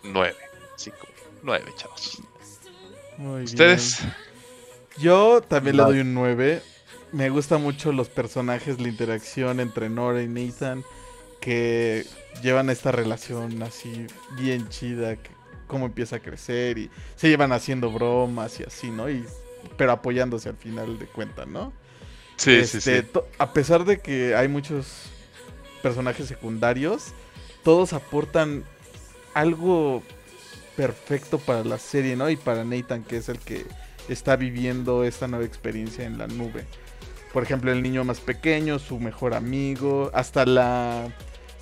9. 0.03 0.35
5. 0.75 0.95
9, 1.41 1.65
chavos. 1.77 2.21
Muy 3.17 3.37
bien. 3.37 3.45
¿Ustedes? 3.45 4.01
Yo 4.99 5.41
también 5.41 5.77
le 5.77 5.83
doy 5.83 5.99
un 6.01 6.13
9. 6.13 6.61
Me 7.11 7.31
gustan 7.31 7.63
mucho 7.63 7.91
los 7.91 8.07
personajes, 8.07 8.79
la 8.79 8.87
interacción 8.87 9.59
entre 9.59 9.89
Nora 9.89 10.21
y 10.21 10.27
Nathan. 10.27 10.83
Que 11.41 12.05
llevan 12.41 12.69
esta 12.69 12.91
relación 12.91 13.61
así 13.63 14.07
bien 14.37 14.67
chida. 14.69 15.15
que- 15.15 15.35
cómo 15.67 15.87
empieza 15.87 16.17
a 16.17 16.19
crecer 16.19 16.77
y 16.77 16.91
se 17.15 17.27
llevan 17.27 17.51
haciendo 17.51 17.89
bromas 17.91 18.59
y 18.59 18.63
así, 18.63 18.91
¿no? 18.91 19.09
Y, 19.09 19.25
pero 19.77 19.93
apoyándose 19.93 20.47
al 20.49 20.57
final 20.57 20.99
de 20.99 21.07
cuentas, 21.07 21.47
¿no? 21.47 21.73
Sí, 22.37 22.63
sí, 22.65 22.77
Este, 22.77 23.01
sí. 23.01 23.07
A 23.39 23.51
pesar 23.51 23.83
de 23.83 23.99
que 23.99 24.35
hay 24.35 24.47
muchos 24.47 25.09
personajes 25.81 26.27
secundarios, 26.27 27.13
todos 27.63 27.93
aportan 27.93 28.63
algo 29.33 30.03
perfecto 30.75 31.39
para 31.39 31.63
la 31.63 31.79
serie, 31.79 32.15
¿no? 32.15 32.29
Y 32.29 32.35
para 32.35 32.63
Nathan, 32.63 33.03
que 33.03 33.17
es 33.17 33.27
el 33.29 33.39
que 33.39 33.65
está 34.07 34.35
viviendo 34.35 35.03
esta 35.03 35.27
nueva 35.27 35.45
experiencia 35.45 36.05
en 36.05 36.19
la 36.19 36.27
nube. 36.27 36.65
Por 37.33 37.41
ejemplo, 37.41 37.71
el 37.71 37.81
niño 37.81 38.03
más 38.03 38.19
pequeño, 38.19 38.77
su 38.77 38.99
mejor 38.99 39.33
amigo, 39.33 40.11
hasta 40.13 40.45
la 40.45 41.07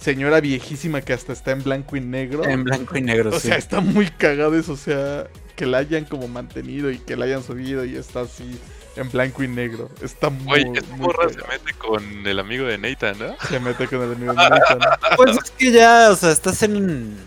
señora 0.04 0.42
viejísima 0.42 1.02
que 1.02 1.14
hasta 1.14 1.34
está 1.34 1.52
en 1.52 1.64
blanco 1.64 1.96
y 1.96 2.02
negro. 2.02 2.44
En 2.46 2.64
blanco 2.64 2.98
y 2.98 3.02
negro, 3.02 3.30
O 3.32 3.40
sí. 3.40 3.48
sea, 3.48 3.58
está 3.58 3.80
muy 3.82 4.08
cagado 4.08 4.56
eso, 4.58 4.74
o 4.74 4.78
sea, 4.78 5.28
que 5.56 5.66
la 5.66 5.78
hayan 5.80 6.06
como 6.06 6.28
mantenido 6.28 6.92
y 6.92 6.98
que 7.00 7.16
la 7.16 7.26
hayan 7.26 7.44
subido 7.44 7.86
y 7.86 7.96
está 7.96 8.22
así 8.22 8.60
en 8.96 9.10
blanco 9.10 9.44
y 9.44 9.48
negro. 9.48 9.90
Está 10.02 10.30
muy, 10.30 10.64
Güey, 10.64 10.78
esta 10.78 10.96
muy 10.96 11.00
morra 11.08 11.30
se 11.30 11.38
mete 11.38 11.74
con 11.78 12.28
el 12.28 12.40
amigo 12.40 12.66
de 12.66 12.78
Nathan, 12.78 13.18
¿no? 13.20 13.36
Se 13.48 13.60
mete 13.60 13.88
con 13.88 14.02
el 14.04 14.12
amigo 14.14 14.34
de 14.34 14.38
Nathan. 14.50 14.80
Pues 15.16 15.38
es 15.38 15.52
que 15.52 15.72
ya, 15.72 16.10
o 16.12 16.16
sea, 16.16 16.32
estás 16.32 16.62
en 16.64 17.18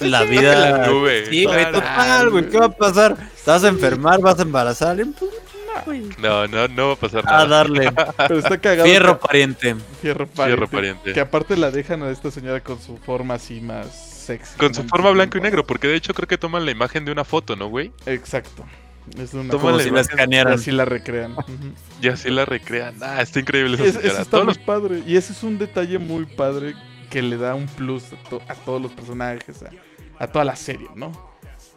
la 0.00 0.22
vida. 0.24 0.52
en 0.52 0.60
la 0.80 0.86
nube, 0.88 1.26
Sí, 1.30 1.44
güey, 1.44 1.72
total, 1.72 2.30
güey. 2.30 2.48
¿Qué 2.50 2.58
va 2.58 2.66
a 2.66 2.70
pasar? 2.76 3.16
¿Te 3.16 3.50
vas 3.50 3.64
a 3.64 3.68
enfermar? 3.68 4.20
¿Vas 4.20 4.38
a 4.38 4.42
embarazar? 4.42 4.96
Pues, 5.18 5.30
güey. 5.84 6.02
No, 6.18 6.46
no, 6.48 6.68
no 6.68 6.86
va 6.88 6.92
a 6.94 6.96
pasar 6.96 7.20
A 7.26 7.30
nada. 7.30 7.46
darle. 7.46 7.92
Pero 8.16 8.38
está 8.38 8.58
cagado. 8.58 8.88
Fierro 8.88 9.18
que- 9.20 9.26
pariente. 9.26 9.76
fierro 10.00 10.26
pariente. 10.26 10.56
Fierro 10.56 10.68
pariente. 10.68 11.12
Que 11.12 11.20
aparte 11.20 11.56
la 11.56 11.70
dejan 11.70 12.02
a 12.02 12.10
esta 12.10 12.30
señora 12.30 12.60
con 12.60 12.80
su 12.80 12.96
forma 12.98 13.34
así 13.34 13.60
más 13.60 13.86
sexy. 14.26 14.56
Con 14.58 14.74
su 14.74 14.84
forma 14.84 15.10
blanco 15.10 15.38
y 15.38 15.40
negro, 15.40 15.66
porque 15.66 15.86
de 15.88 15.96
hecho 15.96 16.12
creo 16.14 16.26
que 16.28 16.38
toman 16.38 16.64
la 16.64 16.70
imagen 16.72 17.04
de 17.04 17.12
una 17.12 17.24
foto, 17.24 17.54
¿no, 17.56 17.68
güey? 17.68 17.92
Exacto. 18.06 18.64
Es 19.16 19.34
una 19.34 19.54
la 19.54 19.78
si 19.78 19.90
la 19.90 20.02
y 20.28 20.36
así 20.54 20.70
la 20.72 20.84
recrean. 20.84 21.36
Y 22.02 22.08
así 22.08 22.28
la 22.28 22.44
recrean. 22.44 22.96
Ah, 23.00 23.22
está 23.22 23.38
increíble 23.38 23.74
esa 23.76 23.84
Es- 23.84 23.90
eso 23.90 24.00
señora. 24.00 24.22
está 24.22 24.30
Todos 24.32 24.44
muy 24.46 24.54
los- 24.54 24.64
padre. 24.64 25.02
Y 25.06 25.16
ese 25.16 25.32
es 25.32 25.42
un 25.44 25.58
detalle 25.58 25.98
muy 26.00 26.26
padre 26.26 26.74
que 27.08 27.22
le 27.22 27.36
da 27.36 27.54
un 27.54 27.66
plus 27.66 28.02
a, 28.12 28.28
to- 28.28 28.42
a 28.48 28.54
todos 28.56 28.82
los 28.82 28.90
personajes, 28.92 29.62
a, 29.62 29.70
a 30.18 30.26
toda 30.26 30.44
la 30.44 30.56
serie, 30.56 30.88
¿no? 30.96 31.12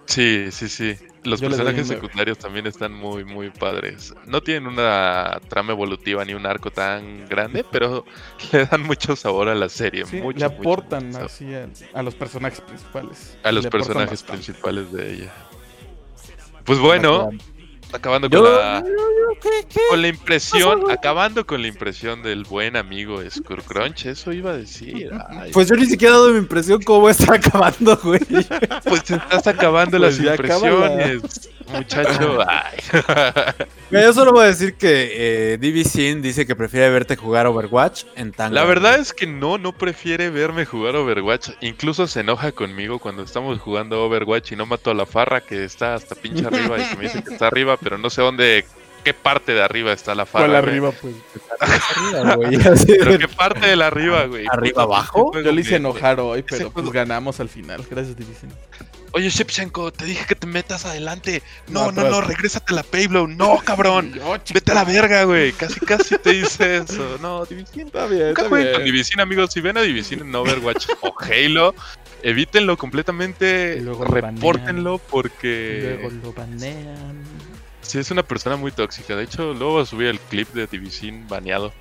Sí, 0.10 0.48
sí, 0.52 0.68
sí. 0.68 0.98
Los 1.24 1.40
Yo 1.40 1.50
personajes 1.50 1.88
secundarios 1.88 2.40
también 2.40 2.66
están 2.66 2.92
muy, 2.94 3.24
muy 3.26 3.52
padres. 3.52 4.16
No 4.26 4.42
tienen 4.42 4.66
una 4.66 5.40
trama 5.50 5.74
evolutiva 5.74 6.26
ni 6.26 6.34
un 6.34 6.48
arco 6.48 6.72
tan 6.72 7.28
grande, 7.28 7.64
pero 7.72 8.06
le 8.52 8.66
dan 8.66 8.82
mucho 8.82 9.16
sabor 9.16 9.50
a 9.50 9.56
la 9.56 9.70
serie. 9.70 10.06
Sí, 10.06 10.18
mucho, 10.18 10.40
le 10.40 10.46
aportan 10.46 11.10
mucho 11.10 11.26
así 11.26 11.54
a, 11.54 11.70
a 11.94 12.02
los 12.02 12.16
personajes 12.16 12.60
principales. 12.62 13.38
a 13.44 13.52
los 13.52 13.66
Le 13.66 13.70
personajes 13.70 14.24
principales 14.24 14.92
de 14.92 15.14
ella. 15.14 15.34
Pues 16.66 16.80
bueno, 16.80 17.30
Acabando 17.92 18.30
con 18.30 18.44
la, 18.44 18.84
con 19.90 20.02
la 20.02 20.08
impresión, 20.08 20.92
acabando 20.92 21.46
con 21.46 21.62
la 21.62 21.68
impresión 21.68 22.22
del 22.22 22.44
buen 22.44 22.76
amigo 22.76 23.20
Skurkrunch, 23.28 24.06
eso 24.06 24.32
iba 24.32 24.52
a 24.52 24.58
decir. 24.58 25.12
Ay, 25.30 25.52
Pues 25.52 25.70
yo 25.70 25.76
ni 25.76 25.86
siquiera 25.86 26.14
he 26.14 26.18
dado 26.18 26.30
mi 26.32 26.38
impresión 26.38 26.82
cómo 26.84 27.10
está 27.10 27.36
acabando, 27.36 27.98
güey. 27.98 28.20
pues 28.84 29.04
te 29.04 29.16
estás 29.16 29.48
acabando 29.48 29.98
Pues 29.98 30.20
las 30.20 30.32
impresiones, 30.34 31.50
muchacho. 31.72 32.40
Ay. 32.48 32.78
Mira, 33.90 34.04
Yo 34.04 34.14
solo 34.14 34.34
voy 34.34 34.44
a 34.44 34.48
decir 34.48 34.76
que 34.76 35.54
eh, 35.54 35.58
DB 35.58 35.84
Sin 35.84 36.22
dice 36.22 36.46
que 36.46 36.56
prefiere 36.56 36.92
verte 36.92 37.16
jugar 37.16 37.48
Overwatch 37.48 38.04
en 38.16 38.32
tanga. 38.32 38.54
La 38.54 38.66
verdad 38.66 39.00
es 39.00 39.14
que 39.14 39.26
no, 39.26 39.58
no 39.58 39.74
prefiere 39.74 40.30
verme 40.30 40.66
jugar 40.66 40.96
Overwatch. 40.96 41.50
Incluso 41.62 42.06
se 42.06 42.20
enoja 42.20 42.52
conmigo 42.52 43.00
cuando 43.00 43.24
estamos 43.24 43.60
jugando 43.60 44.04
Overwatch 44.06 44.52
y 44.52 44.56
no 44.56 44.68
mato 44.68 44.92
a 44.92 44.94
la 44.94 45.08
farra 45.08 45.42
que 45.42 45.64
está 45.64 45.96
hasta 45.96 46.14
pinche 46.14 46.46
arriba 46.46 46.78
y 46.78 46.84
que 46.86 46.96
me 46.98 47.04
dice 47.06 47.24
que 47.24 47.34
está 47.34 47.48
arriba, 47.48 47.78
pero 47.82 47.98
no 47.98 48.10
sé 48.10 48.22
dónde, 48.22 48.66
qué 49.04 49.14
parte 49.14 49.54
de 49.54 49.62
arriba 49.62 49.94
está 49.94 50.16
la 50.16 50.26
farra. 50.26 50.48
¿Cuál 50.48 50.62
güey. 50.62 50.72
arriba, 50.72 50.92
pues? 50.92 51.16
Arriba, 51.60 52.36
güey, 52.36 52.58
Pero 53.00 53.20
qué 53.20 53.28
parte 53.28 53.68
de 53.68 53.76
la 53.76 53.88
arriba, 53.88 54.26
güey. 54.26 54.46
¿Arriba 54.52 54.84
abajo? 54.84 55.32
Yo 55.34 55.52
le 55.52 55.62
hice 55.62 55.78
enojar 55.78 56.20
hoy, 56.20 56.44
pero 56.44 56.72
pues 56.72 56.90
ganamos 56.92 57.40
al 57.40 57.50
final. 57.50 57.86
Gracias, 57.90 58.16
División. 58.16 58.52
Oye, 59.12 59.30
Shevchenko, 59.30 59.92
te 59.92 60.06
dije 60.06 60.26
que 60.28 60.36
te 60.36 60.46
metas 60.46 60.86
adelante. 60.86 61.42
No, 61.68 61.92
No, 61.92 62.08
no, 62.08 62.22
regrésate 62.22 62.74
a 62.74 62.76
la 62.76 62.84
Payblow. 62.84 63.28
No, 63.28 63.58
cabrón. 63.66 64.14
Vete 64.54 64.72
a 64.72 64.76
la 64.76 64.84
verga, 64.84 65.24
güey. 65.24 65.52
Casi, 65.54 65.80
casi 65.80 66.18
te 66.18 66.34
dice 66.34 66.78
eso. 66.78 67.18
No, 67.20 67.46
Division. 67.46 67.88
Está 67.88 68.06
bien, 68.06 68.28
Nunca 68.28 68.48
jueguen 68.48 68.74
con. 68.74 68.84
Division, 68.84 69.20
amigos. 69.20 69.52
Si 69.52 69.62
ven 69.62 69.78
a 69.78 69.82
Division 69.82 70.22
en 70.22 70.36
Overwatch 70.36 70.88
o 71.02 71.14
Halo, 71.20 71.74
evítenlo 72.22 72.78
completamente. 72.78 73.78
Y 73.80 73.82
luego 73.82 74.06
lo 74.06 74.12
Repórtenlo 74.12 75.00
porque 75.00 75.98
Luego 76.02 76.16
lo 76.24 76.34
banean. 76.34 77.24
Sí 77.90 77.98
es 77.98 78.12
una 78.12 78.24
persona 78.24 78.56
muy 78.56 78.72
tóxica. 78.72 79.16
De 79.16 79.24
hecho, 79.24 79.54
luego 79.54 79.74
voy 79.74 79.84
a 79.84 79.86
subir 79.86 80.08
el 80.08 80.20
clip 80.20 80.48
de 80.54 80.68
Division 80.68 81.28
baneado. 81.28 81.74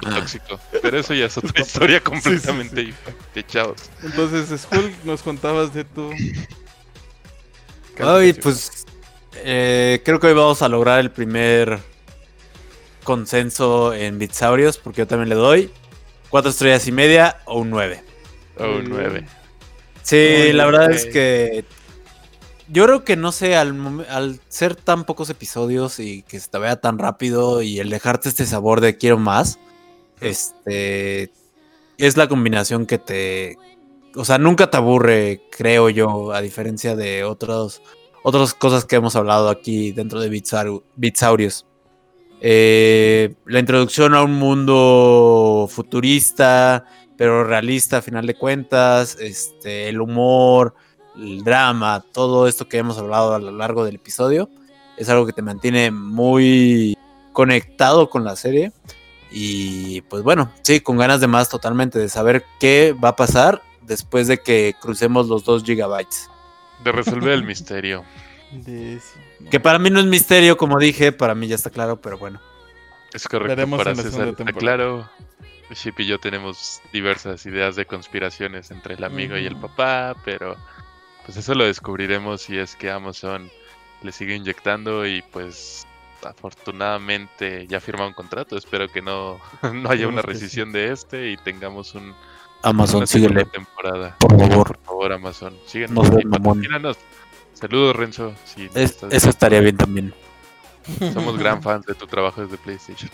por 0.00 0.14
tóxico. 0.14 0.58
Pero 0.80 0.98
eso 0.98 1.12
ya 1.12 1.26
es 1.26 1.36
otra 1.36 1.60
historia 1.60 2.00
completamente 2.00 2.80
diferente, 2.80 3.46
chavos. 3.46 3.90
Entonces, 4.02 4.62
Skull, 4.62 4.92
nos 5.04 5.22
contabas 5.22 5.74
de 5.74 5.84
tu. 5.84 6.10
Ay, 7.98 8.32
pues 8.32 8.86
eh, 9.36 10.00
creo 10.02 10.18
que 10.18 10.28
hoy 10.28 10.34
vamos 10.34 10.62
a 10.62 10.68
lograr 10.68 10.98
el 10.98 11.10
primer 11.10 11.78
consenso 13.04 13.92
en 13.92 14.18
Bitsaurios, 14.18 14.78
porque 14.78 15.02
yo 15.02 15.06
también 15.06 15.28
le 15.28 15.34
doy 15.34 15.70
cuatro 16.30 16.50
estrellas 16.50 16.86
y 16.88 16.92
media 16.92 17.42
o 17.44 17.58
un 17.60 17.68
9. 17.68 18.02
O 18.58 18.64
un 18.64 18.88
9. 18.88 19.26
Sí, 20.02 20.36
Muy 20.38 20.52
la 20.54 20.66
verdad 20.66 20.90
es 20.90 21.04
que 21.04 21.64
yo 22.68 22.84
creo 22.84 23.04
que 23.04 23.16
no 23.16 23.32
sé, 23.32 23.56
al, 23.56 24.04
al 24.08 24.40
ser 24.48 24.74
tan 24.76 25.04
pocos 25.04 25.30
episodios 25.30 25.98
y 25.98 26.22
que 26.22 26.40
se 26.40 26.48
te 26.48 26.58
vea 26.58 26.76
tan 26.80 26.98
rápido 26.98 27.62
y 27.62 27.78
el 27.78 27.90
dejarte 27.90 28.28
este 28.28 28.46
sabor 28.46 28.80
de 28.80 28.96
quiero 28.96 29.18
más, 29.18 29.58
este 30.20 31.32
es 31.98 32.16
la 32.16 32.28
combinación 32.28 32.86
que 32.86 32.98
te, 32.98 33.56
o 34.14 34.24
sea, 34.24 34.38
nunca 34.38 34.70
te 34.70 34.76
aburre, 34.76 35.42
creo 35.50 35.90
yo, 35.90 36.32
a 36.32 36.40
diferencia 36.40 36.96
de 36.96 37.24
otros 37.24 37.82
otras 38.24 38.54
cosas 38.54 38.84
que 38.84 38.96
hemos 38.96 39.16
hablado 39.16 39.48
aquí 39.48 39.90
dentro 39.90 40.20
de 40.20 40.30
Bitsau- 40.30 40.84
Bitsaurios. 40.94 41.66
Eh, 42.40 43.34
la 43.46 43.58
introducción 43.58 44.14
a 44.14 44.22
un 44.22 44.34
mundo 44.34 45.68
futurista, 45.68 46.84
pero 47.16 47.44
realista 47.44 47.98
a 47.98 48.02
final 48.02 48.26
de 48.26 48.34
cuentas, 48.34 49.16
este, 49.20 49.88
el 49.88 50.00
humor, 50.00 50.74
el 51.16 51.44
drama, 51.44 52.04
todo 52.12 52.46
esto 52.46 52.68
que 52.68 52.78
hemos 52.78 52.98
hablado 52.98 53.34
a 53.34 53.38
lo 53.38 53.52
largo 53.52 53.84
del 53.84 53.96
episodio, 53.96 54.48
es 54.96 55.08
algo 55.08 55.26
que 55.26 55.32
te 55.32 55.42
mantiene 55.42 55.90
muy 55.90 56.96
conectado 57.32 58.10
con 58.10 58.24
la 58.24 58.36
serie. 58.36 58.72
Y 59.30 60.02
pues 60.02 60.22
bueno, 60.22 60.52
sí, 60.62 60.80
con 60.80 60.98
ganas 60.98 61.20
de 61.20 61.26
más 61.26 61.48
totalmente, 61.48 61.98
de 61.98 62.08
saber 62.08 62.44
qué 62.60 62.94
va 63.02 63.10
a 63.10 63.16
pasar 63.16 63.62
después 63.82 64.28
de 64.28 64.38
que 64.38 64.74
crucemos 64.80 65.28
los 65.28 65.44
2 65.44 65.64
gigabytes. 65.64 66.28
De 66.84 66.92
resolver 66.92 67.32
el 67.32 67.44
misterio. 67.44 68.04
De 68.52 68.96
eso, 68.96 69.14
¿no? 69.40 69.48
Que 69.48 69.60
para 69.60 69.78
mí 69.78 69.88
no 69.88 69.98
es 69.98 70.04
misterio, 70.04 70.58
como 70.58 70.78
dije, 70.78 71.10
para 71.10 71.34
mí 71.34 71.48
ya 71.48 71.54
está 71.54 71.70
claro, 71.70 71.98
pero 72.02 72.18
bueno. 72.18 72.38
Es 73.14 73.26
correcto, 73.26 73.56
Veremos 73.56 73.78
para 73.78 73.94
César 73.94 74.28
está 74.28 74.44
claro. 74.52 75.08
Ship 75.74 75.94
y 75.98 76.06
yo 76.06 76.18
tenemos 76.18 76.82
diversas 76.92 77.46
ideas 77.46 77.76
de 77.76 77.86
conspiraciones 77.86 78.70
entre 78.70 78.94
el 78.94 79.04
amigo 79.04 79.38
y 79.38 79.46
el 79.46 79.56
papá, 79.56 80.14
pero 80.24 80.56
pues 81.24 81.36
eso 81.36 81.54
lo 81.54 81.64
descubriremos 81.64 82.42
si 82.42 82.58
es 82.58 82.74
que 82.76 82.90
Amazon 82.90 83.50
le 84.02 84.12
sigue 84.12 84.34
inyectando 84.34 85.06
y 85.06 85.22
pues 85.22 85.86
afortunadamente 86.22 87.66
ya 87.68 87.80
firma 87.80 88.06
un 88.06 88.12
contrato. 88.12 88.56
Espero 88.56 88.88
que 88.88 89.02
no, 89.02 89.40
no 89.72 89.90
haya 89.90 90.08
una 90.08 90.22
rescisión 90.22 90.72
de 90.72 90.92
este 90.92 91.30
y 91.30 91.36
tengamos 91.36 91.94
un, 91.94 92.14
Amazon, 92.62 93.06
síguele, 93.06 93.44
temporada. 93.46 94.16
por 94.18 94.38
favor. 94.38 94.66
Por 94.66 94.78
favor, 94.84 95.12
Amazon, 95.12 95.56
síguenos 95.66 95.94
No 95.94 96.04
seas 96.04 96.22
y 96.22 96.26
mamón. 96.26 96.58
patrocínanos. 96.58 96.96
Saludos, 97.54 97.96
Renzo. 97.96 98.34
si 98.44 98.66
nos 98.66 98.76
Es- 98.76 98.90
estás 98.92 99.12
eso 99.12 99.30
estaría 99.30 99.60
bien 99.60 99.76
también. 99.76 100.14
somos 101.12 101.38
gran 101.38 101.62
fans 101.62 101.86
de 101.86 101.94
tu 101.94 102.06
trabajo 102.06 102.40
desde 102.42 102.56
PlayStation. 102.58 103.10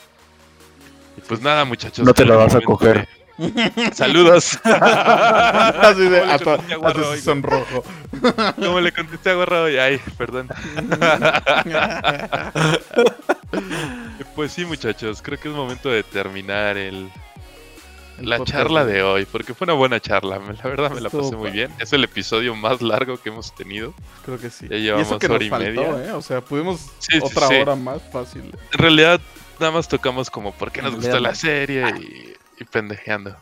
Y 1.16 1.20
pues 1.22 1.40
nada, 1.40 1.64
muchachos. 1.64 2.04
No 2.06 2.14
te 2.14 2.24
la 2.24 2.36
vas 2.36 2.54
a 2.54 2.60
coger. 2.60 3.00
de- 3.06 3.08
Saludos. 3.94 4.58
Así 4.64 6.08
de, 6.08 6.20
¿Cómo 6.20 6.26
le 6.26 6.32
a, 6.32 6.38
to- 6.92 7.08
hoy, 7.10 7.20
sonrojo. 7.20 7.84
¿Cómo 8.56 8.80
le 8.80 8.92
contesté 8.92 9.30
a 9.30 9.34
Guarro 9.34 9.62
hoy? 9.64 9.78
Ay, 9.78 10.00
perdón. 10.16 10.48
Pues 14.34 14.52
sí, 14.52 14.64
muchachos, 14.64 15.20
creo 15.22 15.38
que 15.38 15.48
es 15.48 15.54
momento 15.54 15.88
de 15.88 16.02
terminar 16.04 16.76
el, 16.76 17.10
El 18.18 18.28
la 18.28 18.38
podcast 18.38 18.58
charla 18.58 18.84
de- 18.84 19.02
hoy, 19.02 19.24
porque 19.26 19.52
fue 19.54 19.64
una 19.64 19.72
buena 19.72 19.98
charla. 20.00 20.38
La 20.38 20.68
verdad 20.70 20.92
me 20.92 21.00
la 21.00 21.10
pasé 21.10 21.34
muy 21.34 21.50
bien. 21.50 21.72
Es 21.80 21.92
el 21.92 22.04
episodio 22.04 22.54
más 22.54 22.80
largo 22.80 23.16
que 23.20 23.30
hemos 23.30 23.52
tenido. 23.54 23.94
Creo 24.24 24.38
que 24.38 24.50
sí. 24.50 24.68
Ya 24.68 24.76
y 24.76 24.82
llevamos 24.82 25.08
eso 25.08 25.18
que 25.18 25.26
hora 25.26 25.34
nos 25.38 25.44
y 25.46 25.50
faltó, 25.50 25.66
media. 25.82 26.04
¿eh? 26.08 26.12
O 26.12 26.22
sea, 26.22 26.40
pudimos 26.40 26.86
Sí, 27.00 27.18
otra 27.20 27.48
sí. 27.48 27.54
hora 27.56 27.74
más 27.74 28.00
fácil. 28.12 28.42
En 28.72 28.78
realidad, 28.78 29.20
nada 29.58 29.72
más 29.72 29.88
tocamos 29.88 30.30
como 30.30 30.52
por 30.52 30.70
qué 30.70 30.82
nos 30.82 30.94
gustó 30.94 31.18
la 31.18 31.34
serie 31.34 31.88
y, 31.98 32.34
y 32.58 32.64
pendejeando. 32.64 33.36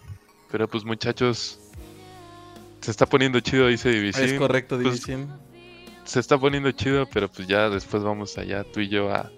Pero 0.51 0.69
pues 0.69 0.85
muchachos, 0.85 1.59
se 2.81 2.91
está 2.91 3.07
poniendo 3.07 3.41
chido, 3.41 3.67
dice 3.69 3.91
División. 3.91 4.27
es 4.27 4.39
correcto, 4.39 4.77
pues, 4.77 4.85
División. 4.85 5.41
Se 6.05 6.21
está 6.21 6.39
poniendo 6.39 6.71
chido, 6.71 7.07
pero 7.13 7.29
pues 7.29 7.49
ya 7.49 7.69
después 7.69 8.03
vamos 8.03 8.39
allá, 8.39 8.65
tú 8.65 8.81
y 8.81 8.89
yo, 8.89 9.13
a 9.13 9.31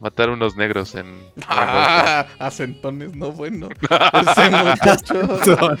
matar 0.00 0.30
unos 0.30 0.56
negros 0.56 0.94
en... 0.94 1.18
Ah, 1.48 2.26
acentones, 2.38 3.14
no 3.14 3.32
bueno. 3.32 3.68
Ese 3.82 4.50
muchacho. 4.50 5.76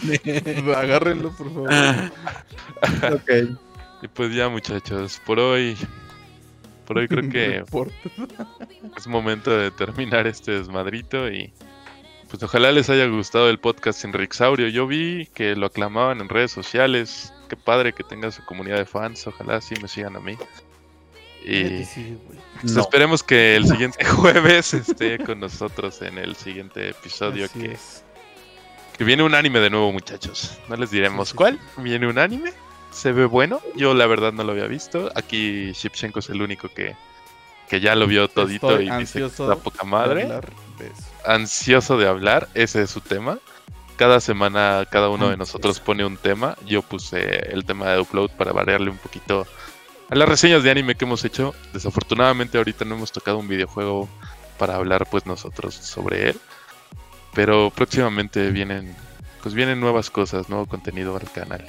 Agárrenlo, 0.76 1.34
por 1.36 1.52
favor. 1.52 1.70
ok. 3.14 3.30
Y 4.02 4.08
pues 4.08 4.34
ya 4.34 4.48
muchachos, 4.48 5.20
por 5.24 5.38
hoy... 5.38 5.76
Por 6.86 6.98
hoy 6.98 7.08
creo 7.08 7.28
que 7.30 7.64
es 8.96 9.06
momento 9.06 9.50
de 9.50 9.70
terminar 9.70 10.26
este 10.26 10.52
desmadrito 10.52 11.30
y 11.30 11.52
pues 12.30 12.42
ojalá 12.42 12.72
les 12.72 12.90
haya 12.90 13.06
gustado 13.06 13.48
el 13.48 13.58
podcast 13.58 14.04
en 14.04 14.12
Rixaurio. 14.12 14.68
Yo 14.68 14.86
vi 14.86 15.26
que 15.34 15.56
lo 15.56 15.66
aclamaban 15.66 16.20
en 16.20 16.28
redes 16.28 16.52
sociales. 16.52 17.32
Qué 17.48 17.56
padre 17.56 17.92
que 17.92 18.04
tenga 18.04 18.30
su 18.30 18.44
comunidad 18.44 18.76
de 18.78 18.84
fans. 18.86 19.26
Ojalá 19.26 19.60
sí 19.60 19.74
me 19.80 19.88
sigan 19.88 20.16
a 20.16 20.20
mí. 20.20 20.36
Y 21.44 21.84
Sí, 21.84 22.18
pues, 22.60 22.72
No. 22.74 22.82
esperemos 22.82 23.22
que 23.22 23.56
el 23.56 23.66
siguiente 23.66 24.04
jueves 24.04 24.74
esté 24.74 25.18
con 25.18 25.40
nosotros 25.40 26.02
en 26.02 26.18
el 26.18 26.36
siguiente 26.36 26.90
episodio 26.90 27.46
Así 27.46 27.60
que, 27.60 27.72
es. 27.72 28.04
que 28.98 29.04
viene 29.04 29.22
un 29.22 29.34
anime 29.34 29.60
de 29.60 29.70
nuevo, 29.70 29.90
muchachos. 29.92 30.58
No 30.68 30.76
les 30.76 30.90
diremos 30.90 31.28
Sí, 31.28 31.32
sí, 31.32 31.36
cuál. 31.36 31.58
Viene 31.78 32.06
un 32.08 32.18
anime. 32.18 32.52
Se 32.90 33.12
ve 33.12 33.24
bueno. 33.24 33.60
Yo 33.76 33.94
la 33.94 34.06
verdad 34.06 34.32
no 34.32 34.44
lo 34.44 34.52
había 34.52 34.66
visto. 34.66 35.10
Aquí 35.14 35.72
Shipchenko 35.72 36.18
es 36.18 36.28
el 36.28 36.42
único 36.42 36.68
que, 36.68 36.94
que 37.70 37.80
ya 37.80 37.94
lo 37.94 38.06
vio 38.06 38.28
todito 38.28 38.70
Estoy 38.72 38.88
y 38.90 39.00
dice 39.00 39.20
que 39.20 39.26
está 39.26 39.56
poca 39.56 39.84
de 39.84 39.88
madre. 39.90 40.22
hablar 40.24 40.50
de 40.78 40.86
eso. 40.88 41.07
Ansioso 41.28 41.98
de 41.98 42.08
hablar, 42.08 42.48
ese 42.54 42.80
es 42.80 42.90
su 42.90 43.02
tema. 43.02 43.38
Cada 43.98 44.18
semana 44.18 44.86
cada 44.90 45.10
uno 45.10 45.28
de 45.28 45.36
nosotros 45.36 45.78
pone 45.78 46.06
un 46.06 46.16
tema. 46.16 46.56
Yo 46.64 46.80
puse 46.80 47.52
el 47.52 47.66
tema 47.66 47.90
de 47.90 48.00
Upload 48.00 48.30
para 48.30 48.52
variarle 48.52 48.88
un 48.88 48.96
poquito 48.96 49.46
a 50.08 50.14
las 50.14 50.26
reseñas 50.26 50.62
de 50.62 50.70
anime 50.70 50.94
que 50.94 51.04
hemos 51.04 51.22
hecho. 51.26 51.54
Desafortunadamente 51.74 52.56
ahorita 52.56 52.86
no 52.86 52.94
hemos 52.94 53.12
tocado 53.12 53.36
un 53.36 53.46
videojuego 53.46 54.08
para 54.56 54.76
hablar 54.76 55.06
pues 55.10 55.26
nosotros 55.26 55.74
sobre 55.74 56.30
él. 56.30 56.40
Pero 57.34 57.70
próximamente 57.76 58.50
vienen 58.50 58.96
pues 59.42 59.54
vienen 59.54 59.80
nuevas 59.80 60.08
cosas, 60.08 60.48
nuevo 60.48 60.64
contenido 60.64 61.14
al 61.14 61.30
canal. 61.30 61.62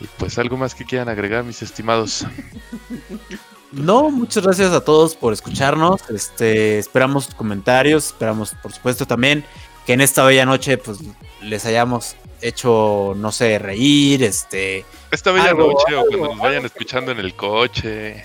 Y 0.00 0.06
pues 0.18 0.38
algo 0.38 0.56
más 0.56 0.74
que 0.74 0.86
quieran 0.86 1.10
agregar, 1.10 1.44
mis 1.44 1.60
estimados. 1.60 2.24
No, 3.72 4.10
muchas 4.10 4.42
gracias 4.44 4.72
a 4.72 4.84
todos 4.84 5.14
por 5.14 5.32
escucharnos. 5.32 6.00
Este, 6.10 6.78
esperamos 6.78 7.26
sus 7.26 7.34
comentarios, 7.34 8.06
esperamos, 8.06 8.54
por 8.62 8.72
supuesto, 8.72 9.06
también 9.06 9.44
que 9.86 9.92
en 9.92 10.00
esta 10.00 10.24
bella 10.24 10.44
noche, 10.44 10.76
pues, 10.78 10.98
les 11.40 11.64
hayamos 11.66 12.16
hecho, 12.42 13.12
no 13.16 13.30
sé, 13.32 13.58
reír, 13.58 14.22
este, 14.24 14.84
Esta 15.10 15.30
bella 15.30 15.50
Algo, 15.50 15.72
noche 15.72 15.94
o 15.94 16.00
algo, 16.00 16.08
cuando 16.10 16.28
nos 16.34 16.38
vayan 16.38 16.64
escuchando 16.64 17.12
en 17.12 17.18
el 17.18 17.34
coche, 17.34 18.24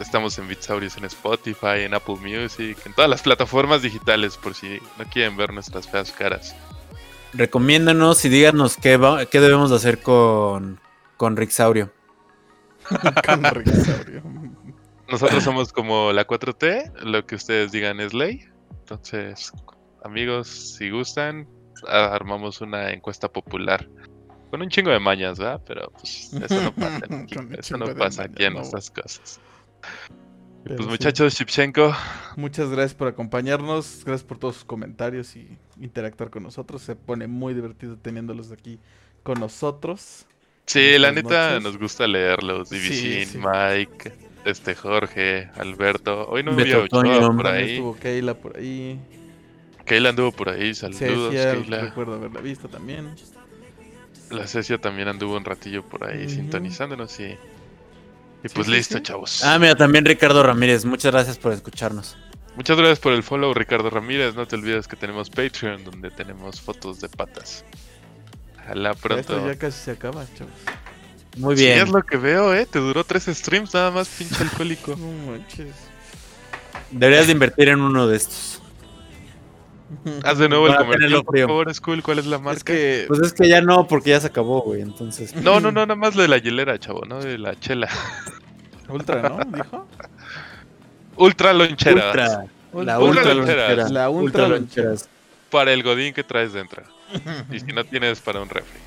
Estamos 0.00 0.36
en 0.38 0.48
Bitsaurios 0.48 0.96
en 0.96 1.04
Spotify, 1.04 1.82
en 1.84 1.94
Apple 1.94 2.16
Music, 2.16 2.76
en 2.86 2.92
todas 2.92 3.08
las 3.08 3.22
plataformas 3.22 3.82
digitales 3.82 4.36
por 4.36 4.52
si 4.54 4.80
no 4.98 5.04
quieren 5.04 5.36
ver 5.36 5.52
nuestras 5.52 5.86
feas 5.88 6.10
caras. 6.10 6.56
Recomiéndanos 7.34 8.24
y 8.24 8.28
díganos 8.28 8.76
qué, 8.76 8.96
va- 8.96 9.26
qué 9.26 9.38
debemos 9.40 9.70
de 9.70 9.76
hacer 9.76 10.02
con, 10.02 10.80
con 11.16 11.36
Rixaurio. 11.36 11.92
Con 13.24 13.44
Rixaurio. 13.44 14.22
Nosotros 15.12 15.44
somos 15.44 15.72
como 15.72 16.12
la 16.12 16.26
4T, 16.26 17.02
lo 17.04 17.24
que 17.26 17.36
ustedes 17.36 17.70
digan 17.70 18.00
es 18.00 18.12
ley. 18.14 18.44
Entonces, 18.80 19.52
amigos, 20.04 20.48
si 20.48 20.90
gustan, 20.90 21.46
armamos 21.86 22.60
una 22.60 22.90
encuesta 22.90 23.30
popular. 23.30 23.88
Con 24.50 24.60
un 24.60 24.68
chingo 24.68 24.90
de 24.90 24.98
mañas, 24.98 25.38
¿verdad? 25.38 25.62
Pero 25.66 25.90
pues 25.92 26.32
eso 26.34 26.62
no 26.62 26.74
pasa 26.74 26.98
aquí. 27.22 27.36
Eso 27.58 27.76
no 27.78 27.94
pasa 27.94 28.24
aquí 28.24 28.44
en 28.44 28.56
estas 28.56 28.90
cosas. 28.90 29.40
Pero 30.64 30.76
Pues 30.76 30.86
sí. 30.86 30.90
muchachos, 30.90 31.34
Shipchenko, 31.34 31.94
Muchas 32.36 32.68
gracias 32.70 32.94
por 32.94 33.08
acompañarnos, 33.08 34.04
gracias 34.04 34.22
por 34.26 34.38
todos 34.38 34.56
sus 34.56 34.64
comentarios 34.64 35.34
y 35.36 35.58
interactuar 35.80 36.30
con 36.30 36.42
nosotros. 36.42 36.82
Se 36.82 36.94
pone 36.96 37.26
muy 37.26 37.54
divertido 37.54 37.96
teniéndolos 37.96 38.52
aquí 38.52 38.78
con 39.22 39.40
nosotros. 39.40 40.26
Sí, 40.66 40.98
la 40.98 41.10
neta 41.12 41.48
noches. 41.52 41.62
nos 41.64 41.78
gusta 41.78 42.06
leerlos. 42.06 42.68
Sí, 42.68 43.24
sí. 43.26 43.38
Mike, 43.38 44.12
este 44.44 44.74
Jorge, 44.74 45.48
Alberto. 45.56 46.26
Hoy 46.28 46.42
no 46.42 46.52
había 46.52 46.78
Ochoa 46.78 47.36
por 47.36 47.46
ahí. 47.46 47.72
estuvo 47.72 47.96
Keila 47.96 48.34
por 48.34 48.56
ahí. 48.56 48.98
Keila 49.84 50.10
anduvo 50.10 50.32
por 50.32 50.48
ahí. 50.48 50.74
Saludos, 50.74 50.98
Cecia, 51.32 51.52
Keila. 51.54 51.80
recuerdo 51.80 52.14
haberla 52.14 52.40
visto 52.40 52.68
también. 52.68 53.14
La 54.30 54.46
Cecia 54.46 54.78
también 54.78 55.08
anduvo 55.08 55.36
un 55.36 55.44
ratillo 55.44 55.82
por 55.84 56.04
ahí 56.08 56.22
Ujú. 56.26 56.30
sintonizándonos 56.34 57.18
y. 57.20 57.24
Y 58.44 58.48
Sí, 58.48 58.54
pues 58.54 58.66
sí, 58.66 58.72
listo, 58.72 58.96
sí. 58.98 59.02
chavos. 59.02 59.44
Ah, 59.44 59.58
mira, 59.58 59.74
también 59.76 60.04
Ricardo 60.04 60.42
Ramírez. 60.42 60.84
Muchas 60.84 61.12
gracias 61.12 61.38
por 61.38 61.52
escucharnos. 61.52 62.16
Muchas 62.56 62.76
gracias 62.76 62.98
por 62.98 63.12
el 63.12 63.22
follow, 63.22 63.54
Ricardo 63.54 63.88
Ramírez. 63.88 64.34
No 64.34 64.46
te 64.46 64.56
olvides 64.56 64.88
que 64.88 64.96
tenemos 64.96 65.30
Patreon 65.30 65.84
donde 65.84 66.10
tenemos 66.10 66.60
fotos 66.60 67.00
de 67.00 67.08
patas. 67.08 67.64
Ojalá 68.64 68.94
pronto. 68.94 69.20
Esto 69.20 69.46
ya 69.46 69.56
casi 69.58 69.78
se 69.80 69.90
acaba, 69.92 70.24
chavos. 70.36 70.52
Muy 71.38 71.56
Sí, 71.56 71.64
bien. 71.64 71.78
es 71.78 71.88
lo 71.90 72.02
que 72.02 72.16
veo, 72.16 72.54
eh. 72.54 72.66
Te 72.66 72.78
duró 72.78 73.04
tres 73.04 73.24
streams 73.24 73.72
nada 73.74 73.90
más, 73.90 74.08
pinche 74.08 74.42
alcohólico. 74.42 74.94
No 74.98 75.32
manches. 75.32 75.74
Deberías 76.90 77.26
de 77.26 77.32
invertir 77.32 77.68
en 77.70 77.80
uno 77.80 78.06
de 78.06 78.16
estos. 78.16 78.60
Haz 80.24 80.38
de 80.38 80.48
nuevo 80.48 80.68
el 80.68 80.76
comercial, 80.76 81.22
por 81.24 81.38
favor, 81.38 81.74
Skull. 81.74 82.02
¿Cuál 82.02 82.18
es 82.18 82.26
la 82.26 82.38
marca? 82.38 82.56
Es 82.58 82.64
que 82.64 83.04
Pues 83.08 83.20
es 83.20 83.32
que 83.34 83.48
ya 83.48 83.60
no, 83.60 83.86
porque 83.86 84.10
ya 84.10 84.20
se 84.20 84.26
acabó, 84.28 84.62
güey. 84.62 84.80
Entonces. 84.80 85.34
No, 85.36 85.60
no, 85.60 85.70
no, 85.70 85.82
nada 85.86 85.96
más 85.96 86.14
de 86.16 86.28
la 86.28 86.38
hielera, 86.38 86.78
chavo, 86.78 87.02
no 87.06 87.20
de 87.20 87.36
la 87.38 87.58
chela. 87.60 87.88
Ultra, 88.88 89.22
¿no? 89.28 89.38
Dijo. 89.56 89.86
Ultra 91.16 91.52
lonchera. 91.52 92.06
Ultra. 92.06 92.26
La 92.26 92.44
Ultra 92.72 92.98
ultra 93.00 93.34
loncheras. 93.34 93.68
lonchera. 93.76 93.88
La 93.90 94.10
ultra 94.10 94.48
loncheras. 94.48 95.08
Para 95.50 95.72
el 95.72 95.82
godín 95.82 96.14
que 96.14 96.24
traes 96.24 96.52
dentro. 96.54 96.82
Y 97.52 97.60
si 97.60 97.66
no 97.66 97.84
tienes 97.84 98.20
para 98.20 98.40
un 98.40 98.48
refri. 98.48 98.78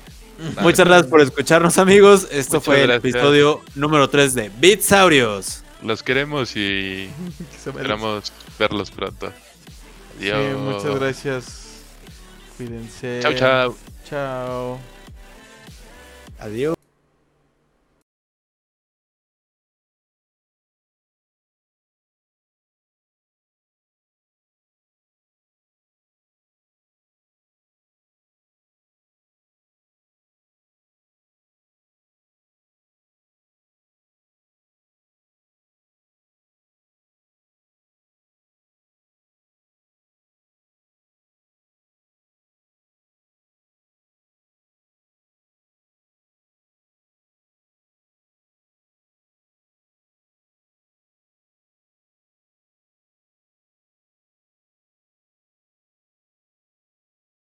Muchas 0.60 0.86
gracias 0.86 1.06
por 1.10 1.20
escucharnos, 1.20 1.78
amigos. 1.78 2.28
Esto 2.30 2.54
Muchas 2.54 2.64
fue 2.64 2.80
el 2.82 2.88
gracias. 2.88 3.14
episodio 3.14 3.62
número 3.74 4.08
3 4.10 4.34
de 4.34 4.50
Bitsaurios. 4.58 5.62
Los 5.82 6.02
queremos 6.02 6.56
y 6.56 7.08
esperamos 7.66 8.32
verlos 8.58 8.90
pronto. 8.90 9.32
Sí, 10.20 10.30
Adiós. 10.30 10.58
muchas 10.58 10.94
gracias. 11.00 11.66
Cuídense. 12.56 13.20
Chao, 13.22 13.34
chao. 13.34 13.76
Chao. 14.08 14.78
Adiós. 16.38 16.76